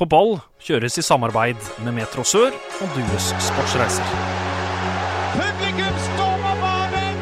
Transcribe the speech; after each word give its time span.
på 0.00 0.06
ball 0.08 0.38
kjøres 0.64 0.96
i 0.96 1.02
samarbeid 1.04 1.60
med 1.84 1.92
Metro 1.98 2.24
Sør 2.24 2.54
og 2.54 2.94
Dues 2.96 3.26
Sportsreiser. 3.44 4.06
Publikum 5.34 5.98
stormer 6.06 6.56
banen! 6.62 7.18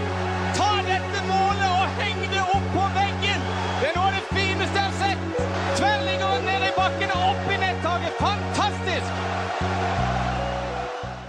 Ta 0.54 0.68
dette 0.86 1.24
målet 1.26 1.66
og 1.66 1.98
heng 1.98 2.22
det 2.22 2.44
opp 2.44 2.68
på 2.76 2.84
veggen! 2.94 3.42
Det 3.80 3.90
er 3.90 3.96
noe 3.96 4.06
av 4.06 4.14
det 4.14 4.22
fineste 4.30 4.78
jeg 4.78 4.84
har 4.84 4.96
sett! 5.00 5.42
Tverrliggeren 5.80 6.46
ned 6.46 6.68
i 6.68 6.72
bakken 6.78 7.14
og 7.16 7.26
opp 7.32 7.50
i 7.50 7.58
nettaket. 7.64 8.22
Fantastisk! 8.22 9.10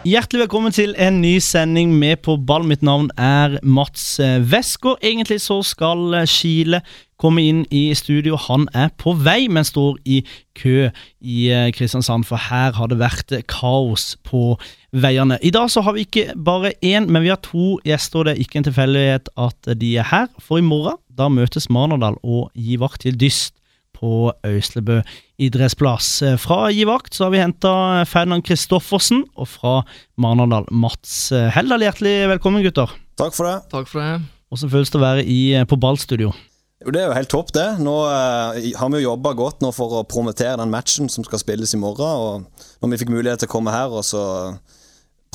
Hjertelig 0.10 0.46
velkommen 0.46 0.74
til 0.74 0.94
en 1.02 1.22
ny 1.24 1.36
sending 1.44 1.98
med 1.98 2.22
På 2.26 2.38
ball. 2.38 2.66
Mitt 2.70 2.86
navn 2.86 3.10
er 3.18 3.58
Mats 3.66 4.20
Westgård. 4.54 5.02
Egentlig 5.02 5.42
så 5.44 5.64
skal 5.66 6.22
Skile 6.30 6.86
komme 7.20 7.44
inn 7.44 7.66
i 7.76 7.90
studio. 7.98 8.38
Han 8.48 8.68
er 8.78 8.90
på 9.00 9.14
vei, 9.20 9.50
men 9.52 9.68
står 9.68 10.00
i 10.08 10.22
kø 10.60 10.90
i 11.20 11.40
Kristiansand, 11.76 12.26
for 12.30 12.40
her 12.50 12.76
har 12.78 12.90
det 12.92 13.00
vært 13.02 13.36
kaos 13.52 14.14
på 14.28 14.56
veiene. 14.96 15.38
I 15.44 15.52
dag 15.56 15.70
så 15.72 15.84
har 15.86 15.98
vi 15.98 16.08
ikke 16.08 16.34
bare 16.36 16.74
én, 16.80 17.10
men 17.12 17.24
vi 17.26 17.32
har 17.34 17.42
to 17.44 17.78
gjester, 17.88 18.22
og 18.22 18.30
det 18.30 18.36
er 18.36 18.44
ikke 18.44 18.62
en 18.62 18.70
tilfeldighet 18.70 19.32
at 19.36 19.72
de 19.80 19.94
er 20.00 20.08
her. 20.10 20.28
For 20.40 20.62
i 20.62 20.66
morgen 20.66 21.00
da 21.20 21.28
møtes 21.32 21.68
Marnardal 21.68 22.16
og 22.24 22.50
Gi 22.56 22.80
vakt 22.80 23.04
til 23.04 23.20
Dyst 23.20 23.58
på 24.00 24.32
Auslebø 24.48 25.02
idrettsplass. 25.44 26.22
Fra 26.40 26.70
Givakt 26.72 27.16
så 27.16 27.26
har 27.26 27.34
vi 27.34 27.42
henta 27.44 27.72
Ferdinand 28.08 28.46
Kristoffersen, 28.48 29.26
og 29.36 29.50
fra 29.52 29.82
Marnardal 30.16 30.70
Mats 30.72 31.34
Heldal. 31.56 31.84
Hjertelig 31.84 32.30
velkommen, 32.38 32.64
gutter. 32.64 32.96
Takk 33.20 33.36
for 33.36 33.50
det. 33.50 33.58
Takk 33.74 33.92
for 33.92 34.00
det. 34.00 34.22
Hvordan 34.50 34.72
føles 34.72 34.94
det 34.94 35.02
å 35.02 35.04
være 35.04 35.26
i, 35.28 35.42
på 35.68 35.78
ballstudio? 35.78 36.32
Det 36.80 36.96
er 36.96 37.10
jo 37.10 37.16
helt 37.18 37.32
topp, 37.32 37.50
det. 37.52 37.66
Nå 37.84 37.94
eh, 38.08 38.70
har 38.80 38.92
vi 38.92 39.02
jo 39.02 39.10
jobba 39.10 39.34
godt 39.36 39.60
nå 39.66 39.74
for 39.76 39.98
å 40.00 40.06
promotere 40.08 40.56
den 40.62 40.72
matchen 40.72 41.10
som 41.12 41.26
skal 41.28 41.42
spilles 41.42 41.76
i 41.76 41.80
morgen. 41.82 42.08
og 42.08 42.80
Når 42.80 42.94
vi 42.94 43.00
fikk 43.02 43.12
mulighet 43.12 43.44
til 43.44 43.50
å 43.50 43.56
komme 43.58 43.74
her 43.76 43.92
og 43.92 44.06
så 44.08 44.22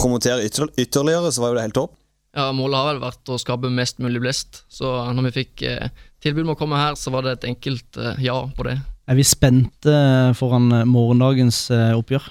promotere 0.00 0.46
ytter 0.46 0.72
ytterligere, 0.80 1.28
så 1.32 1.44
var 1.44 1.52
jo 1.52 1.58
det 1.58 1.66
helt 1.66 1.76
topp. 1.76 1.92
Ja, 2.34 2.48
Målet 2.56 2.80
har 2.80 2.88
vel 2.88 3.02
vært 3.04 3.30
å 3.30 3.38
skape 3.38 3.70
mest 3.70 4.00
mulig 4.02 4.24
blest, 4.24 4.64
så 4.72 4.96
når 5.14 5.28
vi 5.28 5.34
fikk 5.36 5.66
eh, 5.68 5.92
tilbud 6.24 6.48
om 6.48 6.54
å 6.56 6.58
komme 6.58 6.80
her, 6.80 6.96
så 6.98 7.12
var 7.14 7.26
det 7.26 7.36
et 7.36 7.46
enkelt 7.52 8.00
eh, 8.00 8.24
ja 8.24 8.40
på 8.56 8.66
det. 8.66 8.78
Er 9.06 9.20
vi 9.20 9.26
spente 9.28 9.94
foran 10.34 10.72
morgendagens 10.88 11.68
eh, 11.70 11.92
oppgjør? 11.94 12.26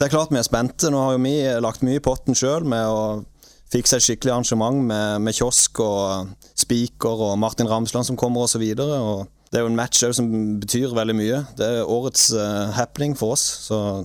Det 0.00 0.08
er 0.08 0.12
klart 0.12 0.34
vi 0.34 0.40
er 0.40 0.44
spente. 0.44 0.90
Nå 0.92 1.00
har 1.00 1.14
jo 1.14 1.22
vi 1.22 1.38
lagt 1.62 1.86
mye 1.86 2.00
i 2.00 2.04
potten 2.04 2.36
sjøl 2.36 2.66
med 2.68 2.84
å 2.88 3.00
fikse 3.70 3.98
et 3.98 4.04
skikkelig 4.04 4.32
arrangement 4.34 4.82
med, 4.86 5.20
med 5.24 5.36
kiosk 5.36 5.82
og 5.84 6.30
spiker 6.58 7.26
og 7.30 7.38
Martin 7.38 7.70
Ramsland 7.70 8.08
som 8.08 8.18
kommer 8.18 8.46
osv. 8.46 8.64
Det 8.74 9.58
er 9.58 9.64
jo 9.64 9.70
en 9.70 9.78
match 9.78 10.04
som 10.16 10.30
betyr 10.62 10.94
veldig 10.94 11.16
mye. 11.16 11.42
Det 11.58 11.66
er 11.66 11.88
årets 11.88 12.30
uh, 12.34 12.70
happening 12.76 13.16
for 13.18 13.36
oss, 13.36 13.46
så 13.66 14.04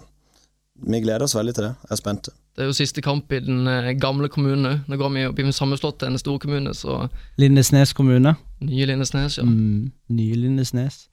vi 0.76 1.02
gleder 1.02 1.26
oss 1.26 1.36
veldig 1.38 1.56
til 1.56 1.70
det. 1.70 1.76
Jeg 1.86 1.96
er 1.96 2.02
spent. 2.02 2.30
Det 2.56 2.64
er 2.64 2.70
jo 2.70 2.76
siste 2.78 3.02
kamp 3.04 3.32
i 3.36 3.42
den 3.44 3.68
eh, 3.68 3.90
gamle 4.00 4.30
kommunen 4.32 4.86
Nå 4.88 4.96
går 4.96 5.10
vi 5.12 5.26
opp 5.28 5.40
i 5.40 5.44
en 5.44 5.52
til 5.52 6.08
en 6.08 6.18
stor 6.18 6.38
kommune, 6.40 6.74
så 6.74 7.08
Lindesnes 7.38 7.94
kommune. 7.94 8.36
Nye 8.62 8.86
Lindesnes, 8.86 9.38
ja. 9.38 9.44
Mm, 9.44 9.92
nye 10.10 10.36
Lindesnes. 10.36 11.10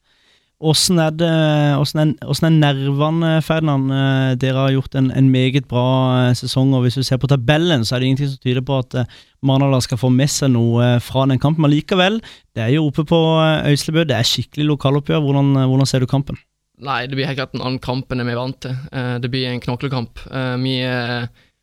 Åssen 0.63 0.99
er, 1.01 1.11
er, 1.19 1.75
er 1.75 2.53
nervene, 2.53 3.33
Ferdinand? 3.43 3.91
Dere 4.39 4.61
har 4.61 4.71
gjort 4.71 4.95
en, 4.95 5.09
en, 5.11 5.29
meget 5.31 5.67
bra 5.67 5.85
eh, 6.29 6.35
sesong, 6.39 6.71
og 6.77 6.85
hvis 6.85 6.95
du 6.99 7.03
ser 7.03 7.19
på 7.19 7.27
tabellen, 7.27 7.83
så 7.83 7.95
er 7.95 8.03
det 8.03 8.09
ingenting 8.11 8.31
som 8.31 8.41
tyder 8.43 8.63
på 8.65 8.77
at 8.79 8.95
eh, 9.01 9.79
skal 9.83 9.99
få 9.99 10.11
med 10.13 10.31
seg 10.31 10.53
noe 10.55 10.99
fra 11.03 11.25
den 11.27 11.41
kampen. 11.43 11.65
Men 11.65 11.73
likevel, 11.73 12.21
det 12.55 12.63
er 12.63 12.71
jo 12.77 12.87
oppe 12.87 13.03
på 13.09 13.19
Øyslebø, 13.67 14.05
det 14.07 14.15
er 14.15 14.29
skikkelig 14.29 14.69
lokaloppgjør. 14.71 15.23
Hvordan, 15.25 15.51
hvordan 15.67 15.89
ser 15.89 15.99
du 15.99 16.07
kampen? 16.07 16.39
Nei, 16.83 17.03
det 17.07 17.19
blir 17.19 17.27
helt 17.27 17.41
klart 17.41 17.53
en 17.57 17.65
annen 17.65 17.83
kamp 17.83 18.11
enn 18.11 18.23
vi 18.23 18.33
er 18.33 18.39
vant 18.39 18.61
til. 18.63 18.79
Det 19.21 19.29
blir 19.31 19.51
en 19.51 19.61
knoklekamp. 19.63 20.23
Vi 20.63 20.77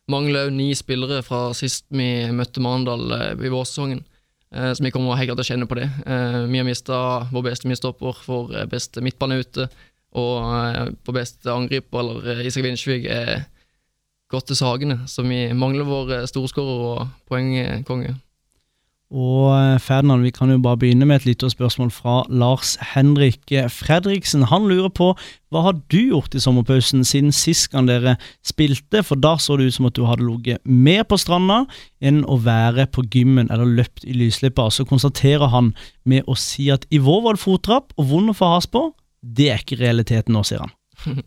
mangler 0.09 0.47
òg 0.47 0.55
ni 0.55 0.71
spillere 0.77 1.21
fra 1.25 1.49
sist 1.57 1.87
vi 1.89 2.29
møtte 2.33 2.61
Marnardal 2.63 3.37
i 3.41 3.51
vårsesongen. 3.51 4.05
Så 4.51 4.83
vi 4.83 4.91
kommer 4.91 5.15
helt 5.15 5.29
klart 5.29 5.39
til 5.39 5.45
å 5.45 5.49
kjenne 5.53 5.67
på 5.69 5.77
det. 5.79 5.85
Vi 6.51 6.59
har 6.59 6.65
mista 6.67 6.97
vår 7.31 7.45
beste 7.45 7.69
midtstopper, 7.71 8.17
vår 8.27 8.65
beste 8.71 8.99
midtbane 9.03 9.37
ute, 9.39 9.69
og 10.19 10.97
vår 11.07 11.15
beste 11.15 11.53
angriper, 11.53 12.01
eller 12.01 12.41
Isak 12.43 12.65
Vindsvig, 12.65 13.05
er 13.07 13.45
gått 14.31 14.49
til 14.51 14.59
Sagene. 14.59 15.05
Så 15.07 15.23
vi 15.23 15.45
mangler 15.55 15.87
vår 15.87 16.11
storskårer 16.27 16.83
og 16.89 17.15
poengkonge. 17.31 18.17
Og 19.11 19.81
Ferdinand, 19.83 20.23
vi 20.23 20.31
kan 20.31 20.49
jo 20.53 20.61
bare 20.63 20.79
begynne 20.79 21.05
med 21.05 21.19
et 21.19 21.25
lite 21.25 21.49
spørsmål 21.51 21.89
fra 21.91 22.21
Lars 22.29 22.77
Henrik 22.93 23.51
Fredriksen. 23.67 24.45
Han 24.47 24.69
lurer 24.71 24.87
på 24.87 25.09
hva 25.51 25.63
har 25.65 25.75
du 25.91 25.97
gjort 25.99 26.35
i 26.35 26.39
sommerpausen 26.39 27.03
siden 27.03 27.33
sist 27.35 27.67
gang 27.73 27.89
dere 27.89 28.15
spilte, 28.47 29.03
for 29.03 29.19
da 29.19 29.33
så 29.35 29.57
det 29.59 29.67
ut 29.67 29.75
som 29.75 29.89
at 29.89 29.97
du 29.99 30.05
hadde 30.07 30.23
ligget 30.23 30.63
mer 30.63 31.03
på 31.03 31.19
stranda 31.19 31.65
enn 31.99 32.23
å 32.23 32.39
være 32.39 32.87
på 32.95 33.03
gymmen 33.11 33.51
eller 33.51 33.67
løpt 33.81 34.07
i 34.07 34.15
lysløypa. 34.15 34.69
Så 34.71 34.87
konstaterer 34.87 35.51
han 35.51 35.73
med 36.07 36.23
å 36.31 36.37
si 36.39 36.69
at 36.71 36.87
i 36.87 37.01
vår 37.03 37.25
var 37.25 37.35
det 37.35 37.43
fottrapp 37.43 37.91
og 37.97 38.07
vond 38.13 38.31
å 38.31 38.37
få 38.37 38.53
has 38.55 38.69
på. 38.71 38.93
Det 39.19 39.51
er 39.51 39.59
ikke 39.59 39.81
realiteten 39.83 40.37
nå, 40.37 40.45
sier 40.47 40.63
han. 40.63 40.71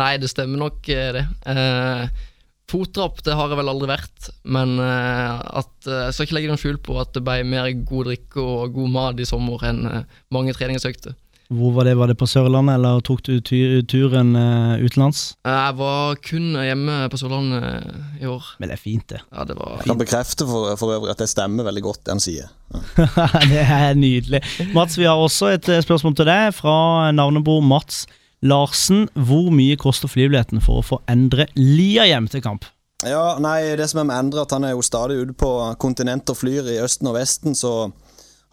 Nei, 0.00 0.12
det 0.20 0.28
stemmer 0.28 0.60
nok 0.60 0.84
det. 0.84 1.24
Eh, 1.48 2.28
Fottrapp 2.70 3.24
det 3.26 3.34
har 3.34 3.50
jeg 3.50 3.58
vel 3.58 3.72
aldri 3.72 3.88
vært, 3.90 4.28
men 4.46 4.76
uh, 4.78 5.40
at, 5.60 5.72
uh, 5.88 6.04
jeg 6.06 6.14
skal 6.14 6.28
ikke 6.28 6.36
legge 6.36 6.52
noen 6.52 6.60
skjul 6.60 6.78
på 6.82 7.00
at 7.02 7.10
det 7.16 7.24
ble 7.26 7.40
mer 7.48 7.66
god 7.88 8.12
drikke 8.12 8.44
og 8.44 8.76
god 8.76 8.92
mat 8.94 9.22
i 9.22 9.26
sommer 9.26 9.64
enn 9.66 9.82
uh, 9.88 10.22
mange 10.34 10.54
treningsøkter. 10.54 11.16
Hvor 11.50 11.72
var 11.74 11.88
det? 11.88 11.96
Var 11.98 12.06
det 12.06 12.14
på 12.14 12.28
Sørlandet, 12.30 12.76
eller 12.76 13.00
tok 13.02 13.24
du 13.26 13.40
turen 13.42 14.36
utenlands? 14.78 15.32
Jeg 15.42 15.72
var 15.80 16.20
kun 16.22 16.52
hjemme 16.54 17.00
på 17.10 17.18
Sørlandet 17.18 18.20
i 18.22 18.28
år. 18.30 18.52
Men 18.62 18.70
det 18.70 18.76
er 18.76 18.82
fint, 18.84 19.08
det. 19.10 19.18
Ja, 19.34 19.42
det 19.48 19.56
var 19.58 19.80
Jeg 19.80 19.90
kan 19.90 19.98
bekrefte 19.98 20.46
for, 20.46 20.70
for, 20.78 20.94
øvrig 20.94 21.10
at 21.10 21.24
det 21.24 21.26
stemmer 21.32 21.66
veldig 21.66 21.82
godt, 21.88 22.04
det 22.06 22.14
han 22.14 22.22
sier. 22.22 22.52
Ja. 22.70 23.08
det 23.50 23.64
er 23.64 23.98
nydelig. 23.98 24.44
Mats, 24.78 24.94
vi 24.94 25.10
har 25.10 25.18
også 25.18 25.50
et 25.56 25.66
spørsmål 25.82 26.14
til 26.20 26.30
deg 26.30 26.54
fra 26.54 26.76
navnebror 27.18 27.66
Mats. 27.66 28.04
Larsen, 28.42 29.08
hvor 29.14 29.50
mye 29.52 29.76
koster 29.76 30.08
flybilletten 30.08 30.62
for 30.64 30.80
å 30.80 30.86
få 30.86 31.00
Endre 31.10 31.46
Lia 31.58 32.06
hjem 32.08 32.28
til 32.32 32.42
kamp? 32.44 32.64
Ja, 33.04 33.36
nei, 33.40 33.76
Det 33.76 33.88
som 33.88 34.02
er 34.02 34.08
med 34.08 34.16
Endre, 34.16 34.44
at 34.44 34.52
han 34.52 34.64
er 34.64 34.74
jo 34.74 34.84
stadig 34.84 35.20
ute 35.20 35.36
på 35.36 35.50
kontinent 35.80 36.28
og 36.28 36.36
flyr 36.36 36.68
i 36.68 36.80
Østen 36.80 37.08
og 37.08 37.16
Vesten, 37.16 37.54
så 37.54 37.92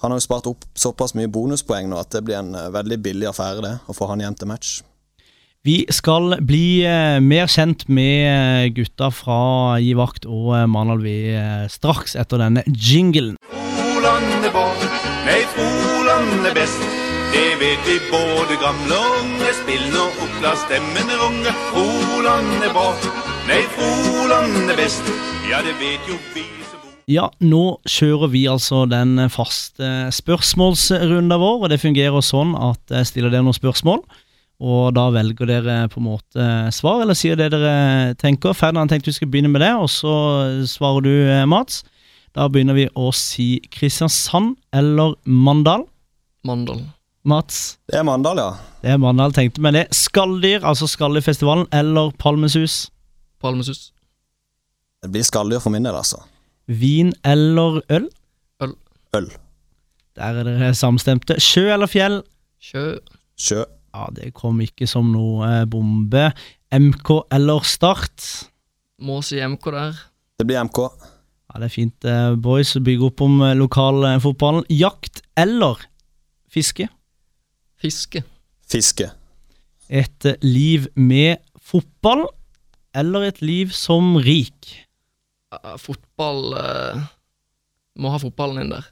han 0.01 0.11
har 0.11 0.19
jo 0.19 0.27
spart 0.27 0.47
opp 0.47 0.67
såpass 0.77 1.15
mye 1.17 1.31
bonuspoeng 1.31 1.89
nå 1.89 1.97
at 1.99 2.11
det 2.13 2.23
blir 2.27 2.39
en 2.39 2.53
veldig 2.53 2.99
billig 3.01 3.31
affære 3.31 3.63
det, 3.63 3.75
å 3.87 3.97
få 3.97 4.11
han 4.11 4.23
hjem 4.23 4.37
til 4.37 4.51
match. 4.51 4.77
Vi 5.67 5.81
skal 5.91 6.37
bli 6.47 6.85
eh, 6.87 7.19
mer 7.19 7.49
kjent 7.51 7.89
med 7.91 8.71
gutta 8.77 9.09
fra 9.11 9.75
Gi 9.83 9.91
vakt 9.99 10.23
og 10.29 10.53
eh, 10.55 10.67
Manal 10.69 11.01
vi 11.03 11.33
eh, 11.33 11.67
straks 11.67 12.15
etter 12.15 12.39
denne 12.39 12.63
jinglen. 12.71 13.35
Froland 13.51 14.23
er 16.47 16.55
best. 16.55 17.06
Det 17.33 17.49
vet 17.61 17.81
vi 17.87 17.97
både 18.11 18.57
gamle 18.61 18.97
og 18.97 19.15
unge. 19.21 19.53
Spill 19.61 19.87
nå 19.93 20.03
opp, 20.09 20.35
la 20.43 20.53
stemmen 20.59 21.09
runge. 21.21 21.53
Froland 21.71 22.67
er 22.67 22.75
bra, 22.75 22.91
nei, 23.49 23.63
Froland 23.75 24.71
er 24.73 24.79
best. 24.79 25.11
Ja, 25.47 25.61
det 25.65 25.77
vet 25.81 26.07
jo 26.09 26.19
vi 26.35 26.45
Ja, 27.07 27.29
nå 27.39 27.79
kjører 27.87 28.27
vi 28.33 28.41
altså 28.51 28.81
den 28.91 29.15
faste 29.31 30.09
spørsmålsrunden 30.11 31.39
vår, 31.39 31.61
og 31.63 31.69
det 31.71 31.79
fungerer 31.79 32.25
sånn 32.25 32.51
at 32.59 32.91
jeg 32.91 33.07
stiller 33.07 33.31
dere 33.31 33.47
noen 33.47 33.55
spørsmål. 33.55 34.01
Og 34.57 34.89
da 34.97 35.05
velger 35.13 35.47
dere 35.47 35.77
på 35.93 36.01
en 36.01 36.07
måte 36.09 36.47
svar, 36.75 37.03
eller 37.05 37.15
sier 37.15 37.37
det 37.39 37.51
dere 37.53 38.15
tenker. 38.19 38.57
Ferdinand 38.57 38.91
tenkte 38.91 39.11
vi 39.11 39.19
skulle 39.19 39.31
begynne 39.31 39.53
med 39.53 39.63
det, 39.63 39.71
og 39.77 39.87
så 39.93 40.17
svarer 40.67 41.05
du, 41.05 41.13
Mats. 41.47 41.85
Da 42.35 42.49
begynner 42.51 42.75
vi 42.77 42.89
å 42.97 43.11
si 43.15 43.55
Kristiansand 43.73 44.57
eller 44.75 45.15
Mandal. 45.25 45.87
Mandal. 46.45 46.83
Mats? 47.27 47.77
Det 47.91 47.97
er 47.99 48.05
Mandal, 48.07 48.39
ja. 48.39 48.51
Det 48.83 48.93
er 48.93 48.99
Mandal, 49.01 49.33
tenkte 49.35 49.61
vi 49.63 49.71
det. 49.75 49.85
Skalldyr, 49.95 50.63
altså 50.65 50.87
Skalldyr-festivalen, 50.87 51.67
eller 51.75 52.11
Palmesus? 52.19 52.85
Palmesus. 53.43 53.91
Det 55.03 55.11
blir 55.13 55.25
skalldyr 55.27 55.59
for 55.61 55.73
min 55.73 55.85
del, 55.85 55.95
altså. 55.95 56.21
Vin 56.67 57.13
eller 57.27 57.81
øl? 57.93 58.07
Øl. 58.63 58.73
Øl. 59.15 59.27
Der 60.17 60.39
er 60.41 60.47
dere 60.47 60.71
samstemte. 60.75 61.37
Sjø 61.43 61.67
eller 61.73 61.87
fjell? 61.91 62.21
Sjø. 62.63 62.97
Sjø. 63.37 63.61
Ja, 63.93 64.07
det 64.15 64.31
kom 64.37 64.59
ikke 64.63 64.87
som 64.89 65.11
noe 65.13 65.45
eh, 65.47 65.65
bombe. 65.69 66.29
MK 66.73 67.11
eller 67.33 67.63
Start? 67.65 68.25
Må 68.99 69.21
si 69.25 69.39
MK 69.43 69.69
der. 69.75 70.01
Det 70.39 70.47
blir 70.49 70.63
MK. 70.65 70.81
Ja, 71.47 71.59
Det 71.61 71.69
er 71.69 71.73
fint, 71.75 72.05
eh, 72.05 72.35
boys, 72.35 72.73
bygge 72.83 73.11
opp 73.11 73.21
om 73.25 73.39
lokalfotballen. 73.61 74.65
Jakt 74.73 75.21
eller 75.37 75.85
fiske? 76.51 76.89
Fiske. 77.81 78.23
Fiske. 78.67 79.11
Et 79.87 80.27
liv 80.43 80.87
med 80.95 81.37
fotball, 81.61 82.25
eller 82.97 83.29
et 83.29 83.41
liv 83.45 83.71
som 83.75 84.15
rik? 84.19 84.73
Uh, 85.53 85.77
fotball 85.79 86.57
uh, 86.57 87.03
Må 87.97 88.11
ha 88.11 88.19
fotballen 88.19 88.65
inn 88.65 88.73
der. 88.73 88.87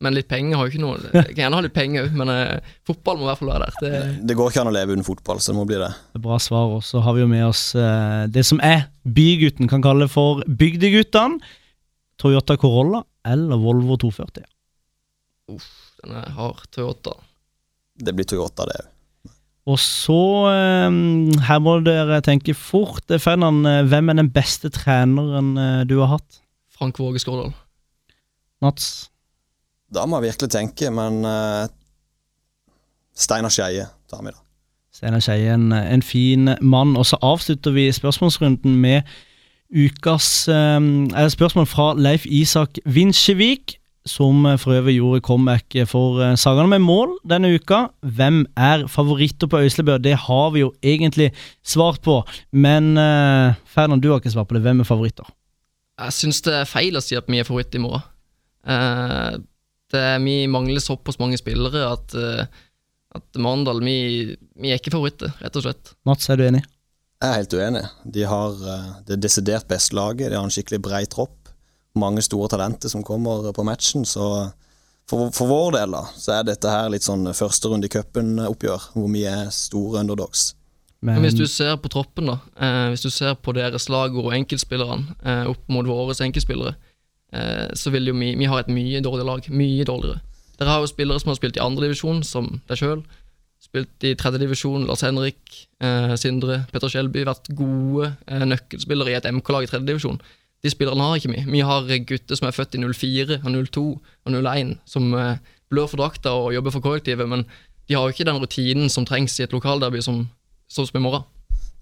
Men 0.00 0.14
litt 0.16 0.30
penger 0.30 0.56
har 0.56 0.64
jo 0.64 0.72
ikke 0.72 0.80
noe 0.80 1.10
Jeg 1.12 1.34
kan 1.34 1.42
gjerne 1.42 1.58
ha 1.58 1.64
litt 1.66 1.74
penger 1.76 2.06
òg, 2.06 2.14
men 2.16 2.32
uh, 2.32 2.76
fotball 2.88 3.18
må 3.20 3.26
i 3.26 3.30
hvert 3.30 3.42
fall 3.42 3.52
være 3.52 3.66
der. 3.66 3.80
Det, 3.84 4.02
Det 4.30 4.36
går 4.38 4.52
ikke 4.52 4.62
an 4.64 4.70
å 4.70 4.74
leve 4.74 4.96
uten 4.96 5.06
fotball, 5.06 5.42
så 5.42 5.52
det 5.52 5.58
må 5.58 5.66
bli 5.68 5.80
det. 5.82 5.90
Det 6.16 6.22
Bra 6.24 6.38
svar. 6.40 6.72
Og 6.78 6.84
så 6.86 7.02
har 7.04 7.16
vi 7.16 7.24
jo 7.24 7.30
med 7.30 7.44
oss 7.50 7.64
eh, 7.76 8.24
det 8.32 8.46
som 8.48 8.62
er 8.64 8.86
bygutten 9.04 9.68
kan 9.70 9.84
kalle 9.84 10.08
for 10.12 10.44
bygdeguttene. 10.48 11.42
Toyota 12.20 12.56
Corolla 12.60 13.02
eller 13.24 13.60
Volvo 13.60 13.96
240. 14.00 14.44
den 16.02 16.16
er 16.16 16.32
hard. 16.36 16.64
Toyota. 16.72 17.14
Det 18.00 18.14
blir 18.16 18.28
Toyota, 18.28 18.66
det 18.68 18.80
òg. 18.80 18.88
Og 19.70 19.76
så 19.78 20.22
eh, 20.50 20.94
Her 21.46 21.58
må 21.62 21.76
dere 21.84 22.22
tenke 22.24 22.54
fort. 22.56 23.04
Eh, 23.12 23.20
Ferdinand, 23.20 23.66
eh, 23.68 23.82
hvem 23.86 24.10
er 24.10 24.18
den 24.22 24.30
beste 24.34 24.70
treneren 24.72 25.52
eh, 25.60 25.82
du 25.86 25.98
har 26.00 26.16
hatt? 26.16 26.40
Frank 26.74 26.98
Våge 26.98 27.20
Skårdal. 27.20 27.52
Mats? 28.64 29.10
Da 29.92 30.06
må 30.06 30.20
jeg 30.20 30.30
virkelig 30.30 30.52
tenke, 30.54 30.90
men 30.94 31.24
uh, 31.26 31.66
Steinar 33.16 33.50
Skeie 33.50 33.88
tar 34.10 34.22
vi, 34.22 34.30
da. 34.30 34.44
Steinar 34.94 35.22
Skeie, 35.24 35.56
en, 35.56 35.72
en 35.72 36.04
fin 36.04 36.52
mann. 36.60 36.94
Og 36.96 37.08
så 37.10 37.18
avslutter 37.26 37.74
vi 37.74 37.88
spørsmålsrunden 37.92 38.76
med 38.80 39.02
ukas 39.70 40.48
eh, 40.48 40.80
er 41.14 41.28
spørsmål 41.30 41.66
fra 41.66 41.92
Leif 41.98 42.26
Isak 42.26 42.78
Vinsjevik, 42.84 43.79
som 44.08 44.46
eh, 44.46 44.58
for 44.60 44.76
øvrig 44.78 44.96
gjorde 44.98 45.22
comeback 45.26 45.76
for 45.90 46.20
eh, 46.24 46.36
Sagene 46.40 46.70
med 46.72 46.84
mål 46.84 47.16
denne 47.28 47.52
uka. 47.56 47.88
Hvem 48.00 48.44
er 48.56 48.86
favoritter 48.88 49.50
på 49.50 49.60
Øyslebø? 49.64 49.98
Det 49.98 50.16
har 50.26 50.54
vi 50.54 50.64
jo 50.64 50.72
egentlig 50.82 51.30
svart 51.62 52.00
på, 52.06 52.20
men 52.52 52.96
eh, 52.98 53.58
Ferdinand, 53.66 54.02
du 54.02 54.10
har 54.10 54.22
ikke 54.22 54.34
svart 54.34 54.48
på 54.48 54.58
det. 54.58 54.64
Hvem 54.66 54.80
er 54.80 54.88
favoritter? 54.88 55.28
Jeg 56.00 56.16
syns 56.16 56.40
det 56.46 56.56
er 56.62 56.68
feil 56.68 56.96
å 56.96 57.04
si 57.04 57.18
at 57.18 57.28
vi 57.28 57.40
er 57.42 57.48
favoritter 57.48 57.80
i 57.80 57.84
morgen. 57.84 58.04
Eh, 58.66 59.38
det, 59.90 60.04
vi 60.24 60.36
mangler 60.48 60.80
såpass 60.80 61.18
mange 61.20 61.38
spillere 61.40 61.86
at, 61.90 62.14
eh, 62.14 62.44
at 63.16 63.40
Mandal 63.42 63.82
vi, 63.84 64.36
vi 64.60 64.70
er 64.70 64.80
ikke 64.80 64.94
favoritter, 64.94 65.32
rett 65.42 65.56
og 65.58 65.66
slett. 65.66 65.94
Mats, 66.08 66.28
er 66.30 66.40
du 66.40 66.46
enig? 66.46 66.62
Jeg 67.20 67.28
er 67.28 67.36
helt 67.42 67.52
uenig. 67.52 67.82
De 68.16 68.22
har 68.24 68.62
eh, 68.74 68.92
det 69.10 69.20
desidert 69.20 69.68
beste 69.68 69.96
laget. 69.96 70.30
De 70.30 70.38
har 70.38 70.46
en 70.46 70.54
skikkelig 70.54 70.80
brei 70.86 71.02
tropp. 71.10 71.36
Mange 71.98 72.22
store 72.22 72.48
talenter 72.52 72.92
som 72.92 73.02
kommer 73.02 73.50
på 73.52 73.64
matchen. 73.66 74.04
Så 74.06 74.22
for, 75.10 75.32
for 75.34 75.50
vår 75.50 75.74
del 75.78 75.96
da, 75.96 76.04
så 76.14 76.36
er 76.38 76.46
dette 76.46 76.70
her 76.70 76.90
litt 76.92 77.06
sånn 77.06 77.26
første 77.34 77.70
runde 77.72 77.88
i 77.88 77.92
cupen-oppgjør, 77.92 78.90
hvor 78.94 79.10
vi 79.10 79.24
er 79.26 79.50
store 79.54 80.04
underdogs. 80.04 80.52
Men, 81.00 81.16
Men 81.16 81.24
hvis 81.24 81.38
du 81.38 81.46
ser 81.48 81.78
på 81.80 81.88
troppen, 81.88 82.28
da, 82.28 82.36
eh, 82.60 82.90
hvis 82.92 83.02
du 83.02 83.10
ser 83.10 83.34
på 83.40 83.54
deres 83.56 83.88
lag 83.88 84.14
og 84.20 84.34
enkeltspillerne 84.36 85.16
eh, 85.24 85.46
opp 85.48 85.62
mot 85.72 85.88
våre 85.88 86.14
enkeltspillere, 86.26 86.74
eh, 87.32 87.70
så 87.74 87.90
vil 87.94 88.12
jo 88.12 88.14
vi 88.18 88.34
Vi 88.36 88.50
ha 88.52 88.60
et 88.60 88.68
mye 88.68 89.00
dårligere 89.00 89.26
lag. 89.26 89.48
Mye 89.48 89.86
dårligere. 89.88 90.20
Dere 90.60 90.68
har 90.68 90.84
jo 90.84 90.92
spillere 90.92 91.20
som 91.20 91.32
har 91.32 91.40
spilt 91.40 91.56
i 91.56 91.64
andredivisjon, 91.64 92.22
som 92.22 92.60
deg 92.68 92.76
sjøl. 92.76 93.02
Spilt 93.60 94.04
i 94.04 94.14
tredjedivisjon, 94.16 94.86
Lars 94.88 95.02
Henrik, 95.04 95.40
eh, 95.80 96.14
Sindre, 96.20 96.66
Petter 96.72 96.92
Skjelby. 96.92 97.24
Vært 97.28 97.48
gode 97.56 98.12
eh, 98.26 98.44
nøkkelspillere 98.44 99.14
i 99.14 99.16
et 99.18 99.28
MK-lag 99.32 99.64
i 99.64 99.70
tredjedivisjon. 99.72 100.20
De 100.62 100.70
spillerne 100.70 101.02
har 101.02 101.16
ikke 101.16 101.32
vi. 101.32 101.44
Vi 101.48 101.60
har 101.64 101.88
gutter 102.08 102.36
som 102.36 102.48
er 102.48 102.56
født 102.56 102.76
i 102.76 102.82
04 102.84 103.40
og 103.44 103.54
02 103.72 103.84
og 104.26 104.34
01, 104.36 104.76
som 104.84 105.14
eh, 105.14 105.38
blør 105.70 105.88
for 105.88 106.02
drakta 106.02 106.34
og 106.36 106.52
jobber 106.54 106.74
for 106.74 106.84
kollektivet, 106.84 107.28
men 107.28 107.46
de 107.88 107.96
har 107.96 108.04
jo 108.04 108.12
ikke 108.12 108.28
den 108.28 108.38
rutinen 108.42 108.92
som 108.92 109.06
trengs 109.08 109.38
i 109.40 109.46
et 109.46 109.56
lokalderby 109.56 110.02
som 110.04 110.28
som 110.70 110.86
i 110.94 111.02
morgen. 111.02 111.22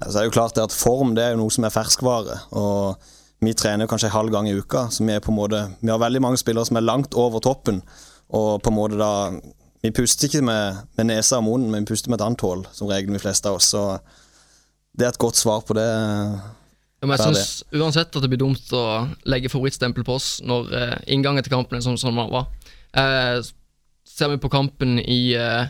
Ja, 0.00 0.10
Så 0.10 0.18
er 0.18 0.22
det 0.22 0.30
jo 0.30 0.36
klart 0.40 0.56
det 0.56 0.62
at 0.62 0.72
Form 0.72 1.14
det 1.14 1.24
er 1.24 1.30
jo 1.34 1.42
noe 1.42 1.52
som 1.52 1.64
er 1.64 1.74
ferskvare. 1.74 2.40
og 2.50 2.96
Vi 3.40 3.52
trener 3.52 3.86
kanskje 3.86 4.08
en 4.08 4.16
halv 4.16 4.30
gang 4.30 4.48
i 4.48 4.56
uka, 4.56 4.88
så 4.90 5.04
vi 5.04 5.12
er 5.12 5.20
på 5.20 5.30
en 5.30 5.36
måte 5.38 5.76
Vi 5.80 5.90
har 5.90 5.98
veldig 5.98 6.22
mange 6.22 6.38
spillere 6.38 6.66
som 6.66 6.76
er 6.76 6.86
langt 6.86 7.14
over 7.14 7.40
toppen. 7.40 7.82
Og 8.30 8.62
på 8.62 8.70
en 8.70 8.76
måte 8.76 8.98
da 8.98 9.30
Vi 9.82 9.90
puster 9.90 10.26
ikke 10.26 10.42
med, 10.42 10.76
med 10.96 11.06
nesa 11.06 11.36
og 11.36 11.44
munnen, 11.44 11.70
men 11.70 11.84
vi 11.84 11.92
puster 11.92 12.10
med 12.10 12.20
et 12.20 12.24
annet 12.26 12.40
hull, 12.40 12.66
som 12.72 12.88
regel 12.88 13.12
de 13.12 13.18
fleste 13.18 13.48
av 13.48 13.54
oss. 13.54 13.70
Så 13.70 13.98
det 14.98 15.06
er 15.06 15.08
et 15.08 15.18
godt 15.18 15.36
svar 15.36 15.60
på 15.60 15.74
det. 15.74 15.86
Ja, 16.98 17.06
men 17.06 17.14
jeg 17.14 17.30
syns 17.30 17.50
uansett 17.78 18.16
at 18.16 18.24
det 18.24 18.30
blir 18.32 18.40
dumt 18.42 18.72
å 18.74 18.82
legge 19.30 19.50
favorittstempel 19.52 20.02
på 20.06 20.16
oss 20.18 20.40
når 20.42 20.72
eh, 20.74 20.94
inngangen 21.14 21.44
til 21.46 21.52
kampen 21.54 21.78
er 21.78 21.84
sånn 21.84 21.98
som 22.00 22.16
den 22.18 22.30
var. 22.32 22.48
Eh, 22.98 23.38
ser 24.08 24.32
vi 24.32 24.40
på 24.42 24.50
kampen 24.50 24.98
i, 24.98 25.34
eh, 25.38 25.68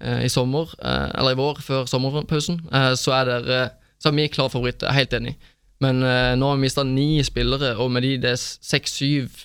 eh, 0.00 0.24
i 0.26 0.30
sommer, 0.32 0.72
eh, 0.82 1.10
eller 1.14 1.36
i 1.36 1.38
vår, 1.38 1.60
før 1.62 1.86
sommerpausen, 1.90 2.58
eh, 2.74 2.94
så 2.98 3.14
er 3.14 3.30
det, 3.46 3.60
så 4.02 4.10
er 4.10 4.16
vi 4.18 4.26
klare 4.32 4.50
favoritter. 4.50 4.88
Jeg 4.88 4.94
er 4.94 5.00
helt 5.04 5.16
enig. 5.20 5.36
Men 5.84 6.00
nå 6.00 6.48
har 6.48 6.56
vi 6.56 6.62
mista 6.64 6.82
ni 6.88 7.20
spillere, 7.20 7.74
og 7.76 7.90
med 7.92 8.00
de 8.06 8.14
det 8.22 8.30
er 8.32 8.38
seks-syv 8.40 9.42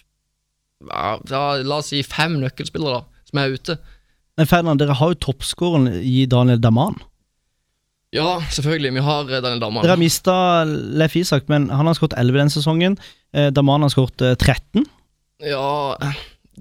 ja, 0.87 1.17
ja, 1.27 1.41
La 1.67 1.81
oss 1.81 1.89
si 1.91 1.99
fem 2.07 2.37
nøkkelspillere 2.39 3.01
da, 3.01 3.23
som 3.27 3.41
er 3.41 3.51
ute. 3.57 3.75
men 4.39 4.47
Ferdinand, 4.47 4.79
dere 4.79 4.95
har 4.95 5.11
jo 5.11 5.19
toppskåren 5.27 5.89
i 5.91 6.23
Daniel 6.31 6.61
Daman. 6.63 6.95
Ja, 8.11 8.41
selvfølgelig. 8.51 8.91
Vi 8.97 9.03
har 9.05 9.29
eh, 9.29 9.39
Daniel 9.39 9.61
Daman. 9.63 9.85
Dere 9.85 9.95
har 9.95 10.01
mista 10.01 10.35
Leif 10.67 11.15
Isak, 11.15 11.47
men 11.51 11.69
han 11.71 11.87
har 11.87 11.95
skåret 11.95 12.17
11 12.19 12.41
denne 12.41 12.53
sesongen. 12.53 12.97
Eh, 13.31 13.49
Daman 13.55 13.85
har 13.85 13.93
skåret 13.93 14.23
eh, 14.27 14.35
13. 14.35 14.83
Ja, 15.47 15.95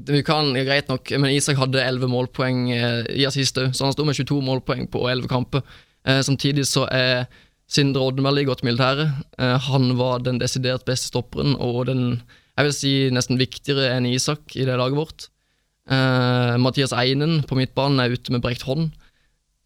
vi 0.08 0.22
kan, 0.24 0.54
greit 0.54 0.88
nok, 0.88 1.10
men 1.18 1.34
Isak 1.34 1.58
hadde 1.60 1.82
11 1.82 2.08
målpoeng 2.08 2.68
eh, 2.72 3.02
i 3.18 3.26
assist 3.28 3.58
òg, 3.60 3.74
så 3.74 3.88
han 3.88 3.96
sto 3.96 4.06
med 4.06 4.16
22 4.16 4.38
målpoeng 4.46 4.86
på 4.92 5.02
11 5.10 5.30
kamper. 5.30 5.64
Eh, 6.06 6.22
samtidig 6.24 6.68
så 6.70 6.86
er 6.86 7.26
Sindre 7.70 8.02
Oddemelli 8.02 8.46
gått 8.46 8.62
godt 8.62 8.66
militære. 8.66 9.08
Eh, 9.38 9.56
han 9.66 9.92
var 9.98 10.22
den 10.26 10.40
desidert 10.42 10.86
beste 10.88 11.10
stopperen, 11.10 11.58
og 11.58 11.86
den, 11.90 12.22
jeg 12.58 12.68
vil 12.68 12.76
si, 12.78 12.94
nesten 13.14 13.38
viktigere 13.42 13.90
enn 13.96 14.08
Isak 14.10 14.56
i 14.56 14.66
det 14.66 14.78
laget 14.78 14.98
vårt. 14.98 15.28
Eh, 15.90 16.56
Mathias 16.62 16.94
Einen 16.94 17.42
på 17.42 17.58
midtbanen 17.58 18.02
er 18.02 18.14
ute 18.14 18.34
med 18.34 18.42
brekt 18.46 18.66
hånd. 18.66 18.94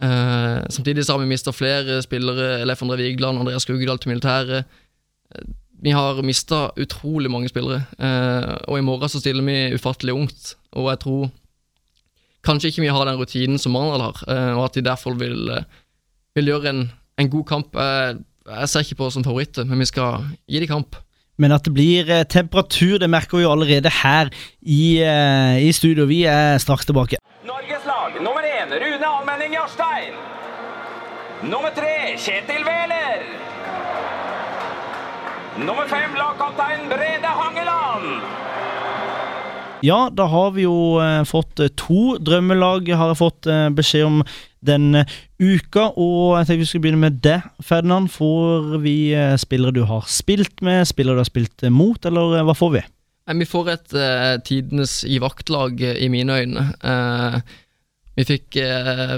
Eh, 0.03 0.63
samtidig 0.71 1.05
så 1.07 1.13
har 1.15 1.21
vi 1.23 1.27
mista 1.31 1.53
flere 1.55 2.01
spillere, 2.03 2.65
Leif 2.67 2.83
André 2.83 2.97
Vigeland, 2.97 3.39
Andreas 3.39 3.63
Skugedal 3.63 3.99
til 3.99 4.11
militæret. 4.15 4.65
Eh, 5.35 5.45
Vi 5.85 5.91
har 5.91 6.23
mista 6.23 6.71
utrolig 6.81 7.31
mange 7.31 7.49
spillere, 7.49 7.83
Uh, 7.99 8.57
og 8.69 8.79
i 8.79 8.81
morgen 8.81 9.09
så 9.09 9.21
stiller 9.21 9.43
vi 9.45 9.75
ufattelig 9.75 10.15
ungt. 10.15 10.55
Og 10.73 10.89
jeg 10.91 10.99
tror 11.03 11.31
kanskje 12.47 12.69
ikke 12.71 12.81
vi 12.83 12.89
har 12.95 13.05
den 13.05 13.19
rutinen 13.21 13.59
som 13.59 13.77
Arendal 13.77 14.01
har, 14.01 14.23
eh, 14.29 14.57
og 14.57 14.65
at 14.65 14.75
de 14.75 14.81
derfor 14.81 15.13
vil, 15.19 15.51
vil 16.35 16.45
gjøre 16.47 16.71
en, 16.71 16.91
en 17.19 17.31
god 17.31 17.45
kamp. 17.45 17.77
Jeg, 17.77 18.17
jeg 18.49 18.69
ser 18.69 18.81
ikke 18.81 18.95
på 18.95 19.05
oss 19.11 19.15
som 19.19 19.25
favoritter, 19.25 19.65
men 19.65 19.79
vi 19.79 19.85
skal 19.85 20.25
gi 20.49 20.61
dem 20.61 20.69
kamp. 20.69 20.97
Men 21.39 21.53
at 21.53 21.65
det 21.65 21.75
blir 21.75 22.25
temperatur, 22.25 22.99
det 22.99 23.11
merker 23.11 23.37
vi 23.37 23.43
jo 23.43 23.53
allerede 23.53 23.91
her 24.03 24.31
i, 24.63 25.03
i 25.69 25.73
studio. 25.73 26.07
Vi 26.07 26.23
er 26.25 26.59
straks 26.59 26.87
tilbake. 26.87 27.17
Norges 27.45 27.85
lag 27.85 28.15
nummer 28.23 28.41
én. 28.41 28.54
Nummer 31.45 31.75
tre 31.77 32.15
Kjetil 32.17 32.63
Wæler. 32.65 33.25
Nummer 35.61 35.85
fem 35.91 36.15
lagkaptein 36.17 36.87
Brede 36.89 37.33
Hangeland. 37.41 38.23
Ja, 39.85 40.09
da 40.09 40.25
har 40.33 40.55
vi 40.55 40.65
jo 40.65 40.97
eh, 41.05 41.21
fått 41.29 41.61
eh, 41.61 41.69
to 41.77 42.17
drømmelag, 42.17 42.89
har 42.97 43.13
jeg 43.13 43.21
fått 43.21 43.51
eh, 43.53 43.67
beskjed 43.77 44.07
om 44.09 44.23
denne 44.65 45.05
uka. 45.37 45.91
Og 46.01 46.39
jeg 46.39 46.49
tenkte 46.49 46.63
vi 46.63 46.71
skulle 46.71 46.87
begynne 46.87 47.05
med 47.05 47.21
det, 47.27 47.37
Ferdinand. 47.61 48.09
Får 48.15 48.79
vi 48.87 48.97
spillere 49.37 49.77
du 49.77 49.85
har 49.91 50.09
spilt 50.09 50.65
med, 50.65 50.89
spillere 50.89 51.21
du 51.21 51.27
har 51.27 51.29
spilt 51.29 51.69
mot, 51.69 52.09
eller 52.09 52.41
hva 52.49 52.57
får 52.57 52.77
vi? 52.79 52.87
Vi 53.25 53.47
får 53.49 53.69
et 53.73 53.95
uh, 53.97 54.35
tidenes 54.45 54.99
i 55.09 55.17
vaktlag 55.21 55.81
i 55.81 56.09
mine 56.13 56.35
øyne. 56.43 56.65
Eh, 56.85 57.37
vi 58.15 58.27
fikk 58.29 58.59
eh, 58.63 59.17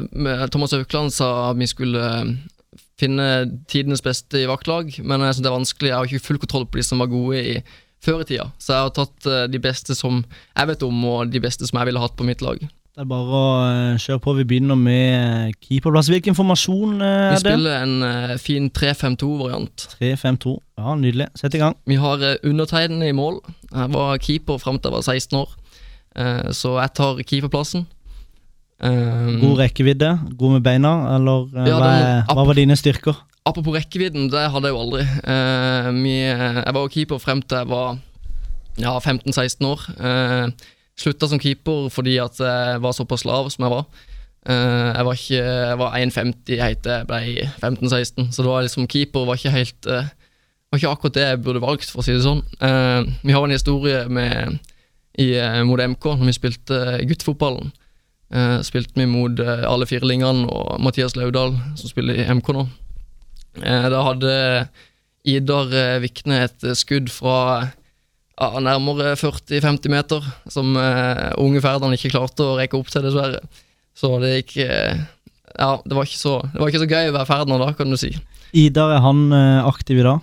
Thomas 0.53 0.75
Aukland 0.77 1.13
sa 1.15 1.51
at 1.51 1.59
vi 1.61 1.69
skulle 1.71 2.03
eh, 2.03 2.31
finne 3.01 3.27
tidenes 3.69 4.05
beste 4.05 4.41
i 4.41 4.49
vaktlag, 4.49 4.95
men 5.03 5.25
jeg 5.25 5.37
synes 5.37 5.45
det 5.45 5.51
er 5.51 5.59
vanskelig. 5.59 5.91
Jeg 5.91 5.99
har 5.99 6.09
ikke 6.09 6.29
full 6.31 6.41
kontroll 6.43 6.67
på 6.71 6.81
de 6.81 6.87
som 6.87 7.05
var 7.05 7.13
gode 7.13 7.43
i 7.43 7.59
før 8.05 8.23
i 8.23 8.29
tida, 8.29 8.51
så 8.63 8.73
jeg 8.75 8.87
har 8.87 8.97
tatt 8.97 9.29
eh, 9.29 9.45
de 9.53 9.61
beste 9.63 9.97
som 9.99 10.23
jeg 10.23 10.73
vet 10.73 10.87
om, 10.87 11.05
og 11.11 11.33
de 11.33 11.43
beste 11.43 11.69
som 11.69 11.81
jeg 11.81 11.91
ville 11.91 12.03
hatt 12.03 12.17
på 12.19 12.27
mitt 12.29 12.45
lag. 12.45 12.61
Det 12.97 13.03
er 13.05 13.09
bare 13.11 13.29
å 13.37 13.49
eh, 13.61 13.99
kjøre 14.01 14.21
på. 14.25 14.33
Vi 14.39 14.45
begynner 14.49 14.79
med 14.81 15.11
eh, 15.13 15.57
keeperplass. 15.67 16.09
Hvilken 16.09 16.33
informasjon 16.33 16.95
eh, 17.05 17.11
er 17.11 17.35
det? 17.35 17.35
Vi 17.35 17.43
spiller 17.43 17.83
en 17.83 18.39
fin 18.41 18.71
3-5-2-variant. 18.73 19.85
3-5-2. 19.99 20.55
Ja, 20.81 20.95
nydelig. 20.97 21.27
Sett 21.37 21.59
i 21.59 21.61
gang. 21.61 21.77
Vi 21.85 21.99
har 22.01 22.25
undertegnede 22.41 23.11
i 23.13 23.17
mål. 23.17 23.43
Jeg 23.69 23.93
var 23.93 24.17
keeper 24.25 24.63
fram 24.63 24.81
til 24.81 24.89
jeg 24.89 24.97
var 24.97 25.05
16 25.13 25.37
år, 25.43 25.53
så 26.57 26.73
jeg 26.79 26.95
tar 26.97 27.21
keeperplassen. 27.21 27.85
Eh, 28.77 29.31
God 29.41 29.61
rekkevidde, 29.63 30.11
god 30.37 30.59
med 30.59 30.65
beina, 30.67 30.93
eller 31.17 31.47
eh, 31.55 31.71
Ja, 31.71 31.79
hva, 31.81 31.93
er, 31.97 32.23
hva 32.29 32.45
var 32.49 32.59
dine 32.59 32.77
styrker? 32.77 33.17
Apropos 33.47 33.77
rekkevidden, 33.77 34.27
det 34.33 34.43
hadde 34.51 34.69
jeg 34.69 34.75
jo 34.75 34.83
aldri. 34.83 35.05
Uh, 35.23 35.89
vi, 36.03 36.17
jeg 36.27 36.75
var 36.75 36.81
jo 36.83 36.91
keeper 36.91 37.21
frem 37.23 37.45
til 37.47 37.61
jeg 37.61 37.71
var 37.71 38.01
ja, 38.83 38.97
15-16 38.99 39.69
år. 39.69 39.85
Uh, 40.01 40.73
slutta 40.99 41.29
som 41.31 41.41
keeper 41.41 41.87
fordi 41.95 42.17
at 42.19 42.41
jeg 42.43 42.83
var 42.83 42.97
såpass 42.97 43.23
lav 43.29 43.47
som 43.55 43.69
jeg 43.69 43.75
var. 43.77 43.87
Uh, 44.47 44.91
jeg 44.91 45.07
var 45.07 45.21
ikke 45.21 45.39
Jeg 45.39 45.79
var 45.79 45.97
1,50 45.99 46.61
helt 46.63 46.83
til 46.83 46.93
jeg 46.93 47.07
ble 47.07 47.49
15-16, 47.63 48.29
så 48.35 48.43
det 48.43 48.51
var 48.51 48.67
liksom 48.67 48.91
keeper 48.91 49.27
var 49.31 49.39
ikke 49.39 49.55
helt 49.55 49.89
uh, 49.91 50.11
var 50.71 50.83
ikke 50.83 50.93
akkurat 50.93 51.15
det 51.15 51.27
jeg 51.31 51.43
burde 51.47 51.63
valgt, 51.63 51.91
for 51.91 52.03
å 52.03 52.07
si 52.07 52.15
det 52.15 52.25
sånn. 52.27 52.43
Uh, 52.61 53.07
vi 53.23 53.35
har 53.35 53.47
en 53.47 53.55
historie 53.55 54.05
med 54.11 54.59
i, 55.17 55.33
eh, 55.39 55.63
mot 55.65 55.81
MK 55.81 56.05
når 56.19 56.29
vi 56.29 56.37
spilte 56.37 56.81
guttefotballen. 57.09 57.71
Eh, 58.35 58.59
spilte 58.67 58.99
vi 58.99 59.07
mot 59.07 59.39
eh, 59.39 59.63
alle 59.69 59.87
firlingene 59.87 60.49
og 60.51 60.81
Mathias 60.83 61.15
Laudal, 61.15 61.55
som 61.79 61.91
spiller 61.91 62.19
i 62.19 62.27
MK 62.35 62.53
nå. 62.57 62.65
Eh, 63.63 63.87
da 63.93 64.03
hadde 64.09 64.33
Idar 65.27 65.71
Vikne 66.03 66.43
et 66.47 66.67
skudd 66.79 67.11
fra 67.11 67.39
ja, 68.37 68.49
nærmere 68.63 69.15
40-50 69.19 69.91
meter, 69.91 70.27
som 70.53 70.77
unge 70.77 71.63
Ferdinand 71.65 71.97
ikke 71.97 72.13
klarte 72.13 72.45
å 72.45 72.59
rekke 72.61 72.79
opp 72.79 72.93
til, 72.93 73.03
dessverre. 73.07 73.41
Så 73.97 74.13
det 74.23 74.37
gikk 74.37 74.59
Ja, 74.61 75.71
det 75.83 75.97
var, 75.97 76.07
så, 76.07 76.37
det 76.53 76.61
var 76.61 76.71
ikke 76.71 76.83
så 76.85 76.91
gøy 76.91 77.11
å 77.11 77.17
være 77.17 77.27
Ferdinand 77.27 77.65
da, 77.65 77.73
kan 77.75 77.91
du 77.91 77.99
si. 77.99 78.13
Idar, 78.55 78.93
er 78.95 79.03
han 79.03 79.35
aktiv 79.67 79.99
i 79.99 80.07
dag? 80.07 80.23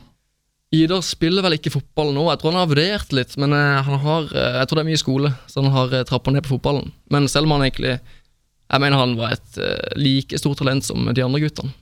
Idar 0.74 1.04
spiller 1.06 1.46
vel 1.46 1.60
ikke 1.60 1.74
fotball 1.76 2.10
nå, 2.16 2.26
jeg 2.32 2.42
tror 2.42 2.54
han 2.54 2.64
har 2.64 2.72
vurdert 2.72 3.14
litt, 3.14 3.36
men 3.42 3.54
eh, 3.54 3.84
han 3.86 4.00
har 4.02 4.32
eh, 4.34 4.58
Jeg 4.58 4.70
tror 4.70 4.80
det 4.80 4.84
er 4.84 4.90
mye 4.90 5.02
skole, 5.02 5.32
så 5.46 5.62
han 5.62 5.76
har 5.76 5.94
uh, 5.94 6.02
trappa 6.10 6.34
ned 6.34 6.46
på 6.46 6.56
fotballen. 6.56 6.90
Men 7.14 7.30
selv 7.30 7.46
om 7.46 7.54
han 7.58 7.68
egentlig 7.68 8.00
Jeg 8.00 8.82
mener 8.82 8.98
han 8.98 9.14
var 9.20 9.36
et 9.36 9.60
eh, 9.62 9.94
like 10.02 10.40
stort 10.42 10.58
talent 10.64 10.86
som 10.88 11.06
de 11.06 11.22
andre 11.22 11.44
guttene. 11.44 11.76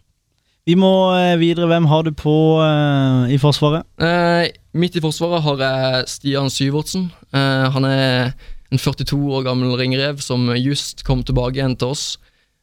Vi 0.68 0.76
må 0.78 0.92
eh, 1.16 1.40
videre. 1.42 1.70
Hvem 1.72 1.88
har 1.90 2.04
du 2.06 2.12
på 2.14 2.34
eh, 2.62 3.32
i 3.34 3.40
Forsvaret? 3.42 3.88
Eh, 4.04 4.52
midt 4.78 4.98
i 5.00 5.02
forsvaret 5.02 5.42
har 5.46 5.64
jeg 5.64 6.10
Stian 6.12 6.52
Syvertsen. 6.54 7.08
Eh, 7.34 7.66
han 7.74 7.88
er 7.88 8.34
en 8.72 8.80
42 8.80 9.18
år 9.38 9.48
gammel 9.48 9.74
ringrev 9.80 10.22
som 10.24 10.52
just 10.60 11.06
kom 11.08 11.24
tilbake 11.26 11.58
igjen 11.58 11.78
til 11.80 11.96
oss. 11.96 12.06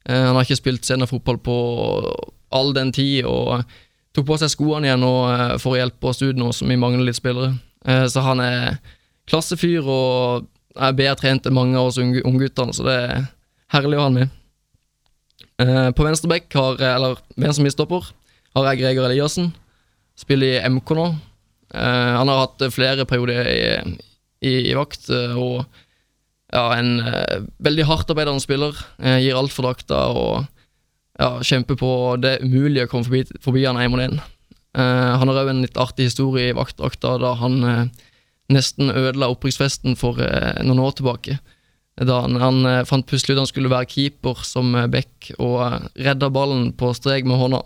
Eh, 0.06 0.14
han 0.14 0.36
har 0.36 0.46
ikke 0.46 0.60
spilt 0.60 0.86
seniorfotball 0.86 1.40
på 1.42 1.56
all 2.54 2.70
den 2.76 2.94
tid, 2.94 3.26
og 3.28 3.64
tok 4.16 4.28
på 4.28 4.38
seg 4.40 4.52
skoene 4.52 4.88
igjen 4.88 5.02
nå, 5.02 5.12
eh, 5.32 5.56
for 5.62 5.74
å 5.74 5.80
hjelpe 5.80 6.10
oss 6.10 6.22
ut 6.24 6.38
nå 6.38 6.50
som 6.56 6.70
vi 6.70 6.78
mangler 6.80 7.08
litt 7.08 7.18
spillere. 7.18 7.54
Eh, 7.86 8.06
så 8.10 8.24
han 8.24 8.42
er 8.42 8.78
klassefyr 9.28 9.84
og 9.84 10.48
er 10.78 10.96
bedre 10.96 11.18
trent 11.20 11.46
enn 11.48 11.56
mange 11.56 11.78
av 11.78 11.90
oss 11.90 12.00
ungguttene, 12.00 12.74
så 12.74 12.86
det 12.86 12.98
er 13.08 13.24
herlig 13.74 13.98
å 13.98 14.04
ha 14.04 14.08
han 14.08 14.18
med. 14.18 14.36
Eh, 15.58 15.88
på 15.94 16.06
venstre 16.06 16.30
bekk, 16.30 16.52
har, 16.56 16.84
eller 16.94 17.18
venstre 17.36 17.66
midstopper, 17.66 18.12
har 18.56 18.70
jeg 18.70 18.82
Greger 18.82 19.08
Eliassen. 19.08 19.52
Spiller 20.18 20.58
i 20.58 20.70
MK 20.70 20.94
nå. 20.98 21.08
Han 21.68 22.30
har 22.32 22.38
hatt 22.40 22.62
flere 22.72 23.04
perioder 23.06 23.46
i, 23.46 23.58
i, 24.40 24.52
i 24.70 24.74
vakt, 24.74 25.04
og 25.36 25.60
ja, 26.48 26.62
en 26.74 26.96
veldig 27.62 27.84
hardtarbeidende 27.86 28.42
spiller. 28.42 28.80
Gir 29.20 29.36
alt 29.38 29.52
for 29.54 29.68
drakta 29.68 30.00
og 30.16 30.48
ja, 31.18 31.30
kjemper 31.42 31.78
på 31.78 31.92
det 32.22 32.38
umulige 32.44 32.86
å 32.86 32.90
komme 32.90 33.06
forbi, 33.08 33.24
forbi 33.44 33.64
han 33.66 33.80
én 33.82 33.92
mot 33.92 34.02
én. 34.02 34.18
Eh, 34.78 35.12
han 35.18 35.30
har 35.30 35.42
òg 35.42 35.52
en 35.52 35.64
litt 35.64 35.78
artig 35.80 36.10
historie 36.10 36.50
i 36.50 36.56
vaktdrakta, 36.56 37.16
da 37.22 37.34
han 37.40 37.58
eh, 37.66 37.86
nesten 38.54 38.92
ødela 38.92 39.30
opprykksfesten 39.32 39.98
for 39.98 40.20
eh, 40.22 40.60
noen 40.64 40.82
år 40.84 40.98
tilbake. 40.98 41.38
Da 41.98 42.20
han, 42.22 42.38
han 42.38 42.62
eh, 42.66 42.84
fant 42.86 43.06
plutselig 43.08 43.34
ut 43.36 43.42
han 43.42 43.50
skulle 43.50 43.72
være 43.72 43.90
keeper 43.90 44.44
som 44.46 44.74
eh, 44.78 44.86
back, 44.90 45.32
og 45.38 45.58
eh, 45.66 45.88
redda 46.06 46.30
ballen 46.34 46.70
på 46.78 46.92
strek 46.96 47.26
med 47.26 47.40
hånda. 47.40 47.64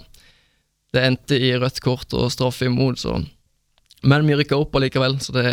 Det 0.92 1.04
endte 1.08 1.36
i 1.36 1.52
rødt 1.56 1.80
kort 1.84 2.12
og 2.16 2.32
straffe 2.32 2.68
imot, 2.68 3.00
så 3.00 3.20
Men 4.02 4.26
vi 4.26 4.34
rykka 4.34 4.56
opp 4.58 4.74
allikevel, 4.74 5.20
så 5.22 5.32
det, 5.32 5.50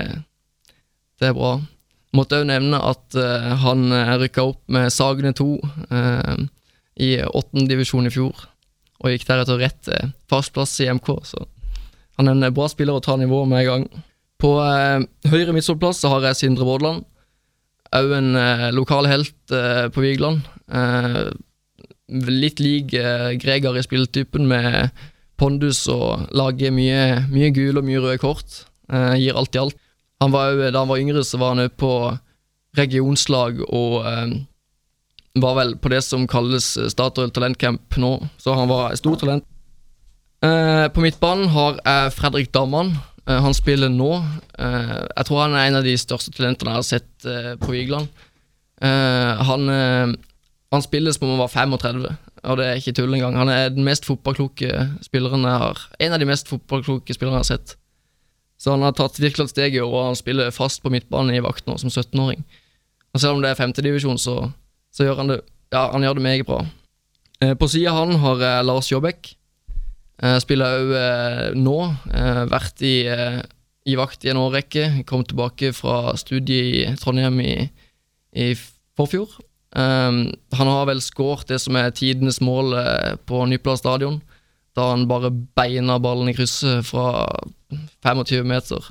det 1.21 1.27
er 1.27 1.35
bra. 1.37 1.59
Måtte 2.17 2.39
òg 2.41 2.47
nevne 2.49 2.79
at 2.81 3.17
eh, 3.19 3.51
han 3.61 3.91
uh, 3.93 4.15
rykka 4.17 4.47
opp 4.49 4.63
med 4.73 4.89
Sagene 4.93 5.35
2 5.37 5.49
eh, 5.93 6.39
i 6.95 7.17
åttende 7.23 7.69
divisjon 7.69 8.07
i 8.09 8.13
fjor, 8.13 8.47
og 8.99 9.13
gikk 9.13 9.27
deretter 9.27 9.61
rett 9.61 9.79
til 9.85 10.11
fast 10.31 10.53
plass 10.55 10.73
i 10.83 10.89
MK, 10.91 11.13
så 11.27 11.45
han 12.19 12.27
er 12.27 12.35
en 12.35 12.55
bra 12.55 12.67
spiller 12.67 12.97
å 12.97 13.03
ta 13.03 13.15
nivået 13.15 13.47
med 13.47 13.61
en 13.61 13.69
gang. 13.69 13.85
På 14.39 14.57
eh, 14.63 15.05
høyre 15.31 15.53
midtsoppplass 15.55 16.01
har 16.07 16.25
jeg 16.27 16.39
Sindre 16.41 16.67
Vådland, 16.67 17.05
Òg 17.95 18.11
en 18.13 18.35
eh, 18.37 18.67
lokal 18.75 19.07
helt 19.09 19.53
eh, 19.55 19.87
på 19.89 20.03
Vigeland. 20.03 20.43
Eh, 20.69 21.29
litt 22.29 22.61
lik 22.61 22.93
eh, 22.93 23.31
Gregar 23.41 23.77
i 23.77 23.85
spilletypen, 23.85 24.45
med 24.49 24.91
pondus 25.39 25.85
og 25.89 26.27
lager 26.35 26.73
mye, 26.75 27.23
mye 27.31 27.49
gule 27.55 27.81
og 27.81 27.87
mye 27.87 28.01
røde 28.03 28.21
kort. 28.21 28.63
Eh, 28.93 29.15
gir 29.23 29.39
alt 29.39 29.57
i 29.57 29.61
alt. 29.63 29.79
Han 30.21 30.35
var 30.35 30.53
da 30.59 30.83
han 30.83 30.91
var 30.91 31.01
yngre, 31.01 31.23
så 31.25 31.39
var 31.41 31.55
han 31.55 31.65
òg 31.65 31.73
på 31.81 31.93
regionslag 32.77 33.63
og 33.65 34.05
var 35.37 35.55
vel 35.59 35.75
på 35.77 35.91
det 35.93 36.01
som 36.05 36.27
kalles 36.29 36.71
Statoil 36.91 37.31
Talentcamp 37.31 37.97
nå, 38.01 38.15
så 38.41 38.55
han 38.57 38.69
var 38.71 38.91
et 38.91 39.01
stort 39.01 39.21
talent. 39.23 39.45
Eh, 40.45 40.87
på 40.95 41.03
midtbanen 41.03 41.51
har 41.51 41.79
jeg 41.83 42.13
Fredrik 42.15 42.53
Damman. 42.55 42.93
Eh, 43.27 43.41
han 43.43 43.53
spiller 43.53 43.91
nå. 43.91 44.13
Eh, 44.57 44.95
jeg 45.17 45.27
tror 45.27 45.43
han 45.43 45.57
er 45.57 45.67
en 45.67 45.79
av 45.81 45.85
de 45.85 45.97
største 45.99 46.31
talentene 46.35 46.73
jeg 46.73 46.79
har 46.79 46.87
sett 46.87 47.27
eh, 47.27 47.53
på 47.59 47.73
Vigeland. 47.75 48.07
Eh, 48.81 49.43
han, 49.49 49.69
eh, 49.69 50.13
han 50.71 50.85
spiller 50.85 51.11
som 51.11 51.27
om 51.27 51.35
han 51.35 51.43
var 51.43 51.51
35, 51.51 52.07
og 52.43 52.57
det 52.57 52.69
er 52.69 52.79
ikke 52.79 52.95
tull 52.95 53.13
engang. 53.17 53.35
Han 53.35 53.51
er 53.51 53.73
den 53.73 53.83
mest 53.87 54.07
fotballkloke 54.07 54.87
spilleren 55.03 55.43
jeg 55.43 55.61
har 55.65 55.83
En 55.99 56.15
av 56.15 56.23
de 56.23 56.29
mest 56.29 56.47
fotballkloke 56.47 57.13
spillerne 57.13 57.41
jeg 57.41 57.47
har 57.47 57.51
sett. 57.57 57.75
Så 58.59 58.71
han 58.71 58.83
har 58.83 58.95
tatt 58.95 59.19
virkelig 59.19 59.49
et 59.49 59.55
steg 59.55 59.75
i 59.75 59.83
år, 59.83 59.91
og 59.91 60.09
han 60.11 60.19
spiller 60.19 60.51
fast 60.51 60.81
på 60.83 60.91
midtbanen 60.91 61.35
i 61.35 61.43
vakt 61.43 61.67
nå, 61.67 61.77
som 61.79 61.91
17-åring. 61.91 62.43
Og 63.13 63.21
selv 63.21 63.37
om 63.37 63.43
det 63.43 63.51
er 63.51 63.59
femtedivisjon, 63.59 64.19
så, 64.19 64.49
så 64.93 65.07
gjør 65.07 65.23
han 65.23 65.33
det 65.35 65.41
Ja, 65.69 65.91
han 65.93 66.01
gjør 66.01 66.17
det 66.17 66.25
meget 66.25 66.47
bra. 66.47 66.63
Eh, 67.41 67.53
på 67.53 67.67
sida 67.69 67.93
han 67.93 68.15
har 68.23 68.63
Lars 68.65 68.89
Jåbekk. 68.89 69.35
Eh, 70.19 70.39
spiller 70.41 70.79
òg 70.79 70.93
eh, 70.97 71.43
nå. 71.55 71.77
Eh, 72.09 72.41
vært 72.49 72.81
i, 72.83 72.95
eh, 73.07 73.37
i 73.85 73.95
vakt 73.99 74.25
i 74.25 74.31
en 74.33 74.41
årrekke. 74.41 75.03
Kom 75.07 75.21
tilbake 75.23 75.71
fra 75.77 76.15
studiet 76.19 76.73
i 76.73 76.97
Trondheim 76.99 77.39
i, 77.43 77.53
i 78.33 78.49
forfjor. 78.97 79.37
Han 79.69 80.33
har 80.73 80.87
vel 80.89 81.01
skåret 81.01 81.47
det 81.51 81.59
som 81.61 81.77
er 81.77 81.93
tidenes 81.93 82.41
mål 82.41 82.73
eh, 82.79 83.13
på 83.29 83.43
Nypla 83.45 83.77
stadion, 83.77 84.17
da 84.75 84.89
han 84.91 85.07
bare 85.09 85.29
beina 85.29 85.99
ballen 86.01 86.31
i 86.31 86.33
krysset 86.33 86.87
fra 86.87 87.27
25 88.03 88.47
meter. 88.49 88.89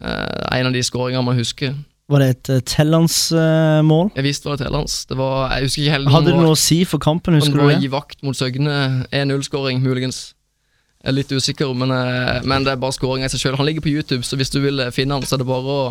Eh, 0.00 0.58
en 0.58 0.70
av 0.70 0.72
de 0.72 0.82
skåringene 0.82 1.24
man 1.26 1.38
husker. 1.38 1.76
Var 2.08 2.22
det 2.24 2.28
et 2.32 2.50
uh, 2.54 2.60
Tellands-mål? 2.64 4.10
Jeg 4.16 4.24
visste 4.24 4.48
det 4.48 4.54
var 4.54 4.60
Tellands. 4.62 4.94
hans. 4.96 5.06
Det 5.10 5.18
var, 5.18 5.52
jeg 5.52 5.68
husker 5.68 5.82
ikke 5.82 5.96
helt 5.98 6.10
Hadde 6.14 6.32
det 6.32 6.40
noe 6.40 6.54
å 6.54 6.58
si 6.58 6.78
for 6.88 7.02
kampen, 7.04 7.36
husker 7.36 7.52
du 7.52 7.60
det? 7.60 7.68
Var 7.74 7.84
i 7.84 7.90
vakt 7.92 8.24
mot 8.24 8.36
Søgne. 8.36 8.78
1-0-skåring, 9.12 9.82
muligens. 9.84 10.22
Jeg 10.98 11.12
er 11.12 11.14
litt 11.14 11.30
usikker, 11.30 11.74
men, 11.78 11.92
eh, 11.94 12.40
men 12.48 12.64
det 12.66 12.72
er 12.72 12.80
bare 12.80 12.96
skåring 12.96 13.22
i 13.22 13.28
seg 13.30 13.42
sjøl. 13.44 13.58
Han 13.60 13.68
ligger 13.68 13.84
på 13.84 13.92
YouTube, 13.92 14.24
så 14.26 14.38
hvis 14.40 14.50
du 14.50 14.58
vil 14.64 14.80
eh, 14.82 14.90
finne 14.94 15.14
han, 15.14 15.22
så 15.22 15.36
er 15.36 15.44
det 15.44 15.46
bare 15.46 15.76
å, 15.76 15.84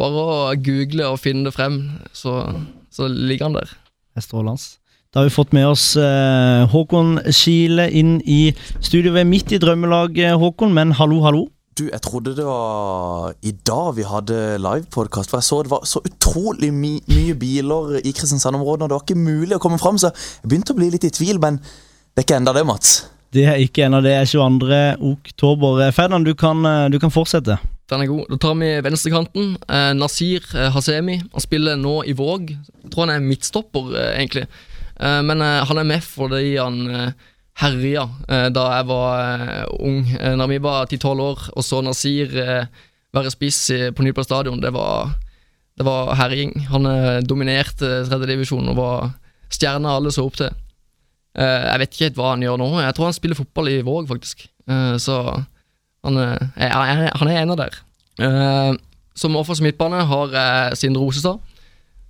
bare 0.00 0.24
å 0.26 0.34
google 0.60 1.08
og 1.08 1.22
finne 1.22 1.46
det 1.48 1.54
frem. 1.56 1.78
Så, 2.12 2.34
så 2.92 3.08
ligger 3.08 3.48
han 3.48 3.56
der. 3.56 3.72
Det 4.12 4.20
er 4.20 4.26
strålende. 4.26 4.76
Da 5.10 5.22
har 5.22 5.26
vi 5.26 5.34
fått 5.34 5.54
med 5.56 5.66
oss 5.66 5.96
eh, 5.98 6.66
Håkon 6.70 7.16
Kile 7.34 7.88
inn 7.90 8.18
i 8.28 8.52
studio. 8.78 9.14
Vi 9.16 9.24
er 9.24 9.30
midt 9.30 9.54
i 9.56 9.62
drømmelaget, 9.62 10.36
Håkon, 10.38 10.76
men 10.76 10.92
hallo, 11.00 11.22
hallo. 11.24 11.46
Du, 11.80 11.86
jeg 11.88 12.02
trodde 12.04 12.34
det 12.36 12.44
var 12.44 13.30
i 13.40 13.54
dag 13.64 13.94
vi 13.96 14.04
hadde 14.04 14.36
livepodkast. 14.60 15.30
For 15.32 15.40
jeg 15.40 15.46
så 15.46 15.60
det 15.64 15.72
var 15.72 15.86
så 15.88 16.02
utrolig 16.04 16.68
my 16.76 16.90
mye 17.08 17.36
biler 17.40 17.94
i 18.04 18.12
Kristiansand-området, 18.12 18.84
og 18.84 18.90
det 18.90 18.98
var 18.98 19.06
ikke 19.06 19.22
mulig 19.22 19.56
å 19.56 19.62
komme 19.62 19.78
fram. 19.80 19.96
Så 19.96 20.10
jeg 20.12 20.50
begynte 20.50 20.74
å 20.74 20.80
bli 20.80 20.90
litt 20.92 21.06
i 21.08 21.12
tvil, 21.14 21.40
men 21.40 21.56
det 21.62 22.20
er 22.20 22.26
ikke 22.26 22.40
enda 22.42 22.52
det, 22.52 22.66
Mats. 22.68 22.98
Det 23.32 23.46
er 23.46 23.62
ikke 23.62 23.86
ennå 23.86 24.02
av 24.02 24.04
det, 24.04 24.12
er 24.18 24.28
22. 24.28 24.80
oktober. 25.14 25.80
Eh, 25.86 25.92
Ferdinand, 25.96 26.26
du 26.26 26.34
kan, 26.34 26.60
eh, 26.66 26.88
du 26.92 26.98
kan 27.00 27.14
fortsette. 27.14 27.56
Den 27.88 28.04
er 28.04 28.10
god. 28.10 28.26
Da 28.28 28.40
tar 28.42 28.58
vi 28.60 28.70
venstrekanten. 28.84 29.56
Eh, 29.64 29.92
Nasir 29.96 30.44
eh, 30.52 30.68
Hasemi. 30.74 31.20
Han 31.32 31.46
spiller 31.46 31.80
nå 31.80 32.02
i 32.04 32.12
Våg. 32.18 32.50
Jeg 32.50 32.90
tror 32.90 33.06
han 33.06 33.14
er 33.14 33.24
midtstopper, 33.24 33.94
eh, 33.94 34.12
egentlig. 34.18 34.48
Eh, 35.00 35.22
men 35.24 35.40
eh, 35.40 35.64
han 35.64 35.80
er 35.80 35.88
med 35.88 36.04
fordi 36.04 36.56
han 36.58 36.80
eh, 36.90 37.28
herja 37.58 38.06
eh, 38.28 38.48
da 38.54 38.66
jeg 38.76 38.86
var 38.90 39.18
eh, 39.24 39.66
ung. 39.82 40.00
Eh, 40.16 40.36
når 40.38 40.52
vi 40.52 40.60
var 40.62 40.86
10-12 40.86 41.24
år 41.24 41.44
og 41.54 41.66
så 41.66 41.82
Nasir 41.84 42.32
være 43.10 43.32
spiss 43.34 43.60
på 43.96 44.04
Nyplass 44.06 44.28
stadion, 44.30 44.60
det 44.62 44.70
var, 44.74 45.14
det 45.78 45.86
var 45.86 46.14
herjing. 46.20 46.54
Han 46.70 46.86
dominerte 47.26 48.04
tredjedivisjon 48.06 48.70
og 48.70 48.78
var 48.78 49.08
stjerna 49.50 49.96
alle 49.98 50.12
så 50.14 50.28
opp 50.28 50.38
til. 50.38 50.52
Jeg 51.34 51.80
vet 51.82 51.90
ikke 51.90 52.06
helt 52.06 52.20
hva 52.20 52.28
han 52.32 52.44
gjør 52.44 52.60
nå. 52.60 52.68
Jeg 52.84 52.94
tror 52.94 53.08
han 53.08 53.16
spiller 53.16 53.38
fotball 53.38 53.70
i 53.72 53.80
Våg, 53.86 54.06
faktisk. 54.06 54.44
Så 55.02 55.16
han, 56.06 56.20
han 56.54 57.30
er 57.30 57.40
en 57.40 57.54
av 57.54 57.58
der. 57.58 57.80
Som 59.18 59.38
offensiv 59.38 59.66
midtbane 59.66 60.04
har 60.06 60.38
jeg 60.38 60.80
Sindre 60.84 61.02
Osestad. 61.02 61.42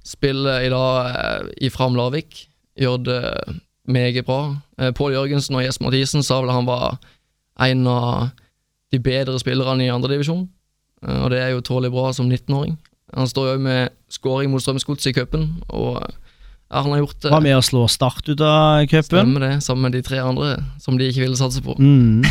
Spiller 0.04 0.68
i 0.68 0.72
dag 0.72 1.48
ifra 1.64 1.88
Larvik. 1.96 2.44
Gjør 2.76 3.00
det 3.08 3.22
meget 3.92 4.26
bra. 4.26 4.56
Eh, 4.78 4.92
Pål 4.96 5.16
Jørgensen 5.18 5.58
og 5.58 5.64
Jesper 5.64 5.88
Mathisen 5.88 6.24
sa 6.26 6.40
vel 6.40 6.52
at 6.52 6.58
han 6.58 6.68
var 6.68 6.98
en 7.60 7.86
av 7.90 8.30
de 8.90 9.00
bedre 9.02 9.38
spillerne 9.40 9.84
i 9.86 9.92
andredivisjon. 9.92 10.48
Uh, 11.00 11.24
og 11.24 11.30
det 11.32 11.40
er 11.40 11.52
jo 11.54 11.62
tålelig 11.64 11.92
bra 11.94 12.10
som 12.12 12.28
19-åring. 12.28 12.74
Han 13.16 13.28
står 13.30 13.54
jo 13.54 13.60
med 13.64 13.94
skåring 14.12 14.50
mot 14.52 14.62
Strømsgodset 14.62 15.10
i 15.10 15.14
cupen, 15.16 15.46
og 15.68 15.98
ja, 16.00 16.82
han 16.84 16.92
har 16.92 17.02
gjort 17.02 17.22
det. 17.22 17.30
Var 17.32 17.42
med 17.42 17.56
å 17.58 17.62
slå 17.64 17.86
Start 17.90 18.28
ut 18.28 18.42
av 18.46 18.84
cupen. 18.90 19.06
Stemmer 19.08 19.46
det, 19.46 19.54
sammen 19.66 19.88
med 19.88 19.96
de 19.98 20.02
tre 20.06 20.20
andre 20.22 20.52
som 20.82 20.98
de 20.98 21.08
ikke 21.10 21.24
ville 21.24 21.38
satse 21.38 21.62
på. 21.64 21.76
Mm. 21.78 22.22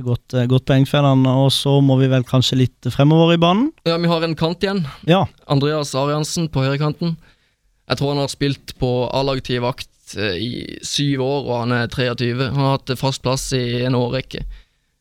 Det 0.00 0.06
Godt, 0.06 0.32
eh, 0.32 0.46
godt 0.48 0.64
poeng, 0.64 0.86
Ferdinand. 0.88 1.26
Og 1.28 1.50
så 1.52 1.74
må 1.84 1.98
vi 2.00 2.06
vel 2.08 2.22
kanskje 2.24 2.56
litt 2.56 2.86
fremover 2.88 3.34
i 3.34 3.40
banen? 3.40 3.66
Ja, 3.84 3.98
vi 4.00 4.08
har 4.08 4.24
en 4.24 4.32
kant 4.32 4.64
igjen. 4.64 4.80
Ja. 5.04 5.26
Andreas 5.44 5.92
Ariansen 5.92 6.46
på 6.48 6.62
høyrekanten. 6.64 7.18
Jeg 7.84 8.00
tror 8.00 8.14
han 8.14 8.22
har 8.22 8.32
spilt 8.32 8.72
på 8.80 8.88
A-lag 9.12 9.42
til 9.44 9.60
vakt 9.60 9.90
eh, 10.18 10.36
i 10.40 10.50
syv 10.86 11.22
år, 11.24 11.46
og 11.46 11.60
han 11.64 11.76
er 11.76 11.90
23. 11.92 12.50
Han 12.50 12.64
har 12.64 12.76
hatt 12.78 12.92
fast 12.98 13.22
plass 13.22 13.50
i 13.56 13.82
en 13.86 13.98
årrekke. 13.98 14.44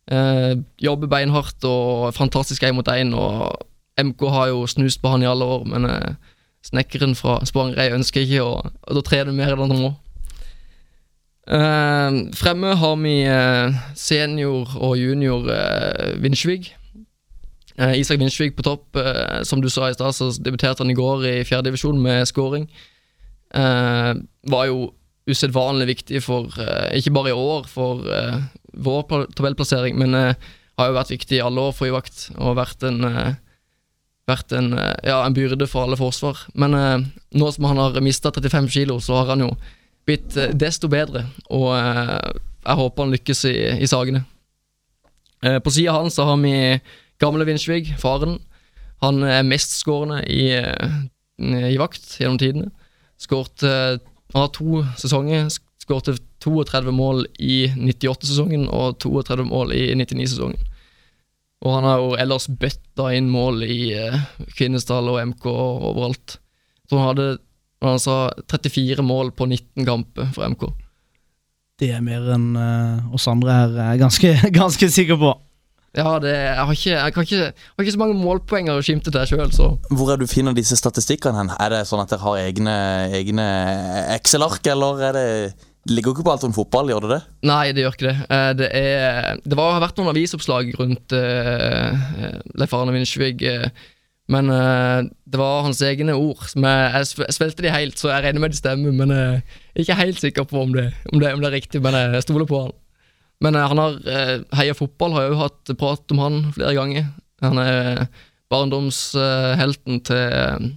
Eh, 0.10 0.54
jobber 0.82 1.08
beinhardt 1.12 1.66
og 1.70 2.14
fantastisk 2.18 2.64
én 2.64 2.78
mot 2.78 2.88
én, 2.88 3.14
og 3.14 3.66
MK 4.00 4.22
har 4.34 4.48
jo 4.50 4.68
snust 4.68 5.02
på 5.02 5.12
han 5.14 5.24
i 5.24 5.30
alle 5.30 5.46
år, 5.46 5.66
men 5.70 5.86
eh, 5.86 6.16
snekkeren 6.66 7.16
fra 7.16 7.40
Spangereid 7.46 7.94
ønsker 7.98 8.26
ikke 8.26 8.46
å, 8.46 8.54
er 8.90 9.30
det 9.30 9.36
mer 9.36 9.54
enn 9.54 9.66
han 9.68 9.84
må. 9.84 9.94
Eh, 11.50 12.18
fremme 12.38 12.76
har 12.78 13.00
vi 13.02 13.16
eh, 13.26 13.80
senior 13.98 14.76
og 14.78 14.98
junior 14.98 15.50
eh, 15.54 16.14
Vinsjvig. 16.22 16.72
Eh, 17.80 18.00
Isak 18.02 18.20
Vinsjvig 18.22 18.56
på 18.58 18.66
topp. 18.66 18.98
som 19.44 19.62
du 19.62 19.70
sa 19.70 19.90
i 19.90 19.94
stad, 19.94 20.14
så 20.14 20.32
debuterte 20.42 20.84
han 20.84 20.92
i 20.92 20.98
går 20.98 21.26
i 21.26 21.44
fjerdedivisjon 21.44 22.02
med 22.02 22.26
scoring. 22.28 22.70
Eh, 23.56 24.14
var 24.50 24.66
jo 24.70 24.92
usedvanlig 25.30 25.90
viktig 25.94 26.22
for, 26.26 26.50
eh, 26.60 26.98
ikke 27.00 27.14
bare 27.16 27.32
i 27.32 27.38
år, 27.38 27.68
for 27.70 28.06
eh, 28.08 28.40
vår 28.74 29.28
tabellplassering, 29.38 29.98
men 30.00 30.16
eh, 30.18 30.50
har 30.80 30.90
jo 30.90 30.98
vært 30.98 31.14
viktig 31.14 31.38
i 31.38 31.44
alle 31.44 31.70
år 31.70 31.76
for 31.76 31.90
Ivakt, 31.90 32.30
og 32.38 32.58
vært 32.60 32.86
en 32.88 33.04
vært 34.30 34.54
en, 34.54 34.76
ja, 35.02 35.24
en 35.26 35.34
byrde 35.34 35.66
for 35.66 35.88
alle 35.88 35.98
forsvar. 35.98 36.38
Men 36.54 36.76
nå 37.34 37.48
som 37.50 37.66
han 37.66 37.80
har 37.82 37.96
mista 38.06 38.30
35 38.30 38.68
kilo, 38.70 39.00
så 39.02 39.16
har 39.18 39.32
han 39.34 39.42
jo 39.42 39.48
blitt 40.06 40.38
desto 40.54 40.86
bedre, 40.88 41.24
og 41.50 41.74
jeg 41.74 42.78
håper 42.78 43.04
han 43.04 43.16
lykkes 43.16 43.42
i, 43.50 43.56
i 43.82 43.90
sagene. 43.90 44.22
På 45.66 45.74
sida 45.74 45.98
hans 45.98 46.20
så 46.20 46.28
har 46.30 46.38
vi 46.44 46.54
gamle 47.18 47.48
Vinsjvig, 47.50 47.96
faren. 47.98 48.38
Han 49.02 49.26
er 49.26 49.42
mestskårende 49.50 50.22
i, 50.30 50.54
i 51.74 51.82
vakt 51.82 52.20
gjennom 52.22 52.38
tidene. 52.38 52.70
Skåret 53.18 53.66
Han 54.34 54.46
har 54.46 54.54
to 54.54 54.84
sesonger. 54.98 55.50
skåret 55.80 56.22
32 56.40 56.92
mål 56.92 57.26
i 57.40 57.68
98-sesongen 57.68 58.68
og 58.70 59.00
32 59.02 59.46
mål 59.48 59.74
i 59.74 59.94
99-sesongen. 59.96 60.68
Og 61.66 61.74
han 61.76 61.84
har 61.84 62.00
jo 62.00 62.16
ellers 62.16 62.48
bøtta 62.48 63.10
inn 63.18 63.28
mål 63.32 63.64
i 63.66 63.92
eh, 63.98 64.20
Kvinesdal 64.56 65.10
og 65.12 65.20
MK 65.34 65.48
og 65.50 65.88
overalt. 65.92 66.38
Så 66.88 67.00
han 67.00 67.10
hadde 67.10 67.30
han 67.82 68.00
sa 68.00 68.30
34 68.52 69.04
mål 69.04 69.32
på 69.32 69.48
19 69.48 69.86
kamper 69.88 70.32
for 70.36 70.48
MK. 70.52 70.66
Det 71.80 71.94
er 71.96 72.04
mer 72.04 72.26
enn 72.36 72.50
uh, 72.60 73.14
oss 73.16 73.28
andre 73.32 73.56
er 73.70 74.00
ganske, 74.02 74.34
ganske 74.60 74.90
sikre 74.92 75.16
på. 75.20 75.32
Ja, 75.98 76.20
det, 76.22 76.34
jeg, 76.36 76.58
har 76.60 76.76
ikke, 76.76 76.92
jeg, 76.92 77.14
kan 77.16 77.26
ikke, 77.26 77.38
jeg 77.50 77.78
har 77.78 77.86
ikke 77.86 77.96
så 77.96 78.02
mange 78.02 78.18
målpoenger 78.20 78.78
å 78.78 78.84
skimte 78.86 79.10
til 79.14 79.32
sjøl, 79.32 79.50
så 79.56 79.72
Hvor 79.90 80.12
er 80.14 80.22
du 80.22 80.28
finner 80.30 80.54
disse 80.54 80.78
statistikkene 80.78 81.42
hen? 81.42 81.50
Er 81.58 81.74
det 81.74 81.80
sånn 81.90 82.04
at 82.04 82.12
dere 82.14 82.22
har 82.22 82.44
egne, 82.44 82.76
egne 83.18 83.48
Excel-ark, 84.20 84.62
eller 84.70 85.02
er 85.10 85.18
det 85.18 85.26
ligger 85.90 86.14
ikke 86.14 86.26
på 86.28 86.34
alt 86.34 86.44
om 86.46 86.54
fotball, 86.54 86.92
gjør 86.92 87.06
det 87.08 87.14
det? 87.16 87.22
Nei, 87.50 87.64
det 87.74 87.86
gjør 87.86 87.96
ikke 87.96 88.10
det. 88.10 88.18
Eh, 88.30 88.50
Det, 88.60 88.68
er, 88.76 89.40
det 89.46 89.58
var, 89.58 89.78
har 89.78 89.86
vært 89.88 89.98
noen 89.98 90.12
avisoppslag 90.12 90.74
rundt 90.78 91.16
uh, 91.16 92.36
Leif 92.60 92.76
Arne 92.76 92.94
Vinsjvig, 92.94 93.42
uh, 93.48 93.96
men 94.30 94.52
uh, 94.54 95.02
det 95.26 95.40
var 95.42 95.64
hans 95.66 95.82
egne 95.82 96.14
ord. 96.14 96.44
Som 96.52 96.68
jeg, 96.68 97.08
jeg 97.24 97.38
svelgte 97.38 97.66
de 97.66 97.74
helt, 97.74 97.98
så 97.98 98.12
jeg 98.12 98.28
regner 98.28 98.44
med 98.44 98.54
de 98.54 98.60
stemmer, 98.60 98.94
men 98.94 99.16
jeg 99.16 99.42
er 99.74 99.88
ikke 99.88 100.02
helt 100.04 100.22
sikker 100.22 100.46
på 100.52 100.62
om 100.68 100.76
det, 100.76 100.92
om 101.14 101.24
det, 101.24 101.34
om 101.34 101.42
det 101.42 101.50
er 101.50 101.58
riktig, 101.58 101.82
men 101.82 101.98
jeg 101.98 102.28
stoler 102.28 102.50
på 102.50 102.68
han. 102.68 102.78
Men 103.42 103.56
eh, 103.56 103.68
han 103.72 103.80
har 103.80 103.98
uh, 104.04 104.36
Heia 104.60 104.74
Fotball 104.76 105.14
har 105.16 105.30
jo 105.30 105.38
hatt 105.40 105.72
prat 105.80 106.12
om 106.16 106.20
han 106.26 106.40
flere 106.56 106.74
ganger. 106.76 107.06
Han 107.46 107.58
er 107.64 108.08
barndomshelten 108.52 110.00
til 110.08 110.16
eh, 110.18 110.70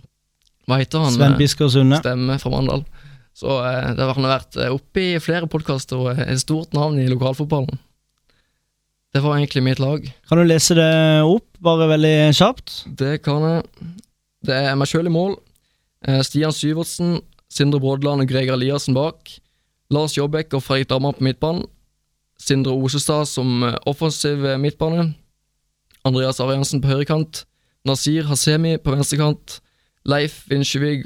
Hva 0.68 0.78
heter 0.78 1.02
han? 1.02 1.14
Sven 1.16 1.32
Eh, 1.34 1.38
Bisker 1.40 1.70
Sunde. 1.72 1.98
stemme 2.02 2.36
fra 2.38 2.52
Mandal. 2.52 2.84
Så 3.34 3.56
eh, 3.64 3.88
det 3.96 4.04
har 4.04 4.14
han 4.14 4.28
vært 4.30 4.58
eh, 4.60 4.70
oppe 4.74 5.02
i 5.02 5.18
flere 5.22 5.48
podkaster 5.50 5.98
og 5.98 6.12
er 6.12 6.28
et 6.34 6.42
stort 6.42 6.74
navn 6.76 7.00
i 7.02 7.08
lokalfotballen. 7.10 7.80
Det 9.12 9.20
var 9.24 9.36
egentlig 9.36 9.62
mitt 9.66 9.80
lag. 9.82 10.06
Kan 10.28 10.38
du 10.40 10.44
lese 10.46 10.76
det 10.78 10.90
opp, 11.28 11.48
bare 11.60 11.88
veldig 11.90 12.14
kjapt? 12.36 12.78
Det 12.96 13.18
kan 13.24 13.42
jeg. 13.44 13.90
Det 14.48 14.54
er 14.70 14.78
meg 14.78 14.88
sjøl 14.88 15.10
i 15.10 15.12
mål. 15.12 15.34
Eh, 16.06 16.22
Stian 16.24 16.54
Syvertsen, 16.54 17.18
Sindre 17.52 17.80
Brådland 17.82 18.24
og 18.24 18.30
Greger 18.30 18.54
Eliassen 18.56 18.94
bak. 18.96 19.34
Lars 19.92 20.14
Jobbek 20.16 20.54
og 20.56 20.62
Fredrik 20.64 20.88
Dammer 20.94 21.12
på 21.18 21.26
midtbanen. 21.26 21.66
Sindre 22.42 22.74
Osestad 22.74 23.28
som 23.30 23.62
eh, 23.66 23.76
offensiv 23.86 24.44
eh, 24.46 24.58
midtbane. 24.58 25.12
Andreas 26.06 26.40
Ariansen 26.42 26.82
på 26.82 26.90
høyrekant. 26.90 27.44
Nasir 27.86 28.26
Hasemi 28.26 28.76
på 28.82 28.94
venstrekant. 28.94 29.60
Leif 30.08 30.42
Vinsjevig 30.50 31.04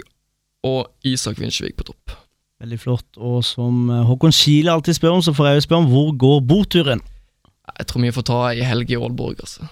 og 0.65 0.87
Isak 1.05 1.41
Vinsjevig 1.41 1.77
på 1.77 1.91
topp. 1.91 2.15
Veldig 2.63 2.79
flott. 2.81 3.09
Og 3.21 3.43
som 3.45 3.91
eh, 3.93 4.05
Håkon 4.09 4.33
Kile 4.33 4.73
alltid 4.73 4.97
spør 4.97 5.19
om, 5.19 5.25
så 5.25 5.35
får 5.37 5.51
jeg 5.51 5.59
jo 5.59 5.67
spørre 5.67 5.85
om 5.85 5.91
hvor 5.93 6.15
går 6.25 6.39
boturen? 6.49 7.05
Jeg 7.77 7.91
tror 7.91 8.07
vi 8.07 8.15
får 8.15 8.25
ta 8.31 8.39
ei 8.53 8.65
helg 8.65 8.95
i 8.95 8.97
Aalborg, 8.97 9.43
altså. 9.43 9.67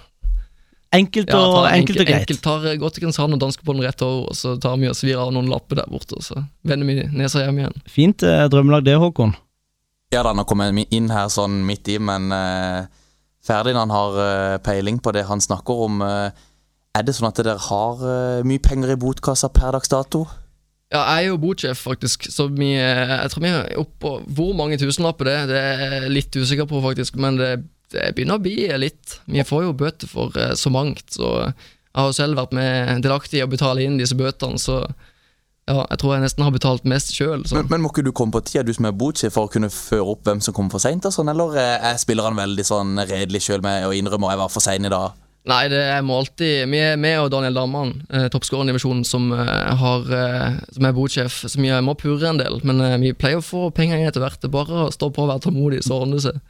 Enkelt 0.95 1.31
og, 1.33 1.41
ja, 1.41 1.55
tar, 1.55 1.69
enkelt 1.75 2.01
og 2.03 2.07
greit. 2.07 2.21
Enkelt, 2.23 2.43
tar 2.45 2.67
gå 2.79 2.91
til 2.93 3.03
Kristiansand 3.03 3.35
og 3.35 3.41
den 3.43 3.81
rett 3.83 4.03
over, 4.05 4.29
og 4.31 4.37
så 4.39 4.53
tar 4.63 4.77
vi 4.79 4.91
og 4.91 4.99
svir 4.99 5.19
av 5.19 5.33
noen 5.35 5.49
lapper 5.51 5.81
der 5.81 5.89
borte, 5.91 6.21
og 6.21 6.23
så 6.23 6.45
vender 6.63 6.87
vi 6.87 7.09
nesa 7.17 7.43
hjem 7.43 7.63
igjen. 7.63 7.81
Fint 7.91 8.23
drømmelag 8.53 8.85
det, 8.87 8.95
Håkon. 9.01 9.35
Ja 10.15 10.23
har 10.23 10.47
kommet 10.47 10.93
inn 10.95 11.09
her 11.11 11.27
sånn 11.33 11.65
midt 11.67 11.89
i, 11.91 11.97
men 11.99 12.31
uh, 12.31 12.87
Ferdinand 13.43 13.91
har 13.91 14.15
uh, 14.15 14.59
peiling 14.63 15.01
på 15.03 15.11
det 15.11 15.25
han 15.27 15.41
snakker 15.43 15.81
om. 15.89 16.05
Uh, 16.07 16.31
er 16.95 17.03
det 17.03 17.17
sånn 17.17 17.27
at 17.33 17.41
dere 17.43 17.59
har 17.59 18.03
mye 18.47 18.63
penger 18.63 18.93
i 18.95 18.99
botkassa 19.03 19.49
per 19.51 19.75
dags 19.75 19.91
dato? 19.91 20.21
Ja, 20.95 21.01
jeg 21.17 21.25
er 21.25 21.33
jo 21.33 21.41
botsjef, 21.43 21.81
faktisk, 21.83 22.29
så 22.31 22.47
vi, 22.53 22.69
jeg 22.77 23.33
tror 23.33 23.43
vi 23.43 23.51
er 23.51 23.81
oppå 23.81 24.13
Hvor 24.37 24.53
mange 24.55 24.77
tusenlapper 24.79 25.27
det 25.27 25.35
er, 25.35 25.49
det 25.51 25.63
er 25.63 25.97
jeg 25.97 26.13
litt 26.13 26.39
usikker 26.39 26.69
på, 26.71 26.79
faktisk, 26.85 27.19
men 27.19 27.41
det, 27.41 27.49
det 27.91 28.13
begynner 28.15 28.39
å 28.39 28.45
bli 28.45 28.69
litt. 28.79 29.17
Vi 29.27 29.43
får 29.43 29.65
jo 29.65 29.75
bøter 29.81 30.13
for 30.13 30.39
så 30.55 30.71
mangt, 30.71 31.03
så 31.17 31.33
jeg 31.49 31.99
har 31.99 32.13
jo 32.13 32.15
selv 32.21 32.39
vært 32.39 32.55
med 32.55 33.03
delaktig 33.03 33.43
i 33.43 33.43
å 33.43 33.51
betale 33.51 33.83
inn 33.83 33.99
disse 33.99 34.15
bøtene, 34.15 34.63
så 34.63 34.85
ja, 35.65 35.81
jeg 35.89 36.01
tror 36.01 36.15
jeg 36.15 36.25
nesten 36.27 36.45
har 36.45 36.53
betalt 36.53 36.85
mest 36.89 37.15
sjøl. 37.17 37.45
Men, 37.55 37.69
men 37.71 37.85
må 37.85 37.91
ikke 37.93 38.05
du 38.05 38.13
komme 38.13 38.35
på 38.35 38.43
tida, 38.45 38.65
du 38.67 38.75
som 38.77 38.89
er 38.89 38.97
botsjef, 39.01 39.33
for 39.33 39.49
å 39.49 39.53
kunne 39.53 39.71
føre 39.73 40.05
opp 40.13 40.29
hvem 40.29 40.43
som 40.45 40.57
kommer 40.57 40.77
for 40.77 40.85
seint? 40.85 41.07
Sånn, 41.09 41.31
eller 41.33 41.57
eh, 41.61 41.91
er 41.93 42.01
spillerne 42.01 42.37
veldig 42.37 42.67
sånn 42.69 42.99
redelig 43.01 43.47
sjøl 43.47 43.65
med 43.65 43.89
å 43.89 43.95
innrømme 43.97 44.29
at 44.29 44.37
jeg 44.37 44.43
var 44.45 44.53
for 44.53 44.65
sein 44.65 44.85
i 44.85 44.93
dag? 44.93 45.21
Nei, 45.45 45.67
det 45.69 45.81
er 45.93 46.01
må 46.01 46.17
alltid 46.23 46.71
Vi 46.73 46.79
er 46.81 46.95
med 46.97 47.19
og 47.21 47.27
Daniel 47.35 47.57
Damman, 47.59 47.91
eh, 48.09 48.31
toppskåreren 48.33 48.71
i 48.71 48.73
divisjonen, 48.73 49.05
som, 49.05 49.31
eh, 49.33 49.75
har, 49.77 50.07
eh, 50.09 50.61
som 50.73 50.85
er 50.89 50.97
botsjef. 50.97 51.43
Så 51.49 51.61
vi 51.61 51.69
må 51.85 51.97
purre 52.01 52.29
en 52.29 52.41
del, 52.41 52.61
men 52.65 52.81
eh, 52.81 52.97
vi 53.01 53.13
pleier 53.13 53.41
å 53.41 53.45
få 53.45 53.69
penger 53.75 54.01
inn 54.01 54.09
etter 54.09 54.25
hvert. 54.25 54.41
Det 54.41 54.49
er 54.49 54.57
bare 54.57 54.87
å 54.87 54.93
stå 54.93 55.11
på 55.13 55.25
og 55.25 55.33
være 55.33 55.45
tålmodig, 55.45 55.83
så 55.85 56.01
ordner 56.01 56.21
det 56.21 56.29
seg. 56.29 56.41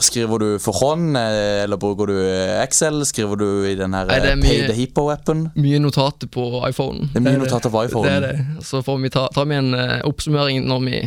Skriver 0.00 0.38
du 0.38 0.46
for 0.62 0.72
hånd, 0.78 1.16
eh, 1.18 1.64
eller 1.64 1.76
bruker 1.76 2.06
du 2.06 2.14
eh, 2.22 2.60
Excel? 2.62 3.00
Skriver 3.08 3.36
du 3.40 3.46
i 3.66 3.74
den 3.74 3.92
her 3.96 4.06
Nei, 4.06 4.20
er 4.20 4.28
eh, 4.30 4.36
mye- 4.38 4.46
Pay 4.46 4.66
the 4.68 4.76
Hippo-appen? 4.78 5.48
Mye 5.58 5.80
notater 5.82 6.30
på 6.30 6.44
iPhone. 6.68 7.08
Det 7.12 7.18
er 7.18 7.26
mye 7.26 7.40
notater 7.42 7.70
på 7.74 7.82
iPhone. 7.88 8.06
Det 8.06 8.14
er 8.14 8.26
det. 8.28 8.64
Så 8.68 8.82
får 8.86 9.00
vi 9.02 9.10
ta, 9.10 9.26
tar 9.34 9.48
vi 9.50 9.58
en 9.58 9.74
oppsummering 10.06 10.62
når 10.70 10.84
vi 10.86 11.00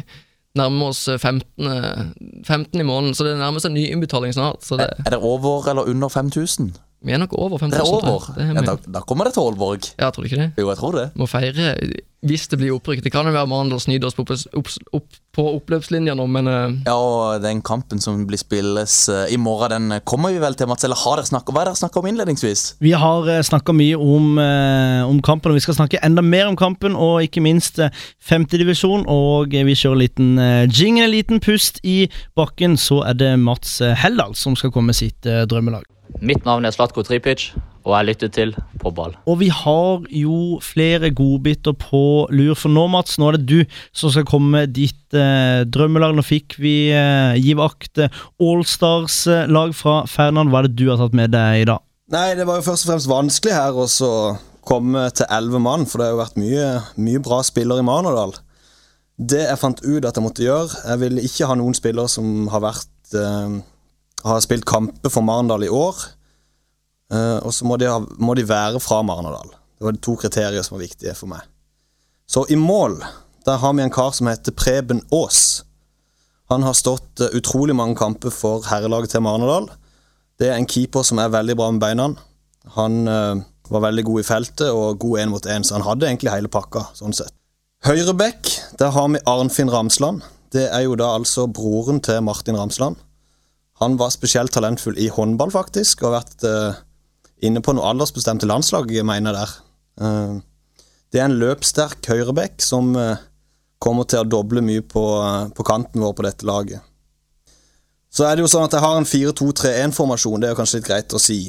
nærmer 0.56 0.92
oss 0.92 1.06
eh, 1.12 1.18
15, 1.20 1.68
eh, 1.68 2.04
15 2.48 2.80
i 2.80 2.84
måneden, 2.88 3.16
så 3.16 3.24
det 3.28 3.38
nærmer 3.40 3.64
seg 3.64 3.74
ny 3.76 3.86
innbetaling 3.92 4.34
snart. 4.36 4.64
Så 4.64 4.78
det, 4.80 4.90
Er 5.06 5.16
det 5.16 5.20
over 5.24 5.70
eller 5.72 5.88
under 5.92 6.10
5000? 6.12 6.74
Vi 7.06 7.14
er 7.14 7.22
nok 7.22 7.34
over 7.38 7.58
5000. 7.62 7.72
Det 7.76 7.84
er 7.86 8.12
over? 8.12 8.34
Det 8.36 8.44
er 8.44 8.54
Ja, 8.56 8.62
da, 8.62 8.76
da 9.00 9.06
kommer 9.06 9.28
det 9.28 9.36
til 9.36 9.46
Aalborg. 9.46 9.94
Ja, 10.00 10.10
tror 10.10 10.26
du 10.26 10.30
ikke 10.32 10.42
det? 10.42 10.52
Jo, 10.58 10.70
jeg 10.72 10.78
tror 10.82 11.00
det. 11.02 11.10
Må 11.16 11.30
feire 11.30 11.76
hvis 12.26 12.48
det 12.50 12.58
blir 12.58 12.74
opprykk. 12.74 13.04
Det 13.06 13.12
kan 13.14 13.28
jo 13.28 13.36
være 13.36 13.46
Mandal 13.46 13.78
snyter 13.84 14.10
oss 14.10 14.16
på, 14.18 14.24
opp, 14.26 14.72
opp, 14.98 15.18
på 15.36 15.44
oppløpslinja 15.60 16.16
nå, 16.18 16.26
men 16.34 16.50
uh... 16.50 16.74
Ja, 16.88 16.96
og 16.98 17.44
den 17.44 17.62
kampen 17.62 18.02
som 18.02 18.24
blir 18.26 18.42
spilles 18.42 18.96
uh, 19.14 19.28
i 19.30 19.38
morgen, 19.38 19.92
den 19.92 20.02
kommer 20.10 20.34
vi 20.34 20.42
vel 20.42 20.58
til, 20.58 20.66
Mats. 20.72 20.88
Eller 20.88 20.98
har 20.98 21.22
dere 21.22 21.30
snakket, 21.30 21.54
hva 21.54 21.62
er 21.62 21.70
dere 21.70 21.82
snakka 21.84 22.02
om 22.02 22.10
innledningsvis? 22.10 22.64
Vi 22.82 22.96
har 22.98 23.30
uh, 23.30 23.44
snakka 23.46 23.76
mye 23.78 24.00
om, 24.02 24.40
uh, 24.42 25.06
om 25.06 25.22
kampen, 25.22 25.54
og 25.54 25.60
vi 25.60 25.66
skal 25.68 25.78
snakke 25.78 26.02
enda 26.02 26.26
mer 26.26 26.50
om 26.50 26.58
kampen, 26.58 26.98
og 26.98 27.22
ikke 27.28 27.46
minst 27.46 27.78
uh, 27.78 27.94
femtedivisjon. 28.26 29.06
Og 29.06 29.54
eh, 29.54 29.66
vi 29.68 29.78
kjører 29.78 30.00
en 30.00 30.04
liten 30.04 30.34
uh, 30.42 30.66
jingle, 30.66 31.06
en 31.06 31.14
liten 31.14 31.44
pust 31.44 31.82
i 31.86 32.08
bakken, 32.38 32.78
så 32.78 33.04
er 33.10 33.20
det 33.20 33.36
Mats 33.40 33.80
eh, 33.82 33.96
Heldal 33.98 34.36
som 34.36 34.58
skal 34.58 34.74
komme 34.74 34.94
med 34.94 35.00
sitt 35.00 35.30
eh, 35.30 35.46
drømmelag. 35.50 35.86
Mitt 36.26 36.46
navn 36.48 36.66
er 36.66 36.74
Slatko 36.74 37.04
Tripic, 37.06 37.50
og 37.86 37.94
jeg 37.94 38.08
lytter 38.08 38.32
til 38.34 38.54
På 38.82 38.92
ball. 38.96 39.14
Og 39.30 39.40
vi 39.42 39.50
har 39.54 40.06
jo 40.14 40.60
flere 40.64 41.12
godbiter 41.14 41.76
på 41.78 42.02
lur, 42.34 42.54
for 42.58 42.74
nå, 42.74 42.88
Mats, 42.94 43.20
nå 43.22 43.30
er 43.30 43.38
det 43.38 43.50
du 43.50 43.78
som 43.96 44.14
skal 44.14 44.28
komme 44.30 44.52
med 44.56 44.76
ditt 44.78 45.18
eh, 45.18 45.66
drømmelag. 45.68 46.16
Nå 46.16 46.26
fikk 46.26 46.58
vi 46.62 46.76
eh, 46.94 47.36
Givakt 47.42 48.02
eh, 48.02 48.24
Allstars-lag 48.42 49.76
fra 49.78 50.02
Ferdinand. 50.10 50.54
Hva 50.54 50.64
er 50.64 50.70
det 50.70 50.80
du 50.80 50.88
har 50.92 51.02
tatt 51.02 51.18
med 51.18 51.34
deg 51.36 51.64
i 51.64 51.70
dag? 51.70 51.84
Nei, 52.14 52.28
det 52.38 52.46
var 52.46 52.60
jo 52.60 52.68
først 52.68 52.86
og 52.86 52.94
fremst 52.94 53.10
vanskelig 53.10 53.56
her 53.58 53.78
å 53.82 53.88
komme 54.66 55.06
til 55.14 55.30
elleve 55.30 55.62
mann, 55.62 55.86
for 55.90 56.02
det 56.02 56.10
har 56.10 56.16
jo 56.16 56.24
vært 56.24 56.42
mye, 56.42 56.66
mye 57.02 57.22
bra 57.24 57.42
spillere 57.46 57.82
i 57.82 57.86
Manadal. 57.86 58.36
Det 59.16 59.46
jeg 59.46 59.62
fant 59.62 59.80
ut 59.86 60.04
at 60.04 60.18
jeg 60.18 60.24
måtte 60.26 60.44
gjøre 60.44 60.82
Jeg 60.90 61.00
ville 61.00 61.22
ikke 61.24 61.48
ha 61.48 61.56
noen 61.56 61.76
spillere 61.78 62.12
som 62.12 62.50
har 62.52 62.66
vært 62.66 63.16
eh, 63.16 63.54
har 64.26 64.42
spilt 64.44 64.66
kamper 64.66 65.14
for 65.14 65.26
Marendal 65.26 65.66
i 65.66 65.72
år. 65.72 66.00
Eh, 67.14 67.38
og 67.46 67.54
så 67.54 67.68
må 67.70 67.78
de, 67.78 67.90
ha, 67.92 68.00
må 68.18 68.36
de 68.38 68.48
være 68.50 68.82
fra 68.84 69.02
Marendal. 69.06 69.54
Det 69.76 69.86
var 69.86 69.96
de 69.96 70.02
to 70.04 70.16
kriterier 70.20 70.66
som 70.66 70.78
var 70.78 70.86
viktige 70.86 71.14
for 71.18 71.30
meg. 71.32 71.46
Så 72.26 72.46
i 72.50 72.58
mål 72.58 72.98
der 73.46 73.60
har 73.62 73.74
vi 73.78 73.84
en 73.84 73.94
kar 73.94 74.12
som 74.18 74.28
heter 74.28 74.56
Preben 74.58 75.04
Aas. 75.14 75.64
Han 76.50 76.66
har 76.66 76.74
stått 76.78 77.22
eh, 77.22 77.34
utrolig 77.38 77.76
mange 77.78 77.98
kamper 78.00 78.34
for 78.34 78.66
herrelaget 78.70 79.14
til 79.14 79.26
Marnedal. 79.26 79.70
Det 80.42 80.50
er 80.50 80.58
en 80.58 80.70
keeper 80.70 81.06
som 81.06 81.22
er 81.22 81.34
veldig 81.34 81.56
bra 81.58 81.70
med 81.72 81.84
beina. 81.84 82.10
Han 82.76 83.06
eh, 83.08 83.44
var 83.70 83.86
veldig 83.86 84.06
god 84.10 84.22
i 84.22 84.28
feltet 84.28 84.70
og 84.70 85.00
god 85.02 85.22
én 85.22 85.34
mot 85.34 85.46
én, 85.46 85.66
så 85.66 85.78
han 85.78 85.86
hadde 85.86 86.10
egentlig 86.10 86.34
hele 86.34 86.52
pakka. 86.52 86.88
sånn 86.98 87.14
sett. 87.14 87.34
Høyrebekk, 87.86 88.50
der 88.82 88.94
har 88.96 89.10
vi 89.14 89.22
Arnfinn 89.30 89.70
Ramsland. 89.70 90.26
Det 90.54 90.66
er 90.72 90.86
jo 90.88 90.96
da 90.98 91.12
altså 91.20 91.46
broren 91.46 92.00
til 92.02 92.24
Martin 92.26 92.58
Ramsland. 92.58 92.98
Han 93.84 93.98
var 94.00 94.14
spesielt 94.14 94.54
talentfull 94.56 94.98
i 94.98 95.10
håndball, 95.12 95.52
faktisk, 95.52 96.04
og 96.04 96.14
har 96.14 96.22
vært 96.22 96.46
uh, 96.48 96.78
inne 97.44 97.60
på 97.64 97.76
noe 97.76 97.90
aldersbestemte 97.92 98.48
landslag, 98.48 98.92
jeg 98.94 99.08
mener 99.08 99.36
der. 99.36 99.56
Uh, 100.00 100.38
det 101.12 101.20
er 101.20 101.28
en 101.28 101.40
løpssterk 101.42 102.08
høyrebekk 102.08 102.64
som 102.64 102.94
uh, 102.96 103.20
kommer 103.84 104.08
til 104.08 104.24
å 104.24 104.30
doble 104.30 104.64
mye 104.64 104.84
på, 104.88 105.04
på, 105.56 105.68
kanten 105.68 106.04
vår 106.06 106.16
på 106.16 106.28
dette 106.28 106.48
laget. 106.48 106.88
Så 108.16 108.24
er 108.24 108.38
det 108.38 108.46
jo 108.46 108.52
sånn 108.54 108.64
at 108.70 108.78
jeg 108.78 108.86
har 108.86 108.96
en 108.96 109.10
4-2-3-1-formasjon, 109.12 110.40
det 110.40 110.48
er 110.48 110.56
jo 110.56 110.60
kanskje 110.62 110.80
litt 110.80 110.88
greit 110.88 111.16
å 111.18 111.20
si. 111.20 111.40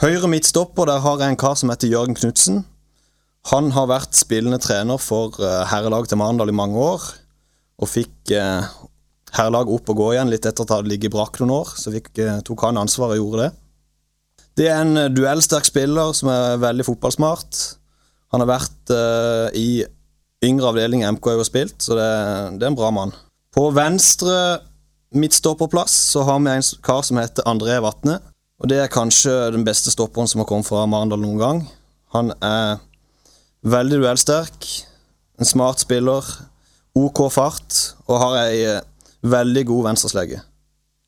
Høyre 0.00 0.30
midtstopper, 0.32 0.88
der 0.88 1.02
har 1.04 1.20
jeg 1.20 1.34
en 1.34 1.38
kar 1.38 1.58
som 1.60 1.68
heter 1.68 1.92
Jørgen 1.92 2.16
Knutsen. 2.16 2.62
Han 3.52 3.68
har 3.76 3.90
vært 3.92 4.16
spillende 4.16 4.56
trener 4.64 4.96
for 4.96 5.36
herrelaget 5.68 6.14
til 6.14 6.20
Marendal 6.22 6.48
i 6.48 6.56
mange 6.56 6.80
år, 6.80 7.04
og 7.76 7.92
fikk 7.92 8.32
herrelaget 9.36 9.74
opp 9.74 9.92
og 9.92 10.00
gå 10.00 10.12
igjen 10.14 10.32
litt 10.32 10.46
etter 10.46 10.64
at 10.64 10.70
det 10.70 10.76
hadde 10.78 10.92
ligget 10.92 11.14
brakk 11.14 11.40
noen 11.40 11.56
år. 11.58 11.74
Så 11.76 11.92
fikk, 11.94 12.12
eh, 12.22 12.40
tok 12.46 12.64
han 12.66 12.80
ansvaret 12.80 13.18
og 13.18 13.22
gjorde 13.22 13.46
det. 13.46 13.50
Det 14.58 14.70
er 14.72 14.80
en 14.82 15.14
duellsterk 15.14 15.68
spiller 15.68 16.14
som 16.18 16.32
er 16.32 16.62
veldig 16.62 16.86
fotballsmart. 16.88 17.60
Han 18.34 18.42
har 18.42 18.50
vært 18.50 18.90
i 19.54 19.84
yngre 20.44 20.72
avdeling 20.72 21.04
i 21.04 21.10
MK 21.14 21.28
og 21.36 21.46
spilt, 21.46 21.78
så 21.82 21.94
det, 21.94 22.08
det, 22.58 22.66
er 22.66 22.72
en 22.72 22.78
bra 22.78 22.90
mann. 22.94 23.14
På 23.54 23.68
venstre 23.74 24.34
midtstopperplass 25.14 25.94
så 26.12 26.24
har 26.26 26.42
vi 26.42 26.52
en 26.52 26.66
kar 26.84 27.06
som 27.06 27.20
heter 27.20 27.46
André 27.48 27.78
Vatne. 27.84 28.18
Og 28.58 28.70
det 28.70 28.80
er 28.82 28.92
kanskje 28.92 29.32
den 29.54 29.64
beste 29.66 29.92
stopperen 29.94 30.28
som 30.28 30.42
har 30.42 30.48
kommet 30.50 30.66
fra 30.66 30.84
Marendal 30.90 31.22
noen 31.22 31.38
gang. 31.38 31.64
Han 32.14 32.32
er 32.42 32.80
veldig 33.68 34.00
duellsterk, 34.02 34.66
en 35.38 35.46
smart 35.46 35.82
spiller, 35.84 36.26
OK 36.98 37.20
fart 37.30 37.76
og 38.08 38.16
har 38.18 38.38
ei 38.40 38.62
eh, 38.66 38.80
veldig 39.22 39.64
god 39.66 39.88
venstreslege. 39.90 40.42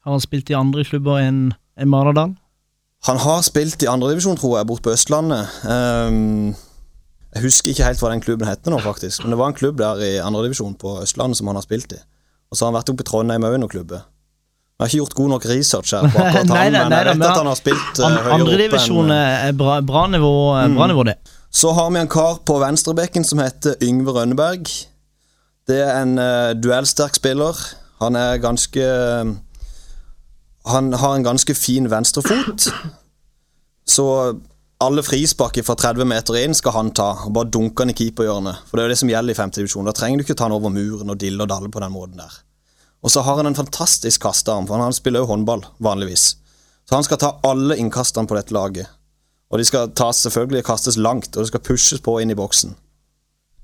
Har 0.04 0.16
han 0.16 0.22
spilt 0.22 0.50
i 0.50 0.56
andre 0.56 0.84
klubber 0.88 1.20
enn 1.20 1.50
en 1.76 1.90
Maradal? 1.92 2.34
Han 3.08 3.20
har 3.20 3.40
spilt 3.44 3.82
i 3.84 3.88
andredivisjon, 3.88 4.36
tror 4.36 4.58
jeg, 4.58 4.68
borte 4.68 4.84
på 4.84 4.92
Østlandet. 4.92 5.48
Um, 5.64 6.52
jeg 7.30 7.44
husker 7.46 7.72
ikke 7.72 7.86
helt 7.86 8.02
hva 8.02 8.10
den 8.12 8.22
klubben 8.24 8.48
heter 8.48 8.74
nå, 8.74 8.80
faktisk. 8.84 9.22
Men 9.24 9.34
det 9.34 9.40
var 9.40 9.52
en 9.52 9.56
klubb 9.56 9.78
der 9.80 10.02
i 10.04 10.14
andredivisjon 10.20 10.74
på 10.80 10.98
Østlandet 11.04 11.40
som 11.40 11.48
han 11.48 11.56
har 11.56 11.64
spilt 11.64 11.94
i. 11.96 12.00
Og 12.50 12.58
så 12.58 12.66
har 12.66 12.72
han 12.72 12.80
vært 12.80 12.92
oppe 12.92 13.06
i 13.06 13.08
Trondheim 13.08 13.46
òg, 13.46 13.56
noen 13.62 13.72
klubber. 13.72 14.04
Jeg 14.80 14.82
har 14.82 14.90
ikke 14.90 15.00
gjort 15.02 15.16
god 15.18 15.28
nok 15.34 15.46
research 15.48 15.92
her, 15.92 16.06
på 16.08 16.20
akkurat 16.24 16.48
nei, 16.54 16.62
han, 16.72 16.76
men 16.88 16.94
jeg 16.96 17.18
vet 17.20 17.26
at 17.28 17.36
han 17.36 17.50
har 17.50 17.58
spilt 17.58 18.00
uh, 18.00 18.06
høyere 18.06 18.36
Andredivisjon 18.38 19.12
er 19.16 19.52
bra, 19.56 19.74
bra, 19.84 20.06
nivå, 20.08 20.32
mm. 20.56 20.78
bra 20.78 20.88
nivå, 20.88 21.04
det. 21.10 21.16
Så 21.52 21.72
har 21.76 21.90
vi 21.92 22.00
en 22.00 22.08
kar 22.10 22.40
på 22.48 22.56
venstrebekken 22.62 23.26
som 23.26 23.42
heter 23.44 23.76
Yngve 23.84 24.16
Rønneberg. 24.16 24.72
Det 25.68 25.78
er 25.84 26.00
en 26.00 26.16
uh, 26.20 26.52
duellsterk 26.56 27.16
spiller. 27.20 27.60
Han 28.00 28.16
er 28.16 28.40
ganske 28.40 28.84
Han 30.66 30.92
har 30.92 31.14
en 31.14 31.24
ganske 31.24 31.54
fin 31.54 31.90
venstrefot. 31.90 32.68
Så 33.88 34.06
alle 34.80 35.02
frispark 35.02 35.58
fra 35.64 35.74
30 35.76 36.08
meter 36.08 36.36
inn 36.40 36.54
skal 36.56 36.72
han 36.76 36.92
ta, 36.96 37.10
og 37.26 37.32
bare 37.36 37.50
dunke 37.52 37.84
han 37.84 37.92
i 37.92 37.96
keeperhjørnet. 37.96 38.62
For 38.68 38.76
det 38.76 38.82
er 38.82 38.88
jo 38.88 38.92
det 38.94 39.00
som 39.00 39.10
gjelder 39.12 39.34
i 39.34 39.36
femte 39.36 39.60
divisjon. 39.60 39.88
Da 39.88 39.96
trenger 39.96 40.20
du 40.20 40.24
ikke 40.24 40.36
ta 40.38 40.46
han 40.46 40.56
over 40.56 40.72
muren 40.72 41.12
og 41.12 41.18
dille 41.20 41.42
og 41.44 41.50
dalle 41.50 41.68
på 41.72 41.82
den 41.82 41.92
måten 41.92 42.20
der. 42.20 42.38
Og 43.00 43.12
så 43.12 43.24
har 43.24 43.40
han 43.40 43.48
en 43.48 43.56
fantastisk 43.56 44.22
kastearm, 44.22 44.68
for 44.68 44.80
han 44.80 44.96
spiller 44.96 45.24
jo 45.24 45.30
håndball 45.32 45.64
vanligvis. 45.80 46.36
Så 46.88 46.96
han 46.96 47.04
skal 47.04 47.20
ta 47.20 47.34
alle 47.44 47.76
innkastene 47.80 48.28
på 48.28 48.36
dette 48.36 48.56
laget. 48.56 48.88
Og 49.50 49.58
de 49.58 49.66
skal 49.66 49.92
tas, 49.96 50.22
selvfølgelig 50.24 50.64
kastes 50.64 50.96
langt, 50.96 51.34
og 51.34 51.42
det 51.42 51.50
skal 51.50 51.64
pushes 51.66 52.00
på 52.04 52.16
inn 52.22 52.32
i 52.32 52.38
boksen. 52.38 52.76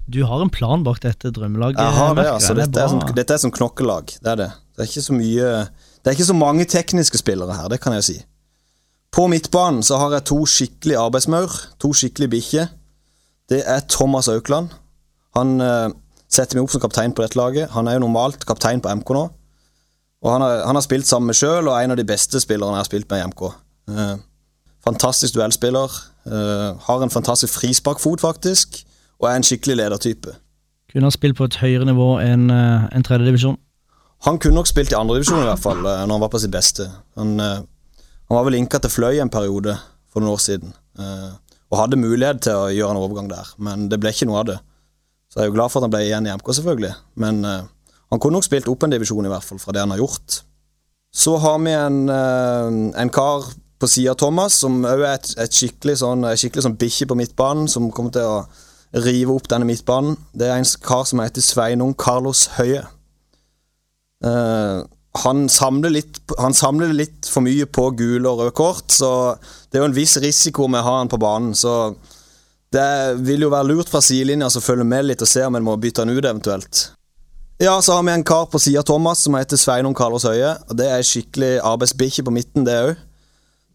Du 0.07 0.23
har 0.23 0.43
en 0.43 0.51
plan 0.53 0.85
bak 0.87 1.01
dette 1.03 1.33
drømmelaget? 1.35 1.81
Jeg 1.83 1.99
har 1.99 2.15
det, 2.15 2.27
altså. 2.31 2.55
Dette 2.55 2.83
er, 2.83 2.91
sånn, 2.93 3.03
dette 3.17 3.35
er 3.35 3.43
som 3.43 3.53
knokkelag. 3.55 4.15
Det 4.23 4.33
er 4.33 4.41
det. 4.45 4.49
Det 4.77 4.85
er 4.85 4.91
ikke 4.91 5.07
så 5.07 5.17
mye 5.17 5.51
Det 5.67 6.11
er 6.11 6.15
ikke 6.15 6.29
så 6.29 6.37
mange 6.37 6.67
tekniske 6.71 7.19
spillere 7.19 7.57
her, 7.59 7.69
det 7.73 7.81
kan 7.83 7.97
jeg 7.97 8.07
si. 8.07 8.17
På 9.15 9.27
midtbanen 9.33 9.83
så 9.87 9.99
har 9.99 10.13
jeg 10.15 10.27
to 10.29 10.39
skikkelig 10.47 10.99
arbeidsmaur, 11.01 11.55
to 11.83 11.91
skikkelig 11.97 12.29
bikkjer. 12.37 12.69
Det 13.51 13.63
er 13.67 13.83
Thomas 13.91 14.29
Aukland. 14.29 14.75
Han 15.39 15.59
uh, 15.63 15.89
setter 16.31 16.59
meg 16.59 16.67
opp 16.67 16.75
som 16.75 16.83
kaptein 16.85 17.15
på 17.17 17.25
dette 17.25 17.39
laget. 17.39 17.73
Han 17.75 17.89
er 17.89 17.97
jo 17.97 18.05
normalt 18.05 18.47
kaptein 18.47 18.83
på 18.85 18.93
MK 19.01 19.13
nå. 19.17 19.27
Og 20.23 20.33
han 20.33 20.43
har, 20.45 20.63
han 20.69 20.79
har 20.79 20.85
spilt 20.85 21.09
sammen 21.09 21.31
med 21.31 21.39
sjøl, 21.39 21.67
og 21.67 21.75
er 21.75 21.87
en 21.87 21.95
av 21.95 21.99
de 21.99 22.07
beste 22.07 22.41
spillerne 22.43 22.79
jeg 22.79 22.85
har 22.85 22.91
spilt 22.91 23.11
med 23.11 23.23
i 23.23 23.29
MK. 23.33 23.43
Uh, 23.91 24.17
fantastisk 24.87 25.35
duellspiller. 25.35 25.99
Uh, 26.27 26.79
har 26.87 27.03
en 27.03 27.15
fantastisk 27.15 27.59
frisparkfot, 27.59 28.23
faktisk, 28.23 28.85
og 29.21 29.31
er 29.31 29.39
en 29.39 29.47
skikkelig 29.47 29.77
ledertype. 29.83 30.35
Kunne 30.93 31.09
han 31.09 31.15
spilt 31.15 31.37
på 31.39 31.47
et 31.49 31.61
høyere 31.61 31.87
nivå 31.89 32.17
enn 32.23 32.51
en 32.51 33.05
tredjedivisjon? 33.05 33.57
Han 34.25 34.39
kunne 34.41 34.57
nok 34.57 34.69
spilt 34.69 34.93
i 34.95 34.97
andredivisjon, 34.97 35.43
i 35.43 35.49
hvert 35.49 35.61
fall, 35.61 35.83
uh, 35.85 36.05
når 36.07 36.15
han 36.15 36.23
var 36.23 36.31
på 36.33 36.41
sitt 36.41 36.55
beste. 36.55 36.87
Han 37.21 37.35
uh, 37.41 37.59
han 38.27 38.37
var 38.37 38.47
vel 38.49 38.57
linka 38.59 38.81
til 38.83 38.91
Fløy 38.91 39.21
en 39.23 39.31
periode 39.31 39.77
for 40.11 40.23
noen 40.23 40.35
år 40.35 40.43
siden. 40.43 40.73
Eh, 40.99 41.29
og 41.71 41.79
hadde 41.79 41.99
mulighet 41.99 42.43
til 42.47 42.59
å 42.59 42.73
gjøre 42.75 42.95
en 42.95 43.03
overgang 43.03 43.29
der, 43.31 43.53
men 43.63 43.87
det 43.91 44.01
ble 44.03 44.11
ikke 44.15 44.27
noe 44.29 44.43
av 44.43 44.49
det. 44.51 44.57
Så 45.31 45.39
jeg 45.39 45.47
er 45.47 45.51
jo 45.51 45.57
glad 45.59 45.71
for 45.71 45.81
at 45.81 45.87
han 45.87 45.95
ble 45.95 46.03
igjen 46.07 46.27
i 46.27 46.35
MK, 46.35 46.51
selvfølgelig. 46.59 46.93
Men 47.23 47.41
eh, 47.47 47.69
han 48.11 48.23
kunne 48.23 48.39
nok 48.39 48.47
spilt 48.47 48.71
opp 48.71 48.87
en 48.87 48.95
divisjon, 48.95 49.27
i 49.27 49.31
hvert 49.31 49.47
fall, 49.47 49.63
fra 49.63 49.75
det 49.75 49.85
han 49.85 49.95
har 49.95 50.03
gjort. 50.03 50.41
Så 51.17 51.37
har 51.43 51.63
vi 51.63 51.75
en, 51.75 52.01
eh, 52.11 52.81
en 53.03 53.15
kar 53.15 53.47
på 53.79 53.91
sida 53.93 54.15
av 54.15 54.19
Thomas, 54.19 54.59
som 54.65 54.81
òg 54.89 55.05
er 55.05 55.19
et, 55.21 55.33
et, 55.45 55.63
skikkelig 55.63 55.99
sånn, 56.03 56.27
skikkelig 56.35 56.67
sånn 56.67 56.79
bikkje 56.81 57.11
på 57.11 57.19
midtbanen, 57.19 57.71
som 57.71 57.93
kommer 57.95 58.15
til 58.15 58.27
å 58.27 58.41
rive 59.05 59.35
opp 59.35 59.49
denne 59.51 59.69
midtbanen. 59.69 60.17
Det 60.33 60.49
er 60.49 60.59
en 60.61 60.69
kar 60.85 61.05
som 61.09 61.23
heter 61.23 61.45
Sveinung 61.45 61.95
Carlos 61.99 62.47
Høie. 62.57 62.85
Eh, 64.25 64.83
han 65.17 65.47
samler, 65.49 65.95
litt, 65.97 66.21
han 66.39 66.55
samler 66.57 66.93
litt 66.93 67.29
for 67.31 67.45
mye 67.45 67.65
på 67.69 67.89
gule 67.97 68.29
og 68.29 68.43
røde 68.43 68.57
kort, 68.57 68.91
så 68.93 69.11
det 69.71 69.79
er 69.79 69.85
jo 69.85 69.89
en 69.91 69.97
viss 69.97 70.17
risiko 70.21 70.69
med 70.69 70.83
å 70.83 70.89
ha 70.91 70.99
han 71.01 71.13
på 71.13 71.21
banen. 71.21 71.55
Så 71.57 71.95
det 72.75 73.17
vil 73.25 73.47
jo 73.47 73.53
være 73.53 73.71
lurt 73.71 73.93
fra 73.93 74.03
sidelinja 74.05 74.51
å 74.51 74.63
følge 74.65 74.85
med 74.85 75.09
litt 75.09 75.25
og 75.25 75.31
se 75.31 75.47
om 75.47 75.57
en 75.57 75.65
må 75.65 75.79
bytte 75.81 76.05
han 76.05 76.13
ut 76.13 76.21
eventuelt. 76.21 76.83
Ja, 77.63 77.79
så 77.81 77.97
har 77.97 78.03
vi 78.05 78.13
en 78.13 78.27
kar 78.27 78.51
på 78.53 78.61
sida 78.61 78.83
Thomas 78.85 79.23
som 79.25 79.37
heter 79.39 79.57
Sveinung 79.57 79.95
Carlos 79.97 80.27
Høie. 80.29 80.59
og 80.69 80.77
Det 80.77 80.91
er 80.93 81.07
skikkelig 81.07 81.55
arbeidsbikkje 81.65 82.27
på 82.27 82.35
midten, 82.37 82.67
det 82.69 82.77
òg. 82.77 82.97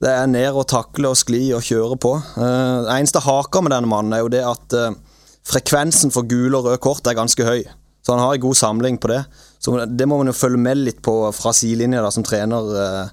Det 0.01 0.09
er 0.09 0.29
ned 0.29 0.57
og 0.57 0.67
takle 0.69 1.09
og 1.09 1.17
skli 1.17 1.47
og 1.53 1.65
kjøre 1.65 1.97
på. 2.01 2.11
Uh, 2.37 2.89
eneste 2.93 3.21
haka 3.21 3.61
med 3.61 3.73
denne 3.73 3.89
mannen 3.89 4.13
er 4.13 4.21
jo 4.21 4.31
det 4.33 4.41
at 4.45 4.77
uh, 4.77 4.93
frekvensen 5.47 6.11
for 6.13 6.27
gule 6.29 6.57
og 6.57 6.67
røde 6.67 6.81
kort 6.83 7.07
er 7.07 7.17
ganske 7.17 7.45
høy. 7.45 7.63
Så 8.01 8.13
han 8.15 8.21
har 8.23 8.33
en 8.33 8.41
god 8.41 8.57
samling 8.57 8.97
på 8.97 9.11
det. 9.11 9.23
Så 9.59 9.85
Det 9.85 10.07
må 10.07 10.17
man 10.17 10.27
jo 10.27 10.33
følge 10.33 10.57
med 10.57 10.77
litt 10.77 11.01
på 11.01 11.31
fra 11.33 11.53
sidelinja 11.53 12.11
som 12.11 12.23
trener. 12.23 12.71
Eh, 12.83 13.09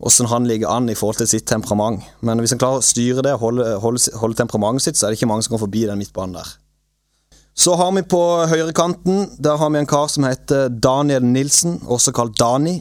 hvordan 0.00 0.30
han 0.30 0.46
ligger 0.46 0.68
an 0.68 0.88
i 0.88 0.94
forhold 0.94 1.16
til 1.16 1.28
sitt 1.28 1.46
temperament. 1.46 2.00
Men 2.20 2.38
hvis 2.38 2.54
han 2.54 2.58
klarer 2.58 2.80
å 2.80 2.84
styre 2.84 3.22
det 3.22 3.34
og 3.36 3.40
holde, 3.40 3.66
holde, 3.82 4.00
holde 4.16 4.38
temperamentet 4.38 4.86
sitt, 4.86 4.96
så 4.96 5.06
er 5.06 5.12
det 5.12 5.20
ikke 5.20 5.28
mange 5.28 5.44
som 5.44 5.54
går 5.54 5.64
forbi 5.66 5.84
den 5.86 6.00
midtbanen 6.00 6.38
der. 6.38 6.54
Så 7.54 7.74
har 7.76 7.90
vi 7.92 8.02
på 8.08 8.20
høyrekanten 8.48 9.34
Der 9.42 9.58
har 9.58 9.70
vi 9.70 9.78
en 9.78 9.86
kar 9.86 10.06
som 10.08 10.24
heter 10.24 10.70
Daniel 10.70 11.24
Nilsen, 11.24 11.80
også 11.86 12.14
kalt 12.16 12.38
Dani. 12.38 12.78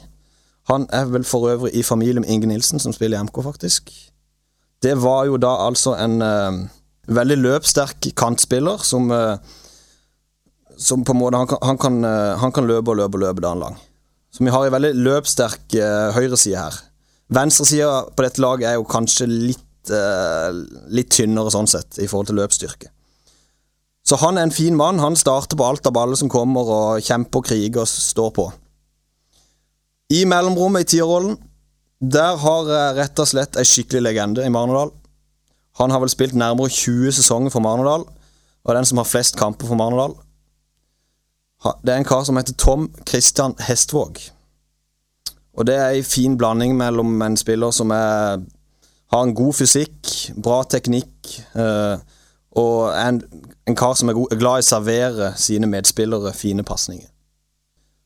Han 0.69 0.86
er 0.93 1.10
vel 1.10 1.25
for 1.25 1.49
øvrig 1.49 1.73
i 1.75 1.84
familie 1.84 2.21
med 2.21 2.30
Inge 2.30 2.47
Nilsen, 2.47 2.80
som 2.80 2.93
spiller 2.93 3.19
i 3.19 3.23
MK, 3.23 3.43
faktisk. 3.43 3.89
Det 4.84 4.95
var 5.02 5.25
jo 5.25 5.38
da 5.38 5.56
altså 5.65 5.97
en 5.99 6.21
uh, 6.21 6.69
veldig 7.15 7.39
løpssterk 7.41 8.12
kantspiller 8.17 8.84
som 8.86 9.10
uh, 9.12 9.38
som 10.80 11.04
på 11.04 11.12
en 11.12 11.19
måte 11.19 11.38
han 11.38 11.48
kan, 11.48 11.58
han 11.62 11.78
kan, 11.78 12.04
eh, 12.06 12.38
han 12.39 12.52
kan 12.56 12.67
løpe 12.67 12.93
og 12.93 13.02
løpe 13.02 13.19
og 13.19 13.26
løpe 13.26 13.43
dagen 13.43 13.60
lang. 13.60 13.76
Så 14.32 14.45
vi 14.45 14.54
har 14.54 14.65
en 14.65 14.76
veldig 14.76 14.93
løpssterk 14.95 15.74
uh, 15.82 16.13
høyreside 16.13 16.62
her. 16.62 16.76
Venstresida 17.34 18.04
på 18.13 18.24
dette 18.24 18.41
laget 18.41 18.69
er 18.69 18.76
jo 18.78 18.86
kanskje 18.88 19.26
litt, 19.28 19.89
uh, 19.89 20.54
litt 20.93 21.10
tynnere 21.12 21.50
sånn 21.52 21.67
sett, 21.67 21.98
i 21.98 22.06
forhold 22.08 22.30
til 22.30 22.38
løpsstyrke. 22.38 22.91
Så 24.06 24.19
han 24.22 24.38
er 24.38 24.45
en 24.45 24.54
fin 24.54 24.78
mann. 24.78 25.02
Han 25.02 25.17
starter 25.17 25.58
på 25.58 25.65
alt 25.65 25.89
av 25.89 25.95
baller 25.98 26.19
som 26.19 26.30
kommer, 26.30 26.69
og 26.69 27.04
kjemper 27.04 27.41
og 27.41 27.50
kriger 27.50 27.84
og 27.84 27.89
står 27.89 28.32
på. 28.38 28.45
I 30.13 30.24
mellomrommet 30.30 30.86
i 30.86 30.91
tierrollen, 30.93 31.36
der 32.00 32.38
har 32.39 32.69
jeg 32.69 32.98
rett 33.02 33.26
og 33.26 33.34
slett 33.34 33.60
ei 33.60 33.65
skikkelig 33.67 34.06
legende 34.06 34.45
i 34.45 34.54
Marnardal. 34.54 34.93
Han 35.80 35.92
har 35.92 36.00
vel 36.00 36.10
spilt 36.10 36.36
nærmere 36.36 36.70
20 36.70 37.12
sesonger 37.12 37.50
for 37.50 37.60
Marnardal, 37.60 38.04
og 38.63 38.72
er 38.72 38.78
den 38.78 38.86
som 38.86 38.98
har 38.98 39.08
flest 39.08 39.38
kamper 39.38 39.68
for 39.68 39.76
Marnardal. 39.76 40.18
Det 41.84 41.94
er 41.94 41.98
en 41.98 42.08
kar 42.08 42.24
som 42.24 42.38
heter 42.38 42.54
Tom 42.54 42.92
Christian 43.08 43.56
Hestvåg. 43.60 44.20
Og 45.58 45.68
det 45.68 45.76
er 45.76 45.89
en 45.89 46.04
fin 46.04 46.38
blanding 46.38 46.78
mellom 46.78 47.22
en 47.22 47.38
spiller 47.38 47.72
som 47.72 47.92
er, 47.92 48.39
har 49.12 49.24
en 49.24 49.36
god 49.36 49.54
fysikk, 49.54 50.32
bra 50.44 50.63
teknikk, 50.63 51.42
øh, 51.56 51.98
og 52.52 53.08
en, 53.08 53.22
en 53.68 53.76
kar 53.76 53.94
som 53.94 54.10
er, 54.10 54.13
god, 54.13 54.28
er 54.32 54.39
glad 54.39 54.60
i 54.60 54.65
å 54.65 54.70
servere 54.70 55.34
sine 55.38 55.68
medspillere 55.68 56.34
fine 56.34 56.63
pasninger. 56.63 57.08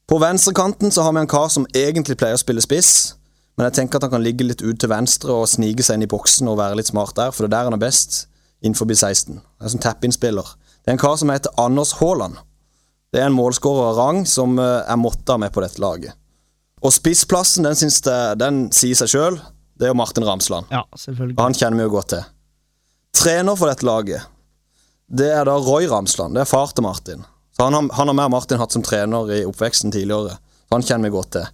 På 0.07 0.17
venstrekanten 0.19 0.91
så 0.91 1.01
har 1.01 1.13
vi 1.13 1.19
en 1.19 1.27
kar 1.27 1.47
som 1.47 1.65
egentlig 1.75 2.17
pleier 2.17 2.37
å 2.37 2.41
spille 2.41 2.61
spiss, 2.61 3.15
men 3.57 3.67
jeg 3.67 3.75
tenker 3.77 3.99
at 3.99 4.07
han 4.07 4.15
kan 4.15 4.23
ligge 4.25 4.45
litt 4.47 4.63
ut 4.65 4.79
til 4.81 4.89
venstre 4.89 5.33
og 5.35 5.49
snike 5.49 5.85
seg 5.85 5.99
inn 5.99 6.07
i 6.07 6.09
boksen 6.09 6.49
og 6.49 6.57
være 6.57 6.79
litt 6.79 6.89
smart 6.89 7.13
der, 7.19 7.33
for 7.33 7.45
det 7.45 7.51
er 7.51 7.55
der 7.57 7.69
han 7.69 7.77
er 7.77 7.83
best, 7.83 8.25
innenfor 8.63 8.89
16. 8.89 9.37
Det 9.37 9.67
er 9.67 9.73
som 9.75 9.83
tap-in-spiller. 9.83 10.55
Det 10.81 10.91
er 10.91 10.97
en 10.97 11.03
kar 11.03 11.15
som 11.19 11.29
heter 11.29 11.53
Anders 11.61 11.93
Haaland. 11.99 12.39
Det 13.13 13.21
er 13.21 13.29
en 13.29 13.37
målskårer 13.37 13.91
av 13.91 13.99
rang 13.99 14.23
som 14.25 14.57
eh, 14.57 14.81
er 14.89 14.97
måtta 14.97 15.37
med 15.37 15.53
på 15.53 15.61
dette 15.61 15.81
laget. 15.83 16.17
Og 16.83 16.91
spissplassen, 16.91 17.67
den, 17.67 17.77
det, 17.77 18.19
den 18.41 18.63
sier 18.75 18.97
seg 18.97 19.11
sjøl. 19.13 19.37
Det 19.77 19.85
er 19.87 19.93
jo 19.93 19.99
Martin 19.99 20.25
Ramsland. 20.25 20.71
Ja, 20.73 20.81
selvfølgelig. 20.97 21.37
Han 21.39 21.55
kjenner 21.55 21.79
vi 21.79 21.85
jo 21.85 21.93
godt 21.93 22.09
til. 22.15 22.25
Trener 23.13 23.59
for 23.59 23.69
dette 23.69 23.85
laget, 23.85 24.25
det 25.13 25.29
er 25.29 25.45
da 25.45 25.59
Roy 25.61 25.85
Ramsland. 25.87 26.33
Det 26.33 26.41
er 26.41 26.49
far 26.49 26.73
til 26.73 26.87
Martin. 26.87 27.21
Så 27.53 27.67
Han 27.67 27.77
har, 27.77 27.89
han 27.99 28.09
har 28.09 28.17
mer 28.17 28.31
Martin 28.33 28.57
hatt 28.57 28.73
som 28.73 28.83
trener 28.83 29.29
i 29.31 29.43
oppveksten 29.45 29.93
tidligere. 29.93 30.39
Så 30.65 30.73
han 30.73 30.85
kjenner 30.87 31.09
vi 31.09 31.13
godt 31.13 31.35
til. 31.37 31.51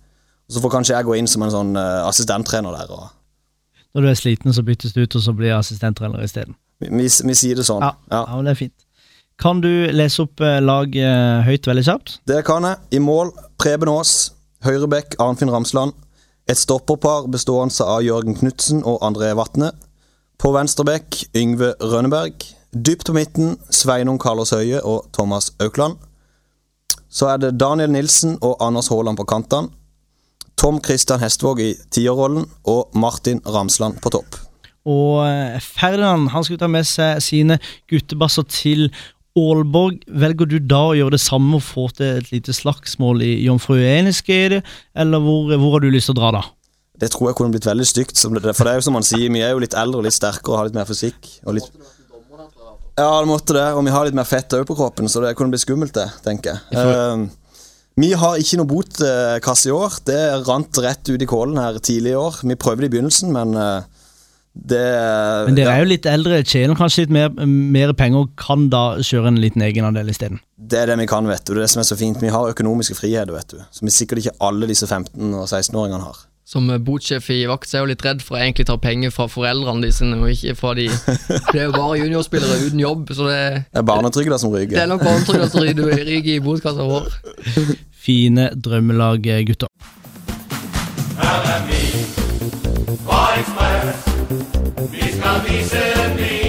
Så 0.49 0.61
får 0.63 0.73
kanskje 0.73 0.95
jeg 0.97 1.05
gå 1.05 1.15
inn 1.19 1.29
som 1.29 1.45
en 1.45 1.53
sånn 1.53 1.75
uh, 1.77 2.07
assistenttrener 2.07 2.73
der. 2.73 2.91
Og, 2.95 3.83
Når 3.93 4.05
du 4.05 4.09
er 4.09 4.17
sliten, 4.17 4.53
så 4.55 4.65
byttes 4.65 4.95
du 4.95 5.03
ut, 5.03 5.15
og 5.15 5.21
så 5.21 5.33
blir 5.37 5.51
jeg 5.51 5.59
assistenttrener 5.59 6.25
isteden. 6.25 6.57
vi, 6.81 6.89
vi, 6.89 7.05
vi 7.05 7.35
sier 7.37 7.59
det 7.59 7.67
sånn. 7.67 7.85
Ja, 7.85 7.93
ja. 8.09 8.23
men 8.33 8.49
det 8.49 8.55
er 8.55 8.61
fint. 8.65 8.77
Kan 9.39 9.61
du 9.63 9.71
lese 9.95 10.25
opp 10.25 10.41
eh, 10.43 10.57
lag 10.59 10.95
eh, 10.99 11.45
høyt 11.47 11.67
veldig 11.69 11.85
kjapt? 11.87 12.17
Det 12.27 12.41
kan 12.47 12.65
jeg. 12.67 12.79
I 12.97 12.99
mål 12.99 13.31
Preben 13.61 13.91
Aas, 13.91 14.33
høyrebekk 14.67 15.15
Arnfinn 15.23 15.51
Ramsland. 15.53 15.95
Et 16.49 16.59
stopperpar 16.59 17.29
bestående 17.31 17.85
av 17.85 18.01
Jørgen 18.03 18.35
Knutsen 18.35 18.81
og 18.83 18.99
André 19.05 19.31
Vatne. 19.39 19.71
På 20.39 20.51
venstrebekk 20.55 21.21
Yngve 21.39 21.71
Rønneberg. 21.79 22.35
Dypt 22.75 23.07
på 23.07 23.15
midten 23.15 23.55
Sveinung 23.71 24.19
Carlos 24.19 24.51
Høie 24.51 24.81
og 24.83 25.07
Thomas 25.15 25.53
Aukland. 25.63 25.95
Så 27.09 27.31
er 27.31 27.39
det 27.39 27.55
Daniel 27.61 27.93
Nilsen 27.95 28.35
og 28.41 28.59
Anders 28.59 28.91
Haaland 28.91 29.17
på 29.17 29.27
kantene. 29.29 29.71
Tom 30.59 30.81
Christian 30.83 31.21
Hestvåg 31.23 31.61
i 31.63 31.69
tierrollen 31.93 32.43
og 32.67 32.91
Martin 32.99 33.39
Ramsland 33.47 34.01
på 34.03 34.11
topp. 34.11 34.35
Og 34.89 35.23
eh, 35.23 35.55
Ferdinand 35.63 36.33
han 36.33 36.43
skal 36.43 36.59
ta 36.59 36.67
med 36.71 36.87
seg 36.87 37.21
sine 37.23 37.59
guttebasser 37.91 38.43
til 38.51 38.89
Aalborg. 39.39 40.01
Velger 40.19 40.49
du 40.51 40.57
da 40.59 40.81
å 40.89 40.97
gjøre 40.97 41.15
det 41.15 41.23
samme 41.23 41.61
og 41.61 41.63
få 41.63 41.87
til 41.95 42.19
et 42.19 42.31
lite 42.33 42.55
slagsmål 42.55 43.23
i 43.23 43.33
Jomfrueniskeidet, 43.45 44.63
eller 44.99 45.23
hvor, 45.23 45.53
hvor 45.55 45.77
har 45.77 45.85
du 45.85 45.91
lyst 45.93 46.11
til 46.11 46.17
å 46.17 46.21
dra 46.21 46.35
da? 46.39 46.43
Det 46.99 47.13
tror 47.13 47.29
jeg 47.29 47.39
kunne 47.39 47.55
blitt 47.55 47.69
veldig 47.69 47.87
stygt. 47.87 48.19
For 48.19 48.35
det 48.35 48.73
er 48.73 48.81
jo 48.81 48.87
som 48.89 48.97
man 48.99 49.07
sier, 49.07 49.29
vi 49.31 49.45
er 49.45 49.55
jo 49.55 49.63
litt 49.63 49.77
eldre 49.79 50.01
og 50.01 50.09
litt 50.09 50.17
sterkere 50.17 50.51
og 50.51 50.59
har 50.59 50.67
litt 50.67 50.75
mer 50.75 50.89
fysikk. 50.89 51.37
Og 51.47 51.55
litt... 51.55 51.69
Ja, 52.99 53.13
det 53.15 53.29
måtte 53.29 53.55
det. 53.55 53.69
Og 53.79 53.85
vi 53.87 53.93
har 53.95 54.09
litt 54.09 54.17
mer 54.17 54.27
fett 54.27 54.51
òg 54.57 54.65
på 54.67 54.75
kroppen, 54.75 55.07
så 55.07 55.23
det 55.23 55.37
kunne 55.39 55.55
blitt 55.55 55.63
skummelt, 55.63 55.95
det, 55.95 56.09
tenker 56.25 56.57
jeg. 56.57 57.29
Vi 57.99 58.13
har 58.15 58.39
ikke 58.39 58.59
noe 58.61 58.69
botkasse 58.69 59.67
i 59.67 59.73
år. 59.75 59.97
Det 60.07 60.19
rant 60.47 60.77
rett 60.85 61.09
ut 61.09 61.19
i 61.19 61.27
kålen 61.27 61.59
her 61.59 61.79
tidlig 61.83 62.13
i 62.13 62.19
år. 62.19 62.37
Vi 62.47 62.55
prøvde 62.59 62.87
i 62.87 62.91
begynnelsen, 62.93 63.33
men 63.35 63.57
eh, 63.59 63.87
det 64.53 64.83
Men 65.47 65.57
dere 65.57 65.67
ja, 65.67 65.75
er 65.75 65.83
jo 65.83 65.89
litt 65.91 66.07
eldre, 66.09 66.39
tjener 66.47 66.79
kanskje 66.79 67.05
litt 67.05 67.13
mer, 67.13 67.29
mer 67.45 67.93
penger 67.97 68.25
og 68.25 68.31
kan 68.39 68.69
da 68.71 68.99
kjøre 69.03 69.33
en 69.33 69.41
liten 69.43 69.63
egenandel 69.65 70.09
isteden. 70.11 70.39
Det 70.55 70.79
er 70.81 70.91
det 70.91 70.99
vi 71.01 71.09
kan, 71.11 71.27
vet 71.27 71.43
du. 71.45 71.53
Det 71.53 71.59
er 71.59 71.67
det 71.67 71.73
som 71.75 71.83
er 71.83 71.89
så 71.91 71.99
fint. 71.99 72.23
Vi 72.23 72.31
har 72.33 72.55
økonomiske 72.55 72.97
friheter, 72.97 73.35
vet 73.35 73.55
du. 73.55 73.61
Som 73.75 73.91
sikkert 73.93 74.23
ikke 74.23 74.35
alle 74.47 74.69
disse 74.69 74.87
15- 74.87 75.35
og 75.35 75.45
16-åringene 75.47 76.03
har. 76.07 76.25
Som 76.49 76.69
eh, 76.73 76.79
botsjef 76.81 77.27
i 77.35 77.43
vakt 77.49 77.69
så 77.69 77.77
er 77.77 77.79
jeg 77.79 77.85
jo 77.85 77.91
litt 77.91 78.05
redd 78.07 78.23
for 78.25 78.37
å 78.37 78.41
egentlig 78.41 78.65
ta 78.71 78.77
penger 78.81 79.13
fra 79.13 79.27
foreldrene 79.29 79.85
de 79.85 79.91
sine, 79.93 80.17
og 80.17 80.31
ikke 80.33 80.55
fra 80.57 80.71
de 80.79 80.87
Det 81.51 81.59
er 81.59 81.67
jo 81.67 81.75
bare 81.75 81.99
juniorspillere 81.99 82.63
uten 82.63 82.81
jobb, 82.81 83.11
så 83.13 83.27
det, 83.29 83.43
Det 83.69 83.83
er 83.83 83.85
barnetrygda 83.91 84.39
som 84.41 84.55
ryker. 84.55 84.73
det 84.79 84.81
er 84.81 84.89
nok 84.89 85.05
barnetrygda 85.05 85.51
som 85.51 85.61
ryker 85.67 86.33
i 86.33 86.39
botkassa 86.41 86.87
vår. 86.89 87.11
Fine 88.09 88.49
drømmelag-gutter. 88.65 89.67
Her 91.21 91.41
er 91.53 91.61
Vi 94.91 95.01
skal 95.11 95.37
vise 95.47 95.83
mye 96.17 96.48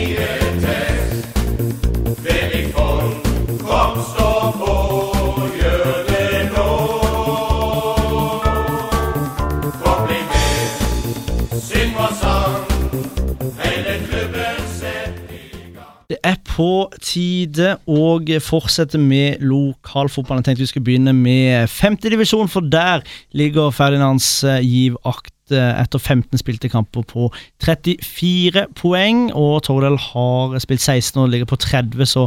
på 16.50 16.70
tide 17.02 17.74
å 17.86 18.18
fortsette 18.42 18.98
med 19.00 19.42
lokalfotballen. 19.44 20.42
Jeg 20.42 20.50
tenkte 20.50 20.64
vi 20.64 20.70
skulle 20.72 20.88
begynne 20.88 21.14
med 21.16 21.70
femtedivisjon, 21.70 22.50
for 22.50 22.66
der 22.66 23.04
ligger 23.36 23.74
Ferdinands 23.74 24.42
eh, 24.44 24.60
Giv 24.64 24.98
Akt 25.08 25.54
eh, 25.54 25.80
etter 25.80 26.02
15 26.02 26.40
spilte 26.42 26.70
kamper 26.72 27.06
på 27.06 27.30
34 27.62 28.66
poeng. 28.78 29.28
Og 29.36 29.62
Tordal 29.66 29.98
har 30.10 30.58
spilt 30.62 30.82
16 30.82 31.22
og 31.22 31.30
ligger 31.32 31.50
på 31.50 31.60
30, 31.60 32.06
så 32.08 32.26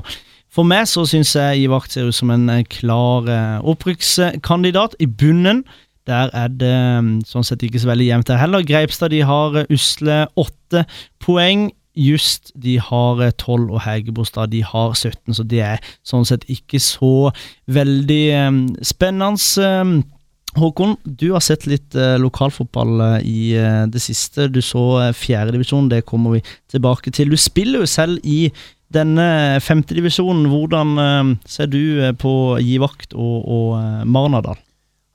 for 0.53 0.69
meg 0.69 0.85
så 0.85 1.01
syns 1.09 1.33
jeg 1.35 1.63
Giv 1.63 1.73
Akt 1.75 1.95
ser 1.95 2.09
ut 2.09 2.17
som 2.17 2.31
en 2.33 2.47
eh, 2.53 2.65
klar 2.69 3.27
opprykkskandidat. 3.61 4.99
I 5.03 5.09
bunnen 5.09 5.65
der 6.07 6.31
er 6.35 6.49
det 6.51 6.73
mm, 6.75 7.13
sånn 7.27 7.45
sett 7.47 7.63
ikke 7.63 7.79
så 7.79 7.87
veldig 7.93 8.09
jevnt 8.09 8.27
der 8.27 8.41
heller. 8.41 8.65
Greipstad 8.67 9.13
de 9.13 9.21
har 9.23 9.63
usle 9.71 10.25
åtte 10.39 10.83
poeng. 11.23 11.69
Just 11.95 12.51
de 12.55 12.79
har 12.81 13.21
eh, 13.21 13.31
12, 13.37 13.69
og 13.69 13.81
Hegebostad 13.85 14.51
de 14.53 14.63
har 14.65 14.95
17, 14.95 15.33
så 15.37 15.45
det 15.45 15.61
er 15.61 15.93
sånn 16.07 16.25
sett 16.25 16.45
ikke 16.49 16.81
så 16.81 17.31
veldig 17.69 18.23
eh, 18.33 18.51
spennende. 18.81 19.37
eh. 19.61 20.03
Håkon, 20.53 20.97
du 21.05 21.31
har 21.33 21.41
sett 21.41 21.65
litt 21.65 21.95
eh, 21.97 22.19
lokalfotball 22.21 23.01
eh, 23.01 23.25
i 23.25 23.39
eh, 23.57 23.85
det 23.89 24.01
siste. 24.03 24.45
Du 24.53 24.61
så 24.61 24.83
eh, 25.07 25.15
fjerdedivisjon, 25.17 25.89
det 25.89 26.03
kommer 26.05 26.35
vi 26.37 26.43
tilbake 26.69 27.13
til. 27.13 27.33
Du 27.33 27.37
spiller 27.41 27.81
jo 27.81 27.89
selv 27.89 28.21
i 28.21 28.51
denne 28.93 29.57
femtedivisjonen. 29.65 30.45
Hvordan 30.53 30.93
eh, 31.01 31.33
ser 31.49 31.71
du 31.73 31.81
eh, 32.03 32.13
på 32.13 32.35
Givakt 32.61 33.17
og, 33.17 33.39
og 33.49 33.73
eh, 33.79 34.05
Marnardal? 34.05 34.61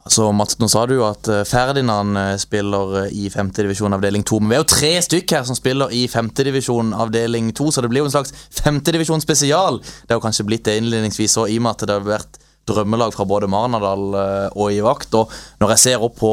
Altså, 0.09 0.31
Mats, 0.33 0.57
nå 0.57 0.71
sa 0.73 0.87
du 0.89 0.95
jo 0.97 1.05
at 1.05 1.29
eh, 1.29 1.45
Ferdinand 1.45 2.17
eh, 2.17 2.35
spiller 2.41 3.11
i 3.13 3.27
i 3.29 3.33
femtedivisjon 3.33 3.93
avdeling 3.93 4.23
2. 4.25 4.39
Men 4.41 4.49
vi 4.49 4.57
er 4.57 4.63
jo 4.63 4.69
tre 4.73 4.93
stykk 5.05 5.35
her 5.37 5.45
som 5.45 5.57
spiller 5.59 5.93
i 5.93 6.07
femtedivisjon 6.09 6.95
avdeling 6.97 7.51
2, 7.53 7.67
så 7.75 7.85
det 7.85 7.91
blir 7.93 8.01
jo 8.01 8.09
en 8.09 8.15
slags 8.15 8.33
femtedivisjon 8.57 9.21
spesial. 9.21 9.83
Det 9.83 10.15
har 10.15 10.21
jo 10.21 10.25
kanskje 10.25 10.47
blitt 10.49 10.65
det 10.65 10.79
innledningsvis 10.81 11.37
òg, 11.43 11.53
i 11.53 11.59
og 11.61 11.67
med 11.67 11.77
at 11.77 11.85
det 11.85 11.99
har 11.99 12.09
vært 12.09 12.41
drømmelag 12.69 13.13
fra 13.13 13.29
både 13.29 13.53
Marnardal 13.53 14.09
eh, 14.23 14.49
og 14.57 14.73
i 14.73 14.81
vakt. 14.85 15.13
Og 15.19 15.35
når 15.61 15.75
jeg 15.75 15.85
ser 15.85 16.09
opp 16.09 16.17
på 16.23 16.33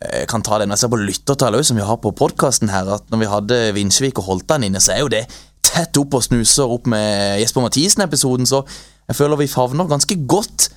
jeg 0.00 0.30
kan 0.30 0.40
ta 0.40 0.56
den, 0.62 0.70
jeg 0.72 0.80
ser 0.80 0.94
på 0.94 1.02
lyttertallet 1.02 1.66
som 1.66 1.76
vi 1.76 1.84
har 1.84 1.98
på 2.00 2.14
podkasten 2.16 2.70
her, 2.72 2.88
at 2.94 3.10
når 3.12 3.20
vi 3.20 3.34
hadde 3.34 3.62
Vinsjevik 3.76 4.22
og 4.22 4.30
Holtan 4.30 4.64
inne, 4.64 4.80
så 4.80 4.94
er 4.94 5.02
jo 5.02 5.10
det 5.12 5.26
tett 5.66 5.98
opp 6.00 6.14
og 6.16 6.24
snuser 6.24 6.70
opp 6.72 6.86
med 6.88 7.42
Jesper 7.42 7.66
Mathisen-episoden, 7.66 8.48
så 8.48 8.62
jeg 9.10 9.18
føler 9.18 9.42
vi 9.42 9.50
favner 9.50 9.90
ganske 9.90 10.16
godt 10.30 10.70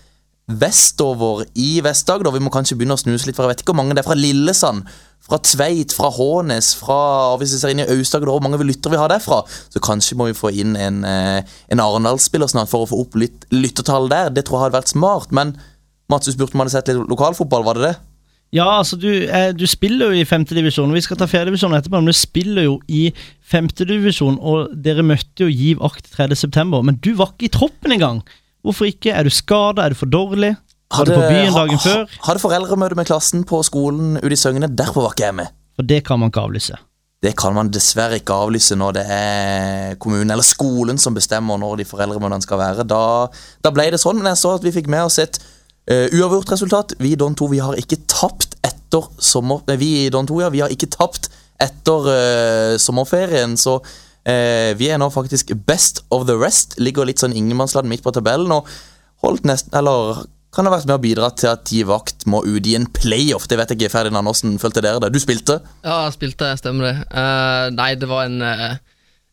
vestover 0.48 1.46
i 1.56 1.78
Vest-Agder. 1.84 2.34
Vi 2.36 2.44
må 2.44 2.52
kanskje 2.52 2.76
begynne 2.78 2.98
å 2.98 3.02
snuse 3.02 3.28
litt, 3.28 3.38
for 3.38 3.48
jeg 3.48 3.54
vet 3.54 3.64
ikke 3.64 3.72
hvor 3.72 3.80
mange 3.80 3.96
det 3.96 4.04
er 4.04 4.08
fra 4.10 4.18
Lillesand, 4.20 4.84
fra 5.24 5.40
Tveit, 5.40 5.94
fra 5.96 6.10
Hånes, 6.12 6.74
fra 6.76 7.00
hvis 7.40 7.56
vi 7.56 7.60
ser 7.62 7.72
inn 7.72 7.84
i 7.84 7.88
Aust-Agder, 7.96 8.32
hvor 8.32 8.44
mange 8.44 8.60
lytter 8.68 8.92
vi 8.92 9.00
har 9.00 9.12
derfra. 9.12 9.42
Så 9.72 9.82
kanskje 9.84 10.18
må 10.20 10.28
vi 10.28 10.38
få 10.38 10.52
inn 10.52 10.76
en, 10.76 11.04
eh, 11.08 11.44
en 11.72 11.84
Arendal-spiller 11.84 12.52
snart 12.52 12.72
for 12.72 12.84
å 12.84 12.90
få 12.92 13.06
opp 13.06 13.16
litt 13.16 13.48
lyttertall 13.52 14.10
der. 14.12 14.30
Det 14.30 14.46
tror 14.46 14.60
jeg 14.60 14.66
hadde 14.68 14.82
vært 14.82 14.96
smart. 14.96 15.32
Men 15.32 15.56
Mats, 16.12 16.28
du 16.28 16.34
spurte 16.34 16.54
om 16.54 16.60
du 16.60 16.66
hadde 16.66 16.76
sett 16.76 16.92
litt 16.92 17.08
lokalfotball, 17.08 17.64
var 17.64 17.80
det 17.80 17.88
det? 17.88 17.96
Ja, 18.54 18.68
altså 18.78 19.00
du, 19.00 19.10
eh, 19.10 19.52
du 19.52 19.66
spiller 19.66 20.12
jo 20.12 20.20
i 20.22 20.28
femtedivisjon. 20.30 20.94
Vi 20.94 21.02
skal 21.02 21.18
ta 21.18 21.26
fjerdedivisjon 21.26 21.74
etterpå, 21.74 21.98
men 21.98 22.12
du 22.12 22.14
spiller 22.14 22.68
jo 22.68 22.76
i 22.88 23.08
femtedivisjon, 23.50 24.38
og 24.38 24.76
dere 24.76 25.02
møtte 25.02 25.48
jo 25.48 25.50
Giv 25.50 25.82
Akt 25.82 26.12
3.9., 26.14 26.84
men 26.84 27.00
du 27.02 27.16
var 27.18 27.32
ikke 27.34 27.48
i 27.48 27.56
troppen 27.56 27.96
engang. 27.96 28.22
Hvorfor 28.64 28.88
ikke? 28.88 29.12
Er 29.12 29.28
du 29.28 29.34
skada? 29.34 29.84
Er 29.84 29.92
du 29.92 30.00
for 30.00 30.08
dårlig? 30.08 30.56
Var 30.94 31.06
du 31.06 31.12
på 31.12 31.22
byen 31.28 31.54
dagen 31.54 31.80
før? 31.84 32.06
Hadde 32.24 32.40
foreldremøte 32.40 32.96
med 32.96 33.10
klassen 33.10 33.44
på 33.44 33.60
skolen 33.66 34.18
ute 34.22 34.36
i 34.36 34.40
Søgne. 34.40 34.70
Derfor 34.72 35.08
var 35.08 35.16
ikke 35.16 35.26
jeg 35.26 35.36
med. 35.42 35.56
For 35.76 35.88
det 35.90 36.04
kan 36.08 36.22
man 36.22 36.32
ikke 36.32 36.44
avlyse. 36.48 36.78
Det 37.24 37.34
kan 37.40 37.56
man 37.56 37.72
dessverre 37.72 38.20
ikke 38.20 38.36
avlyse 38.36 38.76
når 38.76 38.96
det 38.98 39.04
er 39.16 39.96
kommunen 40.04 40.32
eller 40.32 40.44
skolen 40.44 41.00
som 41.00 41.16
bestemmer 41.16 41.60
når 41.60 41.82
de 41.82 41.88
foreldremøtene 41.88 42.44
skal 42.44 42.60
være. 42.60 42.86
Da, 42.88 43.02
da 43.64 43.72
ble 43.76 43.90
det 43.92 44.00
sånn, 44.00 44.20
men 44.20 44.32
jeg 44.32 44.42
så 44.42 44.56
at 44.58 44.66
vi 44.68 44.74
fikk 44.76 44.90
med 44.92 45.08
oss 45.08 45.20
et 45.24 45.40
uh, 45.40 46.08
uavgjort 46.12 46.52
resultat. 46.56 46.96
Vi 47.00 47.14
i 47.16 47.20
Don 47.20 47.36
2 47.36 47.48
vi 47.52 47.62
har 47.64 47.80
ikke 47.80 48.02
tapt 48.12 48.58
etter 48.64 49.08
sommer... 49.24 49.64
Nei, 49.68 49.80
vi 49.80 49.92
i 50.06 50.12
Don 50.14 50.28
2, 50.28 50.42
ja, 50.44 50.52
vi 50.54 50.64
har 50.64 50.72
ikke 50.76 50.92
tapt 50.92 51.32
etter 51.64 52.12
uh, 52.12 52.76
sommerferien, 52.80 53.56
så 53.60 53.80
eh, 54.26 54.74
vi 54.80 54.90
er 54.92 55.00
nå 55.02 55.10
faktisk 55.14 55.54
best 55.68 56.04
of 56.14 56.28
the 56.30 56.36
rest. 56.40 56.78
Ligger 56.80 57.06
litt 57.08 57.20
sånn 57.24 57.36
ingenmannsland 57.36 57.90
midt 57.90 58.04
på 58.06 58.14
tabellen 58.16 58.52
og 58.56 58.68
holdt 59.24 59.46
nesten 59.48 59.76
Eller 59.80 60.26
kan 60.54 60.68
ha 60.68 60.74
vært 60.76 60.86
med 60.86 61.00
å 61.00 61.02
bidra 61.02 61.32
til 61.34 61.50
at 61.50 61.70
Gi 61.74 61.82
Vakt 61.90 62.28
må 62.30 62.44
ut 62.46 62.68
i 62.70 62.76
en 62.78 62.86
playoff. 62.94 63.48
Det 63.50 63.58
vet 63.58 63.72
jeg 63.74 63.80
ikke, 63.82 63.90
Ferdinand. 63.96 64.28
Hvordan 64.30 64.60
følte 64.62 64.84
dere 64.86 65.00
det? 65.02 65.10
Du 65.16 65.18
spilte? 65.22 65.56
Ja, 65.82 66.04
jeg 66.06 66.14
spilte, 66.20 66.52
stemmer 66.60 66.92
det. 66.92 66.96
Uh, 67.10 67.72
nei, 67.74 67.94
det 67.98 68.10
var 68.12 68.28
en, 68.28 68.38
uh, 68.46 68.76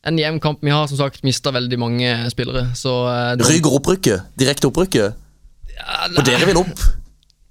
en 0.09 0.17
jevn 0.17 0.39
kamp. 0.41 0.63
Vi 0.65 0.73
har 0.73 0.87
som 0.89 0.97
sagt 0.97 1.21
mista 1.27 1.53
veldig 1.53 1.77
mange 1.77 2.15
spillere, 2.33 2.71
så 2.73 2.95
uh, 3.05 3.35
det- 3.37 3.45
Ryker 3.51 3.77
opprykket? 3.77 4.31
Direkte 4.41 4.71
opprykket? 4.71 5.13
Ja, 5.75 6.09
Og 6.09 6.25
dere 6.25 6.49
vil 6.49 6.57
opp? 6.63 6.81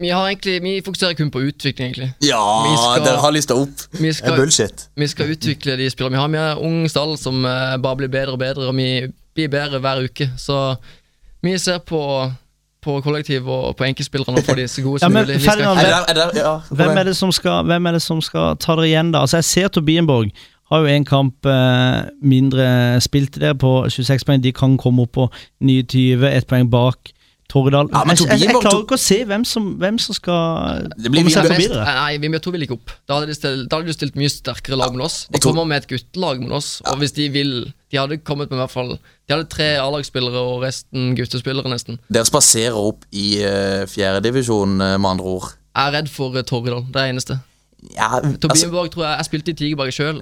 Vi 0.01 0.09
har 0.09 0.27
egentlig 0.31 0.63
Vi 0.65 0.81
fokuserer 0.85 1.13
kun 1.15 1.31
på 1.31 1.41
utvikling, 1.45 1.91
egentlig. 1.91 2.13
Ja, 2.25 2.41
skal- 2.77 3.05
dere 3.05 3.21
har 3.21 3.33
lista 3.33 3.55
opp. 3.55 3.83
Vi 4.01 4.13
skal, 4.13 4.37
bullshit. 4.37 4.87
vi 4.97 5.07
skal 5.07 5.31
utvikle 5.35 5.77
de 5.77 5.91
spillerne 5.91 6.17
vi 6.17 6.21
har. 6.21 6.29
Vi 6.29 6.37
har 6.39 6.53
en 6.57 6.59
ung 6.71 6.89
stall 6.89 7.17
som 7.19 7.45
eh, 7.45 7.77
bare 7.83 7.97
blir 7.97 8.09
bedre 8.09 8.33
og 8.33 8.39
bedre, 8.39 8.69
og 8.69 8.77
vi 8.77 9.13
blir 9.35 9.49
bedre 9.53 9.79
hver 9.81 10.05
uke. 10.05 10.31
Så 10.39 10.77
vi 11.43 11.59
ser 11.59 11.79
på, 11.79 12.01
på 12.83 13.01
kollektiv 13.05 13.49
og 13.49 13.77
på 13.77 13.85
enkeltspillerne 13.85 14.39
og 14.41 14.45
for 14.45 14.55
de 14.57 14.67
så 14.69 14.83
gode 14.83 15.01
som 15.01 15.13
mulig. 15.13 15.37
Skal- 15.41 15.51
Ferdinand, 15.53 15.79
Er 15.79 15.85
det, 15.85 16.25
er 16.25 16.31
det, 16.33 16.41
ja, 16.41 16.55
Hvem 16.71 16.97
er, 16.97 17.05
det 17.05 17.17
som 17.17 17.33
skal, 17.33 17.65
hvem 17.65 17.87
er 17.87 17.93
det 17.93 18.03
som 18.03 18.21
skal 18.25 18.57
ta 18.57 18.77
dere 18.77 18.89
igjen, 18.89 19.13
da? 19.13 19.21
Altså 19.27 19.37
Jeg 19.37 19.45
ser 19.45 19.69
Tobienborg 19.69 20.31
har 20.71 20.81
jo 20.81 20.87
en 20.87 21.05
kamp 21.05 21.47
eh, 21.47 22.03
mindre 22.23 23.01
spilt 23.03 23.35
der 23.41 23.53
på 23.59 23.85
26 23.91 24.25
poeng. 24.25 24.43
De 24.43 24.53
kan 24.53 24.77
komme 24.79 25.03
opp 25.03 25.13
på 25.13 25.31
29, 25.61 26.25
ett 26.31 26.47
poeng 26.47 26.71
bak 26.71 27.11
Torredal. 27.51 27.89
Ja, 27.91 28.05
jeg, 28.07 28.21
jeg, 28.29 28.45
jeg 28.45 28.55
klarer 28.55 28.85
ikke 28.85 28.97
å 28.97 29.03
se 29.03 29.19
hvem 29.27 29.45
som, 29.49 29.67
hvem 29.81 29.99
som 30.03 30.17
skal 30.17 30.87
Det 30.95 31.11
blir 31.11 31.25
komme 31.25 31.33
seg 31.35 31.49
forbi 31.51 31.67
det. 31.73 31.83
nei, 31.83 32.13
Vindbjørn 32.23 32.45
2 32.47 32.53
vil 32.55 32.67
ikke 32.67 32.77
opp. 32.77 32.95
Da 33.11 33.19
hadde 33.19 33.31
de 33.31 33.37
stilt, 33.37 33.67
da 33.67 33.81
hadde 33.81 33.91
de 33.91 33.97
stilt 33.97 34.19
mye 34.21 34.31
sterkere 34.31 34.79
lag 34.79 34.95
mot 34.95 35.07
oss. 35.09 35.25
De 35.35 35.43
kommer 35.43 35.67
med 35.69 35.83
et 35.83 35.91
guttelag 35.91 36.43
mot 36.45 36.55
oss, 36.61 36.73
og 36.87 37.03
hvis 37.03 37.17
de 37.19 37.29
vil 37.35 37.55
De 37.91 37.99
hadde 37.99 38.21
kommet 38.23 38.53
med 38.53 38.61
i 38.61 38.63
hvert 38.63 38.71
fall 38.71 38.93
De 38.95 39.33
hadde 39.35 39.49
tre 39.51 39.73
A-lagsspillere 39.83 40.43
og 40.53 40.63
resten 40.63 41.15
guttespillere, 41.19 41.73
nesten. 41.73 41.99
Dere 42.07 42.29
spaserer 42.29 42.79
opp 42.79 43.09
i 43.11 43.41
uh, 43.43 43.83
fjerdedivisjon, 43.91 44.79
uh, 44.79 44.95
med 44.95 45.11
andre 45.17 45.33
ord. 45.35 45.51
Jeg 45.75 45.89
er 45.89 45.97
redd 45.99 46.13
for 46.13 46.37
uh, 46.37 46.45
Torridal, 46.47 46.87
det 46.87 47.01
er 47.01 47.09
det 47.09 47.17
eneste. 47.17 47.41
Ja, 47.97 48.13
altså, 48.21 48.37
Tobienborg 48.45 48.91
tror 48.93 49.07
jeg 49.07 49.15
Jeg 49.17 49.27
spilte 49.31 49.53
i 49.55 49.57
Tigerberget 49.57 49.97
sjøl. 49.97 50.19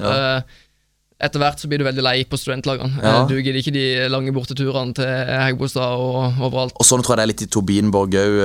Etter 1.20 1.42
hvert 1.42 1.58
så 1.58 1.66
blir 1.70 1.80
du 1.82 1.84
veldig 1.88 2.02
lei 2.06 2.16
på 2.30 2.38
studentlagene. 2.38 3.00
Ja. 3.02 3.14
Eh, 3.24 3.28
Du 3.30 3.34
gidder 3.40 3.58
ikke 3.58 3.72
de 3.74 3.84
lange 4.12 4.30
borteturene 4.36 4.94
til 4.94 5.08
Hegbostad 5.42 5.98
og 5.98 6.38
overalt. 6.46 6.76
og 6.78 6.86
sånn 6.86 7.02
tror 7.02 7.16
jeg 7.16 7.20
det 7.20 7.26
er 7.26 7.32
litt 7.32 7.42
i 7.48 7.50
Tobinborg 7.56 8.14
òg. 8.14 8.38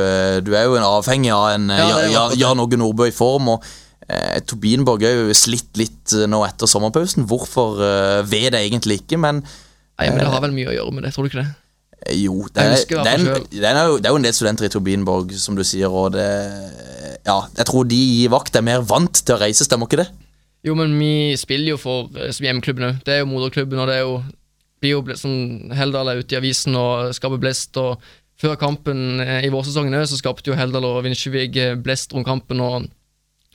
Du 0.47 0.53
er 0.57 0.65
jo 0.65 0.75
en 0.79 0.87
avhengig 0.87 1.31
av 1.35 1.51
en 1.53 1.69
uh, 1.69 1.83
Ja, 2.11 2.27
Jan 2.33 2.59
Åge 2.63 2.79
Nordbø 2.81 3.07
i 3.11 3.13
form. 3.13 3.51
og 3.55 3.63
eh, 4.09 4.39
Tobinborg 4.49 5.03
er 5.05 5.19
jo 5.21 5.33
slitt 5.37 5.77
litt 5.77 6.13
eh, 6.17 6.25
nå 6.27 6.41
etter 6.47 6.67
sommerpausen. 6.67 7.27
Hvorfor 7.29 7.77
eh, 7.83 8.21
vet 8.25 8.53
jeg 8.57 8.71
egentlig 8.71 9.03
ikke, 9.03 9.19
men 9.21 9.43
Nei, 9.99 10.09
men 10.09 10.23
Det 10.23 10.31
har 10.33 10.41
vel 10.41 10.55
mye 10.57 10.71
å 10.71 10.73
gjøre 10.73 10.91
med 10.97 11.05
det, 11.05 11.13
tror 11.13 11.27
du 11.27 11.29
ikke 11.29 11.43
det? 11.43 11.51
eh, 12.09 12.17
jo 12.25 12.47
det 12.51 12.63
er, 12.65 12.73
det, 12.89 12.97
er 13.05 13.19
en, 13.21 13.45
det, 13.53 13.63
er 13.69 13.85
jo, 13.85 13.99
det 14.01 14.09
er 14.09 14.11
jo 14.15 14.17
en 14.19 14.25
del 14.25 14.33
studenter 14.35 14.65
i 14.65 14.71
Tobinborg, 14.73 15.31
som 15.37 15.55
du 15.55 15.61
sier, 15.63 15.93
og 15.93 16.15
det 16.17 16.25
Ja, 17.23 17.37
jeg 17.55 17.65
tror 17.69 17.85
de 17.87 17.99
i 18.23 18.25
vakt 18.27 18.57
er 18.57 18.65
mer 18.65 18.81
vant 18.83 19.21
til 19.21 19.37
å 19.37 19.39
reise, 19.39 19.63
stemmer 19.63 19.85
ikke 19.87 20.01
det? 20.01 20.09
Jo, 20.63 20.75
men 20.79 20.95
vi 20.95 21.35
spiller 21.39 21.73
jo 21.73 21.81
for 21.81 22.13
eh, 22.19 22.31
hjemmeklubben 22.31 22.87
òg. 22.87 23.03
Det 23.05 23.17
er 23.17 23.23
jo 23.23 23.29
moderklubben, 23.31 23.81
og 23.83 23.89
det 23.91 23.99
er 23.99 24.05
jo 24.05 24.17
blir 24.83 24.97
jo 24.97 25.15
sånn 25.15 25.71
Heldal 25.77 26.11
er 26.11 26.19
ute 26.19 26.35
i 26.35 26.39
avisen 26.41 26.75
og 26.79 27.13
skaper 27.15 27.39
blest. 27.41 27.77
og 27.79 28.03
Før 28.39 28.57
kampen 28.59 29.21
eh, 29.23 29.45
i 29.47 29.53
vårsesongen 29.53 29.95
så 30.09 30.19
skapte 30.19 30.51
jo 30.51 30.59
Heldal 30.59 30.87
og 30.89 31.01
Vinsjevik 31.05 31.57
eh, 31.59 31.73
blest 31.79 32.15
rundt 32.15 32.27
kampen 32.27 32.63
og 32.63 32.89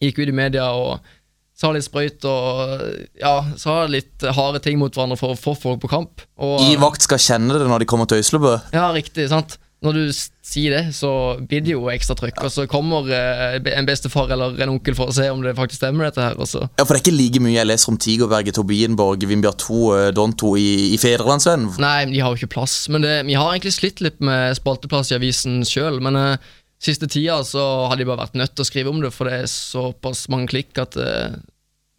gikk 0.00 0.22
ut 0.22 0.30
i 0.30 0.36
media 0.36 0.70
og 0.78 1.14
sa 1.58 1.72
litt 1.74 1.88
sprøyt 1.88 2.22
og 2.30 2.84
ja, 3.18 3.32
sa 3.58 3.80
litt 3.90 4.22
harde 4.36 4.60
ting 4.62 4.78
mot 4.78 4.94
hverandre 4.94 5.18
for 5.18 5.34
å 5.34 5.38
få 5.38 5.56
folk 5.58 5.80
på 5.82 5.90
kamp. 5.90 6.22
Og, 6.38 6.60
I 6.70 6.76
vakt 6.78 7.02
skal 7.02 7.18
kjenne 7.18 7.56
det 7.58 7.66
når 7.66 7.82
de 7.82 7.88
kommer 7.90 8.06
til 8.06 8.22
Øyslebø. 8.22 8.52
Ja, 8.76 8.92
riktig. 8.94 9.26
sant? 9.32 9.58
Når 9.84 9.94
du 9.94 10.04
sier 10.10 10.72
det, 10.74 10.94
så 10.96 11.10
blir 11.38 11.62
det 11.62 11.70
jo 11.76 11.84
ekstra 11.92 12.16
trøkk. 12.18 12.40
Og 12.48 12.50
så 12.50 12.64
kommer 12.70 13.06
eh, 13.14 13.58
en 13.78 13.86
bestefar 13.86 14.32
eller 14.34 14.56
en 14.64 14.72
onkel 14.72 14.96
for 14.98 15.12
å 15.12 15.14
se 15.14 15.28
om 15.30 15.44
det 15.44 15.54
faktisk 15.54 15.78
stemmer, 15.78 16.08
dette 16.08 16.24
her. 16.24 16.34
Også. 16.34 16.64
Ja, 16.66 16.82
For 16.82 16.96
det 16.96 16.98
er 16.98 17.04
ikke 17.04 17.14
like 17.14 17.42
mye 17.44 17.54
jeg 17.54 17.68
leser 17.70 17.92
om 17.92 17.98
Tigerberget, 18.02 18.58
Tobienborg, 18.58 19.22
Vindbjart 19.30 19.62
2, 19.62 19.82
uh, 19.94 20.06
Don 20.16 20.34
2 20.34 20.54
i, 20.58 20.70
i 20.96 20.98
Fedrelandsvennen. 20.98 21.76
Nei, 21.82 22.08
de 22.10 22.24
har 22.24 22.34
jo 22.34 22.40
ikke 22.42 22.56
plass. 22.56 22.80
Men 22.90 23.06
det, 23.06 23.14
vi 23.28 23.38
har 23.38 23.52
egentlig 23.52 23.76
slitt 23.76 24.02
litt 24.02 24.18
med 24.24 24.58
spalteplass 24.58 25.12
i 25.12 25.18
avisen 25.20 25.60
sjøl. 25.68 26.02
Men 26.02 26.18
uh, 26.18 26.50
siste 26.82 27.06
tida 27.06 27.38
så 27.46 27.62
har 27.86 28.00
de 28.00 28.08
bare 28.08 28.24
vært 28.24 28.38
nødt 28.38 28.56
til 28.56 28.66
å 28.66 28.70
skrive 28.72 28.90
om 28.90 28.98
det, 29.04 29.12
for 29.14 29.30
det 29.30 29.44
er 29.44 29.52
såpass 29.52 30.26
mange 30.32 30.50
klikk 30.50 30.78
at 30.82 30.98
uh, 30.98 31.38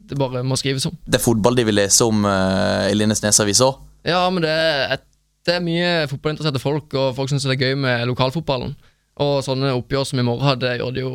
det 0.09 0.17
bare 0.19 0.43
må 0.43 0.57
skrives 0.59 0.87
om. 0.89 0.95
Det 1.07 1.19
er 1.19 1.23
fotball 1.23 1.55
de 1.59 1.67
vil 1.69 1.79
lese 1.79 2.03
om 2.07 2.25
uh, 2.25 2.89
i 2.89 2.97
Lindesnes 2.97 3.39
avis 3.43 3.63
òg. 3.63 3.79
Ja, 4.07 4.23
men 4.31 4.43
det 4.45 4.51
er, 4.51 4.95
et, 4.95 5.03
det 5.47 5.55
er 5.55 5.65
mye 5.65 5.91
fotballinteresserte 6.11 6.61
folk, 6.61 6.93
og 6.93 7.13
folk 7.17 7.31
syns 7.31 7.47
det 7.47 7.55
er 7.55 7.69
gøy 7.69 7.77
med 7.79 8.07
lokalfotballen. 8.11 8.75
Og 9.23 9.43
sånne 9.43 9.73
oppgjør 9.75 10.07
som 10.07 10.21
i 10.21 10.25
morgen, 10.25 10.59
det 10.61 10.77
gjør 10.79 10.95
det 10.95 11.03
jo 11.03 11.13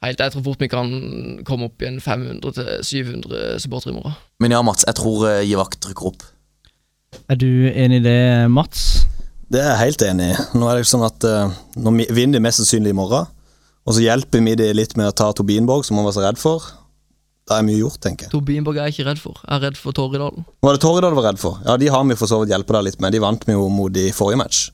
helt 0.00 0.22
Jeg 0.24 0.32
tror 0.32 0.44
fort 0.46 0.62
vi 0.62 0.70
kan 0.72 0.90
komme 1.46 1.68
opp 1.68 1.82
igjen 1.82 2.00
500-700 2.00 3.60
supportere 3.62 3.92
i 3.92 3.98
morgen. 3.98 4.16
Men 4.40 4.54
ja, 4.56 4.62
Mats, 4.64 4.86
jeg 4.88 4.96
tror 4.98 5.26
uh, 5.28 5.42
Gi 5.44 5.58
vakt 5.60 5.90
rykker 5.90 6.08
opp. 6.12 6.24
Er 7.30 7.38
du 7.38 7.68
enig 7.68 8.00
i 8.00 8.06
det, 8.06 8.20
Mats? 8.50 9.04
Det 9.50 9.60
er 9.60 9.72
jeg 9.74 9.82
helt 9.84 10.06
enig 10.06 10.30
i. 10.30 10.40
Nå 10.56 10.70
er 10.70 10.78
det 10.78 10.86
sånn 10.86 11.02
at 11.02 11.24
eh, 11.26 11.54
Nå 11.82 11.92
vinner 12.14 12.36
de 12.38 12.42
mest 12.44 12.60
sannsynlig 12.60 12.92
i 12.94 12.96
morgen, 12.96 13.26
og 13.82 13.96
så 13.96 14.04
hjelper 14.04 14.44
vi 14.46 14.52
de 14.60 14.68
litt 14.76 14.94
med 14.94 15.10
å 15.10 15.14
ta 15.16 15.32
Tobinborg, 15.34 15.82
som 15.86 15.98
han 15.98 16.06
var 16.06 16.14
så 16.14 16.22
redd 16.22 16.38
for. 16.38 16.68
Da 17.50 17.58
er 17.58 17.66
mye 17.66 17.80
gjort, 17.80 17.98
tenker 17.98 18.28
jeg. 18.28 18.30
Tobienborg 18.30 18.78
er 18.78 18.86
jeg 18.86 19.00
ikke 19.00 19.08
redd 19.10 19.20
for. 19.20 19.38
Jeg 19.42 19.56
er 19.56 19.64
redd 19.66 19.78
for 19.80 19.96
Torridalen. 19.96 20.44
Var 20.62 20.76
det 20.76 20.82
Torridal 20.84 21.10
du 21.10 21.18
var 21.18 21.32
redd 21.32 21.40
for? 21.42 21.58
Ja, 21.66 21.74
de 21.82 21.88
har 21.90 22.04
vi 22.06 22.18
for 22.20 22.30
så 22.30 22.38
vidt 22.42 22.52
hjulpet 22.54 22.76
deg 22.76 22.84
litt 22.86 23.00
med. 23.02 23.16
De 23.16 23.22
vant 23.24 23.48
vi 23.48 23.56
jo 23.56 23.64
mot 23.74 23.98
i 23.98 24.12
forrige 24.14 24.38
match. 24.38 24.68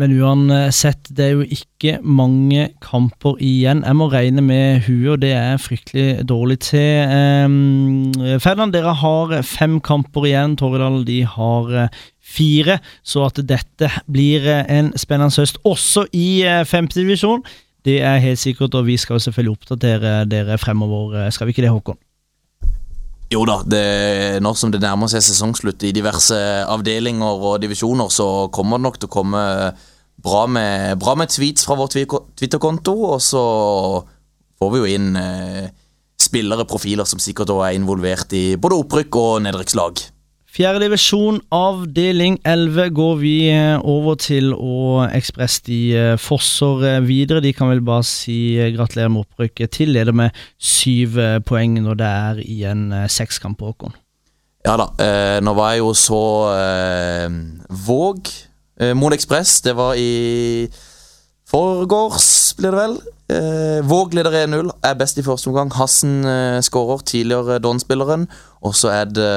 Men 0.00 0.14
uansett, 0.16 1.10
det 1.12 1.24
er 1.26 1.32
jo 1.36 1.44
ikke 1.52 1.98
mange 2.00 2.70
kamper 2.80 3.36
igjen. 3.44 3.82
Jeg 3.84 3.98
må 3.98 4.06
regne 4.08 4.40
med 4.42 4.86
huet, 4.86 5.10
og 5.12 5.18
det 5.20 5.34
er 5.36 5.50
jeg 5.50 5.62
fryktelig 5.66 6.06
dårlig 6.30 6.58
til. 6.64 7.12
Um, 7.12 8.38
Ferdinand, 8.40 8.72
dere 8.72 8.94
har 9.02 9.34
fem 9.44 9.76
kamper 9.84 10.30
igjen. 10.30 10.56
Torridal 10.56 11.02
de 11.04 11.18
har 11.28 11.76
eh, 11.76 12.00
fire. 12.24 12.78
Så 13.04 13.26
at 13.28 13.42
dette 13.44 13.90
blir 14.08 14.48
eh, 14.48 14.64
en 14.72 14.94
spennende 14.96 15.36
høst 15.44 15.60
også 15.68 16.06
i 16.16 16.40
uh, 16.48 16.62
femtedivisjon, 16.64 17.44
det 17.84 17.98
er 18.06 18.22
helt 18.22 18.40
sikkert. 18.40 18.74
Og 18.78 18.86
vi 18.86 18.96
skal 19.00 19.18
jo 19.18 19.26
selvfølgelig 19.26 19.56
oppdatere 19.58 20.22
dere 20.30 20.58
fremover. 20.58 21.30
Skal 21.30 21.48
vi 21.48 21.54
ikke 21.56 21.64
det, 21.64 21.74
Håkon? 21.74 22.00
Jo 23.32 23.46
da, 23.48 23.62
det, 23.64 24.42
når 24.44 24.56
som 24.60 24.72
det 24.72 24.82
nærmer 24.82 25.08
seg 25.08 25.24
sesongslutt 25.24 25.82
i 25.88 25.92
diverse 25.96 26.36
avdelinger 26.68 27.46
og 27.48 27.62
divisjoner, 27.62 28.10
så 28.12 28.48
kommer 28.52 28.76
det 28.76 28.86
nok 28.86 28.98
til 29.00 29.08
å 29.08 29.14
komme 29.14 29.44
bra 30.22 30.42
med, 30.46 30.98
bra 31.00 31.14
med 31.16 31.32
tweets 31.32 31.64
fra 31.64 31.78
vår 31.78 31.94
Twitter-konto, 31.94 32.92
og 33.14 33.22
så 33.24 33.44
får 34.60 34.74
vi 34.74 34.82
jo 34.82 34.90
inn 34.98 35.16
eh, 35.16 35.70
spillere, 36.20 36.68
profiler, 36.68 37.08
som 37.08 37.22
sikkert 37.22 37.54
er 37.56 37.78
involvert 37.78 38.36
i 38.36 38.44
både 38.60 38.78
opprykk 38.84 39.18
og 39.22 39.32
nedrykkslag. 39.46 40.04
Fjerde 40.52 40.82
divisjon, 40.82 41.38
avdeling 41.48 42.34
11, 42.44 42.90
går 42.92 43.14
vi 43.22 43.36
eh, 43.48 43.78
over 43.88 44.18
til, 44.20 44.50
å 44.52 45.00
Ekspress 45.06 45.62
de 45.64 45.78
eh, 45.96 46.16
fosser 46.20 46.82
eh, 46.90 46.98
videre. 47.00 47.40
De 47.40 47.54
kan 47.56 47.70
vel 47.70 47.80
bare 47.80 48.04
si 48.04 48.58
gratulerer 48.74 49.08
med 49.08 49.24
opprykket 49.24 49.72
til 49.78 49.94
leder 49.96 50.12
med 50.12 50.36
syv 50.60 51.16
poeng 51.48 51.78
når 51.80 51.96
det 51.96 52.10
er 52.26 52.42
igjen 52.44 52.82
en 52.92 53.08
sekskamp 53.08 53.56
på 53.62 53.70
Håkon. 53.70 53.96
Ja 54.68 54.74
da, 54.76 54.90
eh, 55.00 55.38
nå 55.40 55.54
var 55.56 55.72
jeg 55.72 55.80
jo 55.80 55.94
så 55.96 56.20
eh, 56.52 57.32
Våg 57.86 58.28
eh, 58.76 58.92
mot 58.92 59.16
Ekspress. 59.16 59.54
Det 59.64 59.72
var 59.78 59.96
i 59.96 60.68
forgårs, 61.48 62.28
blir 62.60 62.76
det 62.76 62.82
vel. 62.82 62.98
Våg 63.88 64.12
leder 64.12 64.36
1-0, 64.42 64.68
er 64.84 65.00
best 65.00 65.16
i 65.16 65.24
første 65.24 65.48
omgang. 65.48 65.72
Hassen 65.72 66.20
skårer, 66.60 67.00
tidligere 67.08 67.56
Don-spilleren. 67.64 68.26
Og 68.60 68.76
så 68.76 68.92
er 68.92 69.08
det 69.08 69.30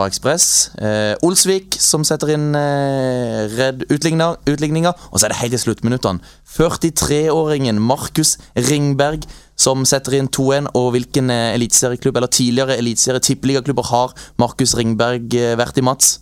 fra 0.00 0.08
Ekspress 0.08 0.46
eh, 0.80 1.12
Olsvik 1.26 1.76
som 1.80 2.04
setter 2.06 2.32
inn 2.32 2.48
eh, 2.56 3.44
redd 3.52 3.84
utligninger. 3.92 4.96
Og 5.12 5.20
så 5.20 5.26
er 5.26 5.34
det 5.34 5.40
helt 5.42 5.56
i 5.56 5.60
sluttminuttene. 5.60 6.24
43-åringen 6.56 7.80
Markus 7.84 8.38
Ringberg 8.56 9.26
som 9.60 9.84
setter 9.88 10.16
inn 10.16 10.30
2-1. 10.32 10.72
Og 10.78 10.94
hvilken 10.96 11.30
eh, 11.34 11.52
eliteserieklubb 11.58 12.16
eller 12.16 12.32
tidligere 12.32 12.78
eliteserie-tippeligaklubber 12.80 13.90
har 13.92 14.16
Markus 14.40 14.74
Ringberg 14.78 15.36
eh, 15.36 15.56
vært 15.60 15.80
i, 15.80 15.84
Mats? 15.84 16.16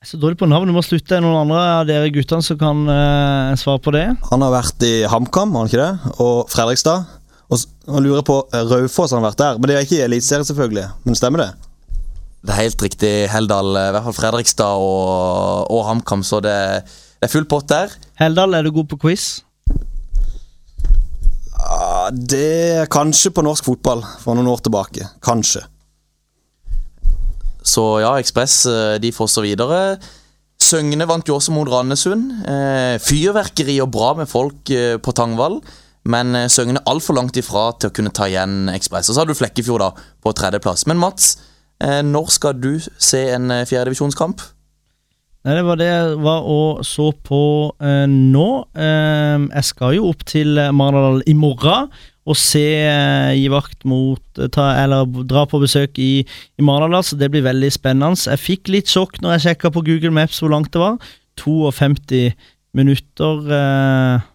Jeg 0.00 0.06
er 0.06 0.12
så 0.14 0.20
dårlig 0.20 0.38
på 0.40 0.48
navn, 0.48 0.70
du 0.70 0.76
må 0.76 0.84
slutte. 0.86 1.18
Noen 1.20 1.42
andre 1.42 1.64
av 1.80 1.88
dere 1.90 2.12
guttene 2.14 2.44
som 2.46 2.60
kan 2.60 2.84
eh, 2.86 3.56
svare 3.60 3.82
på 3.82 3.96
det? 3.96 4.06
Han 4.30 4.46
har 4.46 4.54
vært 4.54 4.86
i 4.86 4.94
HamKam, 5.10 5.56
har 5.56 5.66
han 5.66 5.72
ikke 5.72 5.82
det? 5.82 6.14
Og 6.22 6.46
Fredrikstad. 6.52 7.18
Og 7.50 7.66
og 7.90 8.04
lurer 8.04 8.22
på 8.22 8.38
eh, 8.54 8.62
Raufoss 8.70 9.10
har 9.10 9.18
han 9.18 9.26
vært 9.26 9.42
der. 9.42 9.58
Men 9.58 9.70
det 9.70 9.76
er 9.76 9.88
ikke 9.88 9.98
i 9.98 10.06
Eliteserien, 10.06 10.46
selvfølgelig. 10.46 10.86
Men 11.02 11.18
stemmer 11.18 11.44
det? 11.44 11.50
Det 12.40 12.54
er 12.54 12.62
helt 12.62 12.82
riktig, 12.82 13.12
Heldal. 13.28 13.74
I 13.76 13.90
hvert 13.92 14.06
fall 14.08 14.16
Fredrikstad 14.16 14.80
og, 14.80 15.68
og 15.68 15.82
HamKam, 15.88 16.22
så 16.24 16.40
det, 16.44 16.56
det 17.20 17.28
er 17.28 17.32
full 17.32 17.48
pott 17.48 17.68
der. 17.68 17.92
Heldal, 18.20 18.56
er 18.56 18.64
du 18.64 18.72
god 18.72 18.88
på 18.92 19.00
quiz? 19.04 19.42
Ja, 21.60 22.08
det 22.12 22.46
er 22.80 22.88
kanskje 22.90 23.32
på 23.36 23.44
norsk 23.44 23.68
fotball 23.68 24.00
for 24.22 24.38
noen 24.38 24.48
år 24.48 24.64
tilbake. 24.64 25.10
Kanskje. 25.24 25.66
Så 27.60 27.84
ja, 28.00 28.14
Ekspress 28.18 28.64
eh, 28.70 28.96
de 29.02 29.12
fosser 29.12 29.44
videre. 29.44 29.98
Søgne 30.60 31.06
vant 31.08 31.28
jo 31.28 31.36
også 31.36 31.52
mot 31.54 31.68
Randesund. 31.68 32.32
Eh, 32.48 32.96
fyrverkeri 33.04 33.76
og 33.84 33.92
bra 33.92 34.14
med 34.18 34.30
folk 34.30 34.72
eh, 34.72 34.96
på 35.02 35.14
Tangvall. 35.16 35.60
Men 36.08 36.34
eh, 36.36 36.48
Søgne 36.52 36.82
altfor 36.88 37.16
langt 37.18 37.36
ifra 37.40 37.68
til 37.76 37.90
å 37.90 37.94
kunne 37.96 38.12
ta 38.16 38.28
igjen 38.30 38.72
Ekspress. 38.72 39.10
Og 39.10 39.16
så 39.16 39.22
har 39.22 39.30
du 39.30 39.36
Flekkefjord 39.36 39.84
da 39.84 39.90
på 40.24 40.32
tredjeplass. 40.36 40.86
Men 40.90 41.00
Mats, 41.02 41.34
eh, 41.36 41.49
når 41.80 42.30
skal 42.34 42.56
du 42.60 42.72
se 42.80 43.20
en 43.34 43.50
eh, 43.54 43.64
fjerdedivisjonskamp? 43.68 44.42
Nei, 45.44 45.54
Det 45.56 45.64
var 45.64 45.78
det 45.80 45.88
jeg 45.88 46.16
var 46.20 46.44
og 46.52 46.82
så 46.84 47.10
på 47.24 47.40
eh, 47.80 48.06
nå. 48.10 48.48
Eh, 48.76 49.46
jeg 49.48 49.68
skal 49.70 49.96
jo 49.96 50.08
opp 50.12 50.24
til 50.28 50.58
eh, 50.60 50.70
i 51.26 51.34
morgen 51.34 51.88
og 52.30 52.36
se 52.36 52.66
eh, 52.84 53.32
gi 53.40 53.48
vakt 53.50 53.86
mot 53.88 54.20
eh, 54.38 54.50
ta, 54.52 54.74
Eller 54.82 55.08
dra 55.24 55.46
på 55.48 55.62
besøk 55.62 55.96
i, 55.98 56.20
i 56.20 56.62
Marnardal, 56.62 57.02
så 57.02 57.16
det 57.16 57.30
blir 57.32 57.46
veldig 57.46 57.72
spennende. 57.72 58.20
Jeg 58.28 58.44
fikk 58.44 58.68
litt 58.68 58.92
sjokk 58.92 59.22
når 59.24 59.38
jeg 59.38 59.46
sjekka 59.48 59.72
på 59.72 59.82
Google 59.88 60.12
Maps 60.14 60.42
hvor 60.42 60.52
langt 60.52 60.72
det 60.76 60.82
var. 60.82 61.00
52 61.40 62.34
minutter. 62.76 63.48
Eh, 63.48 64.28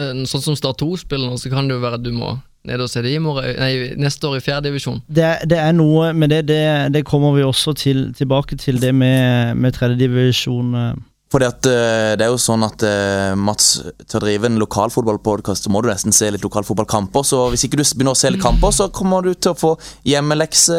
Eh, 0.00 0.22
Sånn 0.28 0.40
som 0.44 0.56
Start 0.56 0.80
2 0.80 0.94
spiller 1.02 1.28
nå, 1.28 1.36
så 1.40 1.50
kan 1.52 1.68
det 1.68 1.76
jo 1.76 1.82
være 1.84 1.98
at 2.00 2.04
du 2.06 2.12
må 2.16 2.32
ned 2.68 2.82
og 2.84 2.90
se 2.90 3.02
det 3.02 3.14
i 3.16 3.20
morgen, 3.22 3.56
nei, 3.58 3.72
neste 3.98 4.28
år 4.28 4.38
i 4.38 4.44
fjerdedivisjon. 4.44 5.00
det, 5.10 5.30
det 5.50 5.58
er 5.58 5.72
noe 5.74 6.12
med 6.14 6.30
det, 6.30 6.42
det, 6.50 6.62
det 6.94 7.04
kommer 7.08 7.34
vi 7.34 7.42
også 7.46 7.74
til, 7.78 8.12
tilbake 8.14 8.56
til, 8.60 8.80
det 8.82 8.94
med, 8.94 9.54
med 9.58 9.74
tredjedivisjon. 9.78 10.76
Eh. 11.32 11.34
Fordi 11.34 11.46
at 11.48 11.66
eh, 11.66 12.12
det 12.20 12.26
er 12.26 12.30
jo 12.32 12.38
sånn 12.40 12.62
at 12.66 12.82
eh, 12.84 13.32
Mats, 13.38 13.80
til 14.04 14.18
å 14.18 14.22
drive 14.22 14.48
en 14.50 14.58
lokalfotballpodkast, 14.60 15.68
må 15.72 15.80
du 15.82 15.88
nesten 15.88 16.12
se 16.12 16.28
litt 16.30 16.44
lokalfotballkamper. 16.44 17.24
Så 17.24 17.48
hvis 17.52 17.64
ikke 17.66 17.80
du 17.80 17.84
begynner 17.84 18.12
å 18.12 18.18
se 18.18 18.30
litt 18.30 18.42
kamper, 18.42 18.70
så 18.76 18.88
kommer 18.92 19.24
du 19.24 19.32
til 19.34 19.54
å 19.54 19.58
få 19.58 19.72
hjemmelekse 20.08 20.76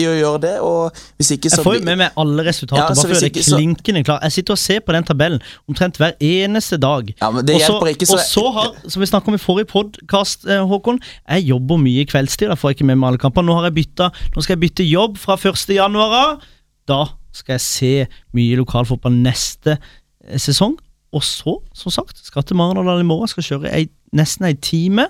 i 0.00 0.06
å 0.10 0.14
gjøre 0.18 0.42
det. 0.42 0.54
Og 0.66 1.00
hvis 1.20 1.34
ikke, 1.36 1.52
så 1.52 1.62
Jeg 1.62 1.68
får 1.68 1.78
jo 1.78 1.84
med 1.86 2.00
meg 2.02 2.20
alle 2.20 2.46
resultater, 2.48 2.82
Ja, 2.82 2.98
bare 2.98 3.14
gjøre 3.14 3.30
det 3.30 3.46
klinkende 3.46 4.04
klart. 4.04 4.26
Jeg 4.26 4.36
sitter 4.38 4.56
og 4.56 4.62
ser 4.64 4.84
på 4.84 4.96
den 4.96 5.06
tabellen 5.06 5.42
omtrent 5.70 5.98
hver 6.00 6.16
eneste 6.18 6.78
dag. 6.80 7.14
Ja, 7.20 7.30
men 7.30 7.46
det 7.46 7.60
hjelper 7.62 7.92
ikke, 7.94 8.06
så- 8.10 8.18
Og 8.18 8.20
så 8.20 8.52
har, 8.52 8.72
som 8.88 9.00
vi 9.00 9.06
snakket 9.06 9.28
om 9.28 9.34
i 9.34 9.38
forrige 9.42 9.70
podkast, 9.70 10.44
Håkon, 10.44 11.00
jeg 11.28 11.46
jobber 11.46 11.78
mye 11.78 12.02
i 12.02 12.06
kveldstid. 12.06 12.48
Da 12.48 12.54
får 12.58 12.70
jeg 12.72 12.76
ikke 12.78 12.86
med 12.86 12.98
meg 12.98 13.08
alle 13.08 13.18
kamper. 13.18 13.42
Nå, 13.42 13.54
har 13.54 13.70
jeg 13.70 13.74
bytta, 13.74 14.10
nå 14.34 14.42
skal 14.42 14.56
jeg 14.56 14.70
bytte 14.70 14.88
jobb 14.88 15.18
fra 15.18 15.36
1. 15.36 15.74
januar 15.74 16.12
av. 16.12 16.40
Da 16.86 17.08
skal 17.34 17.56
jeg 17.58 17.64
se 17.64 17.92
mye 18.36 18.58
lokalfotball 18.60 19.14
neste 19.24 19.76
eh, 19.76 20.40
sesong. 20.40 20.78
Og 21.14 21.22
så, 21.22 21.58
som 21.76 21.94
sagt, 21.94 22.18
skal 22.26 22.42
til 22.42 22.58
Marendal 22.58 23.02
i 23.02 23.06
morgen. 23.06 23.30
Skal 23.30 23.46
kjøre 23.46 23.74
ei, 23.74 23.86
nesten 24.16 24.48
ei 24.48 24.56
time 24.58 25.06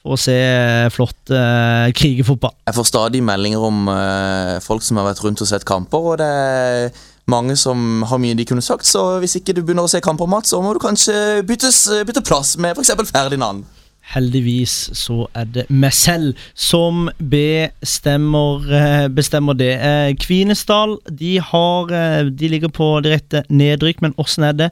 for 0.00 0.16
å 0.16 0.20
se 0.20 0.34
eh, 0.34 0.88
flott 0.92 1.32
eh, 1.34 1.92
krigerfotball. 1.96 2.54
Jeg 2.68 2.76
får 2.76 2.88
stadig 2.88 3.22
meldinger 3.24 3.64
om 3.68 3.88
eh, 3.92 4.56
folk 4.64 4.84
som 4.84 5.00
har 5.00 5.10
vært 5.10 5.22
rundt 5.24 5.42
og 5.44 5.50
sett 5.50 5.66
kamper, 5.68 6.12
og 6.12 6.20
det 6.20 6.28
er 6.28 7.02
mange 7.30 7.54
som 7.60 8.02
har 8.08 8.20
mye 8.20 8.36
de 8.38 8.46
kunne 8.48 8.64
sagt, 8.64 8.88
så 8.88 9.20
hvis 9.22 9.36
ikke 9.38 9.54
du 9.54 9.60
begynner 9.62 9.86
å 9.86 9.92
se 9.92 10.00
kamper, 10.02 10.28
Mats, 10.30 10.50
så 10.50 10.62
må 10.64 10.72
du 10.74 10.80
kanskje 10.82 11.44
byttes, 11.46 11.84
bytte 12.08 12.24
plass 12.26 12.56
med 12.58 12.74
f.eks. 12.74 13.12
Ferdinand. 13.12 13.68
Heldigvis 14.10 14.72
så 14.98 15.26
er 15.38 15.44
det 15.54 15.64
meg 15.70 15.92
selv 15.94 16.34
som 16.58 17.08
bestemmer, 17.20 18.64
eh, 18.74 19.08
bestemmer 19.14 19.54
det. 19.58 19.72
Eh, 19.78 20.14
Kvinesdal 20.18 20.96
de, 21.06 21.36
har, 21.38 21.92
eh, 21.94 22.24
de 22.30 22.48
ligger 22.48 22.68
på 22.74 22.88
direkte 23.04 23.44
nedrykk, 23.48 24.02
men 24.02 24.14
åssen 24.18 24.44
er 24.48 24.52
det? 24.52 24.70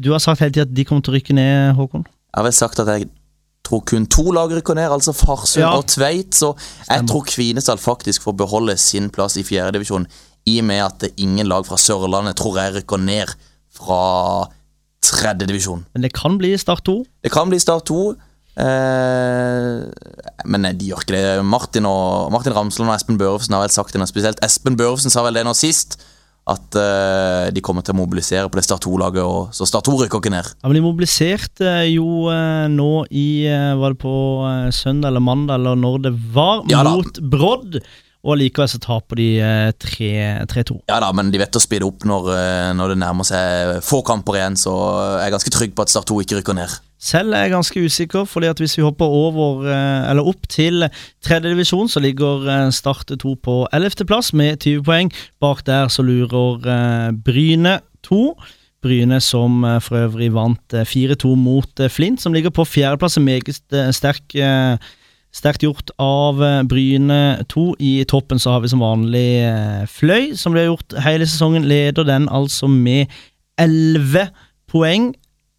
Du 0.00 0.10
har 0.12 0.18
sagt 0.18 0.40
hele 0.40 0.50
tiden 0.52 0.68
at 0.70 0.74
de 0.74 0.84
kommer 0.84 1.02
til 1.06 1.14
å 1.14 1.16
rykke 1.18 1.34
ned, 1.36 1.74
Håkon. 1.76 2.04
Jeg 2.06 2.38
har 2.38 2.44
vel 2.46 2.52
sagt 2.56 2.80
at 2.80 2.86
jeg 2.88 3.08
tror 3.66 3.84
kun 3.86 4.06
to 4.06 4.30
lag 4.32 4.50
rykker 4.50 4.74
ned, 4.74 4.90
altså 4.90 5.12
Farsund 5.14 5.62
Ja. 5.62 5.72
og 5.76 5.86
Tveit, 5.86 6.32
så 6.34 6.54
jeg 6.56 6.86
Stemmer. 6.86 7.08
tror 7.08 7.24
Kvinesdal 7.26 7.78
faktisk 7.78 8.22
får 8.26 8.36
beholde 8.36 8.76
sin 8.78 9.10
plass 9.10 9.36
i 9.36 9.42
fjerdedivisjon, 9.42 10.06
i 10.46 10.58
og 10.58 10.64
med 10.64 10.80
at 10.84 10.98
det 11.00 11.10
ingen 11.18 11.46
lag 11.46 11.66
fra 11.66 11.76
Sørlandet 11.76 12.36
tror 12.36 12.56
jeg 12.56 12.74
rykker 12.82 12.98
ned 12.98 13.34
fra 13.76 14.48
tredjedivisjon. 15.04 15.84
Men 15.94 16.04
det 16.06 16.12
kan 16.16 16.36
bli 16.40 16.52
Start 16.60 16.84
2. 16.88 16.98
Det 17.24 17.32
kan 17.32 17.50
bli 17.50 17.60
Start 17.62 17.88
2. 17.90 18.00
Eh, 18.60 19.80
men 20.50 20.70
de 20.76 20.90
gjør 20.90 21.04
ikke 21.04 21.16
det. 21.16 21.24
Martin, 21.46 21.88
og, 21.88 22.30
Martin 22.34 22.56
Ramsland 22.56 22.90
og 22.90 22.96
Espen 22.96 23.20
Børufsen 23.20 23.56
har 23.56 23.64
vel 23.64 23.74
sagt 23.74 23.94
det 23.94 24.02
nå. 24.02 24.08
Spesielt 24.10 24.42
Espen 24.44 24.78
Børufsen 24.80 25.12
sa 25.12 25.24
vel 25.26 25.38
det 25.38 25.46
nå 25.48 25.54
sist. 25.56 26.00
At 26.50 26.74
eh, 26.78 27.50
de 27.54 27.62
kommer 27.62 27.84
til 27.84 27.94
å 27.94 28.00
mobilisere 28.00 28.48
på 28.50 28.58
det 28.58 28.64
Start 28.66 28.86
2-laget, 28.86 29.54
så 29.54 29.68
Start 29.68 29.86
2 29.86 29.96
rykker 30.00 30.22
ikke 30.22 30.32
ned. 30.32 30.48
Ja, 30.58 30.70
men 30.70 30.78
De 30.78 30.84
mobiliserte 30.84 31.74
jo 31.92 32.26
eh, 32.32 32.66
nå 32.72 33.04
i 33.12 33.44
eh, 33.46 33.74
Var 33.78 33.94
det 33.94 34.00
på 34.02 34.14
eh, 34.48 34.70
søndag 34.74 35.12
eller 35.12 35.24
mandag, 35.24 35.60
eller 35.60 35.78
når 35.78 36.06
det 36.08 36.14
var, 36.34 36.64
Ja 36.72 36.82
mot 36.88 37.20
Brodd. 37.32 37.78
Og 38.20 38.36
likevel 38.36 38.68
så 38.68 38.80
taper 38.82 39.16
de 39.16 39.28
eh, 39.40 39.70
3 39.80 40.10
3-2. 40.50 40.76
Ja 40.90 40.98
da, 41.00 41.08
men 41.16 41.30
de 41.32 41.40
vet 41.40 41.56
å 41.56 41.62
speede 41.62 41.88
opp 41.88 42.04
når, 42.08 42.28
eh, 42.34 42.68
når 42.76 42.92
det 42.92 43.00
nærmer 43.00 43.24
seg 43.28 43.80
få 43.86 44.02
kamper 44.04 44.36
igjen, 44.36 44.58
så 44.60 44.74
jeg 45.22 45.30
er 45.30 45.34
ganske 45.36 45.54
trygg 45.54 45.72
på 45.76 45.86
at 45.86 45.92
Start 45.92 46.10
2 46.10 46.20
ikke 46.24 46.40
rykker 46.40 46.58
ned. 46.58 46.74
Selv 47.00 47.32
er 47.32 47.46
jeg 47.46 47.54
ganske 47.54 47.80
usikker, 47.80 48.26
fordi 48.28 48.50
at 48.52 48.60
hvis 48.60 48.76
vi 48.76 48.84
hopper 48.84 49.08
over, 49.08 49.64
eh, 49.72 50.10
eller 50.10 50.28
opp 50.28 50.44
til 50.52 50.84
tredje 51.24 51.48
divisjon, 51.48 51.88
så 51.88 52.02
ligger 52.04 52.44
eh, 52.44 52.68
Start 52.76 53.08
2 53.16 53.34
på 53.40 53.56
11. 53.72 54.04
plass 54.04 54.34
med 54.36 54.60
20 54.60 54.84
poeng. 54.84 55.12
Bak 55.40 55.64
der 55.64 55.88
så 55.88 56.04
lurer 56.04 56.60
eh, 56.68 57.10
Bryne 57.16 57.78
2. 58.04 58.20
Bryne 58.84 59.20
som 59.24 59.64
eh, 59.64 59.80
for 59.80 59.96
øvrig 59.96 60.28
vant 60.36 60.76
eh, 60.76 60.84
4-2 60.84 61.32
mot 61.40 61.80
eh, 61.80 61.88
Flint, 61.88 62.20
som 62.20 62.36
ligger 62.36 62.52
på 62.52 62.68
fjerdeplass. 62.68 63.16
En 63.16 63.24
Meget 63.24 63.48
eh, 63.72 63.88
sterk 63.96 64.36
eh, 64.36 64.76
Sterkt 65.30 65.62
gjort 65.62 65.92
av 66.02 66.40
eh, 66.42 66.62
Bryne 66.66 67.44
2. 67.52 67.64
I 67.78 67.92
toppen 68.10 68.40
så 68.42 68.56
har 68.56 68.64
vi 68.64 68.70
som 68.72 68.82
vanlig 68.82 69.26
eh, 69.46 69.84
Fløy, 69.90 70.32
som 70.38 70.54
de 70.54 70.64
har 70.64 70.72
gjort 70.72 70.96
hele 71.04 71.28
sesongen. 71.28 71.68
Leder 71.70 72.06
den 72.08 72.26
altså 72.28 72.66
med 72.70 73.12
11 73.60 74.32
poeng. 74.70 75.12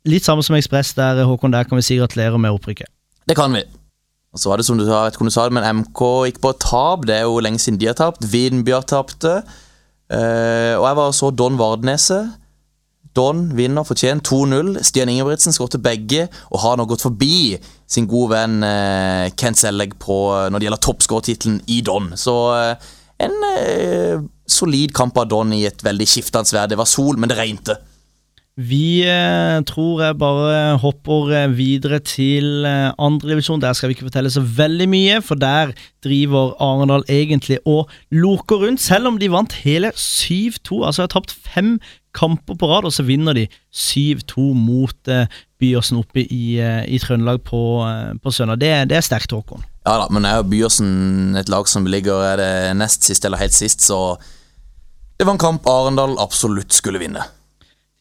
Litt 0.10 0.28
samme 0.28 0.44
som 0.44 0.58
Ekspress 0.58 0.96
der, 0.98 1.24
Håkon. 1.30 1.54
Der 1.56 1.70
kan 1.70 1.80
vi 1.80 1.86
si 1.88 2.00
gratulerer 2.02 2.42
med 2.42 2.52
opprykket. 2.58 2.92
Det 3.30 3.38
kan 3.38 3.56
vi. 3.56 3.64
Og 4.32 4.40
så 4.40 4.50
var 4.50 4.60
det 4.60 4.66
som 4.68 4.80
du 4.80 4.86
sa, 4.88 5.06
vet 5.06 5.18
ikke 5.18 5.32
sa 5.32 5.48
men 5.52 5.68
MK 5.82 6.02
gikk 6.28 6.40
på 6.44 6.54
tap. 6.60 7.08
Det 7.08 7.18
er 7.20 7.28
jo 7.28 7.42
lenge 7.44 7.60
siden 7.60 7.80
de 7.80 7.90
har 7.92 7.98
tapt. 8.00 8.28
Vindbjørn 8.32 8.88
tapte. 8.88 9.42
Uh, 10.12 10.76
og 10.80 10.86
jeg 10.88 10.98
var 11.00 11.12
så 11.16 11.32
Don 11.32 11.60
Vardneset. 11.60 12.32
Don 13.18 13.44
vinner 13.58 13.86
fortjent 13.88 14.28
2-0. 14.28 14.78
Stian 14.88 15.12
Ingebrigtsen 15.12 15.56
skåret 15.56 15.82
begge 15.84 16.28
og 16.50 16.64
har 16.64 16.80
nå 16.80 16.88
gått 16.90 17.04
forbi 17.06 17.58
sin 17.92 18.08
gode 18.10 18.32
venn 18.38 18.64
eh, 18.64 19.28
Kent 19.36 19.60
Sellegg 19.60 19.98
på, 20.00 20.18
når 20.48 20.58
det 20.58 20.70
gjelder 20.70 20.86
toppskårertittelen 20.88 21.62
i 21.68 21.82
Don. 21.86 22.14
Så 22.20 22.36
eh, 22.56 22.92
en 23.28 23.38
eh, 23.52 24.24
solid 24.48 24.96
kamp 24.96 25.18
av 25.20 25.30
Don 25.32 25.52
i 25.56 25.66
et 25.68 25.84
veldig 25.84 26.08
skiftende 26.08 26.56
vær. 26.56 26.72
Det 26.72 26.80
var 26.80 26.90
sol, 26.90 27.20
men 27.20 27.32
det 27.32 27.40
regnte. 27.40 27.78
Vi 28.60 29.02
eh, 29.08 29.62
tror 29.64 30.02
jeg 30.04 30.18
bare 30.20 30.78
hopper 30.82 31.30
eh, 31.32 31.54
videre 31.56 32.02
til 32.04 32.66
eh, 32.68 32.92
andredivisjon. 33.00 33.62
Der 33.64 33.74
skal 33.74 33.90
vi 33.90 33.96
ikke 33.96 34.10
fortelle 34.10 34.30
så 34.34 34.44
veldig 34.44 34.90
mye, 34.92 35.22
for 35.24 35.40
der 35.40 35.72
driver 36.04 36.52
Arendal 36.60 37.06
egentlig 37.08 37.62
og 37.66 37.90
loker 38.12 38.66
rundt. 38.66 38.84
Selv 38.84 39.08
om 39.08 39.20
de 39.22 39.32
vant 39.32 39.56
hele 39.64 39.94
7-2, 39.96 40.84
altså 40.84 41.06
har 41.06 41.14
tapt 41.16 41.32
fem 41.32 41.78
kamper 42.18 42.58
på 42.60 42.70
rad, 42.70 42.88
og 42.88 42.94
så 42.94 43.06
vinner 43.08 43.36
de 43.38 43.48
7-2 43.74 44.52
mot 44.58 45.12
eh, 45.12 45.30
Byåsen 45.62 46.00
oppe 46.02 46.24
i, 46.26 46.58
eh, 46.60 46.84
i 46.90 47.00
Trøndelag 47.02 47.44
på, 47.48 47.62
eh, 47.88 48.14
på 48.22 48.34
søndag. 48.34 48.60
Det, 48.62 48.72
det 48.92 48.98
er 48.98 49.06
sterkt, 49.06 49.32
Håkon. 49.36 49.64
Ja 49.86 49.98
da, 50.04 50.08
men 50.14 50.28
er 50.28 50.40
jo 50.40 50.50
Byåsen 50.52 51.38
et 51.40 51.50
lag 51.50 51.70
som 51.70 51.88
ligger 51.90 52.24
er 52.34 52.42
det 52.42 52.54
nest 52.78 53.08
sist 53.08 53.26
eller 53.26 53.42
helt 53.42 53.56
sist, 53.56 53.82
så 53.86 54.18
det 55.18 55.28
var 55.28 55.38
en 55.38 55.42
kamp 55.42 55.68
Arendal 55.70 56.18
absolutt 56.22 56.74
skulle 56.74 57.02
vinne. 57.02 57.24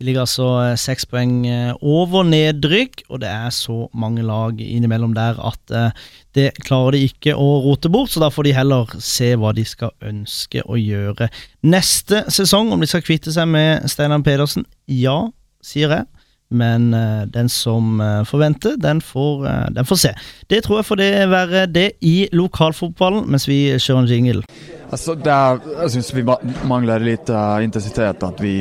De 0.01 0.07
ligger 0.09 0.25
altså 0.25 0.47
eh, 0.63 0.79
seks 0.81 1.05
poeng 1.05 1.43
eh, 1.45 1.75
over 1.85 2.25
nedrykk, 2.25 3.03
og 3.13 3.21
det 3.21 3.29
er 3.29 3.51
så 3.53 3.83
mange 3.93 4.25
lag 4.25 4.57
innimellom 4.65 5.13
der 5.13 5.37
at 5.45 5.75
eh, 5.77 5.99
det 6.39 6.47
klarer 6.65 6.97
de 6.97 7.03
ikke 7.05 7.35
å 7.37 7.49
rote 7.67 7.91
bort, 7.93 8.15
så 8.15 8.23
da 8.23 8.31
får 8.33 8.49
de 8.49 8.55
heller 8.57 8.95
se 9.05 9.35
hva 9.37 9.53
de 9.53 9.67
skal 9.69 9.93
ønske 10.09 10.65
å 10.65 10.79
gjøre 10.81 11.29
neste 11.69 12.23
sesong. 12.33 12.73
Om 12.73 12.81
de 12.81 12.89
skal 12.89 13.05
kvitte 13.05 13.35
seg 13.35 13.51
med 13.53 13.85
Steinar 13.93 14.25
Pedersen, 14.25 14.65
ja, 14.89 15.19
sier 15.61 15.93
jeg. 15.93 16.09
Men 16.51 16.95
eh, 16.95 17.23
den 17.31 17.49
som 17.49 18.01
eh, 18.01 18.25
forventer, 18.27 18.75
den 18.77 19.01
får, 19.01 19.47
eh, 19.47 19.67
den 19.71 19.87
får 19.87 19.97
se. 20.03 20.15
Det 20.51 20.65
tror 20.65 20.81
jeg 20.81 20.89
får 20.89 20.99
det 20.99 21.11
være 21.31 21.67
det 21.71 21.87
i 22.03 22.15
lokalfotballen, 22.35 23.29
mens 23.31 23.47
vi 23.49 23.63
kjører 23.79 24.03
en 24.03 24.11
jingle. 24.11 24.43
Altså, 24.91 25.15
der, 25.15 25.61
er, 25.61 25.83
jeg 25.85 25.95
syns 25.95 26.11
vi 26.17 26.25
mangler 26.67 27.03
litt 27.07 27.31
uh, 27.31 27.63
intensitet. 27.63 28.25
At 28.27 28.43
vi, 28.43 28.55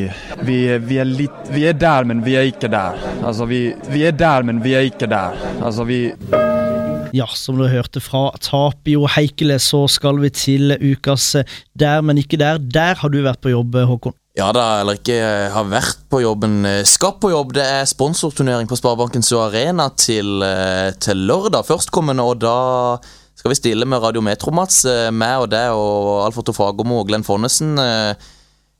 vi, 0.45 0.59
vi, 0.85 0.99
er 1.01 1.09
litt, 1.09 1.49
vi 1.49 1.65
er 1.65 1.73
der, 1.73 2.05
men 2.05 2.21
vi 2.25 2.37
er 2.37 2.51
ikke 2.51 2.69
der. 2.69 3.01
Altså, 3.23 3.49
vi, 3.49 3.71
vi 3.89 4.05
er 4.05 4.13
der, 4.13 4.45
men 4.45 4.61
vi 4.61 4.77
er 4.77 4.85
ikke 4.91 5.09
der. 5.09 5.33
Altså, 5.57 5.87
vi 5.89 6.03
Ja, 7.15 7.25
som 7.33 7.57
du 7.57 7.65
hørte 7.69 8.01
fra 8.03 8.29
Tapio 8.43 9.07
Heikele, 9.09 9.57
så 9.61 9.85
skal 9.89 10.19
vi 10.21 10.29
til 10.29 10.73
ukas 10.77 11.31
eh, 11.39 11.45
Der, 11.79 12.01
men 12.05 12.19
ikke 12.21 12.37
der. 12.37 12.59
Der 12.59 12.99
har 13.01 13.09
du 13.09 13.21
vært 13.25 13.41
på 13.41 13.53
jobb, 13.53 13.75
eh, 13.79 13.87
Håkon. 13.89 14.13
Ja 14.37 14.51
da, 14.55 14.65
eller 14.81 14.99
ikke 14.99 15.15
eh, 15.17 15.47
har 15.51 15.65
vært 15.71 16.03
på 16.11 16.21
jobben. 16.23 16.61
Skal 16.87 17.15
på 17.21 17.31
jobb. 17.33 17.55
Det 17.57 17.65
er 17.65 17.87
sponsorturnering 17.89 18.69
på 18.69 18.77
Sparebanken 18.79 19.25
Sør 19.25 19.47
Arena 19.47 19.89
til, 19.97 20.43
til 21.01 21.25
lørdag 21.29 21.65
førstkommende, 21.67 22.23
og 22.23 22.43
da 22.43 22.57
skal 23.39 23.53
vi 23.53 23.57
stille 23.57 23.87
med 23.87 24.03
Radio 24.03 24.21
Metro, 24.21 24.51
Mats. 24.51 24.83
eh, 24.85 25.09
Meg 25.15 25.45
og 25.45 25.49
deg 25.55 25.73
og 25.73 26.27
Alf 26.27 26.37
Otto 26.43 26.53
Fagermo 26.55 27.01
og 27.01 27.09
Glenn 27.09 27.25
Fonnesen. 27.27 27.73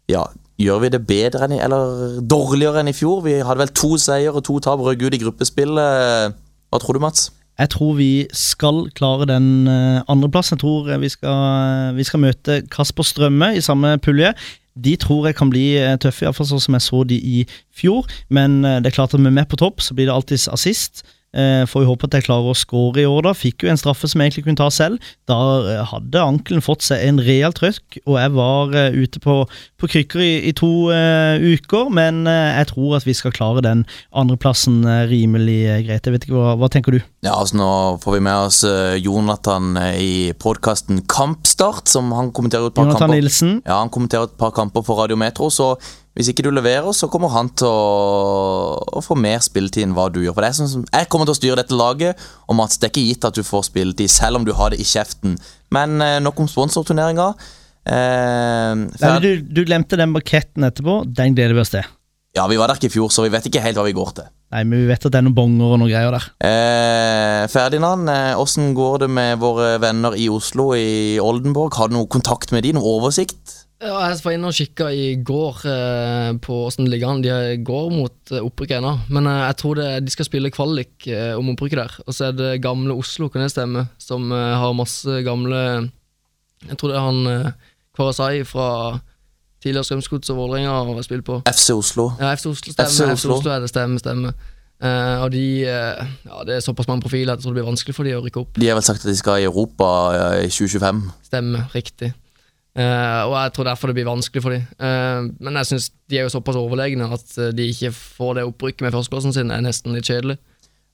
Ja, 0.10 0.28
Gjør 0.60 0.82
vi 0.84 0.88
det 0.92 1.00
bedre 1.08 1.46
enn 1.46 1.54
i, 1.56 1.60
eller 1.64 2.18
dårligere 2.28 2.82
enn 2.82 2.90
i 2.92 2.94
fjor? 2.96 3.22
Vi 3.24 3.38
hadde 3.40 3.62
vel 3.62 3.70
to 3.72 3.94
seier 3.96 4.36
og 4.36 4.44
to 4.44 4.58
tap, 4.60 4.82
røk 4.84 5.06
ut 5.08 5.16
i 5.16 5.20
gruppespillet. 5.22 6.34
Hva 6.68 6.80
tror 6.84 6.98
du, 6.98 7.00
Mats? 7.00 7.30
Jeg 7.60 7.74
tror 7.76 7.98
vi 7.98 8.26
skal 8.32 8.86
klare 8.96 9.28
den 9.28 9.68
uh, 9.68 10.00
andreplassen. 10.08 10.56
Jeg 10.56 10.64
tror 10.64 10.90
vi 11.02 11.10
skal, 11.12 11.96
vi 11.98 12.06
skal 12.08 12.24
møte 12.24 12.62
Kasper 12.72 13.04
Strømme 13.04 13.52
i 13.58 13.64
samme 13.64 13.98
pulje. 14.00 14.34
De 14.80 14.96
tror 14.96 15.28
jeg 15.28 15.36
kan 15.36 15.50
bli 15.52 15.74
eh, 15.76 15.98
tøffe, 16.00 16.24
iallfall 16.24 16.48
sånn 16.48 16.62
som 16.64 16.78
jeg 16.78 16.86
så 16.86 17.04
de 17.08 17.18
i 17.20 17.40
fjor. 17.76 18.08
Men 18.32 18.62
eh, 18.64 18.80
det 18.80 18.92
er 18.92 18.98
klart 19.02 19.16
at 19.16 19.24
med 19.24 19.36
med 19.36 19.50
på 19.52 19.60
topp, 19.60 19.84
så 19.84 19.96
blir 19.98 20.08
det 20.08 20.16
alltids 20.16 20.48
assist. 20.52 21.04
Eh, 21.30 21.62
får 21.70 21.84
vi 21.84 21.86
håpe 21.86 22.08
at 22.08 22.16
jeg 22.18 22.26
klarer 22.26 22.50
å 22.50 22.58
score 22.58 23.04
i 23.04 23.06
år, 23.06 23.28
da. 23.28 23.36
Fikk 23.38 23.62
jo 23.62 23.70
en 23.70 23.78
straffe 23.78 24.08
som 24.10 24.22
jeg 24.22 24.32
egentlig 24.32 24.48
kunne 24.48 24.62
ta 24.62 24.70
selv. 24.74 24.98
Da 25.30 25.38
eh, 25.62 25.84
hadde 25.92 26.24
ankelen 26.24 26.64
fått 26.66 26.82
seg 26.88 27.04
en 27.06 27.22
real 27.22 27.54
trøkk, 27.54 28.00
og 28.08 28.18
jeg 28.18 28.34
var 28.34 28.74
eh, 28.74 28.98
ute 28.98 29.22
på, 29.22 29.36
på 29.78 29.90
krykker 29.94 30.24
i, 30.26 30.32
i 30.50 30.56
to 30.58 30.90
eh, 30.96 31.38
uker. 31.54 31.92
Men 31.94 32.24
eh, 32.30 32.58
jeg 32.58 32.72
tror 32.74 32.98
at 32.98 33.06
vi 33.06 33.14
skal 33.18 33.36
klare 33.36 33.62
den 33.66 33.86
andreplassen 34.10 34.82
rimelig 35.12 35.62
greit. 35.86 36.10
Jeg 36.10 36.18
vet 36.18 36.26
ikke, 36.26 36.38
hva, 36.40 36.58
hva 36.58 36.72
tenker 36.74 36.98
du? 36.98 37.02
Ja, 37.26 37.36
altså 37.36 37.60
Nå 37.60 37.70
får 38.02 38.16
vi 38.16 38.26
med 38.26 38.50
oss 38.50 38.64
Jonathan 39.04 39.74
i 40.00 40.32
podkasten 40.40 41.04
Kampstart, 41.12 41.90
som 41.92 42.14
han 42.16 42.34
kommenterer 42.34 42.72
et 42.72 42.78
par 42.78 42.88
Jonathan 42.88 43.06
kamper. 43.10 43.20
Nilsen. 43.20 43.58
Ja, 43.68 43.82
Han 43.84 43.92
kommenterer 43.94 44.30
et 44.30 44.38
par 44.40 44.54
kamper 44.56 44.86
for 44.88 45.02
Radio 45.04 45.20
Metro, 45.20 45.52
så 45.54 45.76
hvis 46.18 46.32
ikke 46.32 46.44
du 46.44 46.50
leverer, 46.52 46.90
så 46.96 47.08
kommer 47.12 47.32
han 47.32 47.52
til 47.60 47.70
å, 47.70 48.80
å 48.98 49.04
få 49.06 49.16
mer 49.16 49.40
spilletid 49.46 49.86
enn 49.86 49.94
hva 49.96 50.08
du 50.12 50.20
gjør. 50.24 50.34
For 50.36 50.44
det 50.44 50.50
er 50.50 50.58
sånn 50.58 50.72
som, 50.72 50.88
Jeg 50.90 51.08
kommer 51.12 51.30
til 51.30 51.36
å 51.36 51.40
styre 51.40 51.60
dette 51.62 51.78
laget, 51.78 52.20
og 52.50 52.58
Mats, 52.60 52.80
det 52.82 52.90
er 52.90 52.94
ikke 52.96 53.06
gitt 53.12 53.28
at 53.30 53.38
du 53.38 53.46
får 53.46 53.68
spilletid, 53.70 54.12
selv 54.12 54.42
om 54.42 54.48
du 54.48 54.52
har 54.58 54.74
det 54.74 54.82
i 54.82 54.88
kjeften. 54.90 55.38
Men 55.76 56.02
eh, 56.04 56.18
nok 56.24 56.42
om 56.44 56.50
sponsorturneringa. 56.50 57.30
Eh, 57.90 59.22
du, 59.24 59.32
du 59.46 59.64
glemte 59.70 60.00
den 60.00 60.12
baketten 60.18 60.68
etterpå. 60.68 61.04
Den 61.08 61.38
gleder 61.38 61.56
vi 61.56 61.64
oss 61.64 61.72
til. 61.78 61.86
ja, 62.36 62.48
vi 62.48 62.58
var 62.60 62.70
der 62.70 62.78
ikke 62.82 62.90
i 62.92 62.94
fjor, 62.94 63.10
så 63.14 63.24
vi 63.26 63.32
vet 63.34 63.48
ikke 63.50 63.64
helt 63.64 63.80
hva 63.80 63.88
vi 63.88 63.96
går 63.98 64.12
til. 64.20 64.28
Nei, 64.50 64.64
men 64.66 64.82
vi 64.82 64.90
vet 64.90 65.04
at 65.06 65.14
det 65.14 65.20
er 65.20 65.26
noen 65.28 65.38
bonger 65.38 65.76
og 65.76 65.80
noen 65.82 65.92
greier 65.92 66.16
der. 66.16 66.28
Eh, 66.46 67.44
Ferdinand, 67.54 68.10
eh, 68.10 68.34
hvordan 68.34 68.72
går 68.78 69.04
det 69.04 69.10
med 69.14 69.42
våre 69.42 69.76
venner 69.82 70.18
i 70.18 70.26
Oslo, 70.34 70.72
i 70.74 71.20
Oldenborg? 71.22 71.78
Har 71.78 71.90
du 71.92 71.98
noe 72.00 72.10
kontakt 72.10 72.54
med 72.56 72.66
de, 72.66 72.74
noe 72.78 72.96
oversikt? 72.98 73.59
Ja, 73.80 73.96
jeg 74.12 74.20
var 74.26 74.34
inne 74.36 74.50
og 74.50 74.56
kikka 74.58 74.90
i 74.92 75.04
går 75.24 75.62
eh, 75.72 76.32
på 76.44 76.56
åssen 76.66 76.84
det 76.84 76.92
ligger 76.92 77.14
an. 77.14 77.22
De 77.24 77.32
går 77.64 77.86
mot 77.94 78.34
eh, 78.34 78.44
opprykket 78.44 78.82
ennå, 78.82 78.92
men 79.08 79.30
eh, 79.32 79.46
jeg 79.46 79.58
tror 79.62 79.80
det, 79.80 79.88
de 80.04 80.12
skal 80.12 80.28
spille 80.28 80.52
kvalik 80.52 81.08
eh, 81.08 81.32
om 81.40 81.54
opprykket 81.54 81.80
der. 81.80 81.96
Og 82.04 82.18
så 82.18 82.28
er 82.28 82.36
det 82.36 82.50
gamle 82.66 82.98
Oslo, 83.00 83.30
kan 83.32 83.46
det 83.46 83.54
stemme, 83.54 83.86
som 84.04 84.34
eh, 84.36 84.58
har 84.60 84.76
masse 84.76 85.22
gamle 85.24 85.62
Jeg 86.68 86.76
tror 86.76 86.92
det 86.92 87.00
er 87.00 87.08
han 87.08 87.32
eh, 87.32 87.72
Kvarasai 87.96 88.44
fra 88.44 88.68
tidligere 89.64 89.88
Strømsgods 89.88 90.30
og 90.36 90.42
Vålerenga 90.44 90.76
har 90.92 91.02
spilt 91.08 91.28
på. 91.28 91.40
FC 91.48 91.72
Oslo. 91.72 92.12
Ja, 92.20 92.36
FC 92.36 92.52
Oslo 92.52 92.76
stemmer. 92.76 92.92
FC 92.92 93.00
FC 93.00 93.12
Oslo. 93.16 93.40
Oslo, 93.40 93.52
er 93.56 93.64
det 93.64 93.72
stemme, 93.72 94.00
stemme. 94.00 94.36
Uh, 94.80 95.26
og 95.26 95.34
de 95.34 95.68
uh, 95.68 96.08
Ja, 96.24 96.38
det 96.48 96.54
er 96.56 96.62
såpass 96.64 96.88
mange 96.88 97.04
profiler 97.04 97.34
at 97.34 97.42
jeg 97.42 97.44
tror 97.44 97.52
det 97.52 97.60
blir 97.60 97.68
vanskelig 97.68 97.96
for 97.98 98.08
de 98.08 98.14
å 98.16 98.22
rykke 98.24 98.40
opp. 98.40 98.56
De 98.56 98.70
har 98.70 98.78
vel 98.80 98.86
sagt 98.88 99.04
at 99.04 99.12
de 99.12 99.16
skal 99.20 99.42
i 99.42 99.48
Europa 99.50 99.90
uh, 100.16 100.38
i 100.40 100.48
2025. 100.48 101.02
Stemme, 101.28 101.66
riktig. 101.76 102.14
Eh, 102.80 103.22
og 103.28 103.34
jeg 103.36 103.54
tror 103.58 103.68
derfor 103.68 103.92
det 103.92 103.98
blir 103.98 104.08
vanskelig 104.08 104.42
for 104.46 104.56
dem. 104.56 104.68
men 105.44 105.58
jeg 105.60 105.68
syns 105.68 105.90
de 106.10 106.18
er 106.20 106.24
jo 106.28 106.32
såpass 106.32 106.56
overlegne 106.56 107.10
at 107.12 107.34
eh, 107.38 107.50
de 107.58 107.66
ikke 107.74 107.92
får 107.92 108.38
det 108.40 108.46
opprykket 108.48 108.86
med 108.88 108.96
førsteplassen 108.96 109.34
sin, 109.36 109.52
er 109.52 109.66
nesten 109.66 109.94
litt 109.98 110.08
kjedelig. 110.08 110.38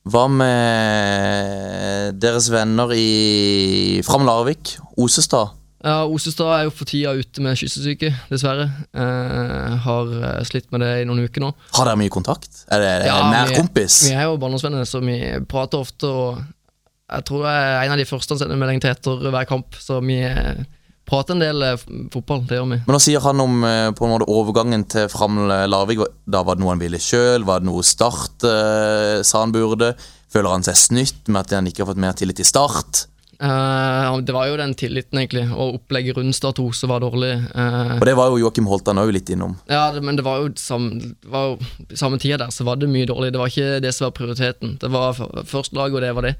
Hva 0.05 0.27
med 0.29 2.17
deres 2.21 2.49
venner 2.53 2.91
i 2.95 4.01
Fram 4.05 4.25
Larvik? 4.27 4.75
Osestad? 5.01 5.53
Ja, 5.85 5.99
Osestad 6.09 6.49
er 6.55 6.63
jo 6.65 6.71
for 6.73 6.89
tida 6.89 7.11
ute 7.13 7.43
med 7.45 7.57
kyssesyke, 7.59 8.09
dessverre. 8.31 8.65
Eh, 8.97 9.75
har 9.85 10.13
eh, 10.17 10.39
slitt 10.49 10.71
med 10.73 10.81
det 10.81 10.91
i 11.03 11.05
noen 11.05 11.21
uker 11.27 11.43
nå. 11.45 11.51
Har 11.77 11.85
dere 11.89 11.99
mye 12.01 12.13
kontakt? 12.13 12.63
Er 12.73 12.81
det 12.81 12.93
Ja, 13.11 13.19
nær 13.29 13.51
vi- 13.51 13.59
kompis? 13.59 13.99
Vi 14.09 14.15
er 14.17 14.25
jo 14.25 14.37
barndomsvenner, 14.41 14.85
så 14.89 15.01
vi 15.05 15.19
prater 15.45 15.83
ofte, 15.85 16.09
og 16.09 16.41
jeg 17.11 17.25
tror 17.29 17.45
jeg 17.45 17.61
er 17.75 17.83
en 17.85 17.91
av 17.93 18.01
de 18.01 18.05
første 18.09 18.33
han 18.33 18.39
sender 18.41 18.57
melding 18.57 18.81
til 18.81 18.89
etter 18.95 19.29
hver 19.29 19.45
kamp, 19.45 19.77
så 19.77 19.99
vi 20.01 20.21
eh, 20.25 20.63
prater 21.05 21.35
en 21.35 21.43
del 21.43 21.61
eh, 21.67 21.75
fotball, 22.13 22.43
det 22.49 22.57
gjør 22.59 22.69
vi. 22.73 22.79
Men 22.87 22.95
hva 22.97 23.01
sier 23.03 23.21
han 23.25 23.43
om 23.43 23.63
eh, 23.67 23.89
på 23.97 24.05
en 24.07 24.13
måte 24.15 24.29
overgangen 24.31 24.85
til 24.89 25.07
Fram 25.13 25.37
Larvik? 25.49 26.01
Da 26.25 26.41
Var 26.47 26.55
det 26.57 26.63
noe 26.65 26.73
han 26.75 26.81
ville 26.81 27.01
sjøl? 27.01 27.45
Var 27.47 27.61
det 27.61 27.69
noe 27.69 27.83
Start 27.85 28.45
eh, 28.49 29.19
sa 29.25 29.43
han 29.45 29.53
burde? 29.55 29.93
Føler 30.33 30.51
han 30.57 30.65
seg 30.65 30.75
snytt 30.75 31.27
med 31.31 31.45
at 31.45 31.53
han 31.59 31.67
ikke 31.69 31.83
har 31.85 31.91
fått 31.93 32.01
mer 32.01 32.17
tillit 32.17 32.41
i 32.43 32.47
Start? 32.47 33.05
Uh, 33.35 34.15
det 34.23 34.31
var 34.31 34.47
jo 34.47 34.55
den 34.55 34.71
tilliten, 34.79 35.19
egentlig, 35.19 35.41
og 35.51 35.73
opplegget 35.81 36.15
rundt 36.15 36.37
Start 36.37 36.55
2 36.55 36.69
som 36.79 36.91
var 36.93 37.01
dårlig. 37.03 37.33
Uh, 37.51 37.97
Og 37.99 38.05
det 38.07 38.13
var 38.15 38.29
jo 38.31 38.37
Joakim 38.45 38.67
Holtan 38.71 39.01
òg 39.01 39.11
litt 39.11 39.27
innom. 39.35 39.57
Ja, 39.67 39.89
det, 39.91 39.99
men 40.07 40.15
det 40.15 40.23
var 40.23 40.39
jo 40.39 40.53
samme, 40.59 41.11
var 41.27 41.49
jo, 41.51 41.57
samme 41.99 42.19
tida 42.23 42.39
der 42.45 42.53
så 42.55 42.63
var 42.67 42.79
det 42.79 42.87
mye 42.91 43.09
dårlig. 43.11 43.33
Det 43.35 43.41
var 43.41 43.51
ikke 43.51 43.81
det 43.83 43.91
som 43.95 44.07
var 44.07 44.15
prioriteten. 44.15 44.77
Det 44.79 44.91
var 44.93 45.11
f- 45.19 45.43
førstelaget, 45.51 45.97
og 45.99 46.05
det 46.07 46.13
var 46.15 46.29
det. 46.29 46.33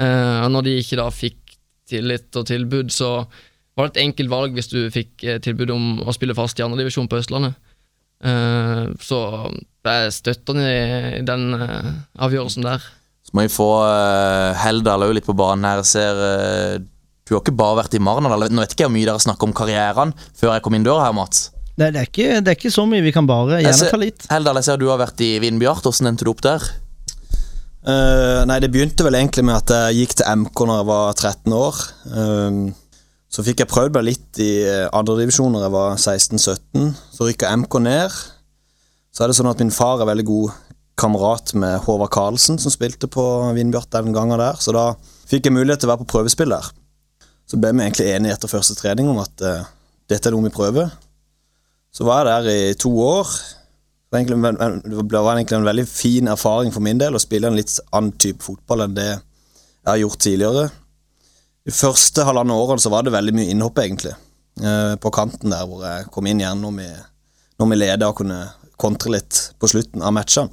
Uh, 0.00 0.38
og 0.46 0.50
når 0.56 0.66
de 0.70 0.76
ikke 0.80 1.00
da 1.02 1.10
fikk 1.12 1.54
tillit 1.92 2.36
og 2.40 2.48
tilbud, 2.48 2.90
så 2.96 3.10
var 3.78 3.86
det 3.88 3.94
et 3.94 4.04
enkelt 4.08 4.30
valg 4.32 4.56
hvis 4.58 4.70
du 4.72 4.78
fikk 4.90 5.22
eh, 5.22 5.38
tilbud 5.42 5.70
om 5.70 5.88
å 6.02 6.14
spille 6.14 6.34
fast 6.34 6.58
i 6.58 6.64
andredivisjon 6.66 7.06
på 7.10 7.20
Østlandet. 7.20 7.54
Eh, 8.26 8.84
så 8.98 9.18
jeg 9.86 10.14
støtter 10.16 10.56
den 10.58 10.64
i 10.66 11.22
den 11.26 11.52
eh, 11.54 11.92
avgjørelsen 12.26 12.66
der. 12.66 12.82
Så 13.22 13.36
må 13.36 13.44
vi 13.44 13.52
få 13.52 13.68
uh, 13.84 14.56
Heldal 14.56 15.04
òg 15.04 15.12
litt 15.18 15.26
på 15.26 15.36
banen 15.36 15.66
her. 15.68 15.82
Jeg 15.82 15.88
ser 15.90 16.80
Du 17.28 17.34
har 17.34 17.42
ikke 17.42 17.52
bare 17.60 17.82
vært 17.82 17.96
i 17.98 18.00
Marnardal. 18.00 18.46
Nå 18.48 18.62
vet 18.64 18.72
ikke 18.72 18.86
jeg 18.86 18.88
hvor 18.88 18.94
mye 18.94 19.08
dere 19.10 19.20
snakker 19.20 19.50
om 19.50 19.52
karrieren 19.52 20.14
før 20.32 20.54
jeg 20.54 20.64
kom 20.64 20.78
inn 20.78 20.86
døra 20.86 21.04
her, 21.04 21.16
Mats. 21.18 21.50
Det, 21.76 21.92
det, 21.92 22.00
er 22.00 22.08
ikke, 22.08 22.28
det 22.40 22.54
er 22.54 22.56
ikke 22.56 22.72
så 22.72 22.86
mye. 22.88 23.04
Vi 23.04 23.12
kan 23.14 23.28
bare 23.28 23.60
Jeg 23.60 23.68
gjerne 23.68 23.82
ser- 23.84 23.92
ta 23.92 24.00
litt. 24.00 24.24
Heldal, 24.32 24.58
jeg 24.58 24.68
ser 24.70 24.80
du 24.80 24.88
har 24.88 25.02
vært 25.04 25.20
i 25.22 25.30
Vindbjart. 25.44 25.84
Hvordan 25.84 26.10
endte 26.10 26.24
du 26.24 26.32
opp 26.32 26.40
der? 26.48 26.64
Uh, 27.84 28.42
nei, 28.48 28.58
det 28.64 28.72
begynte 28.72 29.04
vel 29.06 29.20
egentlig 29.20 29.44
med 29.46 29.60
at 29.60 29.76
jeg 29.76 30.00
gikk 30.00 30.16
til 30.18 30.40
MK 30.42 30.64
når 30.66 30.80
jeg 30.80 30.88
var 30.88 31.20
13 31.20 31.58
år. 31.60 31.84
Um, 32.16 32.58
så 33.28 33.44
fikk 33.44 33.60
jeg 33.60 33.68
prøvd 33.70 33.92
meg 33.98 34.06
litt 34.08 34.38
i 34.40 34.50
eh, 34.64 34.86
andredivisjon 34.96 35.52
når 35.52 35.66
jeg 35.66 35.74
var 35.74 35.96
16-17. 36.00 36.86
Så 37.12 37.26
rykka 37.28 37.50
MK 37.60 37.78
ned. 37.84 38.14
Så 39.12 39.24
er 39.24 39.30
det 39.32 39.36
sånn 39.38 39.50
at 39.50 39.60
min 39.60 39.72
far 39.74 40.00
er 40.00 40.08
veldig 40.08 40.24
god 40.28 40.56
kamerat 40.98 41.52
med 41.54 41.76
Håvard 41.84 42.10
Karlsen, 42.14 42.56
som 42.58 42.72
spilte 42.74 43.06
på 43.10 43.22
Vindbjart 43.54 43.90
den 43.94 44.14
gangen 44.16 44.40
der. 44.40 44.56
Så 44.58 44.72
da 44.74 44.86
fikk 45.30 45.46
jeg 45.46 45.54
mulighet 45.54 45.82
til 45.84 45.90
å 45.90 45.92
være 45.92 46.02
på 46.06 46.10
prøvespill 46.16 46.50
der. 46.56 46.70
Så 47.48 47.60
ble 47.60 47.70
vi 47.76 47.84
egentlig 47.84 48.08
enige 48.12 48.34
etter 48.34 48.50
første 48.50 48.74
trening 48.76 49.08
om 49.12 49.20
at 49.22 49.44
uh, 49.44 49.62
dette 50.10 50.28
er 50.28 50.34
noe 50.34 50.48
vi 50.48 50.52
prøver. 50.52 50.90
Så 51.94 52.04
var 52.08 52.26
jeg 52.28 52.44
der 52.48 52.50
i 52.72 52.74
to 52.80 52.90
år. 53.00 53.30
Det 53.30 54.12
var, 54.12 54.18
egentlig, 54.20 54.36
en- 54.48 54.60
en- 54.66 54.82
det 55.08 55.22
var 55.24 55.36
egentlig 55.36 55.56
en 55.60 55.68
veldig 55.68 55.86
fin 55.88 56.28
erfaring 56.32 56.72
for 56.74 56.84
min 56.84 56.98
del 57.00 57.16
å 57.16 57.22
spille 57.22 57.48
en 57.48 57.56
litt 57.56 57.72
annen 57.92 58.12
type 58.20 58.44
fotball 58.44 58.84
enn 58.86 58.96
det 58.98 59.08
jeg 59.12 59.88
har 59.92 60.00
gjort 60.02 60.20
tidligere. 60.24 60.66
De 61.68 61.74
første 61.76 62.24
halvannet 62.24 62.56
årene 62.56 62.80
så 62.80 62.88
var 62.92 63.04
det 63.04 63.12
veldig 63.12 63.34
mye 63.36 63.52
innhopp, 63.52 63.82
egentlig. 63.82 64.14
Eh, 64.62 64.94
på 64.96 65.12
kanten 65.12 65.52
der 65.52 65.66
hvor 65.68 65.84
jeg 65.84 66.08
kom 66.14 66.26
inn 66.26 66.40
igjen 66.40 66.62
når 66.64 66.72
vi, 66.78 66.88
når 67.60 67.68
vi 67.70 67.76
leda 67.78 68.08
og 68.08 68.22
kunne 68.22 68.38
kontre 68.80 69.12
litt 69.12 69.40
på 69.60 69.68
slutten 69.68 70.02
av 70.02 70.14
matchene. 70.16 70.48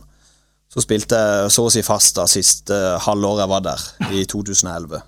Så 0.68 0.84
spilte 0.84 1.16
jeg 1.16 1.52
så 1.56 1.64
å 1.64 1.72
si 1.72 1.86
fast 1.86 2.18
da 2.18 2.26
siste 2.28 2.76
halvåret 3.06 3.46
jeg 3.46 3.52
var 3.54 3.64
der, 3.64 3.84
i 4.12 4.26
2011. 4.28 5.06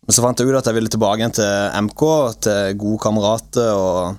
Men 0.00 0.16
så 0.16 0.24
fant 0.24 0.40
jeg 0.42 0.50
ut 0.50 0.58
at 0.58 0.66
jeg 0.66 0.74
ville 0.74 0.90
tilbake 0.90 1.20
igjen 1.20 1.36
til 1.38 1.78
MK, 1.86 2.02
til 2.42 2.80
gode 2.80 3.02
kamerater 3.04 3.70
og 3.76 4.18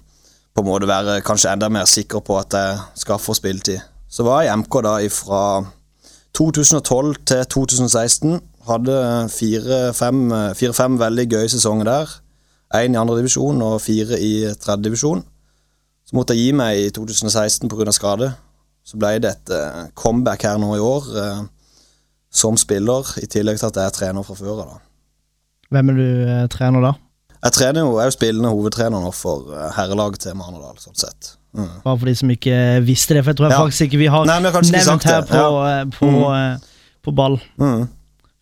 på 0.56 0.64
en 0.64 0.70
måte 0.70 0.88
være 0.88 1.18
kanskje 1.26 1.52
enda 1.52 1.68
mer 1.74 1.90
sikker 1.90 2.24
på 2.24 2.38
at 2.40 2.56
jeg 2.56 2.80
skal 3.04 3.20
få 3.20 3.36
spilletid. 3.36 3.84
Så 4.08 4.24
var 4.24 4.46
jeg 4.46 4.54
i 4.54 4.62
MK 4.62 4.78
da 4.88 4.96
fra 5.12 5.42
2012 6.38 7.12
til 7.28 7.44
2016. 7.58 8.40
Hadde 8.68 8.96
fire-fem 9.34 10.20
fire, 10.56 10.90
veldig 11.02 11.26
gøye 11.32 11.50
sesonger 11.50 11.88
der. 11.90 12.14
Én 12.78 12.96
i 12.96 13.00
andredivisjon 13.00 13.62
og 13.66 13.82
fire 13.84 14.20
i 14.22 14.46
tredjedivisjon. 14.62 15.24
Så 16.08 16.16
måtte 16.16 16.36
jeg 16.36 16.46
gi 16.50 16.52
meg 16.56 16.78
i 16.80 16.90
2016 16.94 17.70
pga. 17.72 17.92
skade. 17.92 18.32
Så 18.84 18.98
ble 18.98 19.20
det 19.22 19.32
et 19.36 19.52
eh, 19.54 19.84
comeback 19.96 20.44
her 20.48 20.58
nå 20.58 20.74
i 20.76 20.80
år 20.82 21.10
eh, 21.22 21.44
som 22.32 22.58
spiller, 22.58 23.06
i 23.22 23.28
tillegg 23.30 23.60
til 23.60 23.68
at 23.70 23.78
jeg 23.78 23.86
er 23.86 23.96
trener 23.96 24.26
fra 24.26 24.36
før 24.36 24.64
av. 24.64 24.80
Hvem 25.72 25.90
er 25.92 26.00
du 26.00 26.08
eh, 26.26 26.48
trener 26.52 26.82
da? 26.82 26.94
Jeg 27.42 27.54
trener 27.58 27.82
jo, 27.86 27.94
jeg 27.98 28.06
er 28.06 28.10
jo 28.10 28.16
spillende 28.18 28.50
hovedtrener 28.54 29.02
nå 29.02 29.12
for 29.18 29.48
herrelaget 29.78 30.20
til 30.28 30.36
Marnardal, 30.38 30.78
sånn 30.82 30.98
sett. 30.98 31.36
Mm. 31.58 31.70
Bare 31.84 31.98
for 32.00 32.08
de 32.08 32.14
som 32.16 32.30
ikke 32.32 32.58
visste 32.86 33.16
det, 33.18 33.24
for 33.26 33.32
jeg 33.34 33.40
tror 33.40 33.48
jeg 33.50 33.56
Ja. 33.58 33.64
faktisk 33.66 33.88
ikke 33.90 33.98
vi 33.98 34.10
har 34.14 34.26
Nei, 34.26 34.36
jeg 34.40 34.54
nevnt 34.54 34.84
sagt 34.86 35.04
her 35.04 35.22
på, 35.22 35.36
Ja. 35.36 35.84
på, 35.86 36.10
eh, 36.36 36.58
på 37.04 37.12
ball. 37.16 37.40
Mm. 37.58 37.90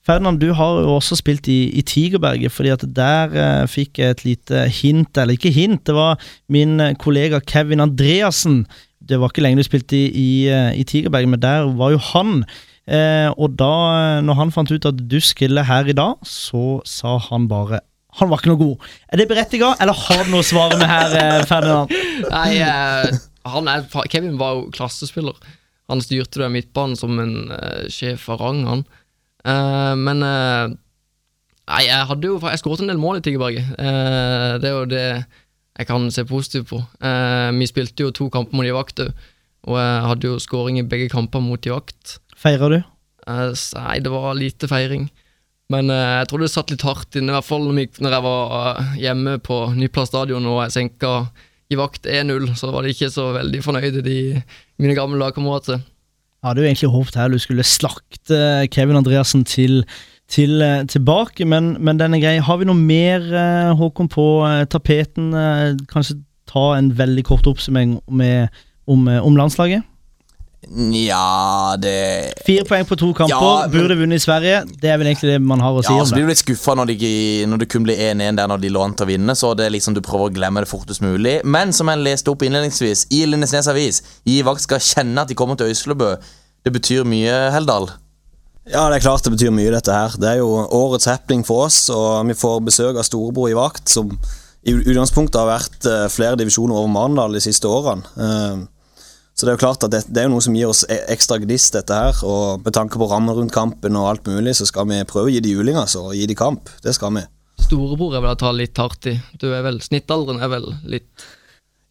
Ferdinand, 0.07 0.39
du 0.41 0.53
har 0.55 0.79
jo 0.81 0.95
også 0.95 1.17
spilt 1.19 1.47
i, 1.51 1.69
i 1.75 1.83
Tigerberget, 1.85 2.53
fordi 2.55 2.71
at 2.73 2.85
der 2.95 3.35
eh, 3.35 3.65
fikk 3.69 3.99
jeg 3.99 4.15
et 4.15 4.23
lite 4.25 4.63
hint, 4.79 5.17
eller 5.19 5.35
ikke 5.35 5.51
hint, 5.53 5.83
det 5.85 5.95
var 5.97 6.21
min 6.49 6.79
kollega 7.01 7.41
Kevin 7.43 7.83
Andreassen. 7.83 8.63
Det 8.99 9.19
var 9.19 9.31
ikke 9.31 9.43
lenge 9.43 9.61
du 9.61 9.67
spilte 9.67 9.97
i, 9.97 10.07
i, 10.09 10.31
eh, 10.49 10.71
i 10.79 10.87
Tigerberget, 10.87 11.29
men 11.35 11.43
der 11.43 11.69
var 11.77 11.93
jo 11.93 12.01
han. 12.13 12.43
Eh, 12.89 13.29
og 13.37 13.53
da, 13.59 13.73
eh, 13.93 14.19
når 14.25 14.37
han 14.39 14.53
fant 14.53 14.71
ut 14.73 14.87
at 14.89 14.97
du 15.11 15.19
skulle 15.21 15.65
her 15.67 15.89
i 15.89 15.95
dag, 15.97 16.17
så 16.25 16.79
sa 16.89 17.17
han 17.29 17.47
bare 17.51 17.83
han 18.17 18.27
var 18.31 18.41
ikke 18.41 18.49
noe 18.49 18.59
god. 18.59 18.87
Er 19.13 19.21
det 19.21 19.27
berettiget, 19.29 19.79
eller 19.79 19.95
har 19.95 20.23
du 20.25 20.31
noe 20.33 20.41
å 20.41 20.47
svare 20.47 20.79
med 20.81 20.89
her, 20.89 21.13
eh, 21.15 21.43
Ferdinand? 21.47 21.93
Nei, 22.33 22.57
eh, 22.57 23.19
er, 23.45 23.85
Kevin 24.09 24.39
var 24.41 24.57
jo 24.57 24.63
klassespiller. 24.73 25.37
Han 25.93 26.01
styrte 26.01 26.41
det 26.41 26.49
midtbanen 26.51 26.97
som 26.97 27.21
en 27.21 27.35
sjef 27.93 28.25
av 28.33 28.41
rang, 28.41 28.63
han. 28.65 28.83
Eh, 29.45 29.95
men 29.99 30.23
uh, 30.25 30.71
Nei, 31.69 31.83
jeg 31.85 32.07
hadde 32.09 32.27
jo 32.27 32.39
Jeg 32.41 32.59
skåret 32.59 32.81
en 32.83 32.89
del 32.89 32.99
mål 32.99 33.19
i 33.19 33.23
Tigerberget. 33.23 33.75
Uh, 33.77 34.57
det 34.59 34.67
er 34.71 34.73
jo 34.73 34.89
det 34.89 35.05
jeg 35.79 35.87
kan 35.87 36.09
se 36.11 36.25
positivt 36.27 36.67
på. 36.73 36.81
Eh, 36.99 37.49
vi 37.55 37.67
spilte 37.69 38.03
jo 38.03 38.11
to 38.11 38.27
kamper 38.33 38.57
mot 38.57 38.67
Givakt 38.67 38.99
òg, 38.99 39.13
og 39.69 39.77
jeg 39.79 40.07
hadde 40.09 40.27
jo 40.27 40.39
skåring 40.43 40.79
i 40.81 40.83
begge 40.83 41.07
kamper 41.11 41.39
mot 41.39 41.63
Givakt. 41.63 42.17
Feirer 42.35 42.73
du? 42.73 42.79
Eh, 43.23 43.53
Nei, 43.77 43.99
det 44.03 44.11
var 44.11 44.35
lite 44.35 44.67
feiring. 44.67 45.07
Men 45.71 45.91
eh, 45.93 46.17
jeg 46.19 46.29
tror 46.29 46.43
det 46.43 46.51
satt 46.51 46.73
litt 46.73 46.83
hardt 46.83 47.15
inne, 47.15 47.31
i 47.31 47.37
hvert 47.37 47.47
fall 47.47 47.69
når 47.69 48.15
jeg 48.15 48.25
var 48.25 48.57
eh, 48.81 48.97
hjemme 49.05 49.37
på 49.45 49.61
Nyplass 49.77 50.11
stadion 50.11 50.49
og 50.49 50.63
jeg 50.65 50.75
senka 50.75 51.13
i 51.69 51.77
vakt 51.79 52.09
1-0, 52.09 52.49
så 52.57 52.73
var 52.73 52.83
de 52.83 52.91
ikke 52.91 53.11
så 53.13 53.29
veldig 53.37 53.61
fornøyde, 53.63 54.03
de 54.03 54.19
mine 54.81 54.97
gamle 54.97 55.21
lagkamerater. 55.21 55.83
Jeg 56.39 56.47
hadde 56.47 56.63
jo 56.63 56.69
egentlig 56.69 56.89
håpet 56.93 57.15
her 57.19 57.27
du 57.33 57.39
skulle 57.41 57.65
slakte 57.67 58.67
Kevin 58.71 58.95
Andreassen 58.95 59.43
til, 59.43 59.83
til 60.31 60.61
eh, 60.63 60.85
tilbake, 60.87 61.45
men, 61.45 61.73
men 61.83 61.99
den 61.99 62.15
er 62.15 62.23
grei. 62.23 62.37
Har 62.39 62.61
vi 62.61 62.67
noe 62.69 62.79
mer, 62.79 63.25
eh, 63.27 63.73
Håkon, 63.75 64.07
på 64.07 64.27
eh, 64.47 64.63
tapeten? 64.71 65.33
Kanskje 65.91 66.21
ta 66.49 66.73
en 66.77 66.93
veldig 66.97 67.25
kort 67.27 67.47
oppsummering 67.49 67.99
om, 68.07 68.21
eh, 69.07 69.19
om 69.25 69.37
landslaget? 69.37 69.85
Nja, 70.67 71.77
det 71.79 72.33
Fire 72.45 72.65
poeng 72.67 72.83
på 72.85 72.97
to 72.99 73.13
kamper, 73.15 73.31
Ja, 73.31 73.67
men- 73.67 73.71
burde 73.71 73.95
vunnet 73.95 74.15
i 74.19 74.23
Sverige. 74.25 74.65
Det 74.81 74.89
er 74.91 74.97
vel 74.97 75.07
egentlig 75.07 75.31
det 75.31 75.41
man 75.41 75.59
har 75.61 75.71
å 75.71 75.81
si 75.83 75.93
Ja, 75.93 75.99
om 76.01 76.05
så 76.05 76.09
det. 76.09 76.15
blir 76.15 76.23
du 76.27 76.27
litt 76.33 76.43
skuffa 76.43 76.75
når, 76.75 76.85
de- 76.99 77.45
når 77.47 77.57
det 77.59 77.69
kun 77.69 77.83
blir 77.83 77.95
1-1 77.97 78.35
der 78.35 78.47
når 78.47 78.59
de 78.61 78.69
lå 78.69 78.83
an 78.83 78.93
til 78.93 79.05
å 79.05 79.09
vinne. 79.09 79.31
Så 79.35 79.55
det 79.55 79.65
er 79.65 79.69
liksom 79.71 79.93
du 79.95 80.01
prøver 80.01 80.29
å 80.29 80.33
glemme 80.35 80.59
det 80.59 80.67
fortest 80.67 81.01
mulig. 81.01 81.43
Men 81.45 81.71
som 81.71 81.87
jeg 81.87 81.97
leste 82.03 82.27
opp 82.29 82.39
innledningsvis, 82.43 83.05
i 83.09 83.25
Lindesnes 83.25 83.67
Avis 83.67 84.01
Givak 84.27 84.59
skal 84.59 84.79
kjenne 84.79 85.17
at 85.21 85.27
de 85.29 85.33
kommer 85.35 85.55
til 85.55 85.67
Øyslebø. 85.71 86.17
Det 86.65 86.73
betyr 86.73 87.03
mye, 87.05 87.51
Heldal. 87.51 87.89
Ja, 88.69 88.89
det 88.89 88.97
er 89.01 89.09
klart 89.09 89.23
det 89.23 89.31
betyr 89.31 89.51
mye, 89.51 89.71
dette 89.71 89.91
her. 89.91 90.09
Det 90.19 90.27
er 90.29 90.37
jo 90.39 90.67
årets 90.69 91.05
happening 91.05 91.43
for 91.45 91.65
oss, 91.65 91.89
og 91.89 92.27
vi 92.27 92.33
får 92.33 92.61
besøk 92.65 92.97
av 92.99 93.03
storebror 93.07 93.49
i 93.49 93.53
vakt, 93.53 93.87
som 93.89 94.11
i 94.67 94.71
utgangspunktet 94.73 95.35
har 95.39 95.47
vært 95.57 95.85
eh, 95.87 96.07
flere 96.09 96.35
divisjoner 96.35 96.75
over 96.75 96.87
Marendal 96.89 97.31
de 97.33 97.39
siste 97.39 97.63
årene. 97.65 98.03
Så 99.39 99.47
det 99.47 99.53
er 99.53 99.55
jo 99.55 99.61
klart 99.61 99.83
at 99.87 99.93
det, 99.93 100.01
det 100.11 100.19
er 100.19 100.25
jo 100.27 100.33
noe 100.33 100.43
som 100.43 100.55
gir 100.57 100.67
oss 100.67 100.81
e- 100.91 101.05
ekstra 101.13 101.37
gnist, 101.39 101.71
dette 101.71 101.95
her. 101.95 102.17
Og 102.27 102.65
med 102.65 102.75
tanke 102.75 102.99
på 102.99 103.07
rammer 103.07 103.37
rundt 103.39 103.53
kampen 103.55 103.95
og 103.95 104.09
alt 104.09 104.25
mulig, 104.27 104.57
så 104.59 104.65
skal 104.67 104.89
vi 104.89 104.97
prøve 105.07 105.29
å 105.29 105.31
gi 105.31 105.39
de 105.45 105.53
juling, 105.53 105.79
altså. 105.79 106.09
Og 106.09 106.17
gi 106.17 106.25
de 106.27 106.35
kamp. 106.35 106.67
Det 106.83 106.91
skal 106.97 107.13
vi. 107.15 107.23
Storebror 107.63 108.17
er 108.17 108.25
vel 108.25 108.35
å 108.35 108.39
ta 108.41 108.51
litt 108.51 108.75
hardt 108.83 109.07
i. 109.07 109.13
Du 109.39 109.47
er 109.53 109.63
vel, 109.63 109.79
Snittalderen 109.83 110.43
er 110.43 110.51
vel 110.51 110.67
litt 110.91 111.23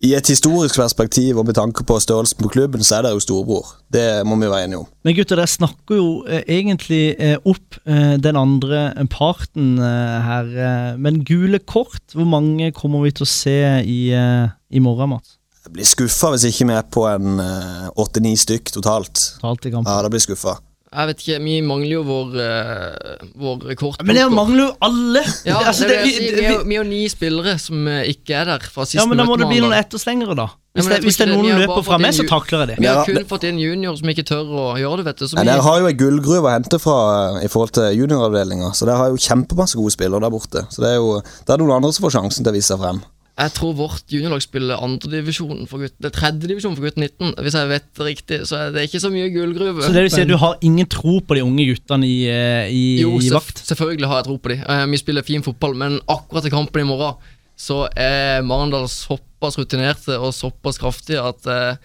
I 0.05 0.13
et 0.19 0.29
historisk 0.29 0.77
perspektiv 0.77 1.41
og 1.41 1.49
med 1.49 1.57
tanke 1.57 1.87
på 1.89 1.97
størrelsen 2.05 2.45
på 2.45 2.53
klubben, 2.53 2.85
så 2.85 2.99
er 2.99 3.09
det 3.09 3.15
jo 3.17 3.25
storebror. 3.25 3.73
Det 3.97 4.05
må 4.29 4.37
vi 4.37 4.53
være 4.53 4.69
enige 4.69 4.83
om. 4.85 4.93
Men 5.09 5.17
gutter, 5.17 5.41
dere 5.41 5.49
snakker 5.49 6.03
jo 6.03 6.13
eh, 6.29 6.45
egentlig 6.45 7.17
eh, 7.17 7.41
opp 7.49 7.81
eh, 7.89 8.15
den 8.21 8.37
andre 8.37 8.93
parten 9.09 9.81
her. 9.81 10.53
Men 11.01 11.25
gule 11.25 11.65
kort, 11.65 12.05
hvor 12.13 12.29
mange 12.29 12.75
kommer 12.77 13.09
vi 13.09 13.17
til 13.17 13.25
å 13.25 13.33
se 13.33 13.59
i, 13.89 14.01
i 14.13 14.85
morgen, 14.85 15.17
Mats? 15.17 15.38
Jeg 15.69 15.75
blir 15.77 15.85
skuffa 15.93 16.33
hvis 16.35 16.47
ikke 16.49 16.69
vi 16.71 16.79
er 16.79 16.87
på 16.97 17.05
en 17.13 17.37
åtte-ni 18.01 18.33
stykk 18.41 18.73
totalt. 18.79 19.29
Totalt 19.43 19.69
i 19.69 19.75
kampen. 19.77 19.93
Ja, 19.93 20.01
da 20.03 20.09
blir 20.09 20.23
jeg 20.23 20.31
skuffa. 20.31 20.57
Jeg 20.89 21.09
vet 21.11 21.19
ikke, 21.21 21.35
vi 21.45 21.55
mangler 21.61 21.91
jo 21.99 22.03
vår, 22.09 22.31
uh, 22.41 23.25
vår 23.37 23.65
rekord. 23.69 23.99
Men 24.09 24.17
det 24.17 24.23
mangler 24.33 24.63
jo 24.63 24.69
alle! 24.87 25.21
Ja, 25.45 25.59
Altså, 25.69 25.85
det, 25.85 25.99
det 26.01 26.15
det- 26.15 26.23
vi- 26.23 26.31
vi, 26.39 26.45
er 26.49 26.63
vi 26.65 26.79
er 26.79 26.81
jo 26.81 26.85
ni 26.89 27.01
spillere 27.13 27.59
som 27.61 27.83
eh, 27.93 28.07
ikke 28.09 28.33
er 28.39 28.49
der 28.49 28.65
fra 28.73 28.87
sist 28.89 28.97
Ja, 28.97 29.05
men 29.05 29.21
da 29.21 29.27
må 29.29 29.37
det 29.37 29.51
bli 29.51 29.59
noen 29.61 29.77
etterslengere, 29.77 30.33
da. 30.39 30.47
Hvis, 30.79 30.89
ja, 30.89 30.95
det, 30.95 31.03
hvis 31.05 31.19
det 31.21 31.27
er 31.27 31.33
noen 31.35 31.61
løper 31.61 31.85
fra 31.85 31.99
meg, 32.01 32.15
så 32.17 32.25
takler 32.31 32.63
jeg 32.65 32.71
det. 32.73 32.79
Vi 32.81 32.89
har 32.89 33.05
kun 33.05 33.29
fått 33.29 33.45
inn 33.51 33.61
junior 33.61 34.01
som 34.01 34.09
ikke 34.15 34.25
tør 34.33 34.49
å 34.49 34.65
gjøre 34.81 35.03
det, 35.03 35.07
vet 35.11 35.21
du. 35.21 35.27
Så 35.29 35.37
Ja, 35.37 35.45
Dere 35.51 35.67
har 35.69 35.79
jo 35.85 35.91
ei 35.93 35.97
gullgruve 36.01 36.49
å 36.49 36.55
hente 36.57 36.81
fra 36.81 36.97
eh, 37.37 37.45
i 37.45 37.53
forhold 37.53 37.77
til 37.77 37.93
junioravdelinga, 38.01 38.73
så 38.73 38.89
dere 38.89 38.97
har 39.03 39.13
jo 39.13 39.21
kjempemasse 39.29 39.77
gode 39.77 39.93
spillere 39.93 40.25
der 40.25 40.33
borte. 40.33 40.65
Så 40.73 40.81
det 40.87 40.95
er 40.95 41.01
jo 41.03 41.19
det 41.21 41.53
er 41.53 41.61
noen 41.61 41.77
andre 41.83 41.93
som 41.93 42.09
får 42.09 42.17
sjansen 42.17 42.49
til 42.49 42.55
å 42.55 42.57
vise 42.57 42.73
seg 42.73 42.81
frem. 42.81 43.05
Jeg 43.39 43.53
tror 43.55 43.75
vårt 43.79 44.11
juniorlag 44.11 44.43
spiller 44.43 44.81
andredivisjon 44.83 45.61
for 45.71 45.85
gutten 45.85 46.03
det 46.03 46.11
tredjedivisjon 46.17 46.75
for 46.75 46.89
gutten 46.89 47.05
19, 47.07 47.37
hvis 47.45 47.55
jeg 47.55 47.69
vet 47.71 47.85
det 47.95 48.07
riktig. 48.09 48.39
Så 48.51 48.57
er 48.59 48.73
det 48.75 48.83
ikke 48.89 49.01
så 49.05 49.11
mye 49.15 49.29
gullgruve. 49.31 49.85
Så 49.85 49.93
det 49.95 50.03
vil 50.03 50.11
si 50.11 50.21
at 50.21 50.27
men- 50.27 50.33
du 50.33 50.39
har 50.43 50.57
ingen 50.61 50.87
tro 50.91 51.21
på 51.21 51.37
de 51.39 51.45
unge 51.47 51.67
guttene 51.71 52.05
i, 52.09 52.27
eh, 52.27 52.67
i, 52.69 53.01
Jo, 53.03 53.13
i 53.21 53.31
vakt? 53.31 53.63
Jo, 53.63 53.69
selvfølgelig 53.75 54.09
har 54.11 54.17
jeg 54.23 54.27
tro 54.27 54.37
på 54.39 54.49
de. 54.49 54.57
Eh, 54.67 54.87
vi 54.91 54.97
spiller 54.97 55.23
fin 55.23 55.43
fotball, 55.47 55.77
men 55.77 56.01
akkurat 56.09 56.43
til 56.43 56.51
kampen 56.51 56.81
i 56.81 56.89
morgen 56.89 57.15
så 57.57 57.89
er 57.97 58.43
Marendal 58.43 58.89
såpass 58.89 59.59
rutinerte 59.59 60.19
og 60.19 60.35
såpass 60.35 60.79
kraftige 60.79 61.23
at 61.23 61.47
eh, 61.47 61.77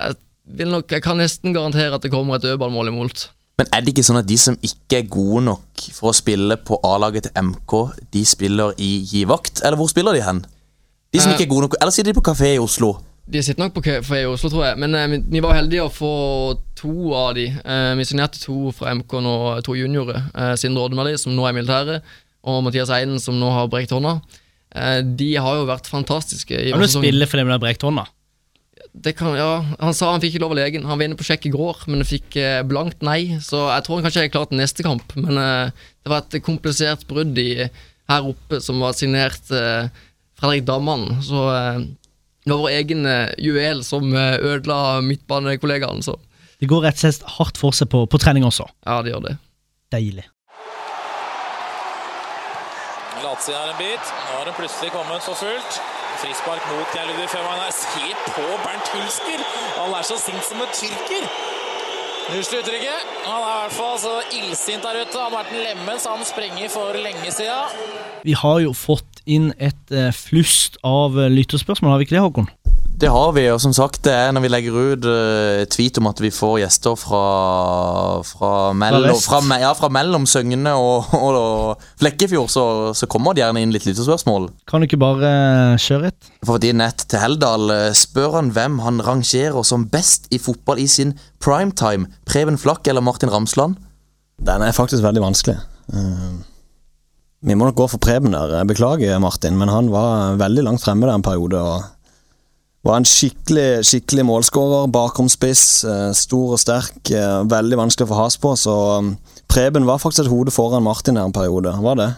jeg 0.00 0.16
vil 0.56 0.68
nok 0.68 0.90
Jeg 0.90 1.02
kan 1.02 1.16
nesten 1.16 1.52
garantere 1.54 1.94
at 1.94 2.02
det 2.02 2.10
kommer 2.10 2.36
et 2.36 2.42
dødballmål 2.42 2.88
imot. 2.88 3.28
Men 3.58 3.66
er 3.72 3.82
det 3.82 3.92
ikke 3.92 4.06
sånn 4.06 4.18
at 4.18 4.26
de 4.26 4.38
som 4.38 4.56
ikke 4.64 4.98
er 5.02 5.08
gode 5.12 5.44
nok 5.44 5.82
for 5.92 6.10
å 6.10 6.16
spille 6.16 6.56
på 6.56 6.78
A-laget 6.82 7.28
til 7.28 7.32
MK, 7.36 7.92
de 8.10 8.24
spiller 8.24 8.72
i 8.78 9.04
Givakt? 9.04 9.60
Eller 9.62 9.76
hvor 9.76 9.90
spiller 9.92 10.16
de 10.16 10.22
hen? 10.24 10.40
De 11.12 11.18
som 11.20 11.32
Eh. 11.32 11.36
ikke 11.38 11.46
er 11.48 11.50
gode 11.54 11.62
nok 11.68 11.74
Eller 11.80 11.90
sitter 11.92 12.12
de 12.12 12.20
på 12.20 12.26
kafé 12.30 12.54
i 12.54 12.58
Oslo? 12.62 12.92
De 13.30 13.42
sitter 13.42 13.62
nok 13.62 13.74
på 13.74 13.82
kafé 13.82 14.22
i 14.22 14.26
Oslo, 14.26 14.48
tror 14.50 14.64
jeg. 14.66 14.78
Men 14.78 14.94
eh, 14.94 15.06
vi, 15.12 15.18
vi 15.36 15.40
var 15.44 15.54
heldige 15.54 15.84
å 15.86 15.90
få 15.92 16.10
to 16.78 17.12
av 17.14 17.34
de. 17.38 17.46
Eh, 17.50 17.94
vi 17.98 18.04
signerte 18.08 18.40
to 18.42 18.72
fra 18.74 18.92
MK 18.94 19.12
nå, 19.22 19.34
to 19.66 19.76
juniorer. 19.78 20.22
Eh, 20.34 20.54
Sindre 20.58 20.82
Oddemali, 20.88 21.16
som 21.18 21.34
nå 21.36 21.44
er 21.46 21.54
i 21.54 21.58
militæret, 21.60 22.02
og 22.42 22.62
Mathias 22.66 22.90
Eiden, 22.90 23.20
som 23.22 23.38
nå 23.38 23.50
har 23.54 23.68
brekt 23.70 23.92
hånda. 23.94 24.16
Eh, 24.74 25.02
de 25.02 25.28
har 25.36 25.60
jo 25.60 25.66
vært 25.68 25.86
fantastiske. 25.90 26.50
i 26.58 26.70
Kan 26.72 26.80
du 26.80 26.86
vårsesongen. 26.86 27.06
spille 27.06 27.26
for 27.30 27.36
dem 27.42 27.46
med 27.52 27.60
brekt 27.62 27.82
hånda? 27.86 28.06
Det 28.90 29.14
kan, 29.16 29.36
ja, 29.38 29.62
Han 29.78 29.94
sa 29.94 30.10
han 30.10 30.20
fikk 30.20 30.34
ikke 30.34 30.42
lov 30.42 30.50
av 30.56 30.58
legen. 30.64 30.82
Han 30.88 30.98
var 30.98 31.06
inne 31.06 31.14
på 31.20 31.22
sjekk 31.28 31.46
i 31.46 31.54
går, 31.54 31.84
men 31.86 32.02
fikk 32.02 32.34
eh, 32.36 32.62
blankt 32.66 33.02
nei. 33.06 33.38
Så 33.38 33.68
jeg 33.70 33.84
tror 33.86 34.00
han 34.00 34.08
kanskje 34.08 34.24
er 34.26 34.32
klar 34.34 34.48
til 34.50 34.58
neste 34.58 34.82
kamp. 34.82 35.14
Men 35.14 35.38
eh, 35.38 35.70
det 36.02 36.10
var 36.10 36.24
et 36.26 36.42
komplisert 36.42 37.06
brudd 37.06 37.38
i, 37.38 37.68
her 38.10 38.26
oppe 38.26 38.58
som 38.60 38.80
var 38.82 38.92
signert 38.98 39.52
eh, 39.54 39.86
Fredrik 40.40 40.64
Dammann. 40.68 41.22
Så 41.22 41.44
eh, 41.54 41.80
det 42.44 42.52
var 42.54 42.62
vår 42.64 42.74
egen 42.78 43.06
eh, 43.06 43.28
juvel 43.38 43.84
som 43.84 44.08
eh, 44.16 44.38
ødela 44.40 45.00
midtbanekollegaen. 45.04 46.02
Så 46.02 46.16
Det 46.60 46.68
går 46.68 46.82
rett 46.88 46.98
og 47.00 47.04
slett 47.06 47.24
hardt 47.38 47.60
for 47.60 47.76
seg 47.76 47.90
på, 47.92 48.06
på 48.08 48.18
trening 48.20 48.44
også. 48.48 48.66
ja, 48.86 49.00
det 49.04 49.12
gjør 49.14 49.26
det. 49.28 49.36
Deilig. 49.92 50.26
Lazio 53.20 53.52
er 53.54 53.70
en 53.72 53.78
bit. 53.78 54.12
Nå 54.26 54.36
har 54.38 54.44
den 54.48 54.56
plutselig 54.56 54.90
kommet 54.94 55.24
for 55.26 55.36
fullt. 55.36 55.80
Frispark 56.20 56.64
mot 56.72 56.94
Geir 56.94 57.06
Ludvig 57.08 57.28
Føhmann 57.32 57.60
her. 57.62 57.72
Se 57.72 58.12
på 58.34 58.44
Bernt 58.64 58.88
Hulsker! 58.94 59.42
Han 59.78 59.94
er 59.96 60.04
så 60.08 60.16
sint 60.20 60.44
som 60.46 60.60
en 60.64 60.72
tyrker. 60.76 61.26
Nussel 62.30 62.60
uttrykket. 62.60 63.08
Han 63.26 63.40
er 63.42 63.48
i 63.50 63.60
hvert 63.64 63.74
fall 63.76 63.96
så 63.98 64.12
illsint 64.38 64.84
der 64.84 65.00
ute. 65.02 65.16
Han 65.18 65.32
har 65.32 65.36
vært 65.40 65.52
en 65.56 65.64
lemen, 65.66 66.00
så 66.00 66.14
han 66.16 66.24
sprenger 66.28 66.70
for 66.72 66.96
lenge 67.06 67.32
siden. 67.34 67.80
Vi 68.24 68.36
har 68.36 68.60
jo 68.62 68.72
fått 68.76 69.09
inn 69.30 69.50
et 69.58 69.94
eh, 69.94 70.10
flust 70.14 70.80
av 70.86 71.18
eh, 71.18 71.30
lytterspørsmål, 71.32 71.94
har 71.94 72.00
vi 72.00 72.08
ikke 72.08 72.16
det, 72.18 72.24
Håkon? 72.24 72.50
Det 73.00 73.08
har 73.08 73.30
vi, 73.32 73.46
og 73.48 73.56
som 73.62 73.72
sagt, 73.72 74.02
det 74.04 74.12
er 74.12 74.32
når 74.36 74.42
vi 74.44 74.48
legger 74.50 74.74
ut 74.76 75.06
uh, 75.08 75.62
tweet 75.72 75.96
om 76.02 76.10
at 76.10 76.18
vi 76.20 76.28
får 76.34 76.58
gjester 76.60 76.98
fra 77.00 77.20
Fra, 78.28 78.50
mellom, 78.76 79.16
fra, 79.24 79.40
ja, 79.56 79.70
fra 79.78 79.88
mellom 79.88 80.26
Søgne 80.28 80.74
og, 80.76 81.08
og, 81.16 81.38
og 81.38 81.86
Flekkefjord, 82.02 82.52
så, 82.52 82.64
så 82.92 83.08
kommer 83.08 83.32
det 83.32 83.40
gjerne 83.40 83.62
inn 83.64 83.72
litt 83.72 83.88
lytterspørsmål. 83.88 84.50
Kan 84.68 84.84
du 84.84 84.90
ikke 84.90 85.00
bare 85.00 85.32
kjøre 85.80 86.12
et? 86.12 86.30
For 86.44 86.68
inn 86.68 86.84
et 86.84 87.06
til 87.08 87.24
Heldal 87.24 87.72
spør 87.96 88.36
han 88.36 88.52
hvem 88.52 88.82
han 88.84 89.00
rangerer 89.06 89.64
som 89.64 89.88
best 89.88 90.28
i 90.28 90.42
fotball 90.42 90.84
i 90.84 90.88
sin 90.90 91.16
primetime. 91.40 92.10
Preben 92.28 92.60
Flakk 92.60 92.84
eller 92.90 93.04
Martin 93.04 93.32
Ramsland? 93.32 93.80
Den 94.44 94.62
er 94.62 94.76
faktisk 94.76 95.02
veldig 95.04 95.22
vanskelig. 95.24 95.56
Eh, 95.92 96.30
vi 97.46 97.56
må 97.56 97.64
nok 97.66 97.78
gå 97.78 97.86
for 97.88 98.02
Preben 98.02 98.34
der. 98.36 98.58
Jeg 98.60 98.68
beklager, 98.68 99.20
Martin, 99.22 99.56
men 99.56 99.72
han 99.72 99.88
var 99.92 100.36
veldig 100.40 100.66
langt 100.66 100.84
fremme 100.84 101.08
der 101.08 101.16
en 101.16 101.24
periode. 101.24 101.60
og 101.60 101.82
var 102.84 102.96
en 102.96 103.08
skikkelig 103.08 103.84
skikkelig 103.84 104.24
målskårer, 104.24 104.88
bakromspiss, 104.92 105.84
eh, 105.84 106.12
stor 106.16 106.54
og 106.56 106.60
sterk. 106.60 107.10
eh, 107.10 107.42
Veldig 107.44 107.76
vanskelig 107.76 108.08
å 108.08 108.12
få 108.12 108.22
has 108.22 108.36
på, 108.40 108.54
så 108.56 108.76
um, 108.98 109.16
Preben 109.48 109.86
var 109.86 109.98
faktisk 110.00 110.26
et 110.26 110.32
hode 110.32 110.50
foran 110.50 110.82
Martin 110.82 111.14
der 111.14 111.24
en 111.24 111.32
periode. 111.32 111.72
Var 111.76 111.94
det. 112.00 112.14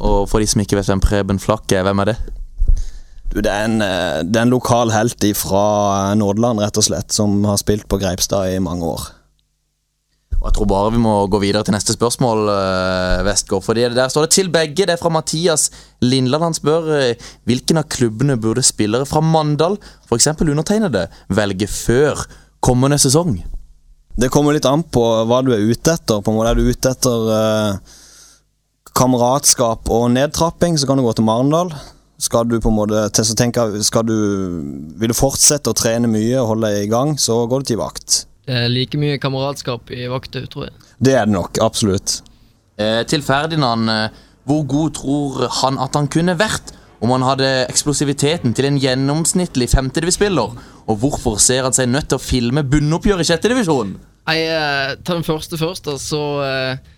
Og 0.00 0.28
for 0.28 0.40
de 0.40 0.46
som 0.46 0.60
ikke 0.60 0.76
vet 0.76 0.88
hvem 0.88 1.00
Preben 1.04 1.38
Flakk 1.38 1.72
er, 1.72 1.84
hvem 1.84 2.00
er 2.00 2.12
det? 2.12 2.16
Du, 3.34 3.40
det, 3.40 3.50
er 3.50 3.66
en, 3.66 3.82
eh, 3.82 4.22
det 4.22 4.36
er 4.36 4.46
en 4.46 4.54
lokal 4.54 4.92
helt 4.94 5.24
fra 5.36 6.14
Nådeland, 6.14 6.60
rett 6.60 6.78
og 6.78 6.84
slett, 6.84 7.12
som 7.12 7.44
har 7.44 7.56
spilt 7.60 7.88
på 7.88 7.98
Greipstad 7.98 8.54
i 8.54 8.62
mange 8.62 8.84
år. 8.84 9.08
Jeg 10.44 10.52
tror 10.58 10.68
bare 10.68 10.92
vi 10.92 11.00
må 11.00 11.12
gå 11.32 11.38
videre 11.40 11.64
til 11.64 11.72
neste 11.72 11.94
spørsmål, 11.96 12.50
uh, 12.52 13.24
Vestgård. 13.24 13.64
Fordi 13.64 13.86
der 13.96 14.12
står 14.12 14.26
det 14.26 14.34
til 14.36 14.50
begge. 14.52 14.84
Det 14.84 14.92
er 14.92 15.00
fra 15.00 15.12
Mathias 15.12 15.70
Lindland. 16.04 16.44
Han 16.44 16.56
spør 16.56 16.90
eh, 16.98 17.28
hvilken 17.48 17.80
av 17.80 17.88
klubbene 17.88 18.36
burde 18.36 18.64
spillere 18.64 19.08
fra 19.08 19.22
Mandal, 19.24 19.78
f.eks. 20.04 20.28
undertegnede, 20.44 21.06
velge 21.32 21.68
før 21.70 22.26
kommende 22.64 23.00
sesong? 23.00 23.38
Det 24.20 24.28
kommer 24.30 24.54
litt 24.54 24.68
an 24.68 24.84
på 24.84 25.02
hva 25.26 25.40
du 25.42 25.54
er 25.56 25.64
ute 25.64 25.96
etter. 25.96 26.20
På 26.20 26.30
en 26.30 26.36
måte 26.36 26.52
Er 26.52 26.60
du 26.60 26.68
ute 26.68 26.92
etter 26.92 27.32
eh, 27.38 27.96
kameratskap 28.94 29.88
og 29.90 30.10
nedtrapping, 30.12 30.76
så 30.76 30.86
kan 30.86 31.00
du 31.00 31.06
gå 31.08 31.16
til 31.16 31.24
Marendal. 31.24 31.72
skal 32.18 32.44
du 32.46 32.60
på 32.60 32.68
en 32.68 32.76
måte 32.76 33.08
tenker 33.34 33.80
skal 33.82 34.04
du, 34.06 34.14
Vil 35.00 35.08
du 35.08 35.16
fortsette 35.16 35.72
å 35.72 35.74
trene 35.74 36.06
mye 36.06 36.36
og 36.42 36.52
holde 36.52 36.68
deg 36.68 36.84
i 36.84 36.92
gang, 36.92 37.16
så 37.18 37.46
går 37.48 37.64
du 37.64 37.72
til 37.72 37.80
vakt. 37.80 38.26
Det 38.44 38.54
er 38.60 38.70
like 38.72 39.00
mye 39.00 39.18
kameratskap 39.20 39.90
i 39.94 40.04
vakta, 40.12 40.44
tror 40.52 40.68
jeg. 40.68 40.78
Det 41.00 41.16
er 41.16 41.28
det 41.28 41.34
nok, 41.34 41.60
absolutt. 41.64 42.20
Eh, 42.76 43.02
til 43.08 43.22
Ferdinand, 43.24 43.90
eh, 43.90 44.24
hvor 44.44 44.64
god 44.68 44.96
tror 44.98 45.44
han 45.62 45.78
at 45.80 45.96
han 45.96 46.08
kunne 46.12 46.36
vært 46.38 46.74
om 47.04 47.12
han 47.12 47.24
hadde 47.26 47.50
eksplosiviteten 47.68 48.54
til 48.56 48.68
en 48.68 48.80
gjennomsnittlig 48.80 49.68
femtedivisspiller? 49.72 50.56
Og 50.84 50.98
hvorfor 51.00 51.38
ser 51.40 51.64
han 51.64 51.76
seg 51.76 51.88
nødt 51.88 52.10
til 52.12 52.20
å 52.20 52.24
filme 52.24 52.64
bunnoppgjør 52.68 53.22
i 53.24 53.28
sjettedivisjon? 53.28 53.94
Jeg 54.28 54.48
eh, 54.48 54.96
tar 55.04 55.20
den 55.20 55.26
første 55.26 55.60
først, 55.60 55.88
da, 55.88 55.96
så 56.00 56.24
eh, 56.44 56.90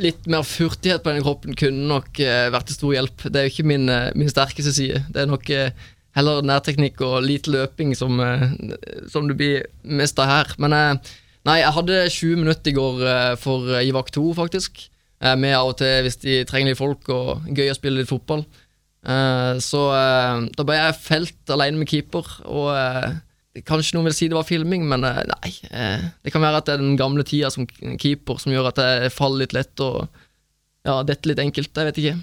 Litt 0.00 0.24
mer 0.32 0.46
furtighet 0.48 1.02
på 1.04 1.10
denne 1.12 1.20
kroppen 1.20 1.56
kunne 1.58 1.84
nok 1.90 2.20
eh, 2.24 2.46
vært 2.54 2.70
til 2.70 2.78
stor 2.78 2.92
hjelp. 2.94 3.24
Det 3.28 3.36
er 3.36 3.44
jo 3.44 3.52
ikke 3.52 3.66
min, 3.68 3.84
eh, 3.92 4.14
min 4.16 4.30
sterkeste 4.32 4.72
side. 4.72 5.02
Det 5.12 5.20
er 5.20 5.28
nok 5.28 5.50
eh, 5.52 5.90
heller 6.18 6.44
nærteknikk 6.46 7.00
og 7.06 7.22
lite 7.24 7.52
løping 7.54 7.94
som, 7.96 8.18
eh, 8.20 8.50
som 9.10 9.28
det 9.28 9.38
blir 9.38 9.66
mest 9.82 10.18
her. 10.18 10.50
Men 10.58 10.76
eh, 10.76 11.10
nei, 11.48 11.58
jeg 11.62 11.74
hadde 11.78 12.04
20 12.14 12.42
minutter 12.44 12.72
i 12.72 12.76
går 12.76 13.04
eh, 13.06 13.34
for 13.40 13.74
Ivak 13.80 14.12
2, 14.14 14.30
faktisk. 14.38 14.88
Med 15.18 15.50
av 15.50 15.72
og 15.72 15.80
til 15.80 16.04
hvis 16.06 16.20
de 16.22 16.34
trenger 16.46 16.70
litt 16.70 16.78
folk 16.78 17.08
og 17.10 17.48
gøy 17.50 17.72
å 17.72 17.74
spille 17.74 17.98
litt 17.98 18.06
fotball. 18.06 18.44
Så 19.58 19.80
da 19.90 20.66
ble 20.68 20.76
jeg 20.76 20.94
felt 20.94 21.50
alene 21.50 21.80
med 21.80 21.90
keeper, 21.90 22.28
og 22.46 22.70
Kanskje 23.66 23.96
noen 23.96 24.06
vil 24.06 24.14
si 24.14 24.28
det 24.30 24.38
var 24.38 24.46
filming, 24.46 24.84
men 24.86 25.02
nei. 25.02 25.50
Det 26.22 26.30
kan 26.30 26.44
være 26.44 26.60
at 26.60 26.68
det 26.68 26.76
er 26.76 26.84
den 26.84 26.94
gamle 27.00 27.26
tida 27.26 27.50
som 27.50 27.66
keeper 27.98 28.38
som 28.38 28.54
gjør 28.54 28.70
at 28.70 28.78
jeg 28.78 29.10
faller 29.16 29.42
litt 29.42 29.56
lett 29.58 29.82
og 29.82 30.04
ja, 30.86 31.00
detter 31.02 31.32
litt 31.32 31.42
enkelt. 31.42 31.74
Jeg 31.74 31.90
vet 31.90 31.98
ikke. 32.04 32.14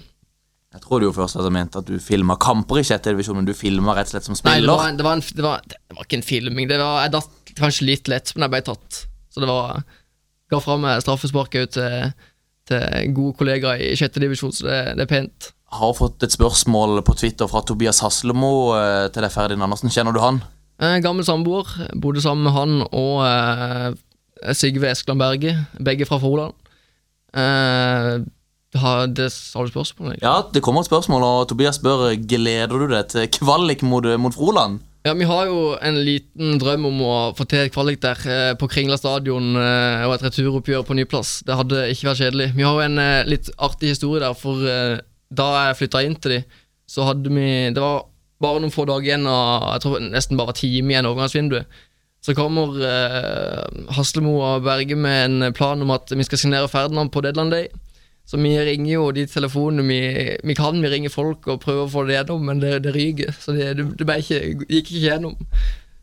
Jeg 0.74 0.82
tror 0.82 1.00
du 1.00 1.06
jo 1.06 1.12
først 1.14 1.36
hadde 1.38 1.50
ment 1.54 1.76
at 1.78 1.86
du 1.88 1.94
filma 2.02 2.34
kamper 2.42 2.80
i 2.80 2.84
sjettedivisjon, 2.84 3.36
men 3.38 3.46
du 3.48 3.54
filma 3.56 3.94
rett 3.96 4.08
og 4.10 4.16
slett 4.16 4.26
som 4.26 4.34
Nei, 4.34 4.56
det 4.58 4.66
spiller. 4.66 4.72
var, 4.76 4.88
en- 4.90 4.96
det, 4.98 5.04
var 5.06 5.12
en, 5.16 5.22
det, 5.22 5.44
var, 5.46 5.62
det 5.70 5.78
var 5.96 6.04
ikke 6.08 6.18
en 6.18 6.26
filming. 6.26 6.68
Det 6.68 6.78
var, 6.82 7.02
jeg 7.06 7.12
datt 7.14 7.52
kanskje 7.56 7.86
litt 7.88 8.08
lett, 8.12 8.32
men 8.36 8.44
jeg 8.48 8.52
ble 8.56 8.62
tatt. 8.72 8.98
Så 9.32 9.40
det 9.44 9.48
var 9.50 9.84
Ga 10.52 10.60
fra 10.62 10.76
meg 10.78 11.00
straffesparket 11.02 11.64
ut 11.66 11.72
til, 11.74 12.10
til 12.70 13.14
gode 13.16 13.34
kollegaer 13.40 13.80
i 13.82 13.94
sjette 13.98 14.20
divisjon, 14.22 14.52
så 14.54 14.66
det, 14.68 14.76
det 15.00 15.06
er 15.06 15.10
pent. 15.10 15.48
Har 15.74 15.90
fått 15.98 16.22
et 16.22 16.30
spørsmål 16.36 17.00
på 17.02 17.16
Twitter 17.18 17.48
fra 17.50 17.64
Tobias 17.66 17.98
Haslemo 18.04 18.52
eh, 18.76 19.08
til 19.10 19.24
deg, 19.26 19.32
Ferdinand. 19.34 19.66
Andersen. 19.66 19.90
kjenner 19.90 20.14
du 20.14 20.20
han? 20.22 20.38
Eh, 20.78 21.00
gammel 21.02 21.26
samboer. 21.26 21.66
Bodde 21.98 22.22
sammen 22.22 22.46
med 22.46 22.54
han 22.54 22.76
og 22.94 23.24
eh, 23.26 24.52
Sigve 24.54 24.92
Eskeland 24.92 25.18
Berge, 25.24 25.56
begge 25.82 26.06
fra 26.06 26.20
Froland. 26.22 26.54
Eh, 27.34 28.22
har 28.74 29.06
det 29.06 29.30
har 29.54 29.64
du 29.64 29.70
spørsmål? 29.70 30.10
egentlig? 30.10 30.26
Ja, 30.26 30.42
det 30.52 30.62
kommer 30.62 30.80
et 30.82 30.90
spørsmål, 30.90 31.22
og 31.22 31.48
Tobias 31.48 31.78
spør 31.78 32.10
gleder 32.18 32.74
du 32.82 32.86
deg 32.90 33.08
til 33.12 33.28
kvalik 33.38 33.82
mot, 33.86 34.04
mot 34.18 34.34
Froland. 34.34 34.80
Ja, 35.06 35.14
Vi 35.14 35.24
har 35.24 35.46
jo 35.46 35.76
en 35.78 36.00
liten 36.02 36.58
drøm 36.58 36.88
om 36.88 37.00
å 37.06 37.14
få 37.38 37.44
til 37.46 37.70
kvalik 37.70 38.00
der 38.02 38.18
eh, 38.26 38.54
på 38.58 38.66
Kringla 38.66 38.96
stadion 38.98 39.54
eh, 39.54 40.02
og 40.02 40.16
et 40.16 40.24
returoppgjør 40.26 40.82
på 40.82 40.96
ny 40.98 41.04
plass. 41.06 41.44
Det 41.46 41.54
hadde 41.54 41.84
ikke 41.92 42.08
vært 42.08 42.22
kjedelig. 42.24 42.48
Vi 42.56 42.66
har 42.66 42.74
jo 42.74 42.86
en 42.88 42.98
eh, 42.98 43.28
litt 43.30 43.52
artig 43.62 43.92
historie 43.94 44.24
der, 44.24 44.34
for 44.34 44.66
eh, 44.66 44.98
da 45.30 45.46
jeg 45.68 45.78
flytta 45.78 46.02
inn 46.02 46.18
til 46.18 46.34
de, 46.34 46.40
så 46.90 47.06
hadde 47.06 47.30
vi 47.30 47.46
Det 47.74 47.82
var 47.82 48.04
bare 48.42 48.60
noen 48.62 48.74
få 48.74 48.84
dager 48.86 49.08
igjen 49.08 49.26
av 49.26 49.72
Jeg 49.76 49.82
tror 49.82 50.02
nesten 50.10 50.38
bare 50.38 50.54
time 50.58 50.92
igjen 50.92 51.06
av 51.06 51.14
overgangsvinduet. 51.14 51.78
Så 52.26 52.34
kommer 52.34 52.74
eh, 52.82 53.62
Haslemo 53.94 54.40
og 54.42 54.66
Berge 54.66 54.98
med 54.98 55.22
en 55.46 55.54
plan 55.54 55.82
om 55.82 55.94
at 55.94 56.10
vi 56.10 56.26
skal 56.26 56.42
signere 56.42 56.70
Ferdinand 56.70 57.14
på 57.14 57.22
Deadland 57.22 57.54
day. 57.54 57.68
Så 58.26 58.40
vi 58.42 58.52
ringer 58.58 58.90
jo 58.90 59.10
de 59.14 59.22
telefonene 59.30 59.86
vi, 59.86 60.00
vi 60.42 60.54
kan, 60.58 60.80
vi 60.82 60.90
ringer 60.90 61.12
folk 61.14 61.46
og 61.46 61.60
prøver 61.62 61.84
å 61.84 61.90
få 61.92 62.02
det 62.08 62.16
gjennom, 62.16 62.42
men 62.48 62.62
det, 62.62 62.72
det 62.82 62.94
ryker. 62.96 63.30
Så 63.38 63.54
det, 63.54 63.76
det, 63.78 63.86
det 64.00 64.16
ikke, 64.24 64.40
gikk 64.66 64.90
ikke 64.90 65.04
gjennom. 65.04 65.36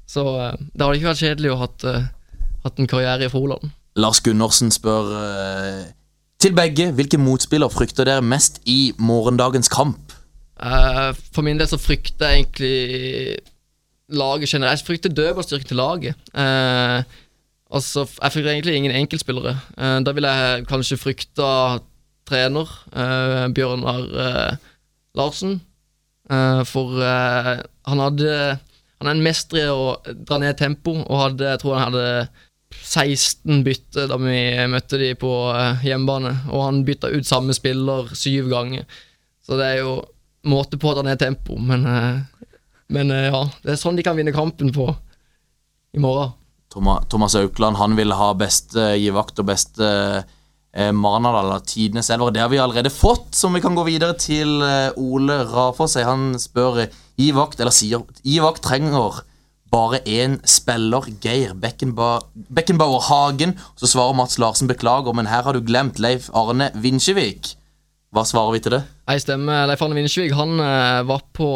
Så 0.08 0.24
eh, 0.40 0.54
det 0.72 0.86
hadde 0.86 1.02
ikke 1.02 1.12
vært 1.12 1.24
kjedelig 1.26 1.52
å 1.52 1.60
hatt, 1.66 1.84
eh, 1.90 2.08
hatt 2.64 2.80
en 2.80 2.90
karriere 2.90 3.28
i 3.28 3.34
Froland. 3.34 3.74
Lars 4.00 4.24
Gundersen 4.24 4.72
spør 4.74 5.12
eh, 5.20 5.84
til 6.42 6.56
begge 6.56 6.90
hvilke 6.96 7.20
motspiller 7.20 7.72
frykter 7.72 8.08
dere 8.08 8.24
mest 8.26 8.62
i 8.66 8.94
morgendagens 8.98 9.72
kamp? 9.72 10.16
For 10.64 11.44
min 11.44 11.60
del 11.60 11.68
så 11.68 11.76
frykter 11.82 12.30
jeg 12.30 12.44
egentlig 12.46 13.42
laget 14.16 14.50
generelt. 14.50 14.80
Jeg 14.80 14.88
frykter 14.88 15.10
dødballstyrken 15.10 15.68
til 15.68 15.78
laget. 15.78 16.16
Eh, 16.36 17.04
altså, 17.72 18.08
jeg 18.22 18.32
frykter 18.32 18.52
egentlig 18.52 18.76
ingen 18.76 18.96
enkeltspillere. 18.96 19.58
Eh, 19.78 20.00
da 20.06 20.12
vil 20.12 20.24
jeg 20.24 20.66
kanskje 20.70 20.98
frykte 20.98 21.48
trener 22.28 22.70
eh, 22.96 23.48
Bjørnar 23.54 24.06
eh, 24.26 24.56
Larsen. 25.18 25.60
Eh, 26.30 26.62
for 26.68 27.02
eh, 27.04 27.58
han 27.90 28.00
hadde 28.00 28.36
Han 29.04 29.10
er 29.10 29.18
en 29.18 29.24
mester 29.26 29.60
i 29.60 29.68
å 29.68 29.98
dra 30.24 30.38
ned 30.40 30.56
tempo, 30.56 30.94
og 30.96 31.18
hadde, 31.20 31.50
jeg 31.52 31.60
tror 31.60 31.76
han 31.76 31.90
hadde 31.92 32.30
16 32.74 33.66
bytte 33.66 34.06
da 34.08 34.16
vi 34.22 34.38
møtte 34.72 34.98
de 35.02 35.10
på 35.20 35.32
eh, 35.52 35.84
hjemmebane. 35.90 36.32
Og 36.54 36.64
han 36.64 36.84
bytta 36.88 37.12
ut 37.12 37.28
samme 37.28 37.56
spiller 37.58 38.14
syv 38.16 38.48
ganger. 38.54 38.88
Så 39.44 39.60
det 39.60 39.74
er 39.74 39.82
jo 39.82 39.98
måte 40.48 40.80
på 40.80 40.92
å 40.92 40.96
dra 40.96 41.04
ned 41.10 41.20
tempo, 41.20 41.58
men, 41.60 41.84
eh, 41.84 42.48
men 42.96 43.12
ja. 43.12 43.44
Det 43.66 43.76
er 43.76 43.82
sånn 43.82 44.00
de 44.00 44.08
kan 44.08 44.16
vinne 44.16 44.36
kampen 44.36 44.72
på 44.76 44.88
i 45.94 46.02
morgen. 46.02 46.32
Thomas, 46.74 47.36
Aukland 47.36 47.78
han 47.78 47.94
vil 48.00 48.16
ha 48.18 48.32
beste 48.38 48.94
givakt 48.98 49.38
og 49.44 49.52
beste 49.52 49.90
eh, 50.74 50.92
Marnardal 50.92 51.52
av 51.56 51.66
tidenes 51.70 52.10
elver. 52.10 52.34
Det 52.34 52.42
har 52.42 52.50
vi 52.50 52.62
allerede 52.62 52.90
fått, 52.94 53.34
som 53.36 53.54
vi 53.54 53.62
kan 53.62 53.76
gå 53.76 53.86
videre 53.88 54.18
til 54.20 54.62
eh, 54.66 54.90
Ole 54.98 55.44
Rafoss. 55.50 55.98
Han 56.02 56.34
spør 56.42 56.88
Ivakt, 57.22 57.62
eller 57.62 57.76
sier 57.76 58.04
Ivakt 58.24 58.64
trenger 58.66 59.22
bare 59.74 60.04
én 60.06 60.38
spiller, 60.46 61.08
Geir 61.22 61.56
Beckenba 61.58 62.20
Beckenbauer 62.34 63.02
Hagen. 63.10 63.58
Så 63.76 63.90
svarer 63.90 64.18
Mats 64.18 64.38
Larsen 64.42 64.70
beklager, 64.70 65.14
men 65.18 65.30
her 65.30 65.46
har 65.46 65.54
du 65.54 65.66
glemt 65.66 66.02
Leif 66.02 66.30
Arne 66.34 66.70
Vinsjevik. 66.78 67.56
Hva 68.14 68.22
svarer 68.30 68.54
vi 68.54 68.62
til 68.62 68.76
det? 68.76 68.84
Jeg 69.10 69.24
stemmer. 69.24 69.66
Leif 69.66 69.82
Arne 69.82 69.98
Vinsjevik 69.98 70.36
han 70.38 70.60
eh, 70.62 71.02
var 71.10 71.26
på 71.34 71.50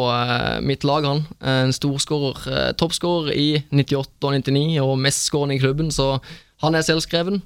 mitt 0.66 0.86
lag, 0.86 1.06
han. 1.06 1.24
En 1.38 1.74
storskårer. 1.74 2.74
Toppskårer 2.78 3.30
i 3.38 3.48
98 3.70 4.26
og 4.26 4.34
99, 4.34 4.82
og 4.82 4.98
mestskårende 4.98 5.58
i 5.58 5.62
klubben, 5.62 5.94
så 5.94 6.16
han 6.64 6.74
er 6.74 6.82
selvskreven. 6.82 7.42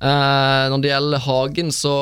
Eh, 0.00 0.64
når 0.72 0.82
det 0.82 0.90
gjelder 0.90 1.24
Hagen, 1.26 1.70
så 1.74 1.94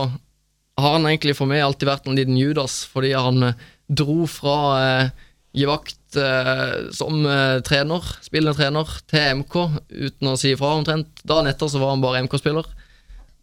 har 0.80 0.96
han 0.96 1.06
egentlig 1.06 1.36
for 1.38 1.50
meg 1.50 1.64
alltid 1.64 1.90
vært 1.90 2.08
en 2.08 2.16
liten 2.18 2.38
Judas, 2.40 2.82
fordi 2.88 3.12
han 3.16 3.50
eh, 3.50 3.66
dro 3.92 4.24
fra 4.30 4.56
eh, 4.78 5.28
Givakt 5.52 6.16
eh, 6.16 6.92
som 6.96 7.26
eh, 7.28 7.58
trener, 7.66 8.06
spillende 8.24 8.56
trener, 8.56 8.94
til 9.10 9.42
MK 9.42 9.56
uten 9.90 10.30
å 10.30 10.38
si 10.40 10.54
ifra 10.54 10.78
omtrent. 10.78 11.20
Dagen 11.28 11.50
etter 11.50 11.68
så 11.68 11.82
var 11.82 11.92
han 11.92 12.04
bare 12.04 12.22
MK-spiller. 12.24 12.70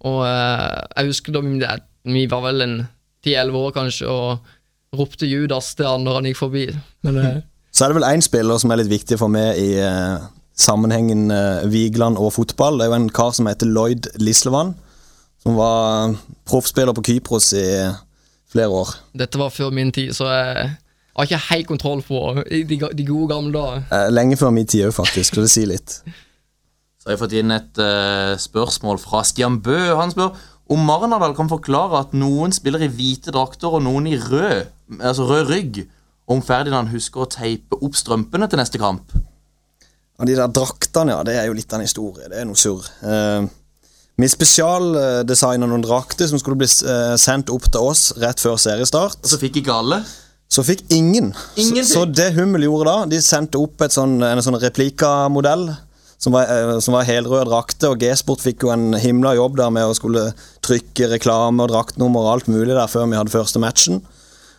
Og 0.10 0.24
eh, 0.26 0.80
jeg 0.96 1.12
husker 1.12 1.36
da 1.36 1.44
vi, 1.46 1.60
vi 2.10 2.26
var 2.32 2.48
vel 2.48 2.66
en 2.66 2.76
10-11 3.28 3.60
år 3.62 3.78
kanskje, 3.78 4.10
og 4.10 4.98
ropte 4.98 5.30
Judas 5.30 5.76
til 5.78 5.86
han 5.86 6.08
når 6.08 6.18
han 6.18 6.30
gikk 6.32 6.42
forbi. 6.42 6.66
Men 7.06 7.22
eh, 7.22 7.40
Så 7.76 7.86
er 7.86 7.92
det 7.92 8.00
vel 8.00 8.10
én 8.10 8.26
spiller 8.26 8.58
som 8.58 8.72
er 8.74 8.82
litt 8.82 8.90
viktig 8.90 9.20
for 9.22 9.30
meg 9.30 9.60
i 9.62 9.76
eh, 9.78 10.28
sammenhengen 10.60 11.32
eh, 11.32 11.66
Vigeland 11.72 12.20
og 12.20 12.34
fotball. 12.36 12.80
Det 12.80 12.88
er 12.88 12.92
jo 12.92 13.00
en 13.00 13.10
kar 13.16 13.34
som 13.36 13.50
heter 13.50 13.70
Lloyd 13.70 14.12
Lislevan. 14.22 14.76
Som 15.40 15.56
var 15.56 16.18
proffspiller 16.50 16.96
på 16.96 17.06
Kypros 17.08 17.54
i 17.56 17.66
flere 18.50 18.70
år. 18.74 18.96
dette 19.14 19.40
var 19.40 19.54
før 19.54 19.70
min 19.72 19.92
tid, 19.94 20.12
så 20.18 20.26
jeg 20.28 20.72
har 21.16 21.28
ikke 21.28 21.54
helt 21.54 21.68
kontroll 21.68 22.02
på 22.02 22.20
de, 22.50 22.80
de 22.80 23.06
gode 23.06 23.30
gamle 23.30 23.54
dager. 23.54 23.84
Eh, 23.94 24.10
lenge 24.12 24.38
før 24.40 24.52
min 24.56 24.68
tid 24.68 24.88
òg, 24.90 24.96
faktisk, 24.98 25.36
så 25.36 25.46
det 25.46 25.52
sier 25.54 25.70
litt. 25.70 26.00
Så 27.00 27.08
har 27.08 27.16
jeg 27.16 27.22
fått 27.22 27.36
inn 27.40 27.54
et 27.56 27.80
uh, 27.80 28.36
spørsmål 28.40 29.00
fra 29.00 29.22
Stian 29.24 29.62
Bø. 29.64 29.78
Han 29.96 30.12
spør 30.12 30.34
om 30.70 30.82
Marnardal 30.86 31.34
kan 31.38 31.50
forklare 31.50 32.04
at 32.04 32.12
noen 32.18 32.52
spiller 32.54 32.84
i 32.86 32.92
hvite 32.92 33.32
drakter 33.34 33.80
og 33.80 33.86
noen 33.86 34.10
i 34.12 34.18
rød, 34.20 34.68
altså 35.00 35.30
rød 35.30 35.54
rygg. 35.54 35.82
Om 36.30 36.44
Ferdinand 36.46 36.92
husker 36.92 37.24
å 37.24 37.32
teipe 37.32 37.80
opp 37.80 37.96
strømpene 37.98 38.46
til 38.52 38.60
neste 38.62 38.82
kamp. 38.82 39.16
Og 40.20 40.28
de 40.28 40.36
der 40.36 40.52
draktene, 40.52 41.16
ja, 41.16 41.24
det 41.24 41.38
er 41.40 41.48
jo 41.48 41.56
litt 41.56 41.72
av 41.72 41.80
en 41.80 41.88
historie. 41.88 42.28
Det 42.28 42.42
er 42.42 42.48
noe 42.48 42.60
surr. 42.60 42.86
Eh, 43.08 43.48
vi 44.20 44.28
spesialdesigna 44.28 45.68
noen 45.70 45.84
drakter 45.86 46.28
som 46.28 46.42
skulle 46.42 46.60
bli 46.60 46.68
eh, 46.68 47.14
sendt 47.20 47.52
opp 47.54 47.70
til 47.72 47.92
oss 47.92 48.10
rett 48.20 48.42
før 48.44 48.60
seriestart. 48.60 49.22
Og 49.24 49.32
så 49.32 49.40
fikk 49.40 49.62
ikke 49.62 49.78
alle. 49.80 50.02
Så 50.50 50.66
fikk 50.66 50.84
ingen. 50.92 51.32
Ingenting. 51.56 51.86
Så, 51.88 52.02
så 52.02 52.08
det 52.10 52.34
Hummel 52.36 52.66
gjorde 52.66 52.90
da, 52.90 52.98
de 53.14 53.22
sendte 53.24 53.62
opp 53.62 53.86
et 53.86 53.96
sånn, 53.96 54.18
en 54.26 54.44
sånn 54.44 54.60
replikamodell 54.60 55.70
som 56.20 56.36
var, 56.36 56.50
eh, 56.52 56.80
som 56.84 56.98
var 56.98 57.08
helrøde 57.08 57.48
drakter, 57.48 57.94
og 57.94 58.02
G-sport 58.02 58.44
fikk 58.44 58.66
jo 58.66 58.74
en 58.74 58.92
himla 59.00 59.38
jobb 59.38 59.56
der 59.62 59.72
med 59.72 59.88
å 59.88 59.96
skulle 59.96 60.32
trykke 60.66 61.14
reklame 61.14 61.64
og 61.64 61.72
draktnummer 61.72 62.26
og 62.26 62.34
alt 62.34 62.50
mulig 62.52 62.76
der 62.76 62.92
før 62.92 63.08
vi 63.08 63.20
hadde 63.20 63.32
første 63.32 63.62
matchen. 63.64 64.02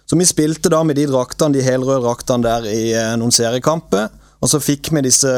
Så 0.09 0.17
vi 0.19 0.27
spilte 0.27 0.73
da 0.73 0.81
med 0.83 0.97
de 0.97 1.05
draktene, 1.07 1.55
de 1.55 1.67
helrøde 1.67 2.01
draktene 2.07 2.49
der 2.49 2.71
i 2.71 2.81
eh, 2.97 3.13
noen 3.21 3.35
seriekamper, 3.35 4.09
og 4.41 4.49
så 4.49 4.61
fikk 4.62 4.88
vi 4.95 5.05
disse 5.05 5.30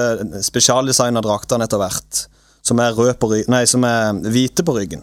spesialdesigna 0.47 1.23
draktene 1.25 1.67
etter 1.67 1.81
hvert, 1.83 2.27
som 2.63 2.79
er, 2.83 2.95
på 2.95 3.31
ryggen, 3.33 3.51
nei, 3.51 3.65
som 3.67 3.83
er 3.87 4.15
hvite 4.31 4.65
på 4.67 4.77
ryggen. 4.77 5.03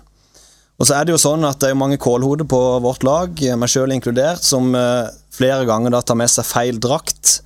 Og 0.80 0.88
så 0.88 0.96
er 0.96 1.06
det 1.06 1.12
jo 1.12 1.20
sånn 1.20 1.44
at 1.44 1.60
det 1.60 1.74
er 1.74 1.80
mange 1.80 2.00
kålhoder 2.00 2.48
på 2.48 2.60
vårt 2.84 3.04
lag, 3.04 3.36
meg 3.60 3.72
sjøl 3.72 3.92
inkludert, 3.92 4.46
som 4.48 4.72
eh, 4.80 5.10
flere 5.36 5.68
ganger 5.68 5.92
da 5.92 6.00
tar 6.02 6.20
med 6.20 6.32
seg 6.32 6.48
feil 6.48 6.80
drakt. 6.80 7.42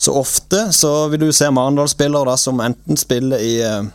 Så 0.00 0.14
ofte 0.16 0.70
så 0.72 1.10
vil 1.12 1.26
du 1.26 1.32
se 1.36 1.50
Marendal-spillere 1.52 2.38
som 2.40 2.62
enten 2.64 2.96
spiller 2.96 3.44
i 3.44 3.58
eh, 3.60 3.90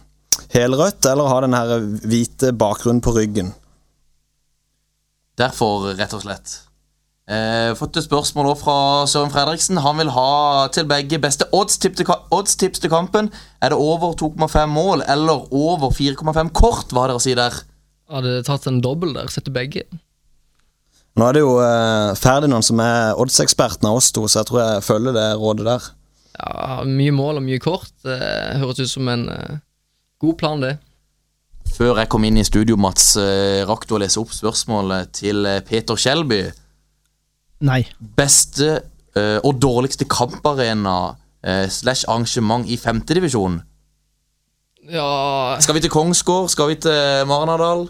helrødt 0.54 1.10
eller 1.10 1.32
har 1.32 1.48
den 1.48 1.98
hvite 2.06 2.54
bakgrunnen 2.54 3.02
på 3.02 3.16
ryggen. 3.18 3.56
Derfor, 5.36 5.90
rett 5.98 6.14
og 6.16 6.22
slett. 6.24 6.60
Fått 7.80 7.98
et 8.00 8.06
spørsmål 8.06 8.52
fra 8.60 8.76
Søren 9.10 9.32
Fredriksen. 9.34 9.78
Han 9.84 9.98
vil 10.02 10.12
ha 10.16 10.68
til 10.74 10.88
begge 10.90 11.20
beste 11.22 11.48
oddstips 11.56 11.98
til, 12.00 12.08
ka- 12.10 12.44
til 12.82 12.90
kampen. 12.92 13.32
Er 13.62 13.70
det 13.74 13.78
over 13.80 14.14
2,5 14.20 14.66
mål 14.72 15.04
eller 15.08 15.46
over 15.54 15.92
4,5 15.92 16.52
kort? 16.54 16.92
Hva 16.92 17.08
dere 17.08 17.20
å 17.20 17.24
si 17.24 17.36
der? 17.38 17.54
Hadde 18.12 18.42
tatt 18.46 18.68
en 18.70 18.82
dobbel 18.86 19.14
der, 19.18 19.28
setter 19.34 19.52
begge. 19.56 19.86
Nå 21.16 21.28
er 21.30 21.38
det 21.38 21.42
jo 21.46 21.54
eh, 21.64 22.12
Ferdinand 22.20 22.66
som 22.68 22.80
er 22.84 23.16
oddseksperten 23.22 23.88
av 23.88 24.02
oss 24.02 24.12
to, 24.12 24.26
så 24.28 24.42
jeg 24.42 24.50
tror 24.50 24.60
jeg 24.62 24.84
følger 24.84 25.16
det 25.16 25.28
rådet 25.40 25.66
der. 25.70 25.86
Ja, 26.36 26.82
Mye 26.84 27.14
mål 27.16 27.40
og 27.40 27.46
mye 27.48 27.62
kort. 27.64 27.88
Det 28.04 28.18
høres 28.60 28.82
ut 28.84 28.92
som 28.92 29.08
en 29.14 29.30
eh, 29.32 29.56
god 30.22 30.36
plan, 30.42 30.60
det. 30.66 30.74
Før 31.76 31.98
jeg 32.02 32.10
kom 32.12 32.24
inn 32.28 32.38
i 32.38 32.44
studio, 32.46 32.76
Mats, 32.80 33.14
eh, 33.18 33.64
rakk 33.68 33.88
du 33.90 33.96
å 33.96 34.02
lese 34.04 34.20
opp 34.22 34.36
spørsmålet 34.36 35.14
til 35.22 35.48
eh, 35.50 35.62
Peter 35.66 35.98
Skjelby. 36.00 36.44
Nei. 37.64 37.84
Beste 38.18 38.82
uh, 39.16 39.40
og 39.46 39.62
dårligste 39.64 40.08
kamparena 40.12 40.98
uh, 41.16 41.68
slash 41.72 42.08
arrangement 42.08 42.68
i 42.68 42.78
femtedivisjon? 42.78 43.62
Ja 44.92 45.58
Skal 45.64 45.78
vi 45.78 45.82
til 45.82 45.90
Kongsgård? 45.90 46.50
Skal 46.54 46.68
vi 46.70 46.76
til 46.76 47.26
Marnardal? 47.30 47.88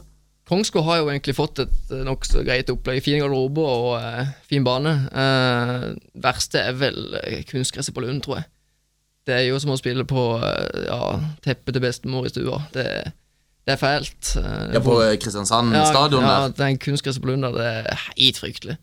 Kongsgård 0.48 0.86
har 0.86 1.00
jo 1.02 1.10
egentlig 1.10 1.34
fått 1.36 1.60
et 1.64 1.92
eh, 1.92 2.04
nokså 2.06 2.44
greit 2.46 2.70
opplegg. 2.70 3.02
Fin 3.04 3.18
garderobe 3.18 3.64
og 3.66 3.96
uh, 3.98 4.28
fin 4.46 4.64
bane. 4.64 4.92
Uh, 5.10 5.88
verste 6.22 6.62
er 6.62 6.76
vel 6.78 7.16
eh, 7.24 7.40
kunstgresset 7.50 7.96
på 7.96 8.04
Lund, 8.06 8.22
tror 8.22 8.38
jeg. 8.40 8.46
Det 9.26 9.34
er 9.34 9.48
jo 9.48 9.58
som 9.58 9.74
å 9.74 9.80
spille 9.80 10.06
på 10.06 10.26
uh, 10.38 10.84
ja, 10.86 11.00
teppet 11.42 11.74
til 11.74 11.82
bestemor 11.82 12.30
i 12.30 12.32
stua. 12.32 12.60
Det, 12.76 12.86
det 13.66 13.74
er 13.74 13.82
fælt. 13.82 14.36
Eh, 14.38 14.76
Ja, 14.78 14.84
på 14.86 15.00
eh, 15.02 15.16
Kristiansand 15.18 15.74
ja, 15.74 15.88
stadion 15.90 16.22
ja, 16.24 16.36
der. 16.46 16.54
den 16.62 16.78
kunstgresset 16.78 17.26
på 17.26 17.32
Lund 17.34 17.48
der, 17.48 17.58
det 17.58 17.72
er 17.82 18.04
helt 18.12 18.38
fryktelig. 18.44 18.78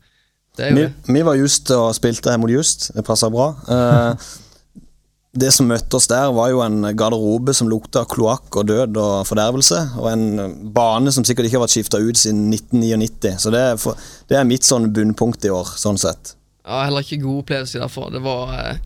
Det 0.57 0.65
er 0.65 0.71
jo 0.71 0.81
Vi, 0.81 1.13
vi 1.17 1.25
var 1.25 1.37
just 1.39 1.69
og 1.73 1.91
spilte 1.97 2.31
her 2.31 2.41
mot 2.41 2.51
Just. 2.51 2.91
Det 2.93 3.05
passa 3.05 3.29
bra. 3.33 3.51
Eh, 3.73 4.31
det 5.43 5.49
som 5.55 5.65
møtte 5.69 5.97
oss 5.97 6.07
der, 6.11 6.29
var 6.35 6.51
jo 6.53 6.61
en 6.61 6.91
garderobe 6.97 7.55
som 7.57 7.69
lukta 7.71 8.03
kloakk 8.09 8.53
og 8.61 8.67
død 8.69 8.99
og 9.01 9.13
fordervelse. 9.25 9.79
Og 9.97 10.11
en 10.11 10.53
bane 10.75 11.13
som 11.15 11.25
sikkert 11.25 11.49
ikke 11.49 11.57
har 11.57 11.65
vært 11.65 11.75
skifta 11.75 12.01
ut 12.03 12.21
siden 12.21 12.45
1999. 12.53 13.33
Så 13.41 13.53
det 13.53 13.65
er, 13.71 13.81
for, 13.81 13.97
det 14.29 14.37
er 14.37 14.47
mitt 14.47 14.67
sånn 14.67 14.91
bunnpunkt 14.93 15.49
i 15.49 15.53
år, 15.53 15.73
sånn 15.79 15.97
sett. 16.01 16.35
Ja, 16.63 16.85
heller 16.85 17.03
ikke 17.03 17.23
god 17.25 17.43
opplevelse 17.43 17.81
derfor. 17.81 18.13
Det 18.13 18.21
var 18.23 18.53
eh, 18.59 18.81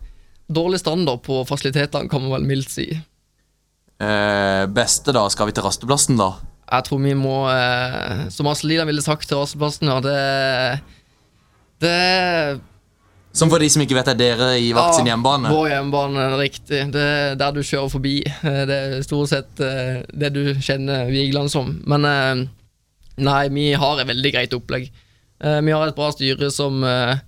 dårlig 0.48 0.80
standard 0.80 1.22
på 1.26 1.44
fasilitetene, 1.48 2.08
kan 2.10 2.24
man 2.24 2.38
vel 2.38 2.48
mildt 2.48 2.72
si. 2.72 2.88
Eh, 3.98 4.64
beste, 4.72 5.12
da? 5.12 5.28
Skal 5.30 5.50
vi 5.50 5.58
til 5.58 5.68
rasteplassen, 5.68 6.16
da? 6.18 6.32
Jeg 6.68 6.84
tror 6.88 7.00
vi 7.04 7.14
må, 7.16 7.42
eh, 7.52 8.28
som 8.32 8.48
Aslida 8.48 8.88
ville 8.88 9.04
sagt 9.04 9.28
til 9.28 9.40
rasteplassen, 9.40 9.92
ja, 9.92 10.00
det 10.04 10.16
Det 11.80 12.60
Som 13.38 13.50
for 13.52 13.62
de 13.62 13.68
som 13.70 13.82
ikke 13.84 13.94
vet, 13.94 14.08
er 14.10 14.18
dere 14.18 14.46
i 14.58 14.70
vakt 14.74 14.96
sin 14.96 15.06
hjemmebane. 15.06 15.50
Vår 15.52 15.68
hjemmebane, 15.70 16.24
riktig. 16.40 16.80
Det 16.94 17.02
er 17.04 17.36
der 17.38 17.52
du 17.54 17.60
kjører 17.62 17.90
forbi. 17.92 18.14
Eh, 18.26 18.62
Det 18.66 18.78
er 18.78 19.02
stort 19.06 19.30
sett 19.30 19.60
eh, 19.62 20.00
det 20.10 20.32
du 20.34 20.42
kjenner 20.64 21.06
Vigeland 21.12 21.52
som. 21.52 21.76
Men 21.86 22.04
eh, 22.08 22.46
nei, 23.22 23.42
vi 23.54 23.68
har 23.78 24.00
et 24.02 24.08
veldig 24.10 24.32
greit 24.34 24.56
opplegg. 24.56 24.88
Eh, 25.44 25.60
Vi 25.62 25.70
har 25.76 25.86
et 25.86 25.94
bra 25.98 26.08
styre 26.10 26.50
som 26.50 26.82
eh, 26.82 27.20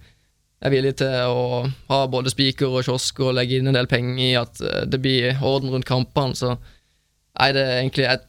er 0.66 0.74
villig 0.74 0.96
til 0.98 1.14
å 1.30 1.62
ha 1.92 2.00
både 2.10 2.32
spiker 2.32 2.72
og 2.72 2.82
kiosk 2.88 3.20
og 3.20 3.36
legge 3.38 3.60
inn 3.60 3.70
en 3.70 3.78
del 3.78 3.86
penger 3.86 4.24
i 4.24 4.32
at 4.40 4.60
eh, 4.66 4.82
det 4.90 4.98
blir 5.04 5.38
orden 5.46 5.70
rundt 5.70 5.86
kampene. 5.88 6.34
Så 6.34 6.56
nei, 6.56 7.52
det 7.54 7.62
er 7.68 7.78
egentlig 7.84 8.08
Jeg 8.08 8.20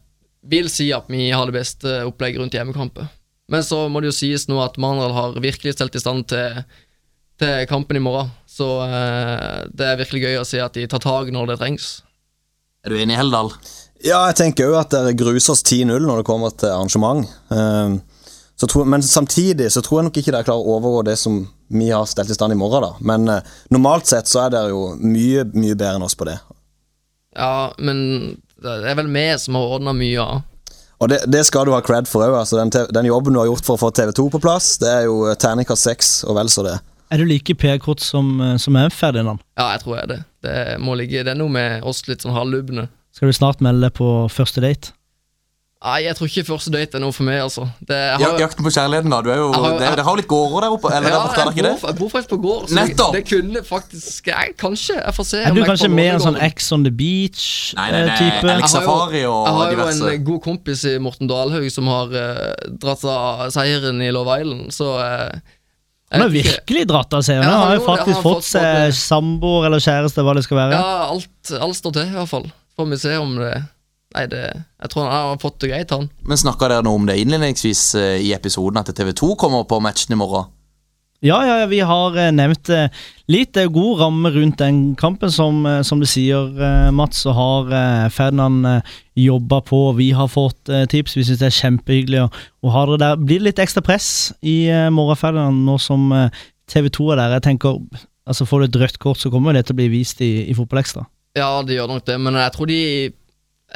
vil 0.54 0.70
si 0.70 0.92
at 0.94 1.10
vi 1.10 1.32
har 1.32 1.46
det 1.50 1.58
beste 1.58 1.98
opplegget 2.06 2.42
rundt 2.44 2.54
hjemmekamper. 2.60 3.10
Men 3.52 3.66
så 3.68 3.84
må 3.92 4.00
det 4.00 4.12
jo 4.12 4.16
sies 4.16 4.48
nå 4.48 4.62
at 4.64 4.80
Mandal 4.80 5.12
har 5.16 5.40
virkelig 5.44 5.76
stelt 5.76 5.96
i 5.98 6.02
stand 6.02 6.30
til, 6.32 6.62
til 7.42 7.66
kampen 7.70 8.00
i 8.00 8.04
morgen. 8.04 8.32
Så 8.48 8.68
eh, 8.86 9.68
det 9.76 9.90
er 9.90 10.00
virkelig 10.00 10.24
gøy 10.24 10.40
å 10.40 10.48
se 10.48 10.62
at 10.64 10.78
de 10.78 10.88
tar 10.88 11.04
tak 11.04 11.32
når 11.36 11.52
det 11.52 11.60
trengs. 11.60 11.90
Er 12.86 12.94
du 12.94 13.02
enig, 13.02 13.18
Heldal? 13.20 13.52
Ja, 14.02 14.24
jeg 14.32 14.38
tenker 14.40 14.72
òg 14.72 14.80
at 14.80 14.96
dere 14.96 15.14
gruser 15.14 15.54
oss 15.54 15.62
10-0 15.62 15.92
når 16.02 16.22
det 16.22 16.28
kommer 16.30 16.54
til 16.56 16.72
arrangement. 16.72 17.28
Eh, 17.54 17.98
så 18.62 18.70
tror, 18.70 18.88
men 18.90 19.04
samtidig 19.04 19.72
så 19.74 19.82
tror 19.82 20.00
jeg 20.00 20.08
nok 20.08 20.22
ikke 20.22 20.34
dere 20.34 20.48
klarer 20.48 20.64
å 20.64 20.78
overgå 20.78 21.04
det 21.10 21.18
som 21.18 21.44
vi 21.72 21.88
har 21.90 22.08
stelt 22.10 22.30
i 22.30 22.38
stand 22.38 22.54
i 22.56 22.60
morgen. 22.60 22.88
da. 22.88 22.94
Men 23.02 23.28
eh, 23.30 23.52
normalt 23.74 24.10
sett 24.10 24.32
så 24.32 24.46
er 24.46 24.56
dere 24.56 24.72
jo 24.72 24.96
mye, 25.02 25.48
mye 25.54 25.76
bedre 25.76 25.98
enn 26.00 26.08
oss 26.08 26.18
på 26.18 26.28
det. 26.30 26.40
Ja, 27.36 27.72
men 27.80 28.02
det 28.62 28.80
er 28.86 28.98
vel 29.00 29.12
vi 29.12 29.26
som 29.42 29.58
har 29.58 29.76
ordna 29.78 29.96
mye 29.98 30.24
av. 30.24 30.42
Og 31.02 31.10
det, 31.10 31.24
det 31.34 31.42
skal 31.48 31.66
du 31.66 31.74
ha 31.74 31.82
cred 31.82 32.06
for 32.10 32.22
òg. 32.28 32.36
Altså, 32.44 32.60
den, 32.62 32.70
den 32.94 33.10
jobben 33.10 33.34
du 33.34 33.42
har 33.42 33.50
gjort 33.50 33.66
for 33.66 33.78
å 33.78 33.82
få 33.82 33.90
TV2 33.98 34.28
på 34.36 34.42
plass, 34.44 34.76
det 34.82 34.90
er 34.92 35.08
jo 35.10 35.34
terningkast 35.42 35.88
seks 35.90 36.12
og 36.30 36.38
vel 36.38 36.52
så 36.54 36.66
det. 36.68 36.78
Er 37.12 37.20
du 37.20 37.28
like 37.28 37.56
PR-kort 37.60 38.00
som, 38.00 38.38
eh, 38.40 38.56
som 38.62 38.78
er 38.80 38.94
Ferdinand? 38.94 39.42
Ja, 39.60 39.74
jeg 39.74 39.84
tror 39.84 39.98
jeg 39.98 40.12
det. 40.14 40.20
Det 40.46 40.58
må 40.80 40.96
ligge 40.96 41.26
Det 41.26 41.34
er 41.34 41.40
noe 41.42 41.52
med 41.52 41.84
oss 41.84 42.06
litt 42.08 42.24
sånn 42.24 42.38
halvlubne. 42.38 42.88
Skal 43.12 43.28
du 43.28 43.36
snart 43.36 43.60
melde 43.66 43.90
deg 43.90 43.98
på 43.98 44.08
første 44.32 44.64
date? 44.64 44.94
Nei, 45.82 46.04
jeg 46.06 46.14
tror 46.14 46.28
ikke 46.30 46.44
første 46.46 46.70
date 46.70 46.94
er 47.00 47.02
noe 47.02 47.14
for 47.16 47.26
meg, 47.26 47.40
altså. 47.42 47.64
Det, 47.82 47.96
jeg 47.98 48.22
har, 48.22 48.36
jakten 48.38 48.66
på 48.68 48.70
kjærligheten, 48.70 49.10
da. 49.10 49.18
Du 49.26 49.30
er 49.34 49.40
jo, 49.40 49.48
Jeg 49.50 49.62
har- 49.64 49.72
det, 49.80 49.88
Dere 49.90 50.04
har 50.06 50.14
jo 50.14 50.20
litt 50.20 50.28
gårder 50.30 50.62
der 50.62 50.74
oppe. 50.76 50.92
Eller 50.94 51.10
ja, 51.10 51.14
der 51.16 51.24
borte, 51.26 51.40
er 51.42 51.42
det 51.42 51.42
jeg, 51.42 51.58
ikke 51.58 51.66
det? 51.66 51.72
bor, 51.82 51.90
jeg 51.90 51.98
bor 51.98 52.10
faktisk 52.12 52.30
på 52.30 52.38
gård, 52.44 52.68
så 52.70 52.76
Nettopp! 52.78 53.16
det 53.16 53.22
kunne 53.32 53.64
faktisk 53.66 54.28
jeg, 54.30 54.54
Kanskje. 54.62 54.98
Jeg 55.00 55.16
får 55.18 55.26
se. 55.32 55.40
Er 55.42 55.50
om 55.50 55.58
du 55.58 55.62
jeg 55.64 55.70
kanskje 55.72 55.90
mer 55.90 56.12
en 56.14 56.22
sånn 56.28 56.38
Ex 56.38 56.70
on 56.78 56.86
the 56.86 56.92
Beach-type? 56.94 57.80
Nei, 57.82 57.88
nei, 57.96 58.04
nei, 58.06 58.14
beach-type? 58.14 58.46
Alex 58.54 58.62
Jeg 58.62 58.62
har 58.62 58.86
Safari 58.86 59.24
og 59.26 59.42
Jeg 59.50 59.58
har 59.58 59.98
jo 59.98 60.12
en 60.14 60.24
god 60.30 60.40
kompis 60.46 60.86
i 60.86 60.94
Morten 61.02 61.34
Dalhaug 61.34 61.68
som 61.74 61.90
har 61.96 62.14
uh, 62.14 62.70
dratt 62.86 63.08
av 63.18 63.44
seieren 63.58 64.06
i 64.06 64.12
Love 64.14 64.38
Island, 64.38 64.70
så 64.78 64.94
uh, 65.02 65.42
Han 66.14 66.28
har 66.28 66.30
virkelig 66.30 66.86
dratt 66.94 67.18
av 67.18 67.26
seg. 67.26 67.42
Han 67.42 67.50
Ja, 67.50 67.58
har 67.66 67.76
jo 67.80 67.86
faktisk 67.90 68.22
har 68.22 68.22
fått 68.22 68.44
fått 68.46 68.52
seg 68.54 68.94
samboer 69.02 69.66
eller 69.66 69.82
kjæreste, 69.82 70.22
hva 70.22 70.38
det 70.38 70.46
skal 70.46 70.62
være. 70.62 70.78
Ja, 70.78 71.10
alt, 71.10 71.58
alt 71.58 71.82
står 71.82 71.98
til, 71.98 72.10
i 72.14 72.18
hvert 72.22 72.30
fall. 72.38 72.52
Får 72.78 72.94
vi 72.94 73.02
se 73.02 73.18
om 73.18 73.34
det 73.42 73.56
Nei, 74.12 74.26
det 74.28 74.42
Jeg 74.44 74.90
tror 74.92 75.06
han 75.08 75.12
har 75.14 75.38
fått 75.42 75.60
det 75.64 75.70
greit, 75.72 75.92
han. 75.96 76.10
Men 76.28 76.40
snakka 76.40 76.68
dere 76.72 76.84
noe 76.86 77.00
om 77.00 77.06
det 77.08 77.20
innledningsvis 77.22 77.84
eh, 78.00 78.18
i 78.26 78.34
episoden, 78.36 78.82
at 78.82 78.92
TV2 78.98 79.36
kommer 79.40 79.64
på 79.70 79.80
matchen 79.84 80.16
i 80.16 80.20
morgen? 80.20 80.50
Ja, 81.22 81.38
ja, 81.46 81.68
vi 81.70 81.80
har 81.86 82.16
eh, 82.18 82.32
nevnt 82.34 82.66
det 82.66 82.88
litt. 83.30 83.52
Det 83.54 83.68
er 83.68 83.74
god 83.74 84.00
ramme 84.02 84.32
rundt 84.34 84.58
den 84.58 84.80
kampen. 84.98 85.30
Som, 85.32 85.62
eh, 85.70 85.84
som 85.86 86.02
du 86.02 86.08
sier, 86.10 86.50
eh, 86.58 86.90
Mats, 86.98 87.22
så 87.24 87.36
har 87.38 87.70
eh, 87.78 88.08
Ferdinand 88.10 88.66
eh, 88.66 88.96
jobba 89.28 89.62
på. 89.62 89.84
Vi 90.00 90.10
har 90.18 90.32
fått 90.34 90.70
eh, 90.74 90.88
tips. 90.90 91.16
Vi 91.20 91.28
syns 91.28 91.44
det 91.44 91.52
er 91.52 91.60
kjempehyggelig 91.60 92.24
å, 92.26 92.32
å 92.66 92.74
ha 92.74 92.88
dere 92.90 93.04
der. 93.06 93.22
Blir 93.22 93.38
det 93.40 93.52
litt 93.52 93.62
ekstra 93.62 93.86
press 93.86 94.10
i 94.42 94.64
eh, 94.74 94.90
morgen, 94.90 95.20
Ferdinand, 95.22 95.62
nå 95.70 95.78
som 95.80 96.10
eh, 96.18 96.42
TV2 96.74 97.14
er 97.14 97.22
der? 97.22 97.38
Jeg 97.38 97.48
tenker, 97.52 97.78
altså 98.26 98.50
Får 98.50 98.66
du 98.66 98.72
et 98.72 98.82
rødt 98.84 99.00
kort, 99.06 99.22
så 99.22 99.30
kommer 99.30 99.54
det 99.54 99.68
til 99.70 99.78
å 99.78 99.82
bli 99.84 99.92
vist 99.94 100.26
i, 100.26 100.34
i 100.50 100.58
Fotballekstra. 100.58 101.06
Ja, 101.38 101.54
det 101.64 101.78
gjør 101.78 101.94
nok 101.94 102.10
det, 102.10 102.18
men 102.20 102.36
jeg 102.36 102.52
tror 102.58 102.68
de 102.68 102.82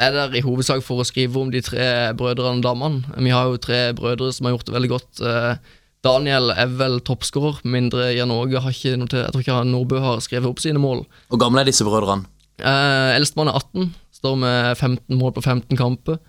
er 0.00 0.12
der 0.12 0.36
i 0.36 0.44
hovedsak 0.44 0.84
for 0.84 1.00
å 1.00 1.06
skrive 1.08 1.40
om 1.40 1.50
de 1.52 1.62
tre 1.64 2.12
brødrene 2.16 2.60
og 2.60 2.66
damene. 2.66 3.16
Vi 3.24 3.32
har 3.32 3.48
jo 3.48 3.60
tre 3.62 3.80
brødre 3.96 4.30
som 4.34 4.48
har 4.48 4.56
gjort 4.56 4.68
det 4.68 4.76
veldig 4.76 4.92
godt. 4.92 5.22
Eh, 5.24 5.74
Daniel 6.06 6.52
er 6.54 6.70
vel 6.78 7.00
toppskårer, 7.02 7.62
mindre 7.66 8.12
Jan 8.14 8.30
Åge 8.30 8.60
har 8.62 8.74
ikke 8.74 8.94
noe 9.00 9.10
til 9.10 9.24
Jeg 9.24 9.32
tror 9.34 9.42
ikke 9.42 9.58
Nordbø 9.72 10.00
har 10.04 10.22
skrevet 10.22 10.50
opp 10.50 10.62
sine 10.62 10.82
mål. 10.82 11.04
Hvor 11.32 11.40
gamle 11.42 11.64
er 11.64 11.70
disse 11.70 11.86
brødrene? 11.86 12.28
Eh, 12.60 13.16
Eldstemann 13.16 13.50
er 13.50 13.58
18, 13.58 13.90
står 14.20 14.38
med 14.40 14.76
15 14.76 15.18
mål 15.18 15.34
på 15.36 15.42
15 15.44 15.76
kamper. 15.80 16.20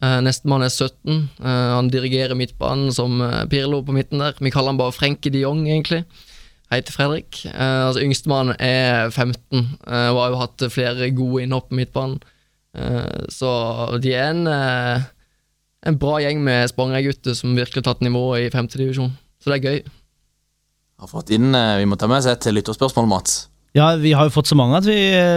Eh, 0.00 0.20
Nestemann 0.24 0.64
er 0.64 0.72
17. 0.72 1.28
Eh, 1.42 1.70
han 1.76 1.90
dirigerer 1.92 2.38
midtbanen 2.38 2.92
som 2.94 3.20
eh, 3.20 3.44
Pirlo 3.52 3.82
på 3.84 3.92
midten 3.92 4.22
der. 4.22 4.38
Vi 4.40 4.52
kaller 4.52 4.72
han 4.72 4.80
bare 4.80 4.96
Frenke 4.96 5.32
de 5.32 5.42
Jong, 5.44 5.66
egentlig. 5.68 6.04
Hei 6.72 6.80
til 6.86 6.94
Fredrik. 6.94 7.42
Eh, 7.50 7.80
altså 7.84 8.00
Yngstemann 8.06 8.54
er 8.56 9.10
15 9.10 9.36
eh, 9.60 10.08
og 10.08 10.20
har 10.22 10.30
jo 10.32 10.40
hatt 10.40 10.64
flere 10.72 11.10
gode 11.12 11.44
innhopp 11.44 11.68
på 11.68 11.80
midtbanen. 11.82 12.20
Eh, 12.76 13.26
så 13.32 13.50
de 14.00 14.12
er 14.14 14.30
en, 14.30 14.46
eh, 14.46 15.02
en 15.86 15.96
bra 15.98 16.18
gjeng 16.22 16.42
med 16.44 16.70
Spangereid-gutter 16.70 17.34
som 17.34 17.56
virkelig 17.56 17.82
har 17.82 17.94
tatt 17.94 18.04
nivået 18.06 18.46
i 18.46 18.50
femtedivisjon. 18.54 19.12
Så 19.42 19.50
det 19.50 19.58
er 19.64 19.68
gøy. 19.70 19.80
Har 21.00 21.08
fått 21.08 21.30
inn, 21.30 21.54
eh, 21.54 21.78
Vi 21.78 21.84
må 21.86 21.96
ta 21.98 22.06
med 22.06 22.18
oss 22.18 22.26
et 22.26 22.40
lytterspørsmål, 22.52 23.08
Mats. 23.08 23.46
Ja, 23.72 23.94
vi 23.96 24.10
har 24.12 24.24
jo 24.26 24.30
fått 24.34 24.48
så 24.50 24.56
mange 24.58 24.76
at 24.78 24.84
vi, 24.84 24.96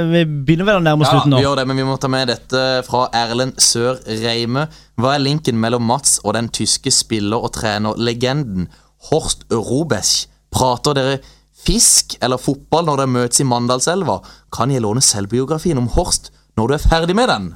vi 0.10 0.24
begynner 0.26 0.66
vel 0.66 0.80
å 0.80 0.84
nærme 0.84 1.02
oss 1.06 1.12
Ja, 1.12 1.20
slutten 1.22 1.32
nå. 1.32 1.38
vi 1.38 1.44
gjør 1.46 1.56
det, 1.60 1.68
men 1.68 1.78
vi 1.78 1.84
må 1.84 2.00
ta 2.02 2.08
med 2.10 2.28
dette 2.28 2.84
fra 2.84 3.08
Erlend 3.14 3.60
Sør 3.62 4.00
Reime. 4.08 4.68
Hva 4.98 5.14
er 5.16 5.22
linken 5.22 5.60
mellom 5.62 5.86
Mats 5.86 6.20
og 6.26 6.34
den 6.34 6.50
tyske 6.50 6.90
spiller- 6.92 7.44
og 7.44 7.54
trenerlegenden 7.54 8.68
Horst 9.12 9.46
Robesch? 9.52 10.26
Prater 10.52 10.94
dere 10.98 11.20
fisk 11.64 12.18
eller 12.22 12.38
fotball 12.42 12.86
når 12.86 12.98
dere 13.04 13.14
møtes 13.14 13.40
i 13.40 13.44
Mandalselva? 13.48 14.24
Kan 14.52 14.72
jeg 14.74 14.82
låne 14.82 15.02
selvbiografien 15.06 15.78
om 15.78 15.88
Horst 15.94 16.32
når 16.58 16.68
du 16.68 16.74
er 16.74 16.84
ferdig 16.90 17.16
med 17.16 17.28
den? 17.32 17.54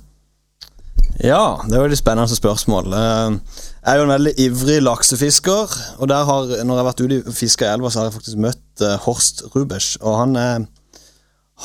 Ja, 1.24 1.58
det 1.66 1.74
er 1.74 1.82
veldig 1.82 1.98
spennende 1.98 2.36
spørsmål. 2.36 2.93
Eh, 2.93 3.38
Jeg 3.86 3.93
er 3.93 3.98
jo 3.98 4.04
en 4.04 4.10
veldig 4.10 4.34
ivrig 4.38 4.82
laksefisker, 4.84 5.78
og 5.98 6.10
der 6.10 6.26
har, 6.26 6.41
når 6.64 6.76
jeg 6.76 6.84
har 6.84 6.89
vært 6.91 7.02
ute 7.02 7.24
og 7.28 7.34
fiska 7.34 7.66
i 7.66 7.74
elva, 7.74 7.89
så 7.89 8.00
har 8.00 8.06
jeg 8.06 8.14
faktisk 8.14 8.38
møtt 8.38 8.82
eh, 8.82 8.98
Horst 9.06 9.43
Rubesch. 9.56 9.98
Og 10.02 10.20
han 10.20 10.36
er, 10.36 10.66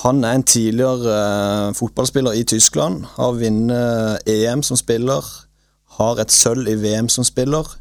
han 0.05 0.25
er 0.25 0.33
en 0.39 0.43
tidligere 0.45 1.17
eh, 1.69 1.75
fotballspiller 1.75 2.33
i 2.33 2.45
Tyskland. 2.45 3.05
Har 3.17 3.37
vunnet 3.37 4.23
EM 4.27 4.63
som 4.63 4.77
spiller, 4.77 5.21
har 5.99 6.21
et 6.23 6.33
sølv 6.33 6.69
i 6.69 6.79
VM 6.81 7.09
som 7.09 7.25
spiller. 7.25 7.77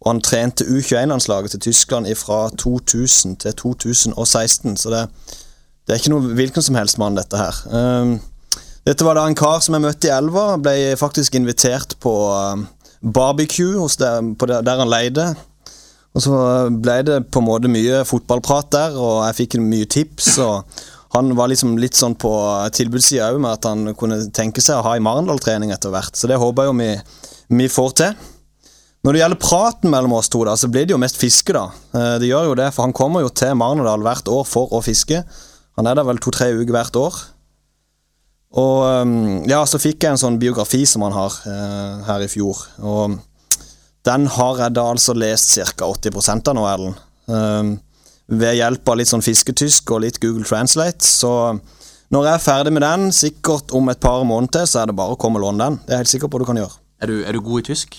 Og 0.00 0.10
han 0.12 0.20
trente 0.20 0.64
U21-landslaget 0.64 1.50
til 1.50 1.60
Tyskland 1.60 2.06
fra 2.16 2.50
2000 2.58 3.36
til 3.36 3.52
2016, 3.52 4.76
så 4.76 4.90
det, 4.90 5.08
det 5.86 5.94
er 5.94 6.02
ikke 6.02 6.12
noe 6.12 6.34
hvilken 6.36 6.62
som 6.62 6.74
helst 6.74 6.98
mann, 6.98 7.16
dette 7.16 7.40
her. 7.40 7.62
Um, 7.72 8.18
dette 8.86 9.04
var 9.06 9.18
da 9.18 9.26
en 9.26 9.36
kar 9.38 9.58
som 9.64 9.74
jeg 9.76 9.82
møtte 9.82 10.08
i 10.08 10.14
elva. 10.14 10.46
Ble 10.62 10.94
faktisk 10.98 11.34
invitert 11.38 11.96
på 12.02 12.12
um, 12.30 12.66
barbecue 13.02 13.86
der, 13.98 14.60
der 14.62 14.82
han 14.82 14.90
leide. 14.92 15.32
Og 16.16 16.22
så 16.24 16.36
ble 16.72 17.00
det 17.04 17.16
på 17.34 17.42
en 17.42 17.48
måte 17.48 17.70
mye 17.70 18.04
fotballprat 18.08 18.70
der, 18.72 18.94
og 18.96 19.24
jeg 19.26 19.38
fikk 19.42 19.58
mye 19.60 19.88
tips. 19.90 20.30
og 20.40 20.64
Han 21.16 21.34
var 21.36 21.50
liksom 21.52 21.74
litt 21.82 21.98
sånn 21.98 22.16
på 22.16 22.30
tilbudssida 22.72 23.32
òg, 23.34 23.42
med 23.42 23.58
at 23.58 23.68
han 23.68 23.92
kunne 23.98 24.22
tenke 24.32 24.64
seg 24.64 24.78
å 24.78 24.86
ha 24.86 24.94
i 24.96 25.04
Marendal-trening 25.04 25.74
etter 25.74 25.92
hvert. 25.92 26.16
Så 26.16 26.30
det 26.30 26.40
håper 26.40 26.64
jeg 26.64 26.72
jo 26.72 26.78
vi, 26.80 26.90
vi 27.60 27.68
får 27.72 27.92
til. 28.00 28.24
Når 29.04 29.14
det 29.14 29.20
gjelder 29.20 29.42
praten 29.42 29.92
mellom 29.92 30.16
oss 30.16 30.30
to, 30.32 30.40
da, 30.48 30.56
så 30.58 30.70
blir 30.72 30.86
det 30.86 30.96
jo 30.96 31.02
mest 31.02 31.20
fiske. 31.20 31.52
da. 31.52 31.68
Eh, 31.94 32.16
Det 32.22 32.30
gjør 32.30 32.48
jo 32.52 32.58
det, 32.58 32.72
for 32.74 32.86
han 32.86 32.96
kommer 32.96 33.22
jo 33.22 33.28
til 33.30 33.54
Marendal 33.54 34.02
hvert 34.02 34.30
år 34.32 34.46
for 34.48 34.72
å 34.72 34.82
fiske. 34.82 35.20
Han 35.76 35.86
er 35.86 35.98
der 35.98 36.08
vel 36.08 36.18
to-tre 36.18 36.48
uker 36.56 36.72
hvert 36.74 36.96
år. 36.96 37.20
Og 38.54 39.02
um, 39.02 39.16
ja, 39.50 39.58
så 39.66 39.80
fikk 39.82 40.04
jeg 40.04 40.14
en 40.14 40.20
sånn 40.20 40.38
biografi 40.40 40.84
som 40.88 41.02
han 41.04 41.16
har 41.16 41.34
eh, 41.50 42.04
her 42.06 42.22
i 42.24 42.30
fjor. 42.30 42.60
Og 42.86 43.16
den 44.06 44.28
har 44.36 44.62
jeg 44.62 44.76
da 44.76 44.84
altså 44.92 45.16
lest 45.18 45.56
ca. 45.74 45.88
80 45.90 46.30
av 46.36 46.54
nå, 46.56 46.66
Erlend. 46.70 47.02
Eh, 47.26 47.74
ved 48.26 48.56
hjelp 48.58 48.88
av 48.90 48.98
litt 48.98 49.10
sånn 49.10 49.24
fisketysk 49.24 49.90
og 49.94 50.02
litt 50.06 50.20
Google 50.22 50.46
Translate. 50.46 51.04
Så 51.04 51.30
når 52.14 52.28
jeg 52.28 52.32
er 52.32 52.42
ferdig 52.46 52.72
med 52.74 52.86
den, 52.86 53.08
sikkert 53.14 53.74
om 53.74 53.90
et 53.90 54.02
par 54.02 54.24
måneder 54.26 54.66
så 54.66 54.82
er 54.82 54.90
det 54.90 54.98
bare 54.98 55.14
å 55.14 55.20
komme 55.20 55.40
og 55.40 55.48
låne 55.48 55.62
den. 55.62 55.80
Det 55.82 55.92
er 55.92 55.98
jeg 55.98 56.06
helt 56.06 56.14
sikker 56.14 56.32
på 56.32 56.42
du 56.42 56.46
kan 56.48 56.60
gjøre. 56.60 56.78
Er 57.02 57.10
du, 57.10 57.16
er 57.26 57.36
du 57.36 57.42
god 57.44 57.64
i 57.64 57.68
tysk? 57.72 57.98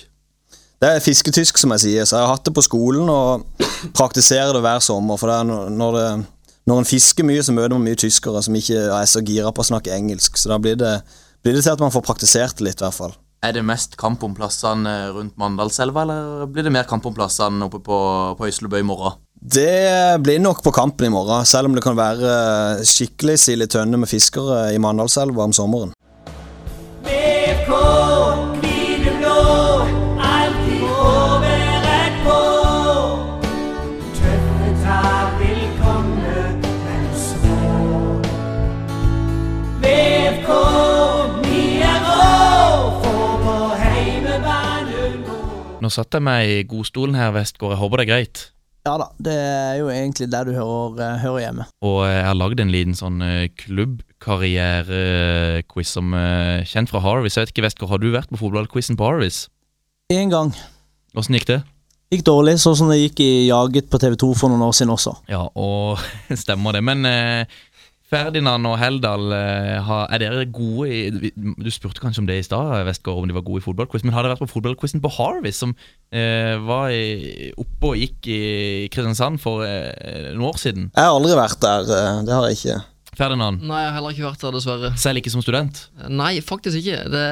Det 0.77 0.89
er 0.93 1.01
fisketysk, 1.01 1.57
som 1.57 1.73
jeg 1.73 1.83
sier, 1.83 2.05
så 2.05 2.19
jeg 2.19 2.27
har 2.27 2.35
hatt 2.35 2.45
det 2.45 2.53
på 2.53 2.63
skolen 2.65 3.07
og 3.09 3.45
praktiserer 3.97 4.53
det 4.53 4.61
hver 4.61 4.83
sommer. 4.85 5.17
For 5.17 5.31
det 5.31 5.37
er 5.41 5.71
når, 5.73 5.97
det, 5.97 6.09
når 6.67 6.81
en 6.81 6.89
fisker 6.89 7.25
mye, 7.27 7.43
så 7.43 7.55
møter 7.55 7.75
man 7.77 7.85
mye 7.87 7.99
tyskere 7.99 8.41
som 8.43 8.55
ikke 8.57 8.89
er 8.91 9.07
så 9.07 9.23
gira 9.23 9.53
på 9.55 9.63
å 9.63 9.69
snakke 9.69 9.93
engelsk. 9.95 10.35
Så 10.39 10.51
da 10.51 10.59
blir 10.61 10.75
det, 10.79 10.97
blir 11.45 11.55
det 11.55 11.63
til 11.63 11.73
at 11.73 11.83
man 11.83 11.93
får 11.93 12.03
praktisert 12.03 12.59
det 12.59 12.67
litt, 12.67 12.81
i 12.81 12.85
hvert 12.87 12.97
fall. 12.97 13.15
Er 13.45 13.53
det 13.53 13.63
mest 13.63 13.93
kamp 14.01 14.23
om 14.25 14.33
plassene 14.35 14.95
rundt 15.15 15.37
Mandalselva, 15.39 16.03
eller 16.03 16.49
blir 16.51 16.65
det 16.65 16.73
mer 16.73 16.89
kamp 16.89 17.05
om 17.07 17.15
plassene 17.15 17.67
oppe 17.69 17.79
på, 17.85 17.99
på 18.35 18.49
Øyslebø 18.49 18.81
i 18.81 18.87
morgen? 18.87 19.19
Det 19.37 20.17
blir 20.25 20.41
nok 20.41 20.63
på 20.65 20.73
kampen 20.73 21.07
i 21.07 21.13
morgen, 21.13 21.45
selv 21.45 21.69
om 21.69 21.77
det 21.77 21.85
kan 21.85 21.95
være 21.95 22.83
skikkelig 22.89 23.37
sild 23.39 23.67
i 23.67 23.69
tønne 23.69 23.99
med 24.01 24.09
fiskere 24.09 24.71
i 24.73 24.81
Mandalselva 24.81 25.45
om 25.45 25.53
sommeren. 25.55 25.93
Nå. 45.87 45.93
Satte 45.93 46.19
jeg 46.19 46.25
meg 46.27 46.51
i 46.51 46.67
godstolen 46.67 47.15
her, 47.17 47.31
Vestgård. 47.35 47.73
Jeg 47.73 47.81
håper 47.81 48.01
det 48.01 48.05
er 48.07 48.11
greit. 48.11 48.37
Ja 48.87 48.93
da, 49.01 49.07
det 49.19 49.33
er 49.35 49.73
jo 49.81 49.89
egentlig 49.91 50.29
der 50.31 50.47
du 50.47 50.53
hører, 50.55 50.95
eh, 51.03 51.19
hører 51.19 51.41
hjemme. 51.43 51.65
Og 51.83 52.07
jeg 52.07 52.23
har 52.23 52.37
lagd 52.39 52.59
en 52.63 52.71
liten 52.71 52.95
sånn 52.95 53.19
eh, 53.25 53.49
klubbkarrierequiz 53.59 55.89
som 55.97 56.13
er 56.15 56.63
kjent 56.69 56.89
fra 56.91 56.99
Harvis. 57.03 57.35
Jeg 57.35 57.43
vet 57.45 57.51
ikke, 57.55 57.65
Vestgård, 57.67 57.91
har 57.91 57.99
du 58.03 58.09
vært 58.15 58.31
på 58.31 58.39
fotballquizen 58.39 58.95
på 58.99 59.07
Harvis? 59.09 59.37
Én 60.13 60.29
gang. 60.31 60.49
Åssen 61.19 61.35
gikk 61.35 61.49
det? 61.49 61.59
Gikk 62.13 62.23
dårlig, 62.29 62.55
sånn 62.63 62.79
som 62.79 62.87
det 62.87 63.01
gikk 63.01 63.19
i 63.25 63.49
Jaget 63.49 63.87
på 63.91 63.99
TV2 63.99 64.23
for 64.39 64.47
noen 64.47 64.63
år 64.69 64.75
siden 64.77 64.95
også. 64.95 65.11
Ja, 65.27 65.43
og 65.51 65.99
stemmer 66.45 66.71
det. 66.77 66.83
Men 66.87 66.99
eh, 67.09 67.43
Ferdinand 68.07 68.63
og 68.69 68.77
Heldal, 68.79 69.33
eh, 69.35 69.89
er 70.07 70.21
dere 70.21 70.45
gode 70.47 70.87
i 70.87 71.31
Du 71.35 71.69
spurte 71.73 71.99
kanskje 71.99 72.21
om 72.23 72.27
det 72.29 72.37
i 72.39 72.45
stad, 72.45 72.85
Vestgård, 72.87 73.19
om 73.19 73.27
de 73.27 73.35
var 73.35 73.43
gode 73.43 73.59
i 73.59 73.65
fotballquiz. 73.65 74.05
Men 74.05 74.15
har 74.15 74.23
dere 74.23 74.37
vært 74.37 74.45
på 74.45 74.53
fotballquizen 74.53 75.03
på 75.03 75.11
Harvest, 75.17 75.59
som 75.59 75.73
eh, 76.15 76.55
var 76.63 76.87
i, 76.95 77.51
oppe 77.59 77.91
og 77.91 77.99
gikk 77.99 78.29
i 78.31 78.41
Kristiansand 78.93 79.41
for 79.43 79.65
eh, 79.67 80.31
noen 80.31 80.47
år 80.53 80.61
siden? 80.61 80.87
Jeg 80.95 81.03
har 81.03 81.17
aldri 81.17 81.35
vært 81.35 81.59
der, 81.65 81.91
eh, 81.97 82.21
det 82.23 82.37
har 82.37 82.47
jeg 82.47 82.59
ikke. 82.61 82.77
Ferdinand? 83.17 83.65
Nei, 83.65 83.81
jeg 83.81 83.89
har 83.89 83.97
heller 83.97 84.15
ikke 84.15 84.29
vært 84.29 84.45
der, 84.45 84.55
dessverre. 84.55 84.91
Selv 85.03 85.19
ikke 85.19 85.33
som 85.33 85.43
student? 85.43 85.81
Nei, 86.07 86.37
faktisk 86.45 86.79
ikke. 86.79 87.01
Det, 87.11 87.23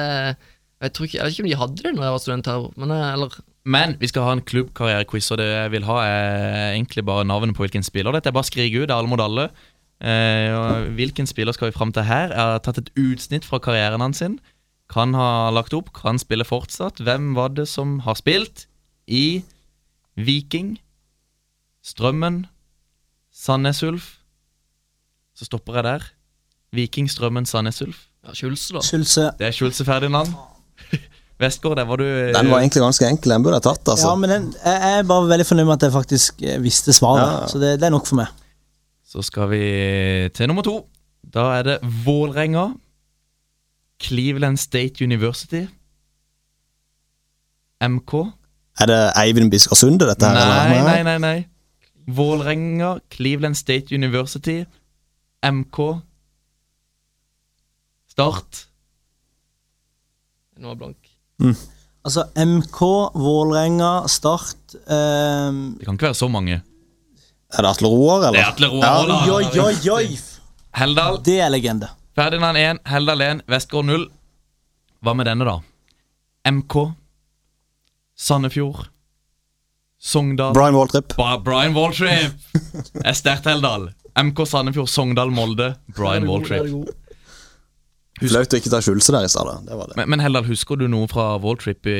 jeg, 0.82 0.92
tror 0.92 1.08
ikke 1.08 1.18
jeg 1.18 1.24
vet 1.24 1.36
ikke 1.38 1.46
om 1.46 1.48
de 1.52 1.60
hadde 1.62 1.86
det 1.86 1.94
når 1.96 2.04
jeg 2.04 2.16
var 2.16 2.24
student 2.26 2.50
her. 2.52 2.66
Men, 2.76 2.92
eller, 2.98 3.38
Men 3.64 3.96
vi 4.02 4.10
skal 4.12 4.28
ha 4.28 4.34
en 4.36 4.44
klubbkarrierequiz, 4.44 5.30
og 5.32 5.40
det 5.40 5.48
jeg 5.48 5.72
vil 5.72 5.88
ha, 5.88 5.96
er 6.04 6.74
egentlig 6.74 7.06
bare 7.06 7.24
navnet 7.24 7.56
på 7.56 7.64
hvilken 7.64 7.86
spiller. 7.86 8.12
Dette 8.12 8.28
er 8.28 8.36
bare 8.36 8.50
skrik 8.50 8.76
ut, 8.76 8.84
det 8.84 8.92
er 8.92 8.98
alle 8.98 9.14
mot 9.14 9.24
alle. 9.24 9.48
Eh, 10.04 10.90
hvilken 10.96 11.26
spiller 11.28 11.56
skal 11.56 11.70
vi 11.70 11.76
fram 11.76 11.92
til 11.92 12.04
her? 12.04 12.28
Jeg 12.34 12.36
har 12.52 12.58
tatt 12.64 12.78
et 12.82 12.90
utsnitt 13.00 13.46
fra 13.48 13.58
karrieren 13.62 14.00
hans. 14.04 14.18
sin. 14.18 14.38
Kan 14.92 15.14
ha 15.14 15.50
lagt 15.50 15.74
opp, 15.74 15.92
kan 15.96 16.18
spille 16.18 16.44
fortsatt. 16.46 17.00
Hvem 17.02 17.34
var 17.34 17.48
det 17.56 17.66
som 17.68 17.98
har 18.06 18.14
spilt 18.14 18.66
i 19.08 19.42
Viking, 20.16 20.76
Strømmen, 21.82 22.46
Sandnes 23.34 23.82
Ulf? 23.82 24.16
Så 25.36 25.44
stopper 25.48 25.74
jeg 25.80 25.84
der. 25.84 26.06
Viking, 26.72 27.10
Strømmen, 27.10 27.46
Sandnes 27.46 27.82
Ulf. 27.82 28.06
ja, 28.26 28.32
Kjulse, 28.34 28.72
da. 28.74 28.80
Kjulse. 28.84 29.30
Det 29.38 29.46
er 29.48 29.52
Kjulse 29.52 29.84
Ferdinand. 29.84 30.32
Vestgård, 31.40 31.76
der 31.76 31.84
var 31.84 31.96
du 32.00 32.04
Den 32.06 32.48
var 32.50 32.62
egentlig 32.62 32.80
ganske 32.80 33.04
enkel, 33.06 33.30
den 33.34 33.42
burde 33.44 33.58
jeg 33.58 33.66
tatt, 33.66 33.88
altså. 33.92 34.08
Ja, 34.08 34.14
men 34.16 34.30
den, 34.30 34.46
jeg 34.64 34.80
jeg 34.82 34.98
er 34.98 35.02
bare 35.08 35.28
veldig 35.28 35.46
fornøyd 35.46 35.66
med 35.68 35.74
at 35.74 35.82
jeg 35.88 35.92
faktisk 35.92 36.42
eh, 36.42 36.62
visste 36.64 36.92
svaret. 36.96 37.26
Ja. 37.42 37.48
Så 37.50 37.58
det, 37.60 37.74
det 37.80 37.86
er 37.90 37.92
nok 37.92 38.06
for 38.08 38.16
meg. 38.22 38.30
Så 39.16 39.22
skal 39.24 39.48
vi 39.48 39.60
til 40.36 40.50
nummer 40.50 40.60
to. 40.60 40.82
Da 41.24 41.46
er 41.56 41.62
det 41.64 41.76
Vålrenga. 42.04 42.74
Cleveland 43.96 44.60
State 44.60 45.00
University. 45.04 45.62
MK. 47.80 48.12
Er 48.76 48.90
det 48.90 49.00
Eivind 49.16 49.48
Biskarsunde 49.50 50.04
dette 50.04 50.28
her? 50.28 50.68
Nei, 50.68 50.82
nei, 50.84 51.02
nei. 51.08 51.16
nei 51.24 51.38
Vålrenga, 52.12 52.98
Cleveland 53.10 53.56
State 53.56 53.94
University, 53.96 54.60
MK. 55.42 55.80
Start. 58.12 58.66
Nå 60.60 60.70
er 60.70 60.78
blank. 60.84 61.10
blank. 61.40 61.66
Altså 62.04 62.28
MK, 62.36 62.80
Vålerenga, 63.16 64.06
Start 64.12 64.76
ehm, 64.86 65.78
Det 65.80 65.88
kan 65.88 65.96
ikke 65.96 66.12
være 66.12 66.14
så 66.14 66.28
mange. 66.28 66.60
Er 67.56 67.64
det 67.64 67.70
Atle 67.70 67.88
Roar, 67.88 68.28
eller? 68.28 68.36
Det 68.36 68.42
er 68.42 68.50
Atle 68.52 68.68
Roar. 68.72 69.08
Ja. 69.08 69.34
Oi, 69.34 69.44
oi, 69.60 69.90
oi! 69.90 70.18
Heldal. 70.76 71.20
Det 71.24 71.38
er 71.40 71.48
legende. 71.52 71.88
Ferdinand 72.16 72.58
1, 72.60 72.82
Heldal 72.92 73.22
1, 73.24 73.40
Vestgård 73.48 73.88
0. 73.88 74.04
Hva 75.04 75.14
med 75.16 75.28
denne, 75.28 75.46
da? 75.48 75.56
MK. 76.52 76.76
Sandefjord. 78.16 78.86
Sogndal. 80.00 80.52
Brian 80.54 80.76
Waltrip. 80.76 81.16
Ba 81.16 81.38
Brian 81.44 81.74
Waltrip! 81.76 82.36
Er 83.08 83.16
sterkt, 83.16 83.48
Heldal. 83.48 83.90
MK 84.16 84.44
Sandefjord, 84.48 84.88
Sogndal, 84.92 85.32
Molde. 85.32 85.74
Brian 85.96 86.28
Waltrip. 86.28 86.68
Flaut 88.16 88.54
å 88.54 88.58
ikke 88.58 88.72
ta 88.72 88.80
Skjulse 88.80 89.12
der 89.12 89.26
i 89.26 89.30
stad. 89.30 89.48
da. 89.48 89.56
Det 89.66 89.76
var 89.76 89.90
det. 89.90 89.96
Men, 90.00 90.08
men 90.14 90.22
Heldal, 90.24 90.46
husker 90.48 90.78
du 90.80 90.86
noe 90.88 91.08
fra 91.10 91.34
Walltrip 91.42 91.88
i, 91.90 91.96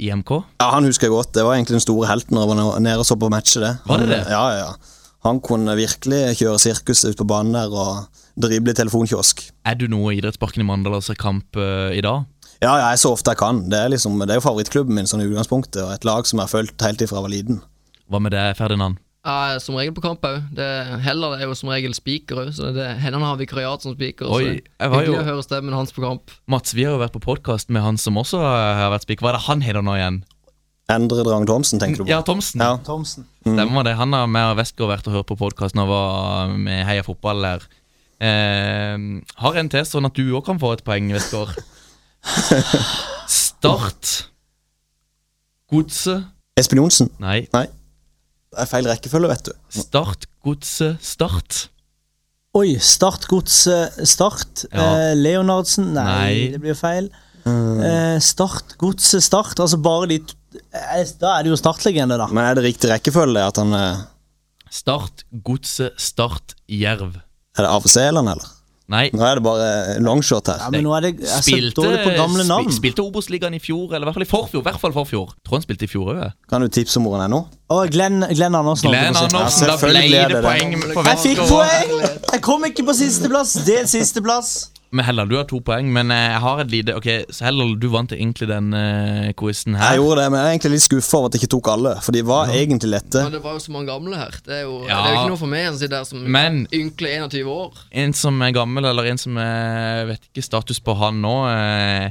i 0.00 0.08
MK? 0.16 0.30
Ja, 0.62 0.70
Han 0.72 0.88
husker 0.88 1.08
jeg 1.08 1.14
godt. 1.14 1.34
Det 1.36 1.44
var 1.44 1.58
egentlig 1.58 1.76
den 1.76 1.84
store 1.84 2.08
helten 2.08 2.38
når 2.38 2.46
jeg 2.48 2.68
var 2.70 2.80
nede 2.86 3.02
og 3.02 3.08
så 3.08 3.18
på 3.20 3.28
matchet. 3.32 3.60
det. 3.64 3.74
Var 3.88 4.04
det 4.04 4.08
det? 4.14 4.22
Ja, 4.32 4.44
ja, 4.54 4.62
ja. 4.64 4.94
Han 5.26 5.42
kunne 5.44 5.74
virkelig 5.76 6.38
kjøre 6.38 6.62
sirkus 6.62 7.04
ut 7.04 7.18
på 7.18 7.26
banen 7.28 7.56
der 7.56 7.72
og 7.74 8.22
drible 8.40 8.72
i 8.72 8.78
telefonkiosk. 8.78 9.42
Er 9.66 9.76
du 9.76 9.88
noe 9.90 10.14
i 10.14 10.20
Idrettsparken 10.20 10.62
i 10.62 10.68
Mandal 10.68 11.00
og 11.00 11.04
ser 11.04 11.18
kamp 11.18 11.58
uh, 11.58 11.90
i 11.92 12.00
dag? 12.04 12.24
Ja, 12.62 12.72
ja, 12.72 12.86
jeg 12.90 13.02
så 13.02 13.12
ofte 13.14 13.34
jeg 13.34 13.42
kan. 13.42 13.60
Det 13.70 13.78
er, 13.78 13.90
liksom, 13.92 14.16
det 14.22 14.34
er 14.34 14.40
jo 14.40 14.46
favorittklubben 14.46 14.96
min 14.96 15.10
sånn 15.10 15.22
i 15.22 15.28
utgangspunktet, 15.28 15.82
og 15.84 15.92
et 15.94 16.06
lag 16.06 16.26
som 16.26 16.40
jeg 16.40 16.48
har 16.48 16.54
fulgt 16.54 16.86
helt 16.86 17.04
ifra 17.04 17.20
jeg 17.20 17.26
var 17.26 17.34
liten. 17.34 17.60
Hva 18.08 18.22
med 18.22 18.34
deg, 18.34 18.56
Ferdinand? 18.58 18.98
Er 19.28 19.58
som 19.60 19.76
regel 19.76 19.92
på 19.92 20.00
kamp 20.00 20.22
òg. 20.24 20.38
Heller 21.04 21.34
er 21.36 21.42
jo 21.50 21.54
som 21.58 21.68
regel 21.68 21.92
spiker 21.96 22.38
òg, 22.46 22.50
så 22.56 22.70
det 22.72 22.86
hender 23.02 23.18
han 23.20 23.26
har 23.28 23.36
vikariat 23.40 23.82
som 23.84 23.92
spiker. 23.92 24.24
Oi, 24.32 24.40
så 24.40 24.54
jeg 24.56 24.88
var 24.90 25.02
Hyggelig 25.02 25.18
jo- 25.18 25.20
å 25.20 25.26
høre 25.26 25.42
stemmen 25.44 25.74
hans 25.76 25.92
på 25.92 26.00
kamp. 26.06 26.30
Mats, 26.48 26.72
vi 26.72 26.84
har 26.88 26.94
jo 26.96 27.02
vært 27.02 27.12
på 27.12 27.20
podkast 27.20 27.68
med 27.68 27.82
han 27.84 27.98
som 28.00 28.16
også 28.16 28.40
har 28.40 28.88
vært 28.94 29.04
spiker. 29.04 29.26
Hva 29.26 29.34
er 29.34 29.38
det 29.38 29.44
han 29.50 29.60
heter 29.66 29.84
nå 29.84 29.94
igjen? 29.98 30.22
Endre 30.88 31.20
Drang 31.26 31.44
Thomsen, 31.44 31.78
tenker 31.78 31.98
du 32.00 32.04
på? 32.04 32.08
Ja, 32.08 32.22
Thomsen. 32.24 32.62
Ja. 32.64 32.78
Thomsen. 32.80 33.26
Stemmer 33.44 33.84
det. 33.84 33.94
Han 34.00 34.12
har 34.16 34.26
med 34.26 34.56
Westgård 34.56 34.88
vært 34.94 35.06
og 35.10 35.18
hørt 35.18 35.26
på 35.28 35.36
podkast 35.36 35.76
når 35.76 35.84
han 35.84 35.92
var 35.92 36.56
med 36.64 36.86
Heia 36.88 37.02
fotball 37.04 37.42
der. 37.44 37.66
Eh, 38.24 38.96
har 39.44 39.54
en 39.60 39.68
til, 39.68 39.84
sånn 39.84 40.08
at 40.08 40.14
du 40.16 40.24
òg 40.32 40.46
kan 40.48 40.58
få 40.58 40.72
et 40.72 40.84
poeng, 40.88 41.12
Westgård. 41.12 41.52
Start. 43.28 44.30
Godset. 45.68 46.24
Espen 46.56 46.80
Johnsen. 46.80 47.12
Nei. 47.20 47.44
Det 48.48 48.62
er 48.64 48.68
feil 48.70 48.88
rekkefølge, 48.88 49.28
vet 49.30 49.48
du. 49.50 49.52
Start, 49.82 50.26
Godset, 50.44 51.02
Start. 51.04 51.58
Oi, 52.56 52.78
Start 52.80 53.26
Godset 53.28 53.98
Start. 54.08 54.64
Ja. 54.72 54.86
Eh, 55.10 55.14
Leonardsen. 55.18 55.90
Nei, 55.96 56.04
Nei. 56.08 56.36
det 56.54 56.62
blir 56.64 56.78
feil. 56.78 57.10
Eh, 57.48 58.18
start 58.20 58.74
Godset 58.80 59.24
Start. 59.24 59.60
Altså 59.62 59.78
bare 59.80 60.08
de 60.10 60.18
eh, 60.18 61.04
Da 61.20 61.36
er 61.38 61.46
det 61.46 61.52
jo 61.52 61.60
startlegende, 61.60 62.18
da. 62.20 62.26
Men 62.32 62.44
er 62.44 62.58
det 62.58 62.66
riktig 62.66 62.90
rekkefølge? 62.90 63.44
At 63.52 63.60
han 63.60 63.72
eh, 63.76 64.02
Start, 64.72 65.24
Godset, 65.44 65.96
Start, 66.00 66.56
Jerv. 66.68 67.20
Er 67.56 67.64
det 67.64 67.70
AFC-land, 67.72 68.32
eller? 68.34 68.54
Nei. 68.88 69.10
Nå 69.12 69.20
er 69.20 69.34
det 69.36 69.42
bare 69.44 69.66
longshot 70.00 70.48
her. 70.48 70.62
Ja, 70.64 70.70
men 70.72 70.80
nå 70.86 70.94
er 70.96 71.02
det 71.04 71.10
jeg 71.20 71.42
Spilte, 71.44 71.74
dårlig 71.82 71.98
på 72.06 72.12
gamle 72.16 72.44
navn. 72.48 72.70
spi- 72.72 72.78
spilte 72.78 73.04
Obos-ligaen 73.04 73.52
i 73.54 73.60
fjor, 73.60 73.90
eller 73.92 74.06
i 74.06 74.08
hvert 74.08 74.16
fall 74.16 74.24
i 74.24 74.30
forfjor. 74.30 74.62
Hvert 74.64 74.80
fall 74.80 74.94
forfjor. 74.96 75.34
Tror 75.44 75.58
han 75.58 75.64
spilte 75.66 75.84
i 75.84 75.90
fjor 75.92 76.08
òg. 76.14 76.32
Kan 76.48 76.64
du 76.64 76.68
tipse 76.72 76.96
om 76.96 77.04
hvor 77.04 77.18
han 77.18 77.26
er 77.26 77.32
nå? 77.34 77.42
Å, 77.68 77.82
Glenn, 77.92 78.24
Glenn 78.32 78.56
Andersen. 78.56 78.88
Glenn 78.88 79.12
Andersen. 79.12 79.36
Andersen, 79.36 79.68
da 79.68 79.76
ble 79.76 79.92
det 80.08 80.24
det. 80.32 80.40
poeng 80.40 80.72
Jeg 81.04 81.18
fikk 81.26 81.44
poeng! 81.52 81.92
Jeg 82.32 82.40
kom 82.48 82.64
ikke 82.64 82.86
på 82.88 82.94
sisteplass. 82.96 83.52
Delt 83.68 83.92
sisteplass. 83.92 84.54
Men 84.90 85.04
Helland, 85.04 85.28
du 85.28 85.36
har 85.36 85.44
to 85.44 85.58
poeng, 85.60 85.90
men 85.92 86.08
eh, 86.10 86.30
jeg 86.32 86.40
har 86.40 86.60
et 86.62 86.70
lite 86.72 86.94
Ok, 86.96 87.06
så 87.28 87.44
Helland, 87.44 87.74
du 87.82 87.88
vant 87.92 88.12
egentlig 88.16 88.46
den 88.48 88.70
uh, 88.72 89.26
quizen 89.36 89.74
her. 89.76 89.90
Jeg 89.92 90.00
gjorde 90.00 90.22
det, 90.22 90.30
men 90.32 90.38
jeg 90.40 90.46
er 90.46 90.54
egentlig 90.56 90.70
litt 90.72 90.84
skuffa 90.86 91.18
over 91.18 91.28
at 91.28 91.34
jeg 91.36 91.42
ikke 91.42 91.50
tok 91.58 91.68
alle. 91.74 91.92
For 92.06 92.16
de 92.16 92.22
var 92.24 92.48
egentlig 92.56 92.90
lette. 92.94 93.20
Men 93.26 93.34
det 93.36 93.42
var 93.44 93.58
jo 93.58 93.60
så 93.66 93.74
mange 93.74 93.90
gamle 93.92 94.16
her. 94.16 94.38
Det 94.46 94.54
er 94.56 94.62
jo, 94.64 94.78
Ja. 94.88 95.02
det 95.04 95.10
er 95.10 95.12
jo 95.12 95.18
ikke 95.20 95.32
noe 95.34 95.42
for 95.42 95.52
meg 95.52 95.66
som 95.68 95.76
sitter 95.82 95.96
der 95.98 96.08
som 96.08 96.24
Men- 96.38 96.66
ynkle 96.72 97.12
21 97.18 97.52
år. 97.52 97.76
En 97.92 98.16
som 98.16 98.40
er 98.42 98.56
gammel, 98.56 98.88
eller 98.88 99.10
en 99.12 99.18
som 99.20 99.36
er, 99.36 100.06
vet 100.14 100.24
ikke 100.32 100.46
status 100.48 100.80
på 100.80 100.96
han 100.96 101.20
nå. 101.20 101.34
eh, 101.52 102.10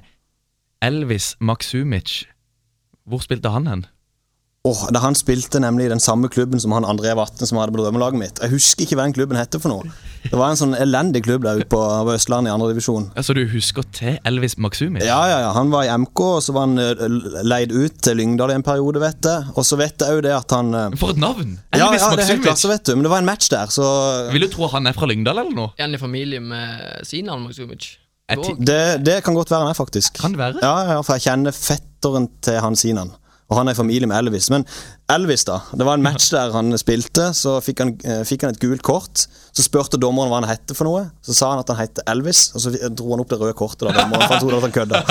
Elvis 0.85 1.33
Maksumic. 1.41 2.27
Hvor 3.09 3.23
spilte 3.25 3.49
han 3.49 3.65
hen? 3.65 3.85
Åh, 4.65 4.79
da 4.91 4.99
Han 4.99 5.15
spilte 5.15 5.61
nemlig 5.63 5.85
i 5.85 5.91
den 5.93 6.01
samme 6.03 6.27
klubben 6.27 6.59
som 6.59 6.73
han 6.75 6.83
André 6.87 7.13
Vatne 7.15 7.47
som 7.47 7.59
hadde 7.59 7.71
på 7.75 7.79
drømmelaget 7.79 8.19
mitt. 8.19 8.39
Jeg 8.43 8.51
husker 8.51 8.83
ikke 8.83 8.97
hva 8.99 9.05
den 9.07 9.15
klubben 9.15 9.37
heter 9.39 9.61
for 9.63 9.71
noe. 9.71 9.91
Det 10.27 10.35
var 10.35 10.51
en 10.51 10.59
sånn 10.59 10.73
elendig 10.75 11.21
klubb 11.23 11.45
der 11.45 11.61
ute 11.61 11.69
på 11.71 11.79
på 11.79 12.11
Østlandet 12.17 12.51
i 12.51 12.53
andredivisjon. 12.55 13.05
Altså, 13.15 13.35
du 13.37 13.45
husker 13.47 13.85
til 13.95 14.17
Elvis 14.27 14.57
Maxumi? 14.59 14.99
Ja, 15.05 15.19
ja, 15.29 15.37
ja. 15.45 15.51
Han 15.55 15.69
var 15.71 15.85
i 15.87 15.91
MK, 15.93 16.19
og 16.25 16.41
så 16.43 16.55
var 16.55 16.65
han 16.67 16.81
eh, 16.83 17.05
leid 17.47 17.71
ut 17.71 18.01
til 18.03 18.17
Lyngdal 18.19 18.51
i 18.51 18.57
en 18.57 18.65
periode, 18.65 18.99
vet 18.99 19.29
jeg. 19.29 19.53
Og 19.55 19.63
så 19.67 19.79
vet 19.79 20.03
jeg 20.03 20.17
òg 20.17 20.25
det 20.25 20.33
at 20.35 20.55
han 20.57 20.73
eh, 20.75 20.97
For 20.99 21.13
et 21.15 21.21
navn! 21.21 21.53
Ja, 21.71 21.85
Elvis 21.87 22.03
ja, 22.03 22.09
det 22.17 22.25
er 22.25 22.33
helt 22.33 22.43
klasse, 22.49 22.71
vet 22.73 22.83
du. 22.89 22.95
Men 22.97 23.07
det 23.07 23.13
var 23.13 23.23
en 23.23 23.29
match 23.29 23.47
der, 23.53 23.71
så 23.71 23.85
Vil 24.33 24.43
du 24.43 24.49
tro 24.51 24.67
han 24.73 24.89
er 24.89 24.97
fra 24.97 25.07
Lyngdal 25.07 25.39
eller 25.45 25.55
noe? 25.55 25.71
Er 25.77 25.87
han 25.87 25.95
i 25.95 26.01
familie 26.01 26.43
med 26.43 27.05
Sinan 27.07 27.45
Maksumic? 27.45 27.93
Er 28.27 28.43
Det, 28.59 28.81
det 29.05 29.21
kan 29.23 29.37
godt 29.37 29.53
være 29.53 29.63
han 29.63 29.71
er, 29.71 29.77
faktisk. 29.77 30.19
Kan 30.19 30.35
det 30.35 30.41
være? 30.41 30.59
Ja, 30.65 30.97
ja, 30.97 30.99
for 31.05 31.15
jeg 31.15 31.29
kjenner 31.29 31.55
fetteren 31.55 32.27
til 32.43 32.59
han 32.59 32.75
Sinan. 32.75 33.13
Og 33.47 33.55
han 33.55 33.69
er 33.69 33.75
i 33.75 33.79
familie 33.79 34.09
med 34.09 34.17
Elvis. 34.19 34.49
Men 34.51 34.65
Elvis, 35.11 35.45
da. 35.47 35.61
Det 35.71 35.87
var 35.87 35.97
en 35.97 36.03
match 36.03 36.29
der 36.35 36.51
han 36.55 36.75
spilte. 36.79 37.29
Så 37.37 37.57
fikk 37.63 37.83
han, 37.83 37.95
eh, 38.03 38.23
fikk 38.27 38.43
han 38.43 38.55
et 38.55 38.61
gult 38.63 38.83
kort. 38.85 39.25
Så 39.55 39.65
spurte 39.65 39.99
dommeren 40.01 40.31
hva 40.31 40.41
han 40.41 40.49
hette 40.51 40.75
for 40.77 40.89
noe. 40.89 41.07
Så 41.23 41.37
sa 41.37 41.53
han 41.53 41.63
at 41.63 41.71
han 41.71 41.79
het 41.79 42.03
Elvis, 42.07 42.49
og 42.55 42.65
så 42.65 42.75
dro 42.91 43.13
han 43.13 43.23
opp 43.23 43.31
det 43.31 43.39
røde 43.41 43.57
kortet. 43.57 43.87
da 43.87 43.95
dommeren, 44.01 44.25
for 44.27 44.35
han 44.35 44.43
trodde 44.43 44.59
at 44.59 44.67
han 44.67 44.77
kødda. 44.79 45.03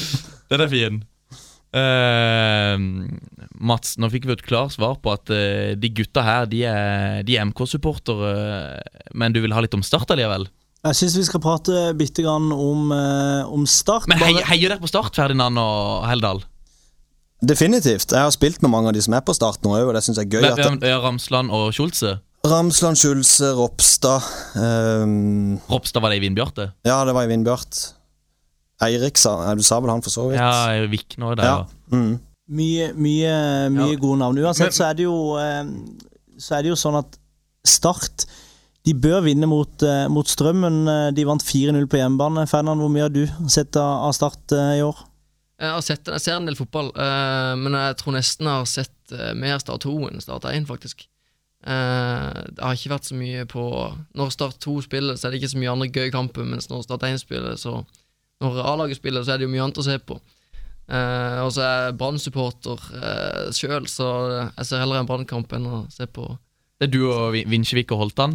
Den 0.52 0.64
er 0.66 0.72
fin. 0.72 1.04
Uh, 1.74 2.78
Mats, 3.58 3.96
nå 3.98 4.06
fikk 4.12 4.28
vi 4.28 4.36
et 4.36 4.44
klart 4.46 4.76
svar 4.76 4.94
på 5.02 5.10
at 5.10 5.30
uh, 5.34 5.72
de 5.74 5.88
gutta 5.90 6.22
her 6.22 6.44
De 6.46 6.60
er, 6.70 7.24
de 7.26 7.34
er 7.34 7.48
MK-supportere, 7.48 8.28
men 9.18 9.34
du 9.34 9.40
vil 9.42 9.50
ha 9.56 9.64
litt 9.64 9.74
om 9.74 9.82
Start 9.82 10.14
allikevel? 10.14 10.46
Jeg 10.84 10.98
syns 10.98 11.16
vi 11.16 11.24
skal 11.24 11.40
prate 11.40 11.82
bitte 11.96 12.22
grann 12.22 12.50
om, 12.52 12.90
eh, 12.92 13.42
om 13.48 13.64
Start. 13.64 14.04
Men 14.10 14.20
heier 14.20 14.68
dere 14.68 14.82
på 14.82 14.90
Start, 14.90 15.16
Ferdinand 15.16 15.56
og 15.56 16.04
Heldal? 16.10 16.42
Definitivt. 17.44 18.12
Jeg 18.12 18.22
har 18.24 18.30
spilt 18.34 18.62
med 18.62 18.70
mange 18.72 18.88
av 18.88 18.94
de 18.96 19.02
som 19.04 19.14
er 19.14 19.20
på 19.26 19.34
start 19.36 19.60
nå 19.66 19.74
òg, 19.76 19.88
og 19.90 19.94
det 19.96 20.02
syns 20.06 20.16
jeg 20.20 20.26
er 20.26 20.36
gøy. 20.38 20.44
Hvem- 20.46 20.58
At 20.58 20.64
hvem- 20.70 20.88
ja, 20.88 20.98
Ramsland 21.02 21.50
og 21.50 21.72
Skjolse? 21.76 22.14
Ramsland, 22.44 22.96
Skjulse, 23.00 23.50
Ropstad 23.56 24.22
um... 24.60 25.58
Ropstad 25.70 26.02
var 26.04 26.10
det 26.12 26.18
i 26.18 26.24
Vindbjarte? 26.26 26.66
Ja, 26.84 26.98
det 27.08 27.14
var 27.16 27.24
i 27.24 27.30
Vindbjart. 27.30 27.78
Eirik 28.84 29.16
sa 29.16 29.54
Du 29.56 29.62
sa 29.64 29.78
vel 29.80 29.90
han 29.94 30.02
for 30.04 30.10
så 30.12 30.26
vidt? 30.28 30.40
Ja, 30.40 30.86
Vikne 30.90 31.30
og 31.30 31.36
der. 31.38 31.44
Ja. 31.44 31.56
Ja. 31.64 31.96
Mm. 31.96 32.18
Mye, 32.54 32.90
mye, 32.92 33.34
mye 33.72 33.92
Ja. 33.94 34.00
gode 34.02 34.18
navn. 34.20 34.38
Uansett 34.44 34.66
Men- 34.68 34.76
så 34.76 34.84
er 34.90 34.94
det 34.98 35.04
jo 35.06 35.36
eh, 35.40 35.64
Så 36.38 36.56
er 36.58 36.62
det 36.62 36.68
jo 36.74 36.76
sånn 36.76 36.98
at 36.98 37.16
Start 37.64 38.26
de 38.84 38.92
bør 38.92 39.22
vinne 39.24 39.46
mot, 39.48 39.82
eh, 39.82 40.08
mot 40.12 40.26
Strømmen. 40.28 40.82
Eh, 40.86 41.10
De 41.16 41.24
vant 41.24 41.40
4-0 41.42 41.86
på 41.88 41.96
hjemmebane. 41.96 42.44
Ferdinand, 42.46 42.80
hvor 42.82 42.90
mye 42.92 43.06
har 43.06 43.08
du 43.08 43.26
sett 43.48 43.74
av, 43.80 44.08
av 44.08 44.12
Start 44.12 44.52
eh, 44.52 44.74
i 44.76 44.82
år? 44.84 44.98
Jeg 45.62 45.70
har 45.70 45.82
sett, 45.86 46.08
jeg 46.10 46.22
ser 46.22 46.36
en 46.38 46.48
del 46.48 46.56
fotball, 46.58 46.88
uh, 46.98 47.54
men 47.60 47.76
jeg 47.78 47.98
tror 48.00 48.16
nesten 48.16 48.48
jeg 48.50 48.62
har 48.62 48.70
sett 48.70 49.12
uh, 49.14 49.32
mer 49.38 49.60
Start 49.62 49.84
2 49.86 49.92
enn 50.08 50.22
Start 50.22 50.48
1, 50.50 50.66
faktisk. 50.66 51.04
Uh, 51.64 52.42
det 52.50 52.60
har 52.60 52.74
ikke 52.76 52.90
vært 52.92 53.06
så 53.08 53.16
mye 53.16 53.46
på 53.48 53.62
Når 54.18 54.32
Start 54.34 54.58
2 54.60 54.74
spiller, 54.84 55.16
så 55.16 55.28
er 55.28 55.32
det 55.32 55.38
ikke 55.40 55.52
så 55.54 55.60
mye 55.62 55.70
andre 55.72 55.88
gøye 55.94 56.12
kamper, 56.12 56.44
mens 56.44 56.66
når 56.68 56.82
Start 56.84 57.06
1 57.08 57.22
spiller, 57.22 57.54
så 57.60 57.78
Når 58.42 58.58
A-laget 58.66 58.98
spiller, 58.98 59.22
så 59.24 59.32
er 59.32 59.40
det 59.40 59.46
jo 59.46 59.52
mye 59.54 59.62
annet 59.64 59.78
å 59.80 59.84
se 59.86 59.94
på. 60.02 60.18
Uh, 60.84 61.38
og 61.46 61.52
så 61.54 61.62
er 61.64 61.76
jeg 61.86 61.94
Brann-supporter 62.02 62.82
uh, 62.92 63.46
sjøl, 63.56 63.86
så 63.88 64.08
jeg 64.50 64.66
ser 64.68 64.82
heller 64.82 65.00
en 65.00 65.08
Brann-kamp 65.08 65.54
enn 65.56 65.70
å 65.70 65.78
se 65.94 66.04
på 66.04 66.26
Det 66.82 66.90
er 66.90 66.92
du 66.92 67.06
og 67.06 67.30
Vin- 67.32 67.48
Vinsjevik 67.48 67.94
og 67.94 68.02
Holtan? 68.02 68.34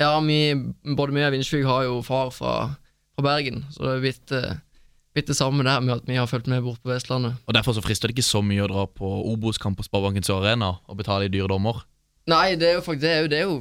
Ja, 0.00 0.14
vi, 0.24 0.54
både 0.96 1.12
vi 1.12 1.26
og 1.26 1.34
Vinsjevik 1.34 1.66
har 1.68 1.84
jo 1.84 1.98
far 2.06 2.30
fra, 2.32 2.54
fra 3.12 3.26
Bergen, 3.26 3.66
så 3.74 3.84
det 3.84 3.90
er 3.92 4.04
blitt, 4.06 4.32
eh, 4.32 4.54
blitt 5.14 5.26
det 5.30 5.36
samme 5.36 5.64
der 5.66 5.80
med 5.82 5.96
at 5.96 6.06
vi 6.06 6.14
har 6.18 6.28
fulgt 6.30 6.46
med 6.50 6.62
bort 6.62 6.78
på 6.84 6.92
Vestlandet. 6.92 7.34
Og 7.46 7.54
Derfor 7.56 7.74
så 7.74 7.82
frister 7.82 8.08
det 8.08 8.14
ikke 8.18 8.26
så 8.28 8.42
mye 8.46 8.62
å 8.62 8.70
dra 8.70 8.86
på 8.86 9.08
Obos-kamp 9.32 9.78
på 9.80 9.86
Sparebankens 9.86 10.30
Arena 10.30 10.76
og 10.86 10.96
betale 11.00 11.26
i 11.26 11.32
dyre 11.32 11.48
dommer. 11.50 11.82
Nei, 12.30 12.54
det 12.60 12.68
er 12.68 12.74
jo 12.78 12.82
faktisk 12.86 13.02
det 13.02 13.10
er 13.16 13.22
jo, 13.24 13.28
det 13.32 13.38
er 13.40 13.46
jo 13.48 13.60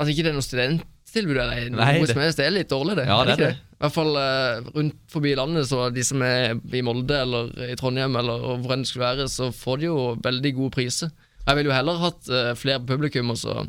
Altså 0.00 0.12
ikke 0.14 0.24
det 0.24 0.30
er 0.30 0.36
noe 0.38 0.44
studenttilbud 0.46 1.36
eller 1.36 1.66
noe 1.70 1.80
Nei, 1.80 1.98
det- 2.00 2.08
som 2.12 2.20
helst, 2.22 2.38
det 2.40 2.46
er 2.46 2.54
litt 2.54 2.70
dårlig, 2.72 2.94
det. 2.96 3.04
Ja, 3.08 3.18
det 3.24 3.32
er 3.34 3.36
ikke 3.36 3.50
det. 3.50 3.58
I 3.80 3.82
hvert 3.84 3.94
fall 3.96 4.14
uh, 4.16 4.70
rundt 4.76 4.96
forbi 5.12 5.34
landet, 5.36 5.66
så 5.68 5.88
de 5.92 6.04
som 6.04 6.22
er 6.24 6.54
i 6.76 6.80
Molde 6.84 7.16
eller 7.20 7.50
i 7.68 7.76
Trondheim 7.76 8.16
eller 8.16 8.40
hvor 8.60 8.72
enn 8.72 8.80
det 8.84 8.88
skulle 8.88 9.04
være, 9.06 9.26
så 9.28 9.50
får 9.52 9.80
de 9.80 9.86
jo 9.90 9.98
veldig 10.24 10.52
gode 10.56 10.72
priser. 10.76 11.12
Jeg 11.46 11.56
ville 11.56 11.68
jo 11.70 11.76
heller 11.76 12.00
hatt 12.00 12.28
uh, 12.32 12.52
flere 12.56 12.80
publikum, 12.84 13.30
og 13.32 13.38
så 13.40 13.66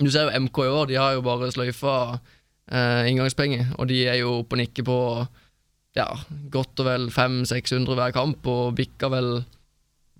Du 0.00 0.10
ser 0.10 0.26
jo 0.30 0.40
MK 0.46 0.58
i 0.64 0.70
år, 0.74 0.86
de 0.90 0.94
har 0.98 1.12
jo 1.14 1.22
bare 1.22 1.50
sløyfa 1.52 1.94
uh, 2.18 3.02
inngangspenger, 3.10 3.74
og 3.78 3.88
de 3.90 3.98
er 4.08 4.20
jo 4.22 4.38
oppe 4.40 4.54
og 4.56 4.62
nikker 4.62 4.86
på 4.86 4.98
ja, 5.98 6.06
godt 6.52 6.82
og 6.82 6.86
vel 6.86 7.08
500-600 7.10 7.96
hver 7.98 8.14
kamp, 8.14 8.46
og 8.46 8.76
bikker 8.78 9.10
vel 9.12 9.30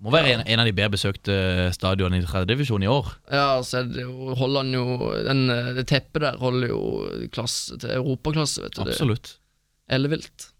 Må 0.01 0.11
være 0.13 0.33
en, 0.33 0.43
en 0.49 0.63
av 0.63 0.67
de 0.67 0.73
bedre 0.75 0.95
besøkte 0.95 1.35
stadionene 1.75 2.23
i 2.23 2.25
tredjedivisjon 2.25 2.83
i 2.83 2.89
år. 2.89 3.11
Ja, 3.31 3.61
så 3.63 3.83
er 3.83 3.91
det 3.91 4.05
jo, 4.07 4.33
holder 4.35 4.65
han 4.65 4.73
jo 4.73 5.11
den, 5.27 5.43
eh, 5.53 5.73
Det 5.77 5.85
teppet 5.91 6.25
der 6.25 6.39
holder 6.41 6.73
jo 6.73 6.81
klasse 7.33 7.77
til 7.77 7.93
europaklasse, 7.99 8.63
vet 8.65 8.79
du. 8.79 8.81
Absolutt. 8.87 9.35
Ellevilt. 9.91 10.50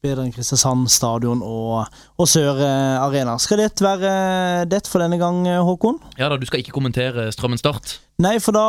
Bedre 0.00 0.22
enn 0.24 0.32
Kristiansand 0.32 0.86
stadion 0.88 1.42
og, 1.44 1.90
og 2.16 2.28
Sør 2.28 2.56
eh, 2.64 3.02
Arena. 3.02 3.34
Skal 3.36 3.60
det 3.60 3.82
være 3.84 4.64
det 4.64 4.78
for 4.88 5.02
denne 5.04 5.18
gang, 5.20 5.42
eh, 5.44 5.58
Håkon? 5.60 5.98
Ja 6.16 6.30
da, 6.32 6.38
Du 6.40 6.46
skal 6.48 6.62
ikke 6.62 6.72
kommentere 6.72 7.26
Strømmen 7.36 7.60
Start. 7.60 7.98
Nei, 8.24 8.38
for 8.40 8.56
da 8.56 8.62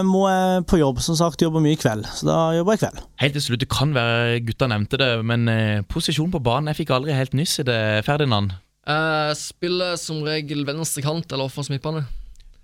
må 0.02 0.24
jeg 0.26 0.64
på 0.66 0.80
jobb. 0.80 0.98
Som 1.04 1.14
sagt, 1.20 1.44
jobber 1.46 1.62
mye 1.62 1.76
i 1.76 1.78
kveld. 1.78 2.08
Så 2.10 2.26
da 2.26 2.38
jobber 2.56 2.74
jeg 2.74 2.80
i 2.80 2.84
kveld. 2.88 3.04
Helt 3.22 3.38
til 3.38 3.44
slutt, 3.46 3.62
det 3.62 3.70
kan 3.70 3.94
være 3.94 4.40
gutta 4.48 4.66
nevnte 4.72 4.98
det, 4.98 5.12
men 5.22 5.46
eh, 5.52 5.84
posisjon 5.86 6.34
på 6.34 6.42
banen 6.42 6.72
Jeg 6.72 6.80
fikk 6.82 6.90
aldri 6.98 7.14
helt 7.14 7.38
nyss 7.38 7.60
i 7.62 7.68
det, 7.70 7.78
Ferdinand. 8.08 8.56
Jeg 8.82 9.38
spiller 9.44 9.94
som 10.02 10.26
regel 10.26 10.66
venstre 10.66 11.06
kant 11.06 11.30
eller 11.30 11.46
offensiv 11.46 11.76
midtbane. 11.76 12.02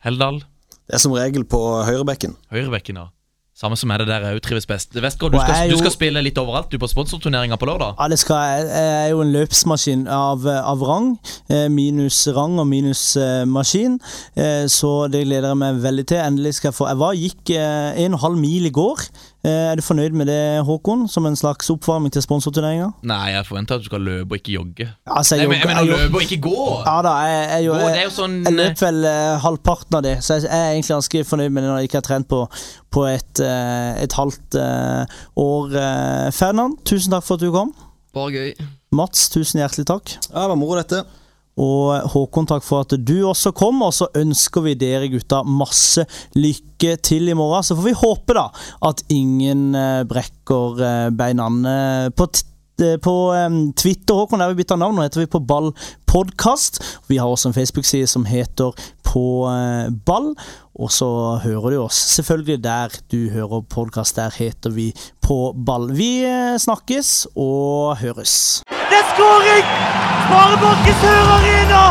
Heldal. 0.03 0.43
Det 0.82 0.99
er 0.99 1.07
som 1.07 1.15
regel 1.15 1.47
på 1.47 1.62
høyrebekken. 1.87 2.35
Høyrebekken, 2.51 3.05
ja. 3.05 3.07
Samme 3.61 3.77
som 3.77 3.91
er 3.93 4.01
det 4.01 4.07
der 4.09 4.23
òg 4.31 4.39
trives 4.41 4.65
best. 4.65 4.95
Vestgård, 4.97 5.35
du 5.35 5.39
skal, 5.43 5.66
jo, 5.69 5.77
du 5.77 5.82
skal 5.82 5.93
spille 5.93 6.23
litt 6.24 6.39
overalt, 6.41 6.70
du, 6.73 6.78
på 6.81 6.89
sponsorturneringa 6.89 7.59
på 7.61 7.66
lørdag. 7.69 7.99
Ja, 7.99 8.07
det 8.09 8.16
skal 8.23 8.39
jeg. 8.41 8.69
Jeg 8.70 8.95
er 9.03 9.11
jo 9.12 9.20
en 9.20 9.32
løpsmaskin 9.35 10.07
av, 10.09 10.47
av 10.49 10.85
rang. 10.89 11.11
eh, 11.53 11.66
Minus 11.69 12.23
rang 12.32 12.57
og 12.62 12.66
minus 12.70 13.03
eh, 13.20 13.45
maskin. 13.45 13.99
Eh, 14.32 14.65
Så 14.73 15.11
det 15.12 15.27
gleder 15.27 15.53
jeg 15.53 15.61
meg 15.61 15.82
veldig 15.85 16.07
til. 16.09 16.23
Endelig 16.24 16.55
skal 16.57 16.70
jeg 16.70 16.78
få 16.78 16.89
Jeg 16.89 17.01
var, 17.03 17.20
gikk 17.20 17.53
en 17.59 18.15
og 18.15 18.16
en 18.16 18.19
halv 18.24 18.41
mil 18.41 18.66
i 18.70 18.73
går. 18.81 19.05
Eh, 19.43 19.71
Er 19.73 19.77
du 19.79 19.83
fornøyd 19.83 20.12
med 20.12 20.27
det, 20.29 20.41
Håkon? 20.69 21.07
Som 21.09 21.25
en 21.27 21.37
slags 21.39 21.71
oppvarming 21.73 22.12
til 22.12 22.21
sponsorturneringa? 22.23 22.91
Nei, 23.09 23.31
jeg 23.33 23.47
forventer 23.49 23.79
at 23.79 23.85
du 23.85 23.89
skal 23.89 24.03
løpe 24.05 24.35
og 24.35 24.41
ikke 24.43 24.53
jogge. 24.53 24.89
Altså, 25.09 25.37
Nei, 25.41 25.47
men, 25.49 25.59
jeg 25.62 25.71
mener 25.71 25.89
løpe 25.89 26.19
og 26.21 26.25
ikke 26.27 26.41
gå! 26.45 26.57
Ja 26.85 26.97
da, 27.07 27.15
jeg, 27.25 27.39
jeg, 27.39 27.65
jeg, 27.65 27.81
jeg, 27.81 27.95
jeg 27.95 28.03
er 28.03 28.09
jo 28.11 28.12
sånn 28.19 28.35
jeg 28.45 28.57
løp 28.59 28.83
vel 28.85 28.99
eh, 29.09 29.39
halvparten 29.47 29.97
av 30.01 30.05
det, 30.05 30.17
så 30.27 30.37
jeg, 30.37 30.45
jeg 30.51 30.59
er 30.67 30.75
egentlig 30.75 30.95
ganske 30.99 31.23
fornøyd 31.31 31.55
med 31.57 31.62
det 31.65 31.71
når 31.71 31.79
jeg 31.81 31.89
ikke 31.91 32.01
har 32.03 32.07
trent 32.11 32.29
på, 32.35 32.43
på 32.93 33.07
et, 33.09 33.43
eh, 33.47 34.03
et 34.05 34.19
halvt 34.21 34.59
eh, 34.61 35.17
år. 35.47 35.79
eh. 35.87 36.27
Ferdinand, 36.37 36.77
tusen 36.85 37.17
takk 37.17 37.25
for 37.25 37.41
at 37.41 37.47
du 37.47 37.49
kom. 37.55 37.73
Bare 38.17 38.35
gøy. 38.35 38.69
Mats, 38.93 39.29
tusen 39.33 39.62
hjertelig 39.62 39.87
takk. 39.89 40.17
Ja, 40.29 40.43
det 40.45 40.49
var 40.53 40.59
moro, 40.61 40.77
dette. 40.83 41.05
Og 41.59 42.12
Håkon, 42.12 42.47
takk 42.48 42.64
for 42.64 42.85
at 42.85 42.94
du 42.94 43.16
også 43.28 43.52
kom, 43.56 43.82
og 43.82 43.93
så 43.97 44.09
ønsker 44.16 44.64
vi 44.64 44.77
dere 44.78 45.10
gutta 45.12 45.43
masse 45.44 46.06
lykke 46.39 46.97
til 47.02 47.31
i 47.31 47.36
morgen. 47.36 47.66
Så 47.66 47.77
får 47.77 47.89
vi 47.89 47.97
håpe 48.05 48.36
da 48.39 48.47
at 48.86 49.02
ingen 49.12 49.74
eh, 49.74 50.05
brekker 50.09 50.85
eh, 50.86 51.09
beina 51.16 51.48
på, 52.16 52.28
eh, 52.85 52.97
på 53.02 53.16
Twitter, 53.77 54.14
Håkon, 54.14 54.40
der 54.40 54.55
vi 54.55 54.62
bytta 54.62 54.78
navn. 54.81 54.97
Nå 54.97 55.05
heter 55.09 55.24
vi 55.24 55.32
på 55.35 55.43
Ball 55.43 55.72
podkast. 56.10 56.81
Vi 57.10 57.20
har 57.20 57.28
også 57.28 57.51
en 57.51 57.59
Facebook-side 57.59 58.09
som 58.10 58.24
heter 58.28 58.74
På 59.10 59.51
ball. 60.06 60.32
Og 60.81 60.90
så 60.94 61.09
hører 61.43 61.74
du 61.74 61.81
oss 61.82 61.98
selvfølgelig 62.14 62.60
der 62.62 62.94
du 63.10 63.28
hører 63.35 63.66
podkast. 63.66 64.16
Der 64.16 64.31
heter 64.35 64.70
vi 64.74 64.93
På 65.22 65.52
ball. 65.55 65.90
Vi 65.98 66.22
snakkes 66.62 67.27
og 67.35 67.98
høres. 68.02 68.62
Er 68.70 68.99
skåring! 69.21 69.67
Sparebank 70.27 70.89
i 70.89 70.95
Sør 71.01 71.33
Arena! 71.37 71.83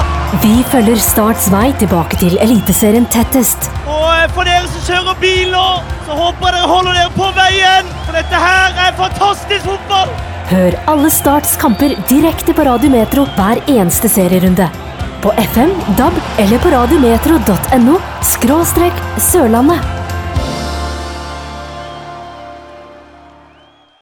Vi 0.44 0.64
følger 0.72 1.02
Starts 1.04 1.50
vei 1.54 1.68
tilbake 1.82 2.18
til 2.22 2.38
Eliteserien 2.42 3.06
tettest. 3.14 3.70
Og 3.86 4.08
eh, 4.14 4.26
for 4.34 4.48
dere 4.48 4.70
som 4.72 4.86
kjører 4.88 5.20
bil 5.22 5.52
nå, 5.54 5.68
så 6.08 6.18
håper 6.18 6.48
jeg 6.48 6.56
dere 6.58 6.72
holder 6.72 6.98
dere 6.98 7.14
på 7.18 7.30
veien. 7.38 7.94
For 8.08 8.18
dette 8.18 8.42
her 8.46 8.82
er 8.86 8.98
fantastisk 8.98 9.68
fotball! 9.68 10.14
Hør 10.50 10.78
alle 10.90 11.12
Starts 11.14 11.54
kamper 11.62 11.94
direkte 12.10 12.56
på 12.58 12.66
Radio 12.66 12.90
Metro 12.94 13.28
hver 13.36 13.62
eneste 13.70 14.10
serierunde. 14.10 14.70
På 15.22 15.36
FM, 15.52 15.76
DAB 16.00 16.18
eller 16.42 16.64
på 16.64 16.74
radiometro.no 16.74 18.00
skråstrek 18.26 19.06
Sørlandet. 19.22 19.99